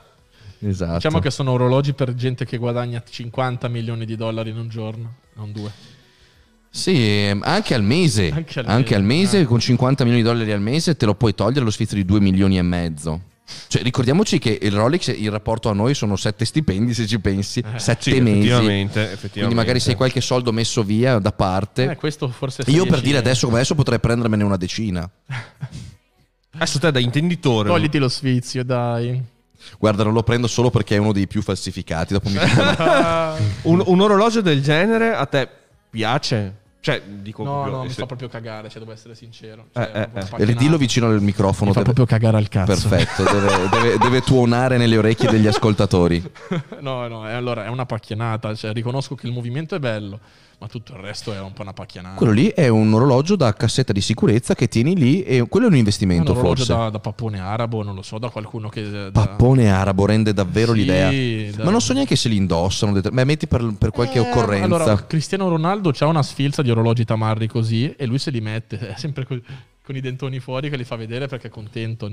Esatto. 0.60 0.94
Diciamo 0.94 1.20
che 1.20 1.30
sono 1.30 1.52
orologi 1.52 1.92
per 1.92 2.14
gente 2.16 2.46
che 2.46 2.56
guadagna 2.58 3.04
50 3.08 3.68
milioni 3.68 4.06
di 4.06 4.16
dollari 4.16 4.52
in 4.52 4.58
un 4.58 4.70
giorno, 4.70 5.16
non 5.34 5.52
due. 5.52 5.70
Sì, 6.70 7.38
anche 7.42 7.74
al 7.74 7.84
mese. 7.84 8.32
Anche 8.32 8.62
Anche 8.62 8.96
al 8.96 9.02
al, 9.02 9.06
mese, 9.06 9.22
mese, 9.24 9.40
ah. 9.42 9.46
con 9.46 9.60
50 9.60 10.04
milioni 10.06 10.24
di 10.24 10.30
dollari 10.30 10.52
al 10.54 10.62
mese 10.62 10.96
te 10.96 11.06
lo 11.06 11.16
puoi 11.16 11.36
togliere 11.36 11.66
lo 11.66 11.70
sfizio 11.72 11.98
di 11.98 12.06
2 12.06 12.22
milioni 12.22 12.58
e 12.58 12.62
mezzo. 12.62 13.22
Cioè, 13.68 13.84
ricordiamoci 13.84 14.40
che 14.40 14.58
il 14.62 14.72
Rolex, 14.72 15.08
il 15.16 15.30
rapporto 15.30 15.70
a 15.70 15.74
noi 15.74 15.94
sono 15.94 16.16
7 16.16 16.44
stipendi, 16.46 16.94
se 16.94 17.06
ci 17.06 17.20
pensi, 17.20 17.64
7 17.76 18.02
Sì, 18.12 18.20
mesi. 18.20 18.38
effettivamente, 18.40 19.02
effettivamente. 19.02 19.30
Quindi 19.32 19.56
magari 19.56 19.80
se 19.80 19.92
hai 19.92 19.96
qualche 19.96 20.22
soldo 20.22 20.52
messo 20.52 20.84
via 20.84 21.20
da 21.20 21.32
parte. 21.32 21.92
Eh, 21.92 21.96
questo 21.96 22.28
forse 22.30 22.64
Io 22.68 22.84
per 22.84 22.90
10 22.94 23.04
dire 23.04 23.18
adesso 23.20 23.46
come 23.46 23.60
adesso 23.60 23.76
potrei 23.76 24.00
prendermene 24.00 24.44
una 24.44 24.58
decina. 24.58 25.10
Adesso 26.58 26.80
te 26.80 26.90
da 26.90 27.00
intenditore. 27.00 27.68
Togliti 27.68 27.98
lo 27.98 28.08
sfizio, 28.08 28.64
dai. 28.64 29.22
Guarda, 29.78 30.04
non 30.04 30.14
lo 30.14 30.24
prendo 30.24 30.48
solo 30.48 30.70
perché 30.70 30.96
è 30.96 31.00
uno 31.00 31.12
dei 31.12 31.28
più 31.28 31.42
falsificati. 31.42 32.14
Dopo 32.14 32.30
mi 32.30 32.38
Un, 33.64 33.84
un 33.86 34.00
orologio 34.02 34.40
del 34.42 34.62
genere 34.64 35.14
a 35.14 35.26
te 35.26 35.50
piace? 35.90 36.64
Cioè, 36.86 37.02
dico 37.02 37.44
No, 37.44 37.52
proprio- 37.54 37.76
no, 37.78 37.82
mi 37.86 37.90
se- 37.90 37.96
fa 37.96 38.06
proprio 38.06 38.28
cagare, 38.30 38.70
cioè, 38.70 38.78
devo 38.78 38.92
essere 38.94 39.16
sincero. 39.16 39.70
Eh, 39.74 39.82
Cioè, 39.82 40.10
eh, 40.14 40.20
eh. 40.38 40.46
Ridillo 40.46 40.78
vicino 40.78 41.08
al 41.08 41.20
microfono. 41.20 41.72
Mi 41.72 41.76
fa 41.76 41.82
deve- 41.82 41.94
proprio 41.96 42.06
cagare 42.06 42.38
al 42.38 42.48
cazzo. 42.48 42.88
Perfetto, 42.88 43.24
deve, 43.24 43.48
deve- 43.74 43.98
deve 43.98 44.22
tuonare 44.22 44.78
nelle 44.78 44.96
orecchie 44.96 45.28
degli 45.28 45.48
ascoltatori. 45.48 46.22
no, 46.82 47.08
no, 47.08 47.24
allora 47.24 47.66
è 47.66 47.70
una 47.70 47.88
pacchianata. 47.88 48.54
Cioè, 48.54 48.72
riconosco 48.72 49.16
che 49.16 49.26
il 49.26 49.34
movimento 49.34 49.74
è 49.74 49.80
bello, 49.80 50.20
ma 50.60 50.68
tutto 50.68 50.94
il 50.94 51.00
resto 51.00 51.34
è 51.34 51.40
un 51.40 51.54
po' 51.54 51.62
una 51.64 51.74
pacchianata. 51.74 52.16
Quello 52.16 52.32
lì 52.32 52.48
è 52.50 52.68
un 52.68 52.94
orologio 52.94 53.36
da 53.36 53.54
cassetta 53.54 53.92
di 53.94 54.02
sicurezza 54.02 54.56
che 54.56 54.68
tieni 54.68 54.96
lì 54.96 55.24
e 55.24 55.46
quello 55.48 55.66
è 55.68 55.70
un 55.70 55.76
investimento 55.76 56.32
un 56.32 56.38
orologio 56.38 56.64
forse. 56.66 56.82
da, 56.82 56.90
da 56.90 57.00
pappone 57.00 57.40
arabo, 57.40 57.84
non 57.84 57.96
lo 57.96 58.02
so, 58.02 58.18
da 58.18 58.30
qualcuno 58.30 58.70
che... 58.70 58.90
da- 58.90 59.12
Pappone 59.12 59.72
arabo 59.72 60.06
rende 60.06 60.34
davvero 60.34 60.74
Sì, 60.74 60.80
l'idea. 60.80 61.52
da- 61.56 61.64
Ma 61.64 61.72
non 61.72 61.82
so 61.82 61.94
neanche 61.94 62.16
se 62.16 62.30
li 62.30 62.38
indossano. 62.38 63.00
Beh, 63.00 63.24
metti 63.26 63.48
per, 63.48 63.76
per 63.78 63.92
qualche 63.92 64.18
Eh, 64.18 64.22
occorrenza. 64.22 64.66
Allora, 64.66 65.06
Cristiano 65.06 65.50
Ronaldo 65.50 65.92
ha 65.98 66.06
una 66.06 66.24
sfilza 66.24 66.62
di 66.62 66.72
orologi 66.72 67.04
tamarri 67.06 67.48
così 67.48 67.94
e 67.98 68.06
lui 68.06 68.18
se 68.20 68.32
li 68.32 68.42
mette, 68.42 68.78
è 68.90 68.94
sempre 68.98 69.26
co- 69.26 69.40
con 69.84 69.96
i 69.96 70.00
dentoni 70.02 70.40
fuori 70.40 70.70
che 70.70 70.78
li 70.78 70.84
fa 70.84 70.96
vedere 70.96 71.28
perché 71.28 71.48
è 71.48 71.50
contento. 71.52 72.10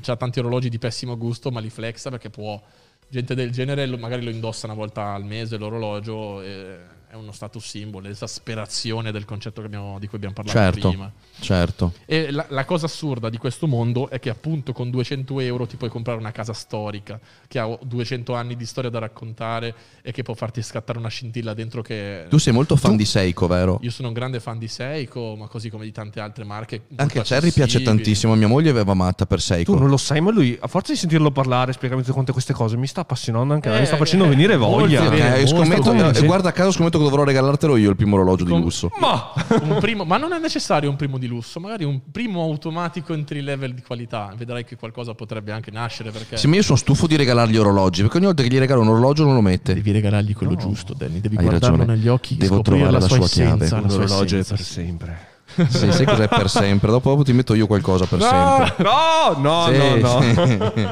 C'ha 0.00 0.16
tanti 0.16 0.40
orologi 0.40 0.68
di 0.68 0.78
pessimo 0.78 1.16
gusto, 1.16 1.50
ma 1.50 1.60
li 1.60 1.70
flexa 1.70 2.10
perché 2.10 2.30
può. 2.30 2.60
Gente 3.08 3.34
del 3.34 3.50
genere 3.50 3.86
magari 3.98 4.24
lo 4.24 4.30
indossa 4.30 4.66
una 4.66 4.74
volta 4.74 5.12
al 5.12 5.24
mese 5.24 5.58
l'orologio, 5.58 6.40
e 6.40 6.78
è 7.12 7.14
uno 7.16 7.30
status 7.32 7.62
symbol, 7.66 8.06
esasperazione 8.06 9.12
del 9.12 9.26
concetto 9.26 9.60
che 9.60 9.66
abbiamo- 9.66 9.98
di 9.98 10.06
cui 10.06 10.16
abbiamo 10.16 10.34
parlato 10.34 10.58
certo, 10.58 10.88
prima. 10.88 11.12
certo. 11.40 11.92
E 12.06 12.30
la, 12.30 12.46
la 12.48 12.64
cosa 12.64 12.86
assurda 12.86 13.28
di 13.28 13.36
questo 13.36 13.66
mondo 13.66 14.08
è 14.08 14.18
che 14.18 14.30
appunto 14.30 14.72
con 14.72 14.88
200 14.90 15.40
euro 15.40 15.66
ti 15.66 15.76
puoi 15.76 15.90
comprare 15.90 16.18
una 16.18 16.32
casa 16.32 16.54
storica 16.54 17.20
che 17.48 17.58
ha 17.58 17.68
200 17.82 18.34
anni 18.34 18.56
di 18.56 18.64
storia 18.64 18.88
da 18.88 18.98
raccontare 18.98 19.74
e 20.00 20.10
che 20.10 20.22
può 20.22 20.32
farti 20.32 20.62
scattare 20.62 20.98
una 20.98 21.08
scintilla 21.08 21.52
dentro 21.52 21.82
che... 21.82 22.24
Tu 22.30 22.38
sei 22.38 22.54
molto 22.54 22.76
fan 22.76 22.96
di 22.96 23.04
Seiko, 23.04 23.46
vero? 23.46 23.78
Io 23.82 23.90
sono 23.90 24.08
un 24.08 24.14
grande 24.14 24.40
fan 24.40 24.58
di 24.58 24.68
Seiko, 24.68 25.36
ma 25.36 25.48
così 25.48 25.68
come 25.68 25.84
di 25.84 25.92
tante 25.92 26.18
altre 26.18 26.44
marche. 26.44 26.82
molto 26.88 27.02
Anche 27.02 27.18
a 27.18 27.22
Cherry 27.24 27.52
piace 27.52 27.82
tantissimo. 27.82 28.34
Mia 28.36 28.48
moglie 28.48 28.70
aveva 28.70 28.94
matta 28.94 29.26
per 29.26 29.38
Tu 29.38 29.44
Seiko. 29.44 29.78
non 29.78 29.90
lo 29.90 29.98
sai, 29.98 30.22
ma 30.22 30.30
lui, 30.30 30.56
a 30.58 30.66
forza 30.66 30.92
di 30.92 30.98
sentirlo 30.98 31.30
parlare, 31.30 31.74
spiegarmi 31.74 32.00
tutte 32.02 32.14
quante 32.14 32.32
queste 32.32 32.54
cose, 32.54 32.78
mi 32.78 32.86
sta 32.86 33.02
appassionando 33.02 33.52
anche 33.52 33.68
a 33.68 33.72
me, 33.72 33.80
mi 33.80 33.84
sta 33.86 33.96
Eh, 33.96 33.98
facendo 33.98 34.24
eh, 34.24 34.28
venire 34.28 34.56
molto 34.56 34.78
voglia. 34.78 35.08
bene. 35.10 35.42
Ok, 35.42 35.52
molto 35.52 35.82
scommetto, 35.82 36.08
eh, 36.08 36.14
sì. 36.14 36.24
guarda 36.24 36.52
caso, 36.52 36.70
scommetto 36.72 37.00
dovrò 37.02 37.24
regalartelo 37.24 37.76
io 37.76 37.90
il 37.90 37.96
primo 37.96 38.16
orologio 38.16 38.44
di 38.44 38.50
lusso. 38.50 38.90
Ma 39.00 39.32
Un 39.62 39.78
primo, 39.80 40.04
ma 40.04 40.16
non 40.16 40.32
è 40.32 40.38
necessario 40.38 40.88
un 40.90 40.96
primo 40.96 41.18
di 41.18 41.26
lusso, 41.26 41.60
magari 41.60 41.84
un 41.84 42.00
primo 42.10 42.42
automatico 42.42 43.12
entry 43.14 43.40
level 43.40 43.74
di 43.74 43.82
qualità. 43.82 44.32
Vedrai 44.36 44.64
che 44.64 44.76
qualcosa 44.76 45.14
potrebbe 45.14 45.52
anche 45.52 45.70
nascere 45.70 46.10
perché... 46.10 46.36
Sì, 46.36 46.46
ma 46.48 46.56
io 46.56 46.62
sono 46.62 46.76
stufo 46.78 47.06
di 47.06 47.16
regalargli 47.16 47.56
orologi 47.56 48.02
perché 48.02 48.16
ogni 48.16 48.26
volta 48.26 48.42
che 48.42 48.48
gli 48.48 48.58
regalo 48.58 48.80
un 48.80 48.88
orologio 48.88 49.24
non 49.24 49.34
lo 49.34 49.40
mette. 49.40 49.74
Devi 49.74 49.90
regalargli 49.92 50.34
quello 50.34 50.54
giusto, 50.56 50.94
Danny. 50.94 51.20
Devi 51.20 51.36
Hai 51.36 51.44
guardarlo 51.44 51.76
ragione. 51.76 51.96
negli 51.96 52.08
occhi, 52.08 52.36
Devo 52.36 52.62
trovare 52.62 52.90
la, 52.90 52.98
la 52.98 53.06
sua, 53.06 53.16
sua 53.16 53.24
essenza. 53.26 53.66
chiave. 53.78 53.88
l'orologio 53.88 54.36
è 54.36 54.38
essenza, 54.40 54.54
per 54.54 54.64
sempre. 54.64 55.26
Sì, 55.68 55.92
sai 55.92 56.06
cos'è 56.06 56.28
per 56.28 56.48
sempre? 56.48 56.90
Dopo, 56.90 57.10
dopo 57.10 57.22
ti 57.24 57.32
metto 57.34 57.52
io 57.52 57.66
qualcosa 57.66 58.06
per 58.06 58.18
No, 58.20 58.24
sempre. 58.64 58.84
no, 58.84 59.36
no, 59.38 59.66
Sì, 59.70 59.76
no, 59.76 59.96
no. 59.96 60.72
sì. 60.74 60.88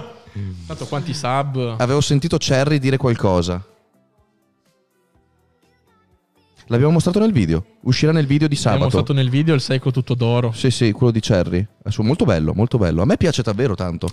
Tanto 0.67 0.87
quanti 0.87 1.15
sub... 1.15 1.77
Avevo 1.79 2.01
sentito 2.03 2.37
Cherry 2.37 2.79
dire 2.79 2.97
qualcosa. 2.99 3.65
L'abbiamo 6.71 6.93
mostrato 6.93 7.19
nel 7.19 7.33
video. 7.33 7.65
Uscirà 7.83 8.13
nel 8.13 8.27
video 8.27 8.47
di 8.47 8.55
Abbiamo 8.55 8.77
sabato. 8.79 8.97
mostrato 8.97 9.13
nel 9.13 9.29
video 9.29 9.55
il 9.57 9.61
Seiko 9.61 9.91
tutto 9.91 10.15
d'oro. 10.15 10.53
Sì, 10.53 10.71
sì, 10.71 10.93
quello 10.93 11.11
di 11.11 11.19
Cherry. 11.19 11.67
È 11.83 11.91
su- 11.91 12.03
molto 12.03 12.25
bello, 12.25 12.53
molto 12.55 12.79
bello. 12.79 13.03
A 13.03 13.05
me 13.05 13.17
piace 13.17 13.43
davvero 13.43 13.75
tanto. 13.75 14.09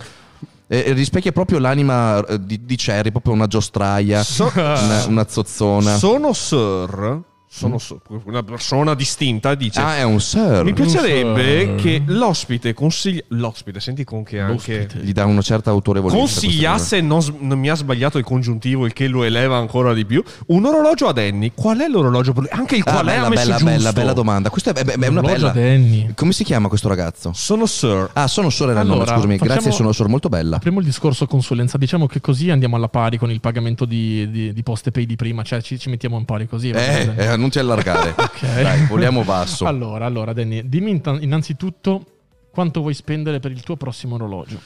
E, 0.66 0.82
e 0.86 0.92
rispecchia 0.92 1.30
proprio 1.30 1.60
l'anima 1.60 2.24
eh, 2.26 2.44
di, 2.44 2.64
di 2.64 2.74
Cherry, 2.74 3.12
proprio 3.12 3.32
una 3.32 3.46
giostraia, 3.46 4.24
So- 4.24 4.50
una, 4.56 5.04
una 5.06 5.26
zozzona. 5.28 5.96
Sono 5.98 6.32
Sir, 6.32 7.22
sono 7.50 7.78
Sir, 7.78 7.98
una 8.24 8.42
persona 8.42 8.94
distinta, 8.94 9.54
dice... 9.54 9.80
ah, 9.80 9.96
è 9.96 10.02
un 10.02 10.20
sir. 10.20 10.62
Mi 10.64 10.72
piacerebbe 10.74 11.60
Sir. 11.60 11.74
che 11.76 12.02
l'ospite 12.06 12.74
consiglia... 12.74 13.22
L'ospite, 13.28 13.80
senti 13.80 14.04
con 14.04 14.22
che 14.22 14.38
anche... 14.38 14.78
L'ospite. 14.82 15.04
Gli 15.04 15.12
dà 15.12 15.24
una 15.24 15.40
certa 15.40 15.70
autorevolezza. 15.70 16.18
Consigliasse, 16.18 17.00
non, 17.00 17.22
s- 17.22 17.32
non 17.38 17.58
mi 17.58 17.68
ha 17.70 17.74
sbagliato 17.74 18.18
il 18.18 18.24
congiuntivo, 18.24 18.84
il 18.86 18.92
che 18.92 19.08
lo 19.08 19.24
eleva 19.24 19.56
ancora 19.56 19.94
di 19.94 20.04
più, 20.04 20.22
un 20.48 20.64
orologio 20.66 21.08
a 21.08 21.12
Danny. 21.12 21.52
Qual 21.54 21.78
è 21.78 21.88
l'orologio? 21.88 22.32
per 22.32 22.42
lui? 22.42 22.50
Anche 22.52 22.76
il 22.76 22.82
Ah, 22.86 22.92
qual 22.92 23.06
è 23.06 23.14
bella, 23.14 23.26
ha 23.26 23.28
messo 23.28 23.42
bella, 23.42 23.56
giusto. 23.56 23.70
bella, 23.76 23.92
bella 23.92 24.12
domanda. 24.12 24.50
Questa 24.50 24.72
è, 24.72 24.84
è- 24.84 24.84
è 24.98 25.06
una 25.08 25.20
Orologio 25.20 25.50
bella. 25.50 25.68
Danny. 25.68 26.12
Come 26.14 26.32
si 26.32 26.44
chiama 26.44 26.68
questo 26.68 26.88
ragazzo? 26.88 27.32
Sono 27.34 27.64
Sir. 27.66 28.10
Ah, 28.12 28.26
sono 28.28 28.50
sorella 28.50 28.80
il 28.82 28.86
nome, 28.86 29.00
Allora, 29.02 29.14
scusami. 29.16 29.38
facciamo- 29.38 29.54
Grazie, 29.54 29.72
sono 29.72 29.92
sor 29.92 30.08
molto 30.08 30.28
bella. 30.28 30.56
Apriamo 30.56 30.80
il 30.80 30.84
discorso 30.84 31.26
consulenza. 31.26 31.78
Diciamo 31.78 32.06
che 32.06 32.20
così 32.20 32.50
andiamo 32.50 32.76
alla 32.76 32.88
pari 32.88 33.16
con 33.16 33.30
il 33.30 33.40
pagamento 33.40 33.84
di, 33.86 34.30
di, 34.30 34.52
di 34.52 34.62
poste 34.62 34.90
pay 34.90 35.06
di 35.06 35.16
prima. 35.16 35.42
Cioè 35.42 35.62
ci, 35.62 35.78
ci 35.78 35.88
mettiamo 35.88 36.18
in 36.18 36.24
pari 36.26 36.46
così. 36.46 36.70
va 36.72 36.78
Eh, 36.84 37.06
bene? 37.06 37.16
eh, 37.32 37.36
non 37.38 37.50
ti 37.50 37.58
allargare. 37.58 38.14
Ok. 38.28 38.40
Dai, 38.40 38.86
vogliamo 38.86 39.24
basso. 39.24 39.66
Allora, 39.66 40.04
allora, 40.04 40.32
Danny, 40.32 40.68
dimmi 40.68 41.00
innanzitutto 41.20 42.18
quanto 42.50 42.80
vuoi 42.80 42.94
spendere 42.94 43.40
per 43.40 43.50
il 43.50 43.62
tuo 43.62 43.76
prossimo 43.76 44.16
orologio. 44.16 44.60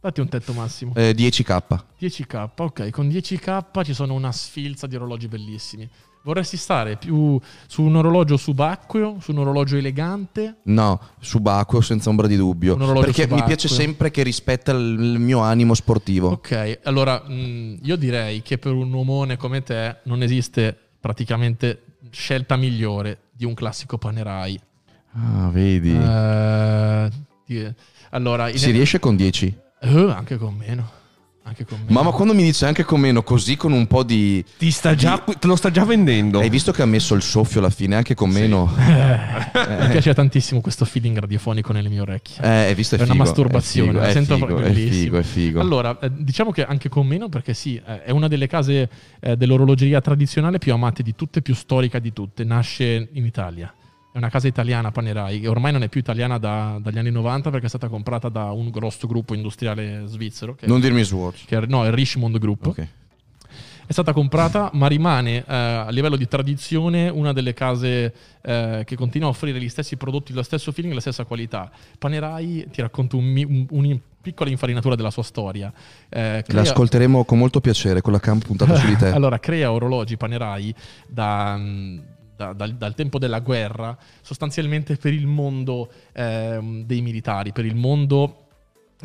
Datti 0.00 0.20
un 0.20 0.28
tetto 0.28 0.52
massimo. 0.52 0.92
Eh, 0.96 1.12
10k. 1.12 1.84
10k, 2.00 2.48
ok, 2.56 2.90
con 2.90 3.06
10k 3.06 3.84
ci 3.84 3.94
sono 3.94 4.14
una 4.14 4.32
sfilza 4.32 4.88
di 4.88 4.96
orologi 4.96 5.28
bellissimi. 5.28 5.88
Vorresti 6.24 6.56
stare 6.56 6.96
più 6.96 7.38
su 7.66 7.82
un 7.82 7.96
orologio 7.96 8.36
subacqueo, 8.36 9.16
su 9.20 9.32
un 9.32 9.38
orologio 9.38 9.76
elegante? 9.76 10.58
No, 10.64 11.00
subacqueo 11.18 11.80
senza 11.80 12.10
ombra 12.10 12.28
di 12.28 12.36
dubbio. 12.36 12.74
Un 12.74 12.92
Perché 13.00 13.22
mi 13.22 13.28
subacqueo. 13.30 13.46
piace 13.46 13.68
sempre 13.68 14.10
che 14.12 14.22
rispetta 14.22 14.70
il, 14.70 15.16
mio 15.18 15.40
animo 15.40 15.74
sportivo. 15.74 16.28
Ok, 16.28 16.78
allora 16.84 17.20
mh, 17.26 17.78
io 17.82 17.96
direi 17.96 18.40
che 18.42 18.58
per 18.58 18.72
un 18.72 18.92
uomone 18.92 19.36
come 19.36 19.62
te 19.64 19.96
non 20.04 20.22
esiste 20.22 20.76
praticamente 21.00 21.96
scelta 22.10 22.54
migliore 22.56 23.22
di 23.32 23.44
un 23.44 23.54
classico 23.54 23.98
Panerai. 23.98 24.60
Ah, 25.14 25.48
vedi. 25.50 25.90
Di- 27.46 27.74
allora, 28.10 28.54
si 28.56 28.70
riesce 28.70 29.00
con 29.00 29.16
10. 29.16 29.58
Eh, 29.80 30.10
anche 30.10 30.36
con 30.36 30.54
meno. 30.54 31.00
Anche 31.44 31.64
con 31.64 31.78
meno. 31.80 31.92
Mamma, 31.92 32.10
quando 32.12 32.34
mi 32.34 32.44
dice 32.44 32.66
anche 32.66 32.84
con 32.84 33.00
meno, 33.00 33.22
così 33.22 33.56
con 33.56 33.72
un 33.72 33.86
po' 33.86 34.04
di. 34.04 34.44
Ti 34.58 34.70
sta 34.70 34.94
già, 34.94 35.18
te 35.18 35.46
lo 35.46 35.56
sta 35.56 35.70
già 35.70 35.84
vendendo. 35.84 36.38
Hai 36.38 36.48
visto 36.48 36.70
che 36.70 36.82
ha 36.82 36.86
messo 36.86 37.14
il 37.14 37.22
soffio 37.22 37.58
alla 37.58 37.70
fine, 37.70 37.96
anche 37.96 38.14
con 38.14 38.30
meno. 38.30 38.70
Mi 38.76 39.88
piace 39.90 40.14
tantissimo 40.14 40.60
questo 40.60 40.84
feeling 40.84 41.18
radiofonico 41.18 41.72
nelle 41.72 41.88
mie 41.88 42.00
orecchie. 42.00 42.42
Eh, 42.42 42.66
hai 42.66 42.74
visto? 42.74 42.94
È, 42.94 42.98
È 42.98 43.02
una 43.02 43.12
figo, 43.12 43.24
masturbazione, 43.24 43.90
È 43.90 43.92
figo, 43.92 44.12
sento 44.12 44.34
è 44.34 44.38
figo, 44.38 44.58
è 44.60 44.72
figo, 44.72 45.18
è 45.18 45.22
figo. 45.22 45.60
Allora, 45.60 45.98
eh, 45.98 46.10
diciamo 46.14 46.52
che 46.52 46.64
anche 46.64 46.88
con 46.88 47.06
meno, 47.06 47.28
perché 47.28 47.54
sì, 47.54 47.80
eh, 47.84 48.04
è 48.04 48.10
una 48.12 48.28
delle 48.28 48.46
case 48.46 48.88
eh, 49.20 49.36
dell'orologeria 49.36 50.00
tradizionale 50.00 50.58
più 50.58 50.72
amate 50.72 51.02
di 51.02 51.14
tutte, 51.16 51.42
più 51.42 51.54
storica 51.54 51.98
di 51.98 52.12
tutte. 52.12 52.44
Nasce 52.44 53.08
in 53.12 53.26
Italia. 53.26 53.72
È 54.12 54.18
una 54.18 54.28
casa 54.28 54.46
italiana, 54.46 54.90
Panerai, 54.92 55.40
che 55.40 55.48
ormai 55.48 55.72
non 55.72 55.82
è 55.82 55.88
più 55.88 55.98
italiana 56.00 56.36
da- 56.36 56.78
dagli 56.82 56.98
anni 56.98 57.10
90 57.10 57.48
perché 57.50 57.64
è 57.66 57.68
stata 57.70 57.88
comprata 57.88 58.28
da 58.28 58.50
un 58.50 58.68
grosso 58.70 59.06
gruppo 59.06 59.32
industriale 59.34 60.02
svizzero. 60.06 60.56
Non 60.60 60.80
dirmi 60.80 61.02
Swatch. 61.02 61.46
che 61.46 61.56
è- 61.56 61.66
no, 61.66 61.82
è 61.84 61.86
il 61.88 61.94
Richmond 61.94 62.38
Group. 62.38 62.66
Ok. 62.66 62.86
È 63.84 63.92
stata 63.92 64.12
comprata, 64.12 64.70
ma 64.74 64.86
rimane 64.86 65.38
eh, 65.38 65.44
a 65.54 65.90
livello 65.90 66.16
di 66.16 66.28
tradizione 66.28 67.08
una 67.08 67.32
delle 67.32 67.52
case 67.54 68.14
eh, 68.42 68.82
che 68.86 68.96
continua 68.96 69.28
a 69.28 69.30
offrire 69.30 69.58
gli 69.60 69.68
stessi 69.68 69.96
prodotti, 69.96 70.32
lo 70.32 70.42
stesso 70.42 70.72
feeling, 70.72 70.94
la 70.94 71.00
stessa 71.00 71.24
qualità. 71.24 71.70
Panerai, 71.98 72.68
ti 72.70 72.80
racconto 72.80 73.16
un, 73.16 73.34
un- 73.46 73.66
una 73.70 73.96
piccola 74.22 74.50
infarinatura 74.50 74.94
della 74.94 75.10
sua 75.10 75.22
storia. 75.24 75.72
Eh, 76.08 76.44
crea- 76.46 76.60
L'ascolteremo 76.60 77.24
con 77.24 77.38
molto 77.38 77.60
piacere 77.60 78.00
con 78.02 78.12
la 78.12 78.20
cam 78.20 78.38
puntata 78.38 78.76
su 78.76 78.86
di 78.86 78.96
te. 78.96 79.08
allora, 79.10 79.38
crea 79.38 79.72
orologi 79.72 80.16
Panerai 80.16 80.74
da, 81.08 81.56
mm, 81.58 81.98
da- 82.42 82.52
dal, 82.52 82.74
dal 82.74 82.94
tempo 82.94 83.18
della 83.18 83.40
guerra, 83.40 83.96
sostanzialmente 84.20 84.96
per 84.96 85.12
il 85.12 85.26
mondo 85.26 85.90
ehm, 86.12 86.84
dei 86.84 87.00
militari, 87.00 87.52
per 87.52 87.64
il 87.64 87.76
mondo 87.76 88.42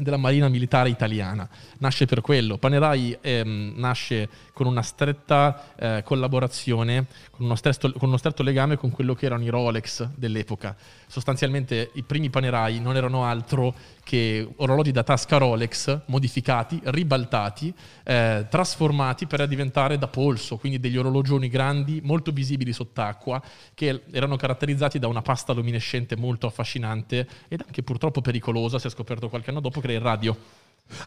della 0.01 0.17
marina 0.17 0.47
militare 0.47 0.89
italiana. 0.89 1.47
Nasce 1.79 2.05
per 2.05 2.21
quello. 2.21 2.57
Panerai 2.57 3.17
ehm, 3.19 3.73
nasce 3.75 4.29
con 4.53 4.67
una 4.67 4.81
stretta 4.81 5.73
eh, 5.75 6.01
collaborazione, 6.03 7.05
con 7.31 7.45
uno, 7.45 7.55
stretto, 7.55 7.91
con 7.93 8.09
uno 8.09 8.17
stretto 8.17 8.43
legame 8.43 8.77
con 8.77 8.91
quello 8.91 9.13
che 9.13 9.25
erano 9.25 9.43
i 9.43 9.49
Rolex 9.49 10.07
dell'epoca. 10.15 10.75
Sostanzialmente 11.07 11.91
i 11.93 12.03
primi 12.03 12.29
Panerai 12.29 12.79
non 12.79 12.95
erano 12.95 13.25
altro 13.25 13.73
che 14.07 14.47
orologi 14.55 14.91
da 14.91 15.03
tasca 15.03 15.35
Rolex 15.35 16.03
modificati, 16.05 16.79
ribaltati, 16.81 17.73
eh, 18.05 18.45
trasformati 18.49 19.27
per 19.27 19.45
diventare 19.49 19.97
da 19.97 20.07
polso, 20.07 20.55
quindi 20.55 20.79
degli 20.79 20.95
orologioni 20.95 21.49
grandi, 21.49 21.99
molto 22.01 22.31
visibili 22.31 22.71
sott'acqua, 22.71 23.43
che 23.73 24.03
erano 24.11 24.37
caratterizzati 24.37 24.97
da 24.97 25.09
una 25.09 25.21
pasta 25.21 25.51
luminescente 25.51 26.15
molto 26.15 26.47
affascinante 26.47 27.27
ed 27.49 27.61
anche 27.65 27.83
purtroppo 27.83 28.21
pericolosa, 28.21 28.79
si 28.79 28.87
è 28.87 28.89
scoperto 28.89 29.27
qualche 29.27 29.49
anno 29.49 29.59
dopo, 29.59 29.81
che 29.81 29.87
era 29.87 29.97
il 29.97 30.01
radio. 30.01 30.37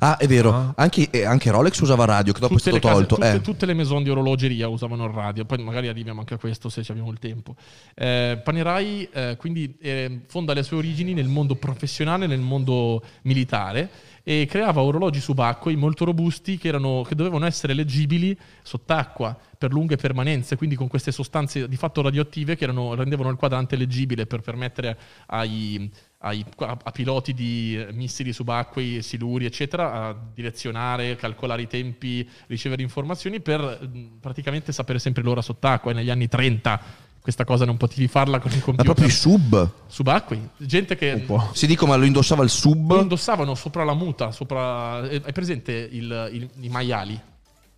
Ah, 0.00 0.16
è 0.16 0.26
vero. 0.26 0.72
Anche, 0.76 1.08
eh, 1.10 1.24
anche 1.24 1.50
Rolex 1.50 1.78
usava 1.80 2.04
radio, 2.04 2.32
che 2.32 2.40
dopo 2.40 2.54
Tutte 2.56 2.70
è 2.70 2.72
stato 2.78 2.86
case- 2.88 3.06
tolto. 3.06 3.14
tutte, 3.16 3.32
eh. 3.36 3.40
tutte 3.40 3.66
le 3.66 3.74
maison 3.74 4.02
di 4.02 4.10
orologeria 4.10 4.68
usavano 4.68 5.04
il 5.06 5.12
radio, 5.12 5.44
poi 5.44 5.62
magari 5.62 5.88
arriviamo 5.88 6.20
anche 6.20 6.34
a 6.34 6.38
questo 6.38 6.68
se 6.68 6.84
abbiamo 6.88 7.10
il 7.10 7.18
tempo. 7.18 7.54
Eh, 7.94 8.40
Panerai 8.42 9.08
eh, 9.12 9.36
quindi 9.38 9.76
eh, 9.80 10.20
fonda 10.26 10.52
le 10.54 10.62
sue 10.62 10.76
origini 10.76 11.12
nel 11.14 11.28
mondo 11.28 11.54
professionale, 11.56 12.26
nel 12.26 12.40
mondo 12.40 13.02
militare 13.22 13.90
e 14.22 14.46
creava 14.48 14.82
orologi 14.82 15.18
subacquei 15.18 15.76
molto 15.76 16.04
robusti 16.04 16.58
che, 16.58 16.68
erano- 16.68 17.02
che 17.06 17.14
dovevano 17.14 17.46
essere 17.46 17.72
leggibili 17.72 18.36
sott'acqua 18.62 19.36
per 19.56 19.72
lunghe 19.72 19.96
permanenze, 19.96 20.56
quindi 20.56 20.76
con 20.76 20.88
queste 20.88 21.10
sostanze 21.10 21.66
di 21.68 21.76
fatto 21.76 22.02
radioattive 22.02 22.54
che 22.54 22.64
erano- 22.64 22.94
rendevano 22.94 23.30
il 23.30 23.36
quadrante 23.36 23.76
leggibile 23.76 24.26
per 24.26 24.40
permettere 24.40 24.98
ai, 25.26 25.90
ai- 26.22 26.44
a, 26.58 26.76
a 26.82 26.90
piloti 26.90 27.32
di 27.32 27.82
missili 27.92 28.32
subacquei, 28.32 29.02
siluri, 29.02 29.44
eccetera, 29.46 29.92
a 30.08 30.16
direzionare, 30.34 31.16
calcolare 31.16 31.62
i 31.62 31.66
tempi, 31.66 32.28
ricevere 32.46 32.82
informazioni 32.82 33.40
per 33.40 33.60
mh, 33.60 34.18
praticamente 34.20 34.72
sapere 34.72 34.98
sempre 34.98 35.22
l'ora 35.22 35.42
sott'acqua. 35.42 35.90
E 35.90 35.94
negli 35.94 36.10
anni 36.10 36.28
30 36.28 37.08
questa 37.20 37.44
cosa 37.44 37.66
non 37.66 37.76
potevi 37.76 38.08
farla 38.08 38.38
con 38.38 38.50
il 38.50 38.56
Ma 38.58 38.64
computer. 38.64 38.84
proprio 38.94 39.06
i 39.06 39.10
sub? 39.16 39.70
subacquei, 39.86 40.48
gente 40.56 40.96
che 40.96 41.26
Si 41.52 41.66
dico, 41.66 41.86
ma 41.86 41.96
lo 41.96 42.04
indossava 42.06 42.42
il 42.42 42.48
lo 42.48 42.54
sub? 42.54 42.98
indossavano 42.98 43.54
sopra 43.54 43.84
la 43.84 43.92
muta, 43.94 44.32
sopra... 44.32 45.06
eh, 45.08 45.20
Hai 45.24 45.32
presente 45.32 45.72
il- 45.72 46.28
il- 46.32 46.50
i 46.60 46.68
maiali? 46.70 47.20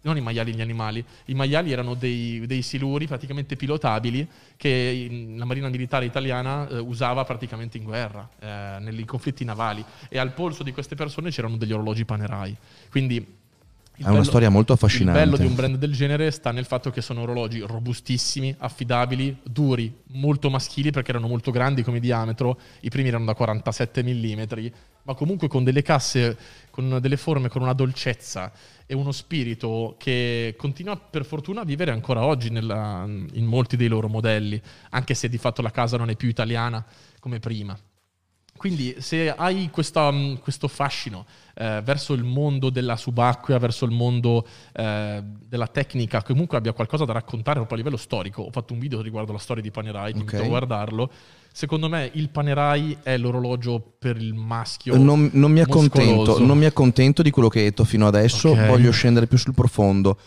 Non 0.02 0.16
i 0.16 0.20
maiali 0.20 0.54
gli 0.54 0.60
animali, 0.60 1.04
i 1.26 1.34
maiali 1.34 1.70
erano 1.70 1.94
dei, 1.94 2.44
dei 2.46 2.62
siluri 2.62 3.06
praticamente 3.06 3.54
pilotabili 3.56 4.26
che 4.56 5.30
la 5.36 5.44
Marina 5.44 5.68
Militare 5.68 6.04
Italiana 6.04 6.68
eh, 6.68 6.78
usava 6.78 7.24
praticamente 7.24 7.78
in 7.78 7.84
guerra, 7.84 8.28
eh, 8.40 8.78
nei 8.80 9.04
conflitti 9.04 9.44
navali 9.44 9.84
e 10.08 10.18
al 10.18 10.32
polso 10.32 10.62
di 10.62 10.72
queste 10.72 10.96
persone 10.96 11.30
c'erano 11.30 11.56
degli 11.56 11.72
orologi 11.72 12.04
Panerai. 12.04 12.56
Quindi 12.90 13.40
il 13.96 14.06
È 14.06 14.08
una 14.08 14.24
storia 14.24 14.48
molto 14.48 14.72
affascinante. 14.72 15.20
Il 15.20 15.24
bello 15.26 15.36
di 15.36 15.46
un 15.46 15.54
brand 15.54 15.76
del 15.76 15.92
genere 15.92 16.30
sta 16.30 16.50
nel 16.50 16.64
fatto 16.64 16.90
che 16.90 17.02
sono 17.02 17.22
orologi 17.22 17.60
robustissimi, 17.60 18.54
affidabili, 18.58 19.36
duri, 19.42 19.94
molto 20.12 20.48
maschili 20.48 20.90
perché 20.90 21.10
erano 21.10 21.28
molto 21.28 21.50
grandi 21.50 21.82
come 21.82 22.00
diametro. 22.00 22.58
I 22.80 22.88
primi 22.88 23.08
erano 23.08 23.26
da 23.26 23.34
47 23.34 24.02
mm, 24.02 24.42
ma 25.02 25.14
comunque 25.14 25.46
con 25.46 25.62
delle 25.62 25.82
casse, 25.82 26.36
con 26.70 26.98
delle 27.00 27.16
forme, 27.18 27.48
con 27.48 27.60
una 27.60 27.74
dolcezza 27.74 28.50
e 28.92 28.94
uno 28.94 29.10
spirito 29.10 29.94
che 29.98 30.54
continua 30.58 30.98
per 30.98 31.24
fortuna 31.24 31.62
a 31.62 31.64
vivere 31.64 31.92
ancora 31.92 32.26
oggi 32.26 32.50
nella- 32.50 33.04
in 33.06 33.44
molti 33.46 33.76
dei 33.78 33.88
loro 33.88 34.06
modelli, 34.06 34.60
anche 34.90 35.14
se 35.14 35.30
di 35.30 35.38
fatto 35.38 35.62
la 35.62 35.70
casa 35.70 35.96
non 35.96 36.10
è 36.10 36.14
più 36.14 36.28
italiana 36.28 36.84
come 37.18 37.38
prima. 37.38 37.74
Quindi 38.54 38.96
se 38.98 39.30
hai 39.34 39.70
questa, 39.70 40.10
mh, 40.10 40.40
questo 40.40 40.68
fascino 40.68 41.24
eh, 41.54 41.80
verso 41.82 42.12
il 42.12 42.22
mondo 42.22 42.68
della 42.68 42.96
subacquea, 42.96 43.56
verso 43.58 43.86
il 43.86 43.92
mondo 43.92 44.46
eh, 44.74 45.22
della 45.24 45.66
tecnica, 45.68 46.22
comunque 46.22 46.58
abbia 46.58 46.72
qualcosa 46.74 47.06
da 47.06 47.14
raccontare 47.14 47.56
proprio 47.56 47.78
a 47.78 47.80
livello 47.80 47.96
storico, 47.96 48.42
ho 48.42 48.50
fatto 48.50 48.74
un 48.74 48.78
video 48.78 49.00
riguardo 49.00 49.32
la 49.32 49.38
storia 49.38 49.62
di 49.62 49.70
Panerai, 49.70 50.12
ti 50.12 50.18
invito 50.18 50.36
a 50.36 50.48
guardarlo. 50.48 51.10
Secondo 51.52 51.88
me 51.88 52.10
il 52.14 52.30
Panerai 52.30 52.98
è 53.02 53.16
l'orologio 53.18 53.94
per 53.98 54.16
il 54.16 54.34
maschio. 54.34 54.96
Non, 54.96 55.30
non 55.34 55.52
mi 55.52 55.60
accontento, 55.60 56.38
non 56.38 56.56
mi 56.56 56.64
accontento 56.64 57.22
di 57.22 57.30
quello 57.30 57.48
che 57.48 57.58
hai 57.58 57.64
detto 57.66 57.84
fino 57.84 58.06
adesso, 58.06 58.50
Ok. 58.50 58.66
voglio 58.66 58.90
scendere 58.90 59.26
più 59.26 59.36
sul 59.38 59.54
profondo. 59.54 60.18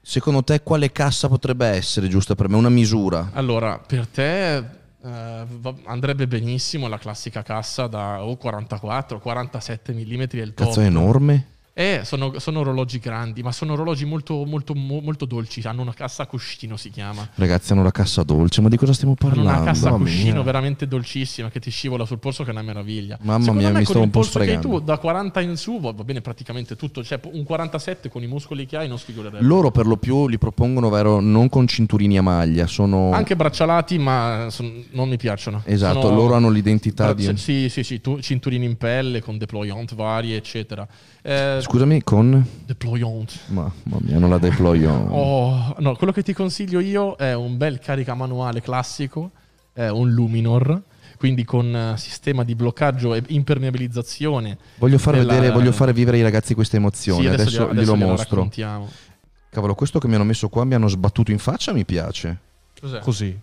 Secondo 0.00 0.42
te 0.44 0.62
quale 0.62 0.92
cassa 0.92 1.28
potrebbe 1.28 1.66
essere 1.66 2.08
giusta 2.08 2.34
per 2.34 2.48
me? 2.48 2.56
Una 2.56 2.68
misura? 2.70 3.30
Allora, 3.34 3.78
per 3.78 4.06
te 4.06 4.64
va- 5.02 5.74
andrebbe 5.84 6.26
benissimo 6.26 6.88
la 6.88 6.98
classica 6.98 7.42
cassa 7.42 7.86
da 7.86 8.24
o 8.24 8.36
44, 8.36 9.18
47 9.18 9.92
mm 9.92 10.22
è 10.22 10.36
il 10.36 10.54
top. 10.54 10.66
Cazzo 10.66 10.80
è 10.80 10.86
enorme? 10.86 11.46
Eh, 11.78 12.00
sono, 12.02 12.40
sono 12.40 12.58
orologi 12.58 12.98
grandi, 12.98 13.40
ma 13.44 13.52
sono 13.52 13.74
orologi 13.74 14.04
molto, 14.04 14.44
molto, 14.44 14.74
mo- 14.74 14.98
molto 15.00 15.26
dolci. 15.26 15.60
Hanno 15.64 15.82
una 15.82 15.94
cassa 15.94 16.24
a 16.24 16.26
cuscino, 16.26 16.76
si 16.76 16.90
chiama. 16.90 17.28
Ragazzi 17.36 17.70
hanno 17.70 17.84
la 17.84 17.92
cassa 17.92 18.24
dolce, 18.24 18.60
ma 18.60 18.68
di 18.68 18.76
cosa 18.76 18.92
stiamo 18.92 19.14
Hanno 19.16 19.30
parlando? 19.32 19.60
una 19.62 19.70
cassa 19.70 19.90
a 19.90 19.92
cuscino 19.92 20.34
mia. 20.34 20.42
veramente 20.42 20.88
dolcissima 20.88 21.50
che 21.50 21.60
ti 21.60 21.70
scivola 21.70 22.04
sul 22.04 22.18
polso, 22.18 22.42
che 22.42 22.48
è 22.48 22.52
una 22.52 22.62
meraviglia. 22.62 23.16
Mamma 23.20 23.38
Secondo 23.38 23.60
mia, 23.60 23.70
me, 23.70 23.78
mi 23.78 23.84
il 23.88 23.96
un 23.96 24.10
po' 24.10 24.22
sfregando. 24.24 24.60
tu, 24.68 24.80
da 24.80 24.98
40 24.98 25.40
in 25.40 25.56
su, 25.56 25.78
va 25.78 25.92
va 25.92 26.02
bene 26.02 26.20
praticamente 26.20 26.74
tutto. 26.74 27.04
Cioè, 27.04 27.20
un 27.30 27.44
47 27.44 28.08
con 28.08 28.24
i 28.24 28.26
muscoli 28.26 28.66
che 28.66 28.76
hai 28.76 28.88
non 28.88 28.98
sfigurerebbe. 28.98 29.44
Loro 29.44 29.70
per 29.70 29.86
lo 29.86 29.98
più 29.98 30.26
li 30.26 30.36
propongono, 30.36 30.88
vero, 30.88 31.20
non 31.20 31.48
con 31.48 31.68
cinturini 31.68 32.18
a 32.18 32.22
maglia, 32.22 32.66
sono... 32.66 33.12
Anche 33.12 33.36
braccialati, 33.36 33.98
ma 33.98 34.48
son- 34.50 34.84
non 34.90 35.08
mi 35.08 35.16
piacciono. 35.16 35.62
Esatto, 35.64 36.00
Sono- 36.00 36.16
loro 36.16 36.34
hanno 36.34 36.50
l'identità 36.50 37.14
Bra- 37.14 37.30
di... 37.30 37.36
Sì, 37.38 37.68
sì, 37.68 37.84
sì, 37.84 38.00
tu- 38.00 38.18
cinturini 38.18 38.64
in 38.64 38.76
pelle 38.76 39.22
con 39.22 39.38
deployant 39.38 39.94
varie, 39.94 40.36
eccetera. 40.36 40.84
Eh, 41.22 41.58
Scusami, 41.60 42.02
con... 42.02 42.46
deployant. 42.64 43.38
Ma, 43.48 43.70
mamma 43.84 44.00
mia, 44.04 44.18
non 44.18 44.30
la 44.30 44.38
deployo. 44.38 44.90
Oh, 45.10 45.74
no, 45.78 45.94
quello 45.96 46.12
che 46.12 46.22
ti 46.22 46.32
consiglio 46.32 46.80
io 46.80 47.16
è 47.16 47.34
un 47.34 47.56
bel 47.56 47.78
caricamanuale 47.78 48.60
classico, 48.62 49.30
è 49.72 49.88
un 49.88 50.10
Luminor, 50.10 50.80
quindi 51.18 51.44
con 51.44 51.74
eh, 51.74 51.96
sistema 51.98 52.44
di 52.44 52.54
bloccaggio 52.54 53.14
e 53.14 53.22
impermeabilizzazione. 53.28 54.56
Voglio 54.78 54.98
far 54.98 55.14
della- 55.14 55.34
vedere, 55.34 55.52
voglio 55.52 55.72
fare 55.72 55.92
vivere 55.92 56.16
ai 56.18 56.22
ragazzi 56.22 56.54
queste 56.54 56.76
emozioni. 56.76 57.22
Sì, 57.22 57.28
adesso 57.28 57.50
glielo- 57.50 57.72
glielo 57.74 57.96
glielo 57.96 58.06
mostro. 58.10 58.34
raccontiamo. 58.36 58.88
Cavolo, 59.50 59.74
questo 59.74 59.98
che 59.98 60.06
mi 60.08 60.14
hanno 60.14 60.24
messo 60.24 60.48
qua 60.48 60.64
mi 60.64 60.74
hanno 60.74 60.88
sbattuto 60.88 61.30
in 61.30 61.38
faccia, 61.38 61.72
mi 61.72 61.84
piace. 61.84 62.38
Cos'è? 62.80 63.00
Così. 63.00 63.38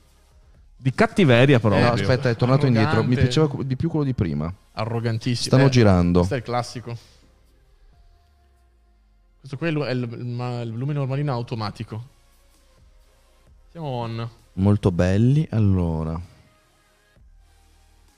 Di 0.78 0.94
cattiveria 0.94 1.60
però. 1.60 1.76
Eh, 1.76 1.82
No, 1.82 1.92
aspetta, 1.92 2.30
è 2.30 2.36
tornato 2.36 2.66
indietro. 2.68 3.04
Mi 3.04 3.16
Arrogante. 3.16 3.22
piaceva 3.22 3.50
di 3.64 3.76
più 3.76 3.90
quello 3.90 4.06
di 4.06 4.14
prima. 4.14 4.52
Arrogantissimo. 4.74 5.48
Stanno 5.48 5.66
Eh, 5.66 5.70
girando. 5.72 6.20
Questo 6.20 6.36
è 6.36 6.38
il 6.38 6.44
classico. 6.44 6.96
Questo 9.48 9.58
qui 9.58 9.68
è 9.68 9.91
il, 9.91 10.08
il- 10.10 10.62
il 10.64 10.70
Luminor 10.76 11.06
Marina 11.08 11.34
automatico. 11.34 12.04
Siamo 13.70 13.86
on. 13.88 14.28
Molto 14.54 14.91
belli. 14.91 15.48
Allora, 15.52 16.20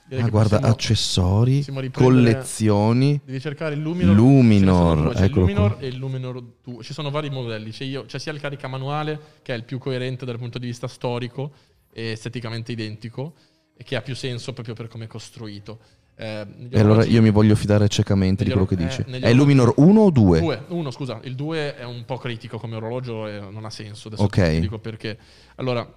Direi 0.05 0.23
ah, 0.23 0.29
guarda, 0.29 0.55
possiamo- 0.55 0.73
accessori, 0.73 1.55
possiamo 1.57 1.81
collezioni. 1.91 3.19
Devi 3.25 3.41
cercare 3.41 3.75
il 3.75 3.81
Luminor. 3.81 4.15
Luminor, 4.15 5.13
c'è 5.15 5.25
il 5.25 5.31
Luminor 5.31 5.75
e 5.81 5.87
il 5.87 5.97
Luminor 5.97 6.41
2. 6.63 6.81
Ci 6.81 6.93
sono 6.93 7.09
vari 7.09 7.29
modelli. 7.29 7.71
C'è, 7.71 7.83
io- 7.83 8.05
c'è 8.05 8.19
sia 8.19 8.31
il 8.31 8.39
caricamanuale, 8.39 9.19
che 9.41 9.53
è 9.53 9.57
il 9.57 9.65
più 9.65 9.79
coerente 9.79 10.23
dal 10.23 10.37
punto 10.37 10.59
di 10.59 10.67
vista 10.67 10.87
storico 10.87 11.51
e 11.91 12.11
esteticamente 12.11 12.71
identico, 12.71 13.33
e 13.75 13.83
che 13.83 13.97
ha 13.97 14.01
più 14.01 14.15
senso 14.15 14.53
proprio 14.53 14.75
per 14.75 14.87
come 14.87 15.03
è 15.03 15.07
costruito. 15.07 15.79
Eh, 16.19 16.47
E 16.71 16.79
allora 16.79 17.05
io 17.05 17.21
mi 17.21 17.29
voglio 17.29 17.55
fidare 17.55 17.87
ciecamente 17.87 18.43
di 18.43 18.49
quello 18.49 18.65
che 18.65 18.73
eh, 18.73 19.03
negli 19.05 19.21
È 19.21 19.31
Luminor 19.33 19.73
1 19.77 20.01
o 20.01 20.09
2? 20.09 20.39
Due, 20.39 20.63
uno 20.69 20.89
scusa, 20.89 21.19
il 21.23 21.35
2 21.35 21.75
è 21.75 21.83
un 21.83 22.05
po' 22.05 22.17
critico 22.17 22.57
come 22.57 22.75
orologio 22.75 23.27
e 23.27 23.39
non 23.39 23.65
ha 23.65 23.69
senso. 23.69 24.07
Adesso 24.07 24.23
Ok. 24.23 24.49
ti 24.53 24.59
dico 24.61 24.79
perché. 24.79 25.15
Allora, 25.57 25.87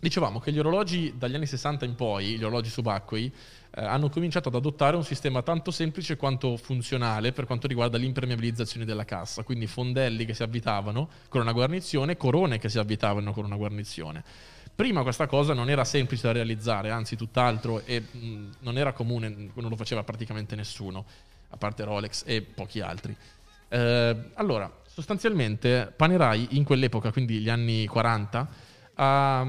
dicevamo 0.00 0.38
che 0.38 0.52
gli 0.52 0.60
orologi 0.60 1.14
dagli 1.18 1.34
anni 1.34 1.46
60 1.46 1.84
in 1.84 1.96
poi, 1.96 2.36
gli 2.38 2.44
orologi 2.44 2.70
subacquei, 2.70 3.32
eh, 3.74 3.84
hanno 3.84 4.08
cominciato 4.10 4.48
ad 4.48 4.54
adottare 4.54 4.94
un 4.94 5.02
sistema 5.02 5.42
tanto 5.42 5.72
semplice 5.72 6.16
quanto 6.16 6.56
funzionale 6.56 7.32
per 7.32 7.44
quanto 7.44 7.66
riguarda 7.66 7.98
l'impermeabilizzazione 7.98 8.86
della 8.86 9.04
cassa, 9.04 9.42
quindi 9.42 9.66
fondelli 9.66 10.24
che 10.24 10.34
si 10.34 10.44
avvitavano 10.44 11.08
con 11.28 11.40
una 11.40 11.52
guarnizione, 11.52 12.16
corone 12.16 12.58
che 12.58 12.68
si 12.68 12.78
avvitavano 12.78 13.32
con 13.32 13.44
una 13.44 13.56
guarnizione. 13.56 14.22
Prima 14.78 15.02
questa 15.02 15.26
cosa 15.26 15.54
non 15.54 15.70
era 15.70 15.82
semplice 15.82 16.28
da 16.28 16.32
realizzare, 16.32 16.92
anzi 16.92 17.16
tutt'altro, 17.16 17.82
e 17.84 18.00
mh, 18.00 18.50
non 18.60 18.78
era 18.78 18.92
comune, 18.92 19.50
non 19.52 19.68
lo 19.70 19.74
faceva 19.74 20.04
praticamente 20.04 20.54
nessuno, 20.54 21.04
a 21.48 21.56
parte 21.56 21.82
Rolex 21.82 22.22
e 22.24 22.42
pochi 22.42 22.80
altri. 22.80 23.12
Eh, 23.66 24.16
allora, 24.34 24.72
sostanzialmente 24.86 25.92
Panerai 25.96 26.50
in 26.50 26.62
quell'epoca, 26.62 27.10
quindi 27.10 27.40
gli 27.40 27.48
anni 27.48 27.88
40, 27.88 28.48
ha, 28.94 29.44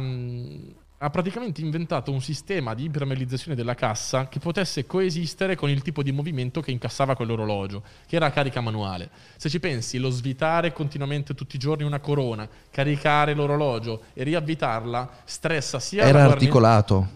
ha 1.01 1.09
praticamente 1.09 1.61
inventato 1.61 2.11
un 2.11 2.21
sistema 2.21 2.73
di 2.73 2.83
impermeabilizzazione 2.85 3.55
della 3.55 3.73
cassa 3.73 4.27
che 4.27 4.39
potesse 4.39 4.85
coesistere 4.85 5.55
con 5.55 5.69
il 5.69 5.81
tipo 5.81 6.03
di 6.03 6.11
movimento 6.11 6.59
che 6.59 6.71
incassava 6.71 7.15
quell'orologio, 7.15 7.83
che 8.05 8.17
era 8.17 8.25
a 8.25 8.31
carica 8.31 8.59
manuale. 8.59 9.09
Se 9.37 9.49
ci 9.49 9.61
pensi, 9.61 9.97
lo 9.97 10.09
svitare 10.09 10.73
continuamente 10.73 11.33
tutti 11.35 11.55
i 11.55 11.59
giorni 11.59 11.83
una 11.83 12.01
corona, 12.01 12.47
caricare 12.69 13.33
l'orologio 13.33 14.01
e 14.13 14.23
riavvitarla, 14.23 15.09
stressa 15.23 15.79
sia 15.79 16.03
la 16.03 16.09
Era 16.09 16.17
guarni- 16.19 16.33
articolato. 16.33 17.07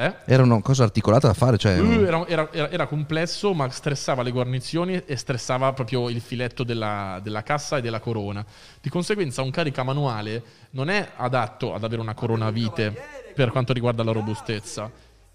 Eh? 0.00 0.14
Era 0.26 0.44
una 0.44 0.60
cosa 0.62 0.84
articolata 0.84 1.26
da 1.26 1.34
fare, 1.34 1.58
cioè... 1.58 1.76
Uh, 1.80 2.04
era, 2.04 2.24
era- 2.28 2.48
era- 2.52 2.70
era 2.70 2.86
complesso, 2.86 3.52
ma 3.52 3.68
stressava 3.68 4.22
le 4.22 4.30
guarnizioni 4.30 5.02
e 5.04 5.16
stressava 5.16 5.72
proprio 5.72 6.08
il 6.08 6.20
filetto 6.20 6.62
della, 6.62 7.18
della 7.20 7.42
cassa 7.42 7.78
e 7.78 7.80
della 7.80 7.98
corona. 7.98 8.44
Di 8.80 8.90
conseguenza, 8.90 9.42
un 9.42 9.50
carica 9.50 9.82
manuale 9.82 10.40
non 10.70 10.88
è 10.88 11.10
adatto 11.16 11.74
ad 11.74 11.82
avere 11.82 12.00
una 12.00 12.14
corona 12.14 12.48
vite 12.50 12.94
per 13.34 13.50
quanto 13.50 13.72
riguarda 13.72 14.04
la 14.04 14.12
robustezza. 14.12 14.88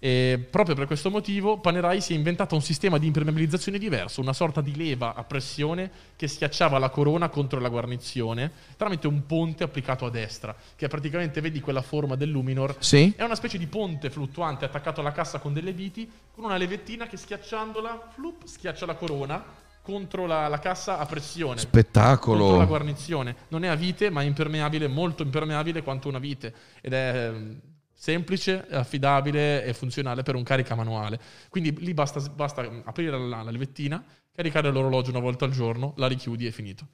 E 0.04 0.38
proprio 0.50 0.74
per 0.74 0.84
questo 0.84 1.08
motivo, 1.08 1.56
Panerai 1.56 1.98
si 2.02 2.12
è 2.12 2.16
inventato 2.16 2.54
un 2.54 2.60
sistema 2.60 2.98
di 2.98 3.06
impermeabilizzazione 3.06 3.78
diverso, 3.78 4.20
una 4.20 4.34
sorta 4.34 4.60
di 4.60 4.76
leva 4.76 5.14
a 5.14 5.24
pressione 5.24 5.90
che 6.14 6.28
schiacciava 6.28 6.76
la 6.76 6.90
corona 6.90 7.30
contro 7.30 7.58
la 7.58 7.70
guarnizione 7.70 8.52
tramite 8.76 9.06
un 9.06 9.24
ponte 9.24 9.64
applicato 9.64 10.04
a 10.04 10.10
destra, 10.10 10.54
che 10.76 10.88
praticamente 10.88 11.40
vedi 11.40 11.60
quella 11.60 11.80
forma 11.80 12.16
del 12.16 12.28
Luminor 12.28 12.76
Sì? 12.80 13.14
è 13.16 13.22
una 13.22 13.34
specie 13.34 13.56
di 13.56 13.66
ponte 13.66 14.10
fluttuante 14.10 14.66
attaccato 14.66 15.00
alla 15.00 15.12
cassa 15.12 15.38
con 15.38 15.54
delle 15.54 15.72
viti, 15.72 16.06
con 16.34 16.44
una 16.44 16.58
levettina 16.58 17.06
che 17.06 17.16
schiacciandola, 17.16 18.10
flup, 18.12 18.44
schiaccia 18.44 18.84
la 18.84 18.96
corona 18.96 19.42
contro 19.80 20.26
la, 20.26 20.48
la 20.48 20.58
cassa 20.58 20.98
a 20.98 21.06
pressione. 21.06 21.54
Contro 21.54 21.70
la 21.72 21.80
Spettacolo. 21.80 22.66
guarnizione. 22.66 23.36
Non 23.48 23.64
è 23.64 23.68
a 23.68 23.74
vite, 23.74 24.10
ma 24.10 24.20
è 24.20 24.26
impermeabile, 24.26 24.86
molto 24.86 25.22
impermeabile 25.22 25.82
quanto 25.82 26.08
una 26.08 26.18
vite. 26.18 26.54
Ed 26.82 26.92
è 26.92 27.28
ehm, 27.28 27.60
semplice, 28.04 28.66
affidabile 28.70 29.64
e 29.64 29.72
funzionale 29.72 30.22
per 30.22 30.34
un 30.34 30.42
carica 30.42 30.74
manuale. 30.74 31.18
Quindi 31.48 31.74
lì 31.78 31.94
basta, 31.94 32.20
basta 32.20 32.60
aprire 32.84 33.18
la, 33.18 33.42
la 33.42 33.50
levettina, 33.50 34.04
caricare 34.30 34.70
l'orologio 34.70 35.08
una 35.08 35.20
volta 35.20 35.46
al 35.46 35.52
giorno, 35.52 35.94
la 35.96 36.06
richiudi 36.06 36.44
e 36.44 36.48
è 36.48 36.52
finito. 36.52 36.86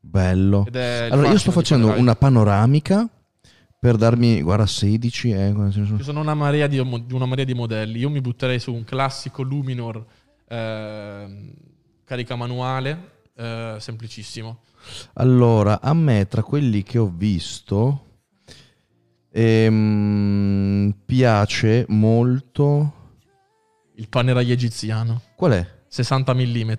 Bello. 0.00 0.64
Ed 0.66 0.74
è 0.74 1.08
Allora, 1.12 1.30
io 1.30 1.38
sto 1.38 1.52
facendo 1.52 1.92
una 1.92 2.16
panoramica 2.16 3.08
per 3.78 3.94
darmi, 3.96 4.42
guarda, 4.42 4.66
16, 4.66 5.30
eh, 5.30 5.54
Ci 5.70 6.02
sono 6.02 6.18
una 6.18 6.34
marea 6.34 6.66
di, 6.66 6.78
una 6.78 7.26
marea 7.26 7.44
di 7.44 7.54
modelli. 7.54 8.00
Io 8.00 8.10
mi 8.10 8.20
butterei 8.20 8.58
su 8.58 8.74
un 8.74 8.82
classico 8.82 9.42
Luminor 9.42 10.04
ehm, 10.48 11.52
carica 12.02 12.34
manuale, 12.34 13.10
eh, 13.36 13.76
semplicissimo. 13.78 14.58
Allora, 15.14 15.80
a 15.80 15.94
me 15.94 16.26
tra 16.26 16.42
quelli 16.42 16.82
che 16.82 16.98
ho 16.98 17.12
visto 17.14 18.10
ehm, 19.32 20.94
piace 21.04 21.84
molto... 21.88 22.92
Il 23.96 24.08
panerai 24.08 24.50
egiziano, 24.50 25.20
Qual 25.36 25.52
è? 25.52 25.66
60 25.88 26.34
mm. 26.34 26.72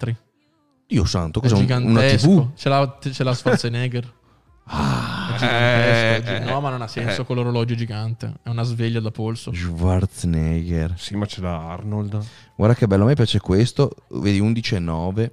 Dio 0.88 1.06
santo, 1.06 1.40
È 1.40 1.44
cos'è? 1.48 1.56
un- 1.56 1.62
Una 1.62 2.02
gigantesco. 2.02 2.28
TV? 2.28 2.58
Ce 2.58 2.70
l'ha, 2.70 2.98
ce 3.02 3.24
l'ha 3.24 3.34
Schwarzenegger. 3.34 4.14
Ah, 4.66 5.36
È 5.38 6.22
eh, 6.26 6.40
no, 6.46 6.62
ma 6.62 6.70
non 6.70 6.82
ha 6.82 6.88
senso 6.88 7.26
con 7.26 7.36
l'orologio 7.36 7.76
gigante. 7.76 8.36
È 8.44 8.48
una 8.48 8.64
sveglia 8.64 9.02
da 9.02 9.12
polso. 9.12 9.52
Schwarzenegger. 9.54 10.94
Sì, 10.98 11.16
ma 11.18 11.26
ce 11.26 11.42
l'ha 11.42 11.70
Arnold. 11.70 12.26
Guarda 12.56 12.74
che 12.74 12.88
bello, 12.88 13.04
a 13.04 13.08
me 13.08 13.14
piace 13.14 13.42
questo. 13.42 13.94
Vedi, 14.12 14.40
11,9. 14.40 15.32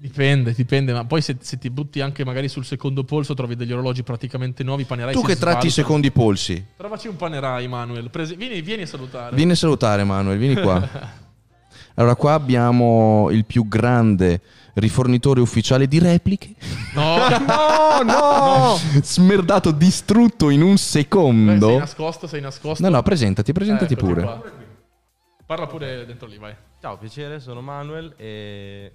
Dipende, 0.00 0.54
dipende, 0.54 0.94
ma 0.94 1.04
poi 1.04 1.20
se, 1.20 1.36
se 1.40 1.58
ti 1.58 1.68
butti 1.68 2.00
anche 2.00 2.24
magari 2.24 2.48
sul 2.48 2.64
secondo 2.64 3.04
polso 3.04 3.34
trovi 3.34 3.54
degli 3.54 3.70
orologi 3.70 4.02
praticamente 4.02 4.64
nuovi, 4.64 4.84
panerai 4.84 5.12
Tu 5.12 5.20
che 5.20 5.36
tratti 5.36 5.66
i 5.66 5.70
secondi 5.70 6.10
polsi. 6.10 6.64
Trovaci 6.74 7.06
un 7.08 7.16
panerai, 7.16 7.68
Manuel. 7.68 8.08
Prese- 8.08 8.34
vieni, 8.34 8.62
vieni 8.62 8.82
a 8.82 8.86
salutare. 8.86 9.36
Vieni 9.36 9.52
a 9.52 9.56
salutare, 9.56 10.02
Manuel, 10.04 10.38
vieni 10.38 10.58
qua. 10.58 11.18
Allora, 11.96 12.14
qua 12.14 12.32
abbiamo 12.32 13.28
il 13.30 13.44
più 13.44 13.68
grande 13.68 14.40
rifornitore 14.74 15.40
ufficiale 15.40 15.86
di 15.86 15.98
repliche. 15.98 16.54
No, 16.94 17.16
No, 17.46 18.02
no! 18.02 18.78
Smerdato, 19.02 19.70
distrutto 19.70 20.48
in 20.48 20.62
un 20.62 20.70
Beh, 20.70 20.76
sei 20.78 21.02
secondo. 21.02 21.78
nascosto, 21.78 22.26
sei 22.26 22.40
nascosto. 22.40 22.82
No, 22.82 22.88
no, 22.88 23.02
presentati, 23.02 23.52
presentati 23.52 23.92
Eccoti 23.92 24.06
pure. 24.08 24.22
qua. 24.22 24.42
Parla 25.44 25.66
pure 25.66 26.06
dentro 26.06 26.26
lì, 26.26 26.38
vai. 26.38 26.54
Ciao, 26.80 26.96
piacere, 26.96 27.38
sono 27.38 27.60
Manuel 27.60 28.14
e 28.16 28.92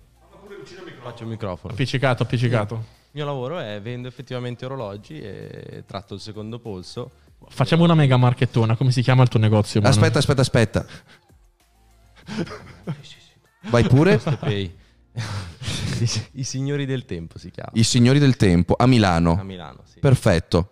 faccio 1.01 1.23
il 1.23 1.29
microfono. 1.29 1.73
Appiccicato, 1.73 2.23
appiccicato. 2.23 2.75
Il 2.75 3.21
mio 3.21 3.25
lavoro 3.25 3.59
è 3.59 3.79
vendo 3.81 4.07
effettivamente 4.07 4.65
orologi 4.65 5.19
e 5.19 5.83
tratto 5.85 6.13
il 6.15 6.19
secondo 6.19 6.59
polso. 6.59 7.11
Facciamo 7.47 7.83
una 7.83 7.93
mega 7.95 8.17
marchettona. 8.17 8.75
Come 8.75 8.91
si 8.91 9.01
chiama 9.01 9.23
il 9.23 9.29
tuo 9.29 9.39
negozio? 9.39 9.79
Manuel? 9.81 9.97
Aspetta, 9.99 10.19
aspetta, 10.19 10.41
aspetta. 10.41 10.85
Vai 13.69 13.83
pure. 13.87 14.19
I, 16.33 16.43
signori 16.43 16.85
del 16.85 17.05
tempo 17.05 17.37
si 17.37 17.49
chiama. 17.51 17.69
I 17.73 17.83
signori 17.83 18.19
del 18.19 18.35
tempo 18.35 18.73
a 18.73 18.83
A 18.83 18.87
Milano. 18.87 19.39
Milano, 19.43 19.81
sì. 19.85 19.99
Perfetto. 19.99 20.69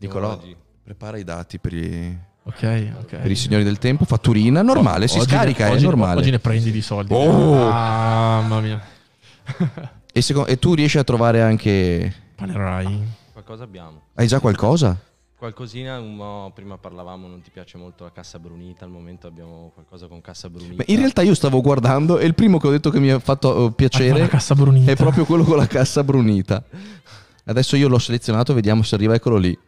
Nicolò, 0.00 0.32
orologi. 0.32 0.56
prepara 0.82 1.16
i 1.16 1.24
dati 1.24 1.58
per 1.58 1.72
i, 1.74 2.18
Ok, 2.42 2.92
ok. 3.00 3.16
per 3.18 3.30
i 3.30 3.36
signori 3.36 3.62
del 3.62 3.78
tempo. 3.78 4.04
Fatturina 4.04 4.62
normale, 4.62 5.06
si 5.08 5.18
Oggi 5.18 5.28
scarica, 5.30 5.64
ne- 5.64 5.70
è 5.70 5.74
oggi- 5.74 5.84
normale. 5.84 6.20
Oggi 6.20 6.30
ne 6.30 6.38
prendi 6.40 6.70
di 6.72 6.82
soldi. 6.82 7.12
Oh! 7.14 7.68
Ah, 7.70 8.40
mamma 8.40 8.60
mia. 8.60 8.82
E, 10.12 10.22
seco- 10.22 10.46
e 10.46 10.58
tu 10.58 10.74
riesci 10.74 10.98
a 10.98 11.04
trovare 11.04 11.42
anche... 11.42 12.12
Panerai. 12.36 13.02
Qualcosa 13.32 13.64
abbiamo. 13.64 14.02
Hai 14.14 14.26
già 14.26 14.38
qualcosa? 14.40 14.96
Qualcosina, 15.36 15.98
un 15.98 16.16
po' 16.16 16.52
prima 16.54 16.78
parlavamo, 16.78 17.26
non 17.26 17.42
ti 17.42 17.50
piace 17.50 17.76
molto 17.76 18.04
la 18.04 18.12
cassa 18.12 18.38
brunita, 18.38 18.84
al 18.84 18.90
momento 18.90 19.26
abbiamo 19.26 19.72
qualcosa 19.74 20.06
con 20.06 20.20
cassa 20.20 20.48
brunita. 20.48 20.76
Beh, 20.76 20.92
in 20.92 20.98
realtà 20.98 21.22
io 21.22 21.34
stavo 21.34 21.60
guardando 21.60 22.18
e 22.18 22.24
il 22.24 22.34
primo 22.34 22.58
che 22.58 22.68
ho 22.68 22.70
detto 22.70 22.90
che 22.90 23.00
mi 23.00 23.10
ha 23.10 23.18
fatto 23.18 23.66
eh, 23.66 23.72
piacere 23.72 24.26
è 24.26 24.96
proprio 24.96 25.24
quello 25.24 25.44
con 25.44 25.56
la 25.56 25.66
cassa 25.66 26.02
brunita. 26.02 26.64
Adesso 27.44 27.76
io 27.76 27.88
l'ho 27.88 27.98
selezionato, 27.98 28.54
vediamo 28.54 28.82
se 28.82 28.94
arriva, 28.94 29.14
eccolo 29.14 29.36
lì. 29.36 29.58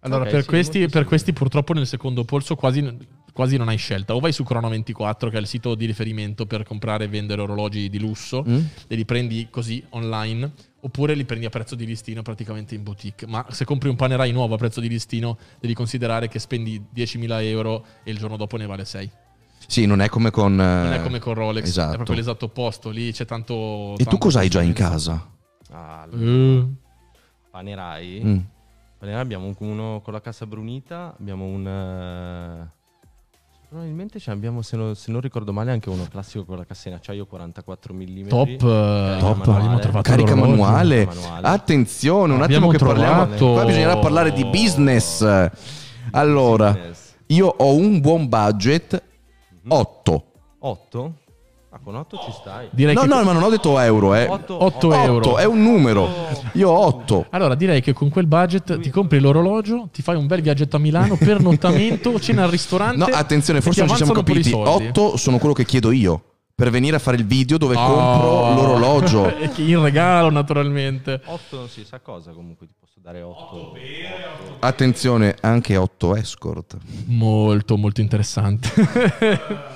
Allora, 0.00 0.22
Ok, 0.22 0.30
per, 0.30 0.42
sì, 0.42 0.48
questi, 0.48 0.88
per 0.88 1.04
questi 1.04 1.32
purtroppo 1.32 1.72
nel 1.74 1.86
secondo 1.86 2.24
polso 2.24 2.54
quasi, 2.54 2.80
quasi 3.36 3.58
non 3.58 3.68
hai 3.68 3.76
scelta. 3.76 4.14
O 4.14 4.18
vai 4.18 4.32
su 4.32 4.42
Crono24, 4.42 5.28
che 5.28 5.36
è 5.36 5.40
il 5.40 5.46
sito 5.46 5.74
di 5.74 5.84
riferimento 5.84 6.46
per 6.46 6.64
comprare 6.64 7.04
e 7.04 7.08
vendere 7.08 7.42
orologi 7.42 7.90
di 7.90 7.98
lusso, 8.00 8.42
Mm? 8.48 8.58
e 8.88 8.94
li 8.96 9.04
prendi 9.04 9.48
così 9.50 9.84
online, 9.90 10.50
oppure 10.80 11.12
li 11.14 11.26
prendi 11.26 11.44
a 11.44 11.50
prezzo 11.50 11.74
di 11.74 11.84
listino 11.84 12.22
praticamente 12.22 12.74
in 12.74 12.82
boutique. 12.82 13.26
Ma 13.26 13.44
se 13.50 13.66
compri 13.66 13.90
un 13.90 13.96
panerai 13.96 14.32
nuovo 14.32 14.54
a 14.54 14.56
prezzo 14.56 14.80
di 14.80 14.88
listino, 14.88 15.36
devi 15.60 15.74
considerare 15.74 16.28
che 16.28 16.38
spendi 16.38 16.82
10.000 16.94 17.42
euro 17.42 17.84
e 18.04 18.10
il 18.10 18.16
giorno 18.16 18.38
dopo 18.38 18.56
ne 18.56 18.64
vale 18.64 18.86
6. 18.86 19.10
Sì, 19.66 19.84
non 19.84 20.00
è 20.00 20.08
come 20.08 20.30
con... 20.30 20.54
Non 20.54 20.92
è 20.92 21.02
come 21.02 21.18
con 21.18 21.34
Rolex, 21.34 21.64
esatto. 21.64 21.92
è 21.92 21.96
proprio 21.96 22.16
l'esatto 22.16 22.46
opposto. 22.46 22.88
Lì 22.88 23.12
c'è 23.12 23.26
tanto. 23.26 23.96
E 23.98 24.04
tu 24.04 24.16
cosa 24.16 24.38
hai 24.38 24.48
già 24.48 24.62
in 24.62 24.72
casa? 24.72 25.28
Ah, 25.72 26.06
Eh, 26.10 26.66
Panerai. 27.50 28.20
Mm. 28.24 28.38
Panerai 28.98 29.20
abbiamo 29.20 29.52
uno 29.58 30.00
con 30.02 30.12
la 30.14 30.20
cassa 30.22 30.46
brunita, 30.46 31.14
abbiamo 31.18 31.44
un... 31.44 32.68
Probabilmente 33.76 34.18
ce 34.18 34.30
abbiamo, 34.30 34.62
se 34.62 34.74
non, 34.74 34.96
se 34.96 35.12
non 35.12 35.20
ricordo 35.20 35.52
male, 35.52 35.70
anche 35.70 35.90
uno 35.90 36.06
classico 36.10 36.46
con 36.46 36.56
la 36.56 36.64
cassa 36.64 36.88
in 36.88 36.94
acciaio 36.94 37.26
44 37.26 37.92
mm. 37.92 38.26
top, 38.26 38.48
eh, 38.48 39.16
Top. 39.20 39.48
abbiamo 39.48 39.78
trovato 39.80 40.10
Carica 40.10 40.34
manuale. 40.34 41.04
Manuale. 41.04 41.46
Attenzione, 41.46 42.32
un 42.32 42.40
Abbiamo 42.40 42.70
attimo 42.70 42.78
che 42.78 42.98
parliamo. 42.98 43.26
Qua 43.36 43.66
bisognerà 43.66 43.98
parlare 43.98 44.32
di 44.32 44.46
business. 44.46 45.20
Allora, 46.12 46.72
Business. 46.72 47.16
io 47.26 47.54
ho 47.54 47.74
un 47.74 48.00
buon 48.00 48.30
budget 48.30 49.02
8. 49.68 50.24
8? 50.58 51.14
Ah, 51.76 51.80
con 51.84 51.94
8 51.94 52.18
ci 52.24 52.32
stai. 52.32 52.68
Direi 52.70 52.94
No, 52.94 53.02
che 53.02 53.06
no, 53.06 53.22
ma 53.22 53.32
non 53.32 53.42
ho 53.42 53.50
detto 53.50 53.78
euro, 53.78 54.14
eh. 54.14 54.26
8, 54.26 54.64
8 54.64 54.94
euro. 54.94 55.28
8 55.32 55.38
è 55.38 55.44
un 55.44 55.62
numero. 55.62 56.08
Io 56.52 56.70
ho 56.70 56.86
8. 56.86 57.26
Allora 57.30 57.54
direi 57.54 57.82
che 57.82 57.92
con 57.92 58.08
quel 58.08 58.26
budget 58.26 58.80
ti 58.80 58.88
compri 58.88 59.18
l'orologio, 59.20 59.88
ti 59.92 60.00
fai 60.00 60.16
un 60.16 60.26
bel 60.26 60.40
viaggetto 60.40 60.76
a 60.76 60.78
Milano, 60.78 61.16
pernottamento, 61.20 62.18
cena 62.18 62.44
al 62.44 62.50
ristorante. 62.50 62.96
No, 62.96 63.04
attenzione, 63.14 63.60
forse 63.60 63.80
non 63.80 63.90
ci 63.90 63.96
siamo 63.96 64.12
capiti. 64.12 64.48
soldi. 64.48 64.86
8 64.86 65.16
sono 65.18 65.36
quello 65.36 65.52
che 65.52 65.66
chiedo 65.66 65.90
io 65.90 66.22
per 66.54 66.70
venire 66.70 66.96
a 66.96 66.98
fare 66.98 67.18
il 67.18 67.26
video 67.26 67.58
dove 67.58 67.74
Oh. 67.76 67.84
compro 67.86 68.54
l'orologio. 68.54 69.36
E 69.36 69.50
che 69.50 69.60
in 69.62 69.82
regalo 69.82 70.30
naturalmente. 70.30 71.20
8 71.26 71.56
non 71.56 71.68
si 71.68 71.84
sa 71.84 72.00
cosa, 72.00 72.30
comunque 72.30 72.66
ti 72.66 72.72
posso 72.80 72.94
dare 73.02 73.20
8. 73.20 73.72
Attenzione, 74.60 75.36
anche 75.42 75.76
8 75.76 76.16
escort. 76.16 76.78
Molto 77.04 77.76
molto 77.76 78.00
interessante. 78.00 78.72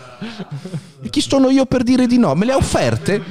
E 1.02 1.08
chi 1.10 1.20
sono 1.20 1.50
io 1.50 1.66
per 1.66 1.82
dire 1.82 2.06
di 2.06 2.18
no? 2.18 2.34
Me 2.34 2.44
le 2.44 2.52
ha 2.52 2.56
offerte? 2.56 3.22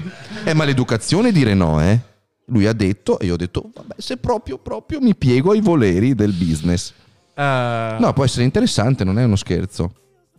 È 0.43 0.53
maleducazione 0.53 1.31
dire 1.31 1.53
no, 1.53 1.81
eh? 1.81 1.99
Lui 2.45 2.65
ha 2.65 2.73
detto 2.73 3.19
e 3.19 3.25
io 3.27 3.33
ho 3.33 3.37
detto, 3.37 3.69
vabbè, 3.73 3.95
se 3.97 4.17
proprio, 4.17 4.57
proprio 4.57 4.99
mi 4.99 5.15
piego 5.15 5.51
ai 5.51 5.61
voleri 5.61 6.15
del 6.15 6.33
business. 6.33 6.93
Eh, 7.35 7.97
No, 7.99 8.11
può 8.13 8.23
essere 8.23 8.43
interessante, 8.43 9.03
non 9.03 9.19
è 9.19 9.23
uno 9.23 9.35
scherzo. 9.35 9.93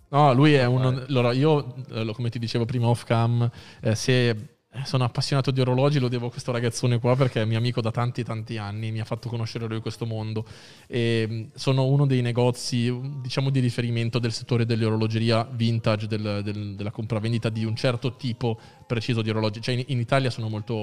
No, 0.08 0.32
lui 0.34 0.54
è 0.54 0.64
uno. 0.64 0.88
Allora, 1.08 1.32
io, 1.32 1.74
eh, 1.92 2.10
come 2.12 2.30
ti 2.30 2.40
dicevo 2.40 2.64
prima 2.64 2.88
off 2.88 3.04
cam, 3.04 3.48
eh, 3.80 3.94
se 3.94 4.36
sono 4.84 5.02
appassionato 5.04 5.50
di 5.50 5.60
orologi, 5.60 5.98
lo 5.98 6.08
devo 6.08 6.26
a 6.26 6.30
questo 6.30 6.52
ragazzone 6.52 7.00
qua 7.00 7.16
perché 7.16 7.42
è 7.42 7.44
mio 7.44 7.58
amico 7.58 7.80
da 7.80 7.90
tanti 7.90 8.22
tanti 8.22 8.56
anni, 8.56 8.92
mi 8.92 9.00
ha 9.00 9.04
fatto 9.04 9.28
conoscere 9.28 9.66
lui 9.66 9.80
questo 9.80 10.06
mondo. 10.06 10.44
E 10.86 11.26
mh, 11.28 11.50
sono 11.54 11.86
uno 11.86 12.06
dei 12.06 12.22
negozi, 12.22 12.96
diciamo, 13.20 13.50
di 13.50 13.58
riferimento 13.58 14.18
del 14.20 14.32
settore 14.32 14.64
dell'orologeria 14.64 15.44
vintage, 15.50 16.06
del- 16.06 16.40
del- 16.44 16.76
della 16.76 16.92
compravendita 16.92 17.48
di 17.48 17.64
un 17.64 17.74
certo 17.74 18.14
tipo 18.14 18.58
preciso 18.86 19.22
di 19.22 19.30
orologi. 19.30 19.60
Cioè, 19.60 19.74
in, 19.74 19.84
in 19.88 19.98
Italia 19.98 20.30
sono 20.30 20.48
molto, 20.48 20.74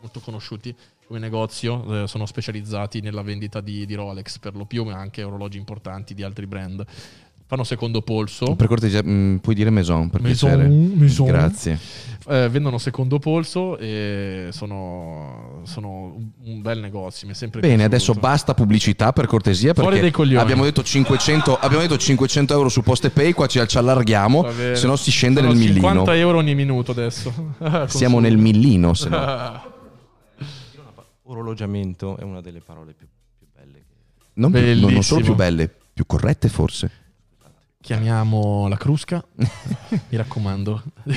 molto 0.00 0.20
conosciuti 0.20 0.74
come 1.06 1.18
negozio, 1.18 2.04
eh, 2.04 2.06
sono 2.06 2.24
specializzati 2.26 3.00
nella 3.00 3.22
vendita 3.22 3.60
di, 3.60 3.84
di 3.84 3.94
Rolex 3.94 4.38
per 4.38 4.54
lo 4.54 4.64
più, 4.64 4.84
ma 4.84 4.94
anche 4.94 5.22
orologi 5.22 5.58
importanti 5.58 6.14
di 6.14 6.22
altri 6.22 6.46
brand. 6.46 6.84
Fanno 7.46 7.64
secondo 7.64 8.00
polso. 8.00 8.56
Per 8.56 8.66
cortesia, 8.66 9.02
mh, 9.02 9.38
puoi 9.42 9.54
dire 9.54 9.68
Maison, 9.70 10.08
per 10.08 10.22
Maison, 10.22 10.48
piacere. 10.50 10.68
Maison. 10.68 11.26
Grazie. 11.26 11.78
Eh, 12.26 12.48
vendono 12.48 12.78
secondo 12.78 13.18
polso 13.18 13.76
e 13.76 14.48
sono, 14.50 15.60
sono 15.64 16.16
un- 16.44 16.62
bel 16.62 16.80
negozio. 16.80 17.26
Mi 17.26 17.34
è 17.34 17.36
sempre 17.36 17.60
Bene, 17.60 17.74
piaciuto. 17.86 17.94
adesso 17.96 18.14
basta 18.14 18.54
pubblicità 18.54 19.12
per 19.12 19.26
cortesia 19.26 19.74
Fuori 19.74 19.88
perché 19.88 20.00
dai 20.00 20.10
coglioni. 20.10 20.40
abbiamo 20.40 20.64
detto, 20.64 20.82
500, 20.82 21.58
abbiamo 21.58 21.82
detto 21.82 21.98
500 21.98 22.54
euro 22.54 22.70
su 22.70 22.80
Poste 22.82 23.10
Pay, 23.10 23.32
qua 23.34 23.46
ci, 23.46 23.62
ci 23.66 23.76
allarghiamo, 23.76 24.46
se 24.72 24.86
no 24.86 24.96
si 24.96 25.10
scende 25.10 25.40
Sono 25.40 25.52
nel 25.52 25.60
millino. 25.60 25.80
50 25.88 26.16
euro 26.16 26.38
ogni 26.38 26.54
minuto 26.54 26.92
adesso. 26.92 27.54
Siamo 27.88 28.20
nel 28.20 28.38
millino, 28.38 28.94
se 28.94 29.10
no. 29.10 29.62
Orologiamento 31.24 32.16
è 32.16 32.22
una 32.22 32.40
delle 32.40 32.60
parole 32.60 32.94
più, 32.94 33.06
più 33.38 33.46
belle. 33.54 33.72
Che... 33.78 33.84
Non, 34.34 34.50
più- 34.50 34.80
non- 34.90 35.02
solo 35.02 35.22
più 35.22 35.34
belle, 35.34 35.70
più 35.92 36.06
corrette 36.06 36.48
forse. 36.48 36.90
Chiamiamo 37.84 38.66
la 38.66 38.78
Crusca. 38.78 39.22
Mi 39.36 40.16
raccomando. 40.16 40.82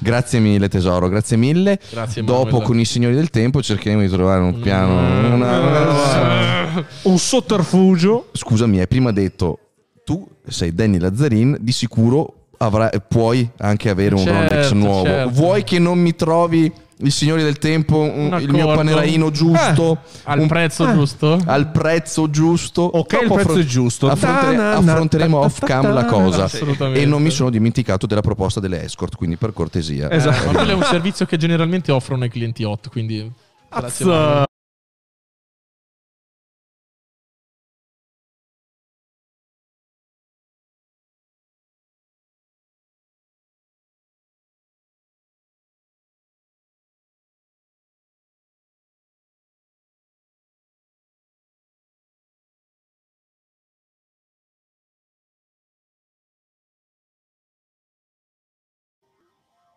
Grazie 0.00 0.40
mille 0.40 0.68
tesoro, 0.68 1.08
grazie 1.08 1.36
mille. 1.36 1.78
Grazie, 1.90 2.24
Dopo 2.24 2.60
con 2.60 2.78
i 2.80 2.84
signori 2.84 3.14
del 3.14 3.30
tempo 3.30 3.62
cercheremo 3.62 4.00
di 4.00 4.08
trovare 4.08 4.40
un 4.42 4.58
piano. 4.58 5.00
Mm. 5.00 5.32
una- 5.34 6.84
un 7.02 7.18
sotterfugio. 7.18 8.30
Scusami, 8.32 8.80
hai 8.80 8.88
prima 8.88 9.12
detto 9.12 9.58
tu 10.04 10.26
sei 10.46 10.72
Danny 10.74 10.98
Lazzarin, 10.98 11.56
di 11.60 11.70
sicuro 11.72 12.46
avrai- 12.58 12.90
puoi 13.06 13.48
anche 13.58 13.90
avere 13.90 14.16
un 14.16 14.22
Certo, 14.22 14.54
Rolex 14.54 14.72
nuovo. 14.72 15.04
certo. 15.04 15.30
Vuoi 15.30 15.62
che 15.62 15.78
non 15.78 15.98
mi 16.00 16.14
trovi 16.16 16.72
i 17.00 17.10
signori 17.10 17.42
del 17.42 17.58
tempo, 17.58 17.98
un- 17.98 18.36
il 18.40 18.50
mio 18.50 18.66
paneraino 18.74 19.30
giusto, 19.30 19.98
Al 20.24 20.40
un- 20.40 20.48
prezzo 20.48 20.90
giusto? 20.92 21.38
al 21.46 21.70
prezzo 21.70 22.28
giusto. 22.30 22.82
Ok, 22.82 23.12
il 23.12 23.18
Dopo 23.20 23.34
prezzo 23.34 23.48
affron- 23.50 23.64
è 23.64 23.68
giusto. 23.68 24.08
affrontere- 24.10 24.56
Ta-na-na, 24.56 24.92
affronteremo 24.92 25.38
off 25.38 25.58
cam 25.64 25.92
la 25.92 26.04
cosa. 26.06 26.44
Assolutamente. 26.44 27.00
E 27.00 27.06
non 27.06 27.22
mi 27.22 27.30
sono 27.30 27.50
dimenticato 27.50 28.06
della 28.06 28.20
proposta 28.22 28.58
delle 28.60 28.82
escort, 28.84 29.14
quindi 29.16 29.36
per 29.36 29.52
cortesia. 29.52 30.10
Esatto. 30.10 30.42
Eh, 30.42 30.46
ma 30.46 30.52
quello 30.54 30.70
è 30.72 30.74
un 30.74 30.82
servizio 30.90 31.24
che 31.26 31.36
generalmente 31.36 31.92
offrono 31.92 32.24
ai 32.24 32.30
clienti 32.30 32.64
hot, 32.64 32.88
quindi... 32.88 33.30
grazie 33.70 34.47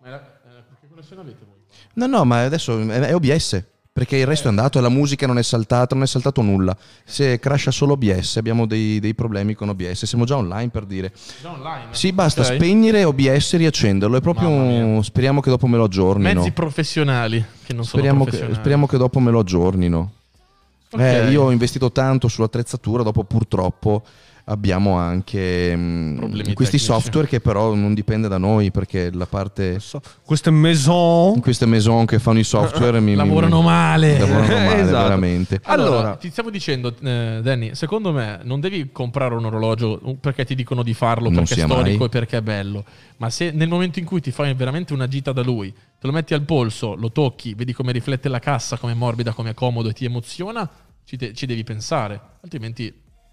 Ma 0.04 0.10
la- 0.10 0.20
eh, 0.20 0.64
che 0.80 0.88
connessione 0.88 1.22
avete 1.22 1.46
voi? 1.46 1.58
No, 1.94 2.06
no, 2.08 2.26
ma 2.26 2.44
adesso 2.44 2.80
è 2.80 3.14
OBS. 3.16 3.64
Perché 3.94 4.16
il 4.16 4.26
resto 4.26 4.46
è 4.46 4.50
andato 4.50 4.78
e 4.78 4.82
la 4.82 4.88
musica 4.88 5.28
non 5.28 5.38
è 5.38 5.44
saltata, 5.44 5.96
non 5.96 6.06
è 6.06 6.08
saltato 6.08 6.42
nulla. 6.42 6.76
Se 7.04 7.40
crasha 7.40 7.72
solo 7.72 7.94
OBS, 7.94 8.38
abbiamo 8.38 8.66
dei, 8.66 9.02
dei 9.02 9.14
problemi 9.14 9.54
con 9.54 9.68
OBS. 9.68 10.06
Siamo 10.06 10.24
già 10.24 10.38
online 10.38 10.70
per 10.70 10.86
dire. 10.86 11.12
Già 11.42 11.52
online? 11.52 11.88
Sì, 11.90 12.14
basta 12.14 12.40
Ok. 12.40 12.54
spegnere 12.56 13.04
OBS 13.04 13.54
e 13.54 13.58
riaccenderlo. 13.58 14.16
È 14.16 14.22
proprio. 14.22 14.50
Mia. 14.50 15.04
Speriamo 15.04 15.42
che 15.42 15.50
dopo 15.50 15.68
me 15.68 15.76
lo 15.76 15.84
aggiornino. 15.84 16.34
Mezzi 16.40 16.52
professionali 16.52 17.40
che 17.66 17.74
non 17.74 17.84
sono 17.84 18.02
Speriamo 18.02 18.20
che, 18.20 18.30
professionali. 18.30 18.60
speriamo 18.60 18.88
che 18.88 18.98
dopo 18.98 19.20
me 19.20 19.30
lo 19.32 19.40
aggiornino. 19.40 20.12
Ok. 20.92 21.00
Eh, 21.02 21.30
io 21.30 21.44
ho 21.44 21.52
investito 21.52 21.92
tanto 21.92 22.30
sull'attrezzatura, 22.30 23.04
dopo 23.04 23.26
purtroppo 23.26 24.04
abbiamo 24.46 24.96
anche 24.98 25.76
mm, 25.76 26.16
Problemi 26.18 26.54
questi 26.54 26.78
tecnici. 26.78 27.02
software 27.02 27.28
che 27.28 27.40
però 27.40 27.74
non 27.74 27.94
dipende 27.94 28.28
da 28.28 28.38
noi 28.38 28.72
perché 28.72 29.10
la 29.14 29.26
parte 29.26 29.80
So- 29.80 30.02
Queste 30.24 30.50
maison. 30.52 31.40
queste 31.40 31.66
maison 31.66 32.06
che 32.06 32.20
fanno 32.20 32.40
i 32.40 32.44
software 32.44 33.00
mi, 33.00 33.12
mi- 33.12 33.16
Lavorano 33.16 33.62
male. 33.62 34.18
lavorano 34.20 34.48
male 34.54 34.80
Esatto. 34.82 35.04
veramente. 35.04 35.60
Allora, 35.64 35.90
Allora. 36.00 36.16
ti 36.16 36.30
stavo 36.30 36.50
dicendo, 36.50 36.94
eh, 37.02 37.40
Danny, 37.42 37.76
secondo 37.76 38.12
me 38.12 38.40
non 38.44 38.60
devi 38.60 38.90
comprare 38.92 39.36
un 39.36 39.46
orologio 39.46 40.00
perché 40.20 40.46
ti 40.46 40.56
dicono 40.56 40.84
di 40.84 40.94
farlo, 40.94 41.30
perché 41.30 41.54
è 41.56 41.66
storico 41.66 41.98
mai. 41.98 42.06
e 42.06 42.10
perché 42.10 42.38
è 42.38 42.42
bello, 42.42 42.84
ma 43.18 43.30
se 43.30 43.52
nel 43.52 43.68
momento 43.70 44.00
in 44.00 44.06
cui 44.06 44.22
ti 44.22 44.32
fai 44.32 44.54
veramente 44.54 44.94
una 44.94 45.08
gita 45.08 45.32
da 45.32 45.42
lui, 45.44 45.72
te 45.72 46.08
lo 46.08 46.12
metti 46.14 46.34
al 46.34 46.42
polso, 46.44 46.96
lo 46.96 47.12
tocchi, 47.12 47.54
vedi 47.54 47.74
come 47.74 47.92
riflette 47.92 48.28
la 48.30 48.40
cassa, 48.40 48.78
come 48.78 48.94
è 48.94 48.96
morbida, 48.96 49.34
come 49.34 49.52
è 49.52 49.54
comodo 49.54 49.90
e 49.90 49.94
ti 49.94 50.06
emoziona, 50.06 50.68
ci, 51.04 51.18
te- 51.18 51.34
ci 51.34 51.46
devi 51.46 51.64
pensare, 51.64 52.20
altrimenti 52.42 52.92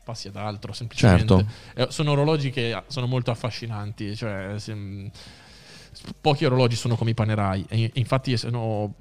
passi 0.08 0.28
ad 0.28 0.36
altro 0.36 0.72
semplicemente. 0.72 1.34
Certo. 1.34 1.82
Eh, 1.82 1.86
sono 1.90 2.12
orologi 2.12 2.50
che 2.50 2.82
sono 2.86 3.06
molto 3.06 3.30
affascinanti, 3.30 4.16
cioè 4.16 4.54
se- 4.56 5.10
pochi 6.18 6.46
orologi 6.46 6.76
sono 6.76 6.96
come 6.96 7.10
i 7.10 7.14
panerai 7.14 7.66
e 7.68 7.90
infatti 7.94 8.34
sono, 8.38 8.94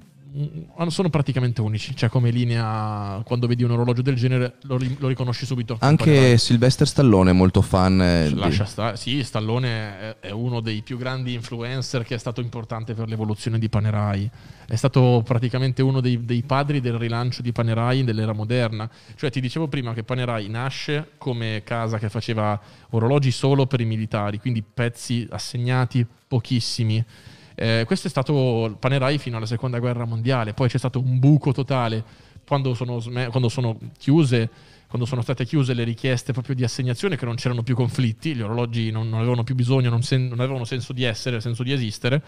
sono 0.88 1.10
praticamente 1.10 1.60
unici, 1.60 1.94
cioè 1.96 2.08
come 2.08 2.30
linea 2.30 3.20
quando 3.24 3.46
vedi 3.46 3.62
un 3.62 3.70
orologio 3.70 4.02
del 4.02 4.14
genere 4.14 4.54
lo, 4.62 4.76
ri- 4.76 4.96
lo 4.98 5.08
riconosci 5.08 5.46
subito. 5.46 5.76
Anche. 5.80 6.36
Sylvester 6.38 6.86
Stallone 6.86 7.30
è 7.30 7.32
molto 7.32 7.62
fan. 7.62 8.00
eh, 8.00 8.28
di- 8.28 8.34
Lascia 8.34 8.64
stare, 8.64 8.96
sì, 8.96 9.22
Stallone 9.22 9.68
è, 9.98 10.16
è 10.20 10.30
uno 10.30 10.60
dei 10.60 10.82
più 10.82 10.98
grandi 10.98 11.34
influencer 11.34 12.04
che 12.04 12.14
è 12.14 12.18
stato 12.18 12.40
importante 12.40 12.94
per 12.94 13.08
l'evoluzione 13.08 13.58
di 13.58 13.68
Panerai. 13.68 14.30
È 14.66 14.76
stato 14.76 15.22
praticamente 15.24 15.82
uno 15.82 16.00
dei, 16.00 16.24
dei 16.24 16.42
padri 16.42 16.80
del 16.80 16.98
rilancio 16.98 17.42
di 17.42 17.52
Panerai 17.52 18.04
dell'era 18.04 18.32
moderna. 18.32 18.88
Cioè, 19.16 19.30
ti 19.30 19.40
dicevo 19.40 19.68
prima 19.68 19.94
che 19.94 20.02
Panerai 20.02 20.48
nasce 20.48 21.12
come 21.18 21.62
casa 21.64 21.98
che 21.98 22.08
faceva 22.08 22.60
orologi 22.90 23.30
solo 23.30 23.66
per 23.66 23.80
i 23.80 23.84
militari, 23.84 24.38
quindi 24.38 24.62
pezzi 24.62 25.26
assegnati 25.30 26.06
pochissimi. 26.26 27.04
Eh, 27.60 27.82
questo 27.86 28.06
è 28.06 28.10
stato 28.10 28.76
Panerai 28.78 29.18
fino 29.18 29.36
alla 29.36 29.44
seconda 29.44 29.80
guerra 29.80 30.04
mondiale, 30.04 30.54
poi 30.54 30.68
c'è 30.68 30.78
stato 30.78 31.00
un 31.00 31.18
buco 31.18 31.50
totale 31.50 32.04
quando 32.46 32.72
sono, 32.74 33.02
quando 33.30 33.48
sono 33.48 33.76
chiuse 33.98 34.48
quando 34.86 35.06
sono 35.06 35.20
state 35.20 35.44
chiuse 35.44 35.74
le 35.74 35.84
richieste 35.84 36.32
proprio 36.32 36.54
di 36.54 36.64
assegnazione, 36.64 37.16
che 37.16 37.26
non 37.26 37.34
c'erano 37.34 37.62
più 37.62 37.74
conflitti, 37.74 38.34
gli 38.34 38.40
orologi 38.40 38.90
non, 38.90 39.10
non 39.10 39.18
avevano 39.18 39.44
più 39.44 39.54
bisogno, 39.54 39.90
non, 39.90 40.02
sen- 40.02 40.28
non 40.28 40.40
avevano 40.40 40.64
senso 40.64 40.94
di 40.94 41.02
essere, 41.04 41.42
senso 41.42 41.62
di 41.62 41.72
esistere. 41.72 42.22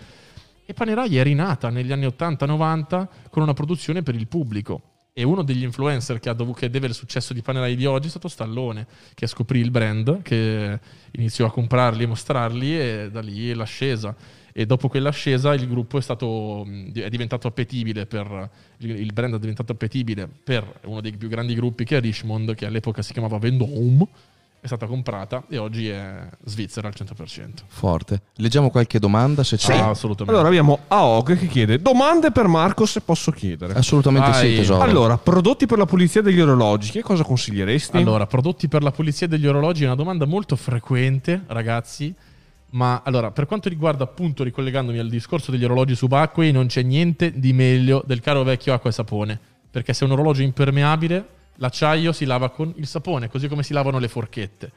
E 0.67 0.75
Panerai 0.75 1.17
è 1.17 1.23
rinata 1.23 1.71
negli 1.71 1.91
anni 1.91 2.05
80-90 2.05 3.07
con 3.31 3.43
una 3.43 3.55
produzione 3.55 4.03
per 4.03 4.15
il 4.15 4.29
pubblico. 4.29 4.83
E 5.15 5.23
uno 5.23 5.43
degli 5.43 5.63
influencer 5.63 6.21
che, 6.21 6.29
ha 6.29 6.35
dovu- 6.35 6.55
che 6.55 6.69
deve 6.69 6.89
il 6.89 6.95
successo 6.95 7.33
di 7.33 7.41
Panerai 7.41 7.77
di 7.77 7.87
oggi 7.87 8.09
è 8.09 8.11
stato 8.11 8.29
Stallone, 8.29 8.87
che 9.15 9.27
scoprì 9.27 9.59
il 9.59 9.71
brand, 9.71 10.21
che 10.21 10.79
iniziò 11.13 11.47
a 11.47 11.51
comprarli 11.51 12.03
e 12.03 12.07
mostrarli 12.07 12.79
e 12.79 13.09
da 13.11 13.21
lì 13.21 13.55
l'ascesa. 13.55 14.15
E 14.61 14.67
dopo 14.67 14.89
quell'ascesa 14.89 15.55
il 15.55 15.67
gruppo 15.67 15.97
è, 15.97 16.03
stato, 16.03 16.65
mh, 16.67 16.93
è 16.93 17.09
diventato 17.09 17.49
appetibile 17.49 18.05
per 18.05 18.51
il, 18.81 19.11
brand 19.11 19.37
è 19.37 19.39
diventato 19.39 19.73
appetibile 19.73 20.29
per 20.29 20.81
uno 20.85 21.01
dei 21.01 21.17
più 21.17 21.29
grandi 21.29 21.55
gruppi 21.55 21.85
che 21.85 21.97
è 21.97 22.01
Richmond, 22.01 22.55
che 22.55 22.67
all'epoca 22.67 23.01
si 23.01 23.15
chiamava 23.15 23.39
Vendôme, 23.39 24.07
è 24.61 24.67
stata 24.67 24.85
comprata 24.85 25.45
e 25.49 25.57
oggi 25.57 25.89
è 25.89 26.29
Svizzera 26.45 26.89
al 26.89 26.95
100%. 26.95 27.49
Forte. 27.69 28.21
Leggiamo 28.35 28.69
qualche 28.69 28.99
domanda 28.99 29.43
se 29.45 29.57
c'è. 29.57 29.79
Ah, 29.79 29.89
assolutamente. 29.89 30.31
Allora 30.31 30.49
abbiamo 30.49 30.81
Aog 30.89 31.39
che 31.39 31.47
chiede 31.47 31.81
domande 31.81 32.31
per 32.31 32.47
Marco 32.47 32.85
se 32.85 33.01
posso 33.01 33.31
chiedere. 33.31 33.73
Assolutamente 33.73 34.31
sì, 34.35 34.43
Vai. 34.43 34.57
tesoro. 34.57 34.83
Allora, 34.83 35.17
prodotti 35.17 35.65
per 35.65 35.79
la 35.79 35.87
pulizia 35.87 36.21
degli 36.21 36.39
orologi, 36.39 36.91
che 36.91 37.01
cosa 37.01 37.25
consiglieresti? 37.25 37.97
Allora, 37.97 38.27
prodotti 38.27 38.69
per 38.69 38.83
la 38.83 38.91
pulizia 38.91 39.27
degli 39.27 39.47
orologi 39.47 39.85
è 39.85 39.87
una 39.87 39.95
domanda 39.95 40.27
molto 40.27 40.55
frequente, 40.55 41.45
ragazzi. 41.47 42.15
Ma 42.71 43.03
allora, 43.05 43.33
per 43.33 43.47
quanto 43.47 43.69
riguarda 43.69 44.05
appunto, 44.05 44.45
ricollegandomi 44.45 44.99
al 44.99 45.09
discorso 45.09 45.51
degli 45.51 45.65
orologi 45.65 45.97
subacquei, 45.97 46.53
non 46.53 46.67
c'è 46.67 46.83
niente 46.83 47.39
di 47.39 47.53
meglio 47.53 48.03
del 48.07 48.21
caro 48.21 48.43
vecchio 48.43 48.75
acqua 48.75 48.91
e 48.91 48.93
sapone. 48.93 49.39
Perché 49.71 49.93
se 49.93 50.05
un 50.05 50.13
orologio 50.13 50.43
è 50.43 50.45
impermeabile, 50.45 51.27
l'acciaio 51.57 52.13
si 52.13 52.25
lava 52.25 52.51
con 52.51 52.73
il 52.77 52.87
sapone, 52.87 53.29
così 53.29 53.49
come 53.49 53.63
si 53.63 53.73
lavano 53.73 53.99
le 53.99 54.09
forchette. 54.09 54.71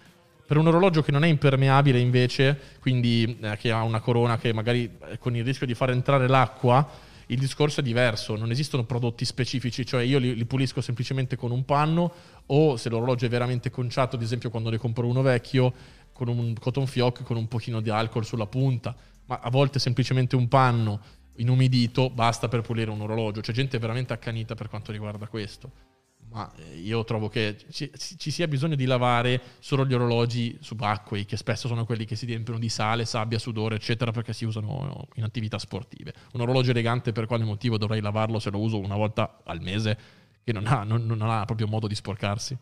Per 0.46 0.58
un 0.58 0.68
orologio 0.68 1.02
che 1.02 1.12
non 1.12 1.24
è 1.24 1.28
impermeabile, 1.28 2.00
invece, 2.00 2.60
quindi 2.80 3.38
eh, 3.42 3.58
che 3.58 3.72
ha 3.72 3.84
una 3.84 4.02
corona 4.02 4.38
che 4.38 4.54
magari 4.54 4.90
eh, 5.10 5.18
con 5.18 5.36
il 5.36 5.44
rischio 5.44 5.66
di 5.66 5.74
far 5.74 5.92
entrare 5.92 6.28
l'acqua, 6.28 6.88
il 7.28 7.40
discorso 7.40 7.80
è 7.80 7.84
diverso. 7.84 8.36
Non 8.36 8.52
esistono 8.52 8.84
prodotti 8.84 9.24
specifici, 9.24 9.86
cioè 9.86 10.04
io 10.04 10.20
li, 10.20 10.36
li 10.36 10.46
pulisco 10.46 10.82
semplicemente 10.82 11.36
con 11.36 11.52
un 11.52 11.64
panno 11.64 12.12
o 12.48 12.76
se 12.76 12.90
l'orologio 12.90 13.26
è 13.26 13.30
veramente 13.30 13.70
conciato, 13.70 14.16
ad 14.16 14.22
esempio 14.22 14.50
quando 14.50 14.70
ne 14.70 14.78
compro 14.78 15.08
uno 15.08 15.22
vecchio, 15.22 15.74
con 16.14 16.28
un 16.28 16.54
cotton 16.60 16.88
fioc 16.88 17.24
con 17.24 17.38
un 17.38 17.48
pochino 17.48 17.82
di 17.82 17.90
alcol 17.90 18.26
sulla 18.26 18.48
punta. 18.48 18.96
Ma 19.26 19.40
a 19.42 19.50
volte 19.50 19.80
semplicemente 19.80 20.36
un 20.36 20.48
panno 20.48 21.00
inumidito 21.38 22.10
basta 22.10 22.48
per 22.48 22.62
pulire 22.62 22.92
un 22.92 23.02
orologio. 23.02 23.42
C'è 23.42 23.54
gente 23.54 23.78
veramente 23.80 24.14
accanita 24.14 24.56
per 24.56 24.70
quanto 24.70 24.92
riguarda 24.92 25.28
questo. 25.28 25.92
Ma 26.30 26.52
eh, 26.56 26.78
io 26.80 27.04
trovo 27.04 27.30
che 27.30 27.58
ci, 27.72 27.92
ci 28.18 28.32
sia 28.32 28.48
bisogno 28.48 28.76
di 28.76 28.86
lavare 28.86 29.40
solo 29.60 29.86
gli 29.86 29.94
orologi 29.94 30.58
subacquei, 30.60 31.26
che 31.26 31.38
spesso 31.38 31.68
sono 31.68 31.86
quelli 31.86 32.06
che 32.06 32.16
si 32.16 32.26
riempiono 32.26 32.58
di 32.58 32.70
sale, 32.70 33.06
sabbia, 33.06 33.38
sudore, 33.38 33.76
eccetera, 33.76 34.12
perché 34.12 34.34
si 34.34 34.44
usano 34.44 35.08
in 35.16 35.24
attività 35.24 35.60
sportive. 35.60 36.14
Un 36.34 36.42
orologio 36.42 36.72
elegante, 36.72 37.12
per 37.12 37.28
quale 37.28 37.44
motivo 37.44 37.78
dovrei 37.78 38.02
lavarlo 38.02 38.40
se 38.40 38.50
lo 38.50 38.60
uso 38.60 38.80
una 38.80 38.96
volta 38.96 39.42
al 39.44 39.62
mese, 39.62 39.98
che 40.44 40.52
non 40.54 40.66
ha, 40.66 40.84
non- 40.84 41.06
non 41.06 41.22
ha 41.22 41.46
proprio 41.46 41.68
modo 41.68 41.88
di 41.88 41.96
sporcarsi? 41.96 42.58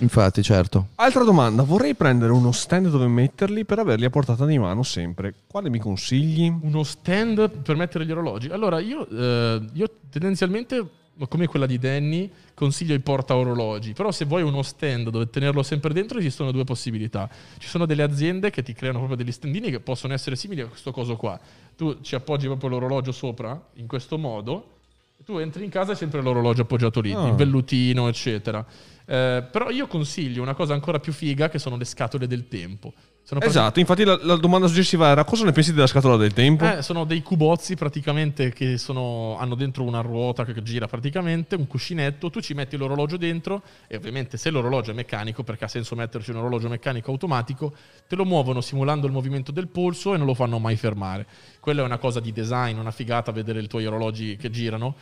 Infatti, 0.00 0.42
certo. 0.42 0.88
Altra 0.96 1.22
domanda, 1.24 1.62
vorrei 1.62 1.94
prendere 1.94 2.32
uno 2.32 2.50
stand 2.52 2.88
dove 2.90 3.06
metterli 3.06 3.64
per 3.64 3.78
averli 3.78 4.04
a 4.04 4.10
portata 4.10 4.44
di 4.44 4.58
mano 4.58 4.82
sempre. 4.82 5.34
Quale 5.46 5.70
mi 5.70 5.78
consigli? 5.78 6.52
Uno 6.60 6.82
stand 6.82 7.48
per 7.48 7.76
mettere 7.76 8.04
gli 8.04 8.10
orologi. 8.10 8.48
Allora, 8.48 8.80
io, 8.80 9.08
eh, 9.08 9.62
io 9.72 9.90
tendenzialmente, 10.10 10.84
come 11.28 11.46
quella 11.46 11.66
di 11.66 11.78
Danny, 11.78 12.28
consiglio 12.54 12.92
i 12.94 12.98
porta 12.98 13.36
orologi. 13.36 13.92
Però 13.92 14.10
se 14.10 14.24
vuoi 14.24 14.42
uno 14.42 14.62
stand 14.62 15.10
dove 15.10 15.30
tenerlo 15.30 15.62
sempre 15.62 15.92
dentro, 15.94 16.18
esistono 16.18 16.50
due 16.50 16.64
possibilità. 16.64 17.28
Ci 17.58 17.68
sono 17.68 17.86
delle 17.86 18.02
aziende 18.02 18.50
che 18.50 18.62
ti 18.64 18.72
creano 18.72 18.98
proprio 18.98 19.16
degli 19.16 19.32
standini 19.32 19.70
che 19.70 19.78
possono 19.80 20.12
essere 20.12 20.34
simili 20.34 20.62
a 20.62 20.66
questo 20.66 20.90
coso 20.90 21.16
qua. 21.16 21.38
Tu 21.76 22.00
ci 22.02 22.16
appoggi 22.16 22.46
proprio 22.46 22.70
l'orologio 22.70 23.12
sopra, 23.12 23.60
in 23.74 23.86
questo 23.86 24.18
modo, 24.18 24.70
e 25.18 25.22
tu 25.24 25.38
entri 25.38 25.62
in 25.64 25.70
casa 25.70 25.92
e 25.92 25.94
sempre 25.94 26.20
l'orologio 26.20 26.62
appoggiato 26.62 27.00
lì, 27.00 27.12
Ah. 27.12 27.28
il 27.28 27.34
vellutino, 27.34 28.08
eccetera. 28.08 28.64
Eh, 29.06 29.44
però 29.50 29.70
io 29.70 29.86
consiglio 29.86 30.40
una 30.42 30.54
cosa 30.54 30.72
ancora 30.74 30.98
più 30.98 31.12
figa 31.12 31.48
che 31.48 31.58
sono 31.58 31.76
le 31.76 31.84
scatole 31.84 32.26
del 32.26 32.48
tempo. 32.48 32.92
Praticamente- 33.26 33.58
Esatto, 33.58 33.80
infatti 33.80 34.04
la, 34.04 34.18
la 34.22 34.36
domanda 34.36 34.66
successiva 34.66 35.08
era 35.08 35.24
cosa 35.24 35.44
ne 35.46 35.52
pensi 35.52 35.72
della 35.72 35.86
scatola 35.86 36.16
del 36.18 36.34
tempo? 36.34 36.66
eh, 36.70 36.82
sono 36.82 37.04
dei 37.04 37.22
cubozzi 37.22 37.74
praticamente 37.74 38.52
che 38.52 38.76
sono- 38.76 39.38
hanno 39.38 39.54
dentro 39.54 39.82
una 39.82 40.02
ruota 40.02 40.44
che 40.44 40.62
gira 40.62 40.86
praticamente, 40.88 41.54
un 41.54 41.66
cuscinetto, 41.66 42.28
tu 42.28 42.40
ci 42.42 42.52
metti 42.52 42.76
l'orologio 42.76 43.16
dentro 43.16 43.62
e 43.86 43.96
ovviamente 43.96 44.36
se 44.36 44.50
l'orologio 44.50 44.90
è 44.90 44.94
meccanico, 44.94 45.42
perché 45.42 45.64
ha 45.64 45.68
senso 45.68 45.94
metterci 45.94 46.32
un 46.32 46.36
orologio 46.36 46.68
meccanico 46.68 47.10
automatico, 47.12 47.72
te 48.06 48.14
lo 48.14 48.26
muovono 48.26 48.60
simulando 48.60 49.06
il 49.06 49.12
movimento 49.14 49.52
del 49.52 49.68
polso 49.68 50.12
e 50.12 50.18
non 50.18 50.26
lo 50.26 50.34
fanno 50.34 50.58
mai 50.58 50.76
fermare. 50.76 51.26
Quella 51.60 51.80
è 51.80 51.84
una 51.86 51.96
cosa 51.98 52.20
di 52.20 52.30
design, 52.30 52.76
una 52.76 52.90
figata 52.90 53.32
vedere 53.32 53.60
i 53.60 53.66
tuoi 53.66 53.86
orologi 53.86 54.36
che 54.36 54.50
girano. 54.50 54.96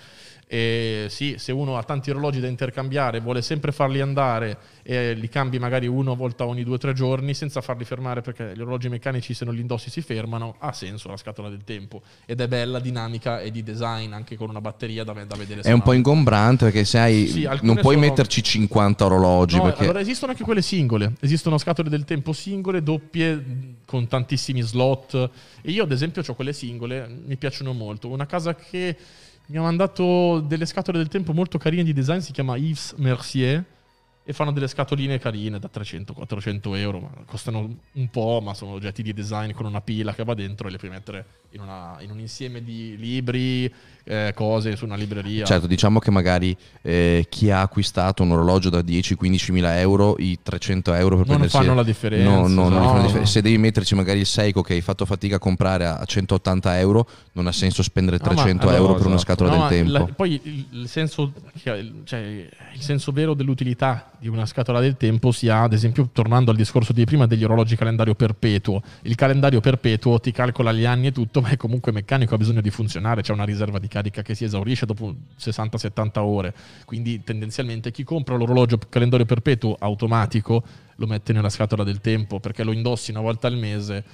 E 0.53 1.07
sì, 1.09 1.37
se 1.39 1.51
uno 1.51 1.79
ha 1.79 1.83
tanti 1.83 2.11
orologi 2.11 2.39
da 2.39 2.47
intercambiare, 2.47 3.21
vuole 3.21 3.41
sempre 3.41 3.73
farli 3.73 4.03
andare 4.03 4.59
e 4.83 5.15
li 5.15 5.31
cambi 5.31 5.59
magari 5.59 5.87
una 5.87 6.13
volta 6.13 6.45
ogni 6.45 6.63
due 6.63 6.75
o 6.75 6.79
tre 6.79 6.93
giorni 6.93 7.33
senza 7.33 7.63
farli 7.63 7.87
fermare 7.87 8.21
perché 8.21 8.53
gli 8.55 8.61
orologi 8.61 8.91
meccanici 8.91 9.33
se 9.33 9.47
non 9.47 9.55
li 9.55 9.63
indossi 9.63 9.89
si 9.89 10.03
fermano, 10.03 10.57
ha 10.59 10.75
senso 10.75 11.09
la 11.09 11.17
scatola 11.17 11.49
del 11.49 11.65
tempo 11.65 12.03
ed 12.27 12.43
è 12.43 12.49
bella, 12.49 12.81
dinamica 12.81 13.41
e 13.41 13.51
di 13.51 13.63
design 13.63 14.13
anche 14.13 14.37
con 14.37 14.51
una 14.51 14.61
batteria 14.61 15.05
da, 15.05 15.15
da 15.15 15.37
vedere. 15.37 15.63
È 15.63 15.73
un 15.73 15.81
po' 15.81 15.95
ingombrante 15.95 16.67
perché 16.67 16.85
se 16.85 16.99
hai 16.99 17.29
Sì, 17.29 17.49
non 17.63 17.77
puoi 17.77 17.95
sono- 17.95 18.07
metterci 18.07 18.43
50 18.43 19.07
orologi 19.07 19.57
No, 19.57 19.63
perché 19.63 19.85
allora 19.85 20.01
esistono 20.01 20.33
anche 20.33 20.45
quelle 20.45 20.61
singole, 20.61 21.15
esistono 21.21 21.57
scatole 21.57 21.89
del 21.89 22.05
tempo 22.05 22.35
singole, 22.35 22.83
doppie, 22.83 23.43
con 23.87 24.07
tantissimi 24.07 24.61
slot. 24.61 25.31
E 25.63 25.71
io, 25.71 25.85
ad 25.85 25.93
esempio, 25.93 26.23
ho 26.27 26.35
quelle 26.35 26.53
singole, 26.53 27.09
mi 27.25 27.37
piacciono 27.37 27.73
molto. 27.73 28.09
Una 28.09 28.27
casa 28.27 28.55
che 28.55 28.97
mi 29.53 29.59
ha 29.59 29.63
mandato 29.63 30.41
delle 30.41 30.65
scatole 30.65 30.97
del 30.97 31.09
tempo 31.09 31.35
molto 31.35 31.59
carine 31.59 31.83
di 31.85 31.93
design, 31.93 32.19
si 32.21 32.33
chiama 32.33 32.57
Yves 32.57 32.95
Mercier. 32.97 33.65
E 34.25 34.33
fanno 34.33 34.53
delle 34.53 34.69
scatoline 34.69 35.19
carine 35.19 35.59
da 35.59 35.69
300-400 35.69 36.77
euro, 36.77 37.01
ma 37.01 37.11
costano 37.27 37.79
un 37.95 38.09
po', 38.09 38.41
ma 38.41 38.55
sono 38.55 38.71
oggetti 38.71 39.03
di 39.03 39.13
design 39.13 39.51
con 39.51 39.67
una 39.67 39.81
pila 39.81 40.15
che 40.15 40.23
va 40.23 40.35
dentro 40.35 40.69
e 40.69 40.71
le 40.71 40.79
puoi 40.79 40.91
mettere 40.91 41.27
in, 41.51 41.61
una- 41.61 41.97
in 41.99 42.11
un 42.13 42.21
insieme 42.21 42.63
di 42.63 42.97
libri, 42.97 43.73
eh, 44.05 44.33
cose 44.35 44.77
su 44.77 44.85
una 44.85 44.97
libreria. 44.97 45.45
Certo, 45.45 45.67
diciamo 45.67 45.99
che 45.99 46.11
magari 46.11 46.57
eh, 46.83 47.27
chi 47.29 47.51
ha 47.51 47.61
acquistato 47.61 48.23
un 48.23 48.33
orologio 48.33 48.69
da 48.71 48.81
10-15 48.81 49.53
mila 49.53 49.79
euro, 49.81 50.17
i 50.19 50.39
300 50.43 50.93
euro 50.95 51.17
per 51.17 51.27
Non 51.27 51.37
prendersi... 51.39 51.57
fanno 51.57 51.75
la 51.75 51.83
differenza, 51.83 52.29
No, 52.31 52.47
no, 52.49 52.69
non 52.69 52.73
no. 52.73 52.85
fanno 52.87 52.97
la 52.97 53.03
differenza. 53.03 53.31
Se 53.33 53.43
devi 53.43 53.59
metterci 53.59 53.95
magari 53.95 54.19
il 54.21 54.27
Seiko 54.27 54.63
che 54.63 54.75
hai 54.75 54.81
fatto 54.81 55.05
fatica 55.07 55.37
a 55.37 55.39
comprare 55.39 55.87
a 55.87 56.05
180 56.05 56.79
euro, 56.79 57.07
non 57.33 57.47
ha 57.47 57.53
senso 57.53 57.83
spendere 57.83 58.19
No, 58.21 58.27
ma 58.29 58.35
300 58.35 58.63
allora, 58.69 58.77
euro 58.83 58.95
per 58.95 59.07
una 59.07 59.15
esatto. 59.17 59.33
scatola 59.45 59.51
No, 59.51 59.55
del 59.55 59.63
ma 59.63 59.69
tempo. 59.93 59.93
la- 60.07 60.15
poi 60.15 60.41
il, 60.43 60.67
il 60.83 60.89
senso, 60.89 61.33
cioè, 61.63 61.77
il 61.77 62.81
senso 62.81 63.13
vero 63.13 63.35
dell'utilità 63.35 64.11
di 64.19 64.29
una 64.29 64.47
scatola 64.47 64.81
del 64.81 64.97
tempo 64.97 65.33
si 65.33 65.49
ha, 65.49 65.63
ad 65.63 65.73
esempio, 65.73 66.09
tornando 66.13 66.51
al 66.51 66.57
discorso 66.57 66.93
di 66.93 67.05
prima 67.05 67.27
degli 67.27 67.45
orologi 67.45 67.77
calendario 67.77 68.15
perpetuo. 68.15 68.83
Il 69.03 69.15
calendario 69.15 69.61
perpetuo 69.61 70.19
ti 70.21 70.31
calcola 70.33 70.73
gli 70.73 70.85
anni 70.85 71.09
e 71.09 71.13
tutto, 71.13 71.41
ma 71.41 71.49
è 71.49 71.57
comunque 71.57 71.93
meccanico, 71.93 72.35
ha 72.35 72.39
bisogno 72.39 72.61
di 72.61 72.71
funzionare, 72.71 73.23
c'è 73.23 73.33
una 73.33 73.45
riserva 73.45 73.79
di 73.79 73.89
carica 73.93 74.23
che 74.23 74.35
si 74.35 74.45
esaurisce 74.45 74.87
dopo 74.87 75.15
60-70 75.39 76.19
ore. 76.21 76.55
Quindi 76.87 77.23
tendenzialmente 77.23 77.91
chi 77.91 78.05
compra 78.05 78.37
l'orologio 78.37 78.79
calendario 78.89 79.27
perpetuo 79.27 79.77
automatico 79.79 80.65
lo 80.97 81.07
mette 81.07 81.35
nella 81.35 81.51
scatola 81.51 81.85
del 81.85 82.01
tempo 82.01 82.41
perché 82.41 82.65
lo 82.65 82.73
indossi 82.73 83.11
una 83.11 83.21
volta 83.21 83.49
al 83.49 83.57
mese, 83.57 84.05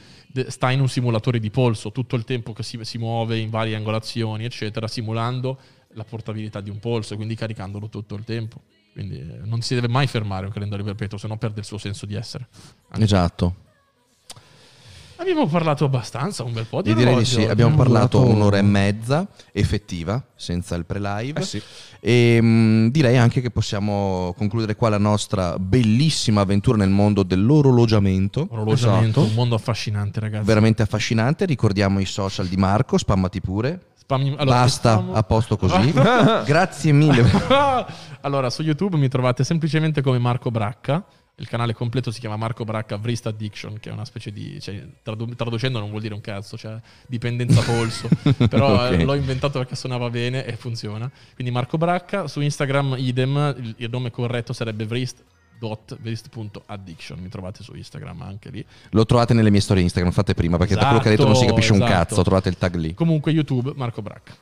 sta 0.49 0.73
in 0.73 0.81
un 0.81 0.89
simulatore 0.89 1.39
di 1.39 1.51
polso 1.51 1.93
tutto 1.93 2.17
il 2.17 2.25
tempo 2.25 2.53
che 2.53 2.65
si, 2.65 2.79
si 2.83 2.99
muove 2.99 3.39
in 3.39 3.51
varie 3.51 3.77
angolazioni, 3.77 4.45
eccetera, 4.45 4.89
simulando 4.89 5.59
la 5.93 6.05
portabilità 6.05 6.61
di 6.61 6.71
un 6.71 6.81
polso 6.81 7.13
e 7.15 7.17
quindi 7.17 7.37
caricandolo 7.37 7.89
tutto 7.89 8.17
il 8.17 8.25
tempo. 8.25 8.61
Quindi 8.93 9.21
eh, 9.21 9.41
non 9.45 9.61
si 9.61 9.75
deve 9.75 9.87
mai 9.87 10.09
fermare 10.09 10.47
un 10.47 10.53
calendario 10.53 10.85
perpetuo, 10.85 11.19
se 11.19 11.29
no 11.29 11.37
perde 11.37 11.61
il 11.61 11.67
suo 11.67 11.79
senso 11.79 12.05
di 12.05 12.15
essere. 12.17 12.49
Anche- 12.89 13.05
Esatto. 13.05 13.67
Abbiamo 15.21 15.47
parlato 15.47 15.85
abbastanza, 15.85 16.45
un 16.45 16.53
bel 16.53 16.65
po' 16.67 16.81
di 16.81 16.91
Io 16.91 16.95
direi 16.95 17.17
di 17.19 17.25
sì, 17.25 17.45
abbiamo 17.45 17.75
parlato 17.77 18.25
un'ora 18.25 18.59
e 18.59 18.63
mezza 18.63 19.27
effettiva, 19.53 20.23
senza 20.37 20.75
il 20.77 20.85
pre-live. 20.87 21.41
Eh 21.41 21.45
sì. 21.45 21.63
E 22.01 22.41
mh, 22.41 22.91
direi 22.91 23.17
anche 23.17 23.41
che 23.41 23.51
possiamo 23.51 24.33
concludere 24.39 24.77
qua 24.77 24.89
la 24.91 24.99
nostra 24.99 25.59
bellissima 25.59 26.43
avventura 26.43 26.77
nel 26.77 26.91
mondo 26.91 27.25
dell'orologiamento. 27.25 28.47
Orologiamento, 28.51 29.21
Esatto. 29.21 29.21
un 29.23 29.35
mondo 29.35 29.55
affascinante, 29.57 30.21
ragazzi. 30.21 30.47
Veramente 30.47 30.83
affascinante. 30.83 31.47
Ricordiamo 31.47 31.99
i 31.99 32.05
social 32.07 32.47
di 32.47 32.57
Marco, 32.57 32.97
spammati 32.97 33.41
pure. 33.41 33.87
Spammi- 33.95 34.37
allora, 34.39 34.61
Basta, 34.61 34.91
facciamo- 34.95 35.13
a 35.15 35.23
posto 35.25 35.57
così. 35.57 35.93
Grazie 36.47 36.93
mille. 36.93 37.29
allora, 38.23 38.51
su 38.51 38.63
YouTube 38.63 38.97
mi 38.97 39.09
trovate 39.09 39.43
semplicemente 39.43 40.01
come 40.01 40.19
Marco 40.19 40.51
Bracca. 40.53 41.05
Il 41.41 41.49
canale 41.49 41.73
completo 41.73 42.11
si 42.11 42.19
chiama 42.19 42.37
Marco 42.37 42.65
Bracca 42.65 42.99
Wrist 43.01 43.27
Addiction, 43.27 43.79
che 43.79 43.91
è 43.91 43.93
una 43.93 44.05
specie 44.05 44.33
di. 44.33 44.61
Cioè, 44.61 44.85
tradu- 45.03 45.35
traducendo 45.37 45.79
non 45.79 45.89
vuol 45.91 46.03
dire 46.03 46.15
un 46.15 46.21
cazzo, 46.21 46.57
cioè 46.57 46.77
dipendenza 47.07 47.63
polso. 47.63 48.09
Però 48.49 48.91
eh, 48.91 49.05
l'ho 49.05 49.15
inventato 49.15 49.59
perché 49.59 49.77
suonava 49.77 50.11
bene 50.11 50.45
e 50.45 50.57
funziona. 50.57 51.09
Quindi 51.35 51.53
Marco 51.53 51.79
Bracca. 51.79 52.27
Su 52.27 52.41
Instagram, 52.41 52.97
idem. 52.99 53.55
Il, 53.59 53.75
il 53.79 53.89
nome 53.91 54.11
corretto 54.11 54.53
sarebbe 54.53 54.85
Wrist. 54.85 55.23
wrist.addiction 56.03 57.19
mi 57.19 57.29
trovate 57.29 57.63
su 57.65 57.75
Instagram 57.75 58.23
anche 58.23 58.49
lì 58.51 58.65
Lo 58.91 59.05
trovate 59.07 59.35
nelle 59.35 59.51
mie 59.51 59.61
storie 59.61 59.83
Instagram, 59.83 60.13
fate 60.13 60.35
prima, 60.35 60.57
perché 60.57 60.75
da 60.75 60.87
quello 60.87 61.01
che 61.01 61.09
ha 61.09 61.11
detto 61.11 61.25
non 61.27 61.35
si 61.37 61.47
capisce 61.47 61.73
un 61.73 61.83
Esatto, 61.83 61.93
cazzo. 61.93 62.23
Trovate 62.23 62.49
il 62.49 62.57
tag 62.59 62.75
lì. 62.77 62.95
comunque 62.95 63.33
YouTube 63.33 63.73
Marco 63.75 64.03
Bracca 64.03 64.35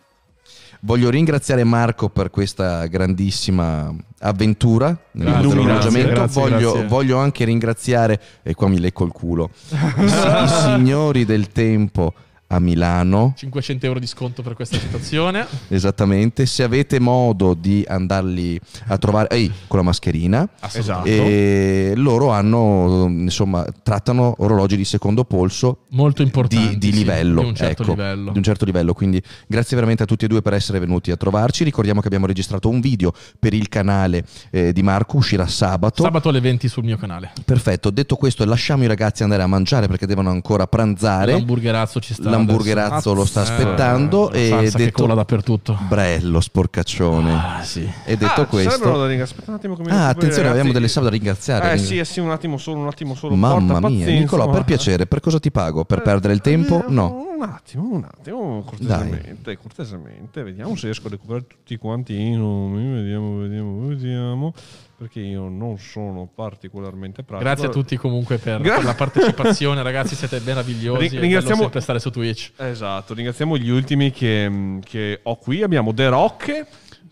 Voglio 0.81 1.11
ringraziare 1.11 1.65
Marco 1.65 2.09
per 2.09 2.31
questa 2.31 2.87
grandissima 2.87 3.93
avventura 4.21 4.97
nel 5.13 5.27
mondo 5.27 5.49
Grazie, 5.49 5.49
dell'orologiamento. 5.49 6.11
grazie, 6.13 6.41
voglio, 6.41 6.73
grazie. 6.73 6.89
voglio 6.89 7.19
anche 7.19 7.45
ringraziare, 7.45 8.21
e 8.43 8.55
qua 8.55 8.69
mi 8.69 8.79
lecco 8.81 9.05
il 9.05 9.13
culo, 9.13 9.51
i, 9.71 10.05
i 10.05 10.49
signori 10.49 11.25
del 11.25 11.49
tempo 11.49 12.13
a 12.49 12.59
Milano. 12.59 13.35
500 13.37 13.87
euro 13.87 13.99
di 13.99 14.07
sconto 14.07 14.43
per 14.43 14.55
questa 14.55 14.79
citazione 14.79 15.47
Esattamente, 15.69 16.47
se 16.47 16.63
avete 16.63 17.01
modo 17.01 17.55
di 17.55 17.85
andarli 17.87 18.59
a 18.87 18.99
trovare 18.99 19.29
ehi, 19.31 19.51
con 19.67 19.79
la 19.79 19.85
mascherina, 19.85 20.49
Esatto. 20.73 21.07
e 21.07 21.93
loro 21.97 22.31
hanno, 22.31 23.07
insomma, 23.09 23.65
trattano 23.83 24.35
orologi 24.39 24.77
di 24.77 24.85
secondo 24.85 25.25
polso 25.25 25.81
molto 25.91 26.23
importante 26.23 26.79
di, 26.79 26.91
di 26.91 26.93
livello, 26.93 27.41
di 27.41 27.49
un 27.49 27.55
certo 27.55 27.83
ecco, 27.83 27.91
livello 27.93 28.33
di 28.33 28.39
un 28.39 28.45
certo 28.45 28.65
livello. 28.65 28.93
Quindi 28.93 29.23
grazie 29.47 29.75
veramente 29.77 30.03
a 30.03 30.07
tutti 30.07 30.25
e 30.25 30.29
due 30.29 30.43
per 30.43 30.55
essere 30.55 30.79
venuti 30.79 31.11
a 31.11 31.17
trovarci. 31.17 31.65
Ricordiamo 31.65 32.01
che 32.01 32.07
abbiamo 32.07 32.27
registrato 32.27 32.69
un 32.69 32.81
video 32.81 33.13
per 33.39 33.55
il 33.55 33.69
canale 33.69 34.25
eh, 34.51 34.73
di 34.73 34.83
Marco, 34.83 35.17
uscirà 35.17 35.47
sabato. 35.47 36.03
sabato 36.03 36.29
alle 36.29 36.41
20 36.41 36.69
sul 36.69 36.85
mio 36.85 36.97
canale 36.97 37.33
Perfetto, 37.45 37.91
detto 37.91 38.17
questo 38.17 38.45
lasciamo 38.45 38.85
i 38.85 38.87
ragazzi 38.87 39.23
andare 39.23 39.43
a 39.43 39.47
mangiare 39.47 39.87
perché 39.87 40.07
devono 40.07 40.31
ancora 40.31 40.67
pranzare. 40.67 41.33
l'hamburgerazzo 41.33 42.01
ci 42.01 42.15
sta 42.15 42.31
L'hamburgerazzo 42.37 43.13
lo 43.15 43.25
sta 43.25 43.41
Eh, 43.41 43.43
aspettando 43.45 44.29
la 44.31 44.37
e 44.37 44.49
salsa 44.49 44.77
che 44.79 44.85
detto 44.85 45.03
cola 45.03 45.15
dappertutto 45.15 45.79
Brello, 45.89 46.41
sporcaccione. 46.41 47.33
ah 47.33 47.63
sì 47.63 47.89
E 48.05 48.17
detto 48.17 48.43
Ah, 48.43 48.47
questo... 48.47 49.05
Aspetta 49.17 49.51
un 49.51 49.57
attimo 49.57 49.77
mi 49.79 49.91
Ah, 49.91 50.09
attenzione, 50.09 50.49
abbiamo 50.49 50.73
delle 50.73 50.89
salve 50.89 51.09
da 51.11 51.15
ringraziare. 51.17 51.73
Eh 51.73 51.79
sì, 51.79 51.99
eh 51.99 52.05
sì, 52.05 52.21
un 52.21 52.31
attimo 52.31 52.57
solo, 52.59 52.81
un 52.81 52.87
attimo 52.89 53.15
solo. 53.15 53.35
Mamma 53.35 53.75
porta 53.75 53.89
mia, 53.89 53.99
pazienza, 53.99 54.21
Nicolò, 54.21 54.43
per 54.45 54.51
guarda. 54.53 54.67
piacere, 54.67 55.07
per 55.07 55.21
cosa 55.21 55.39
ti 55.41 55.51
pago? 55.51 55.85
Per 55.85 56.03
perdere 56.03 56.33
il 56.35 56.41
tempo? 56.41 56.81
Eh, 56.87 56.91
No. 56.91 57.25
Un 57.37 57.43
attimo, 57.43 57.89
un 57.93 58.05
attimo, 58.05 58.63
cortesemente, 58.65 59.59
cortesemente. 59.59 60.43
Vediamo 60.43 60.75
se 60.75 60.85
riesco 60.87 61.07
a 61.07 61.11
recuperare 61.11 61.47
tutti 61.47 61.77
quanti 61.77 62.15
i 62.19 62.31
nomi. 62.35 62.95
Vediamo, 62.95 63.37
vediamo, 63.39 63.87
vediamo. 63.89 64.53
Perché 64.99 65.21
io 65.21 65.49
non 65.49 65.79
sono 65.79 66.27
particolarmente 66.35 67.23
pratico. 67.23 67.49
grazie 67.51 67.67
a 67.67 67.71
tutti 67.71 67.97
comunque 67.99 68.39
per, 68.39 68.63
Gra- 68.63 68.77
per 68.77 68.85
la 68.85 68.95
partecipazione 68.95 69.83
ragazzi 69.83 70.15
siete 70.17 70.41
meravigliosi 70.43 71.19
ringraziamo- 71.19 71.61
sempre 71.63 71.81
stare 71.83 71.99
su 71.99 72.11
Twitch 72.11 72.53
Esatto, 72.57 73.13
ringraziamo 73.13 73.59
gli 73.59 73.69
ultimi 73.69 74.11
che, 74.11 74.79
che 74.85 75.21
ho 75.23 75.37
qui. 75.37 75.63
Abbiamo 75.63 75.93
The 75.93 76.09
Rock, 76.09 76.67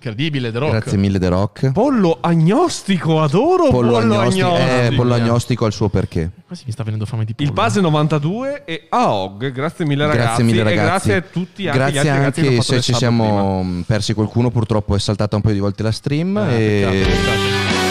incredibile 0.09 0.52
The 0.52 0.59
Rock 0.59 0.70
Grazie 0.72 0.98
mille, 0.98 1.18
The 1.18 1.28
Rock. 1.28 1.72
Pollo 1.72 2.18
Agnostico, 2.20 3.22
adoro 3.22 3.68
Pollo, 3.70 3.93
Pollo, 3.93 4.18
agnostico, 4.18 4.47
Agnostico. 4.55 4.93
eh, 4.93 4.94
pollo 4.94 5.14
agnostico 5.14 5.64
ha 5.64 5.66
il 5.68 5.72
suo 5.72 5.89
perché. 5.89 6.31
quasi 6.47 6.62
mi 6.66 6.72
sta 6.72 6.82
venendo 6.82 7.06
fame 7.06 7.24
di 7.24 7.32
pollo 7.35 7.48
Il 7.48 7.55
Base 7.55 7.81
92 7.81 8.64
e 8.64 8.86
AOG, 8.90 9.51
grazie 9.52 9.85
mille 9.86 10.06
ragazzi. 10.06 10.24
Grazie 10.26 10.44
mille 10.44 10.60
E 10.60 10.64
ragazzi. 10.64 10.85
grazie 10.86 11.14
a 11.16 11.20
tutti 11.22 11.68
anche 11.68 11.78
gli 11.78 11.93
Grazie 11.93 12.10
anche 12.10 12.43
fatto 12.43 12.62
se 12.62 12.81
ci 12.81 12.93
sub 12.93 12.98
prima. 12.98 12.98
siamo 12.98 13.82
persi 13.86 14.14
qualcuno, 14.14 14.51
purtroppo 14.51 14.94
è 14.94 14.98
saltata 14.98 15.36
un 15.36 15.43
paio 15.43 15.55
di 15.55 15.60
volte 15.60 15.82
la 15.82 15.93
stream. 15.93 16.36
Ah, 16.36 16.51
e... 16.51 16.81
peccato, 16.85 17.10
peccato. 17.10 17.84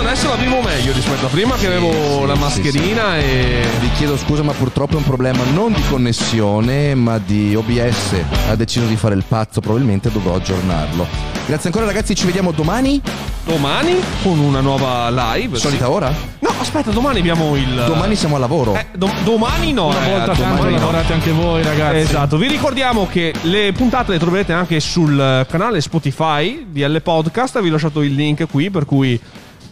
Adesso, 0.00 0.28
la 0.28 0.36
vivo 0.36 0.62
meglio 0.62 0.92
rispetto 0.92 1.26
a 1.26 1.28
prima 1.28 1.56
che 1.56 1.66
avevo 1.66 1.92
sì, 1.92 2.26
la 2.26 2.34
sì, 2.34 2.40
mascherina 2.40 3.18
e... 3.18 3.68
Vi 3.80 3.90
chiedo 3.92 4.16
scusa, 4.16 4.42
ma 4.42 4.52
purtroppo 4.52 4.94
è 4.94 4.96
un 4.96 5.04
problema 5.04 5.44
non 5.52 5.74
di 5.74 5.82
connessione, 5.88 6.94
ma 6.94 7.18
di 7.18 7.54
OBS. 7.54 8.16
Ha 8.48 8.56
deciso 8.56 8.86
di 8.86 8.96
fare 8.96 9.14
il 9.14 9.24
pazzo, 9.28 9.60
probabilmente 9.60 10.10
dovrò 10.10 10.36
aggiornarlo. 10.36 11.06
Grazie 11.46 11.66
ancora 11.66 11.84
ragazzi, 11.84 12.14
ci 12.14 12.24
vediamo 12.24 12.50
domani. 12.50 13.00
Domani 13.44 13.96
con 14.22 14.38
una 14.38 14.60
nuova 14.60 15.10
live. 15.10 15.56
sì. 15.56 15.62
Solita 15.62 15.90
ora? 15.90 16.12
No, 16.38 16.48
aspetta, 16.58 16.90
domani 16.90 17.18
abbiamo 17.18 17.54
il... 17.56 17.84
Domani 17.86 18.16
siamo 18.16 18.36
a 18.36 18.38
lavoro. 18.38 18.74
Eh, 18.74 18.86
dom- 18.96 19.22
domani 19.22 19.72
no. 19.72 19.88
una 19.88 20.06
eh, 20.06 20.10
volta 20.10 20.32
domani 20.32 20.56
tanto 20.56 20.64
no. 20.64 20.78
lavorate 20.78 21.12
anche 21.12 21.30
voi 21.30 21.62
ragazzi 21.62 21.96
Esatto, 21.96 22.36
vi 22.38 22.48
ricordiamo 22.48 23.06
che 23.06 23.34
le 23.42 23.72
puntate 23.72 24.12
le 24.12 24.18
troverete 24.18 24.52
anche 24.54 24.80
sul 24.80 25.46
canale 25.48 25.80
Spotify 25.80 26.66
di 26.68 26.82
L 26.82 27.00
Podcast, 27.02 27.60
vi 27.60 27.68
ho 27.68 27.72
lasciato 27.72 28.00
il 28.00 28.14
link 28.14 28.46
qui 28.48 28.70
per 28.70 28.86
cui 28.86 29.20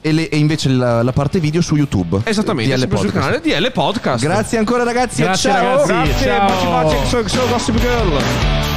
E, 0.01 0.13
le- 0.13 0.29
e 0.29 0.37
invece 0.37 0.69
la, 0.69 1.03
la 1.03 1.13
parte 1.13 1.41
video 1.41 1.61
su 1.61 1.75
YouTube. 1.77 2.21
esattamente 2.25 2.73
DL 2.75 2.79
sul 2.81 2.89
Podcast. 2.89 3.13
canale 3.15 3.41
di 3.41 3.51
L 3.51 3.71
Podcast. 3.73 4.23
Grazie 4.23 4.59
ancora 4.59 4.85
ragazzi. 4.85 5.23
Grazie, 5.23 5.51
ciao. 5.51 5.87
ragazzi. 5.87 5.93
Grazie, 6.23 6.27
Ciao. 6.27 6.47
baci 6.47 6.95
baci, 6.97 7.29
sono 7.29 7.47
Gossip 7.49 7.79
Girl. 7.79 8.68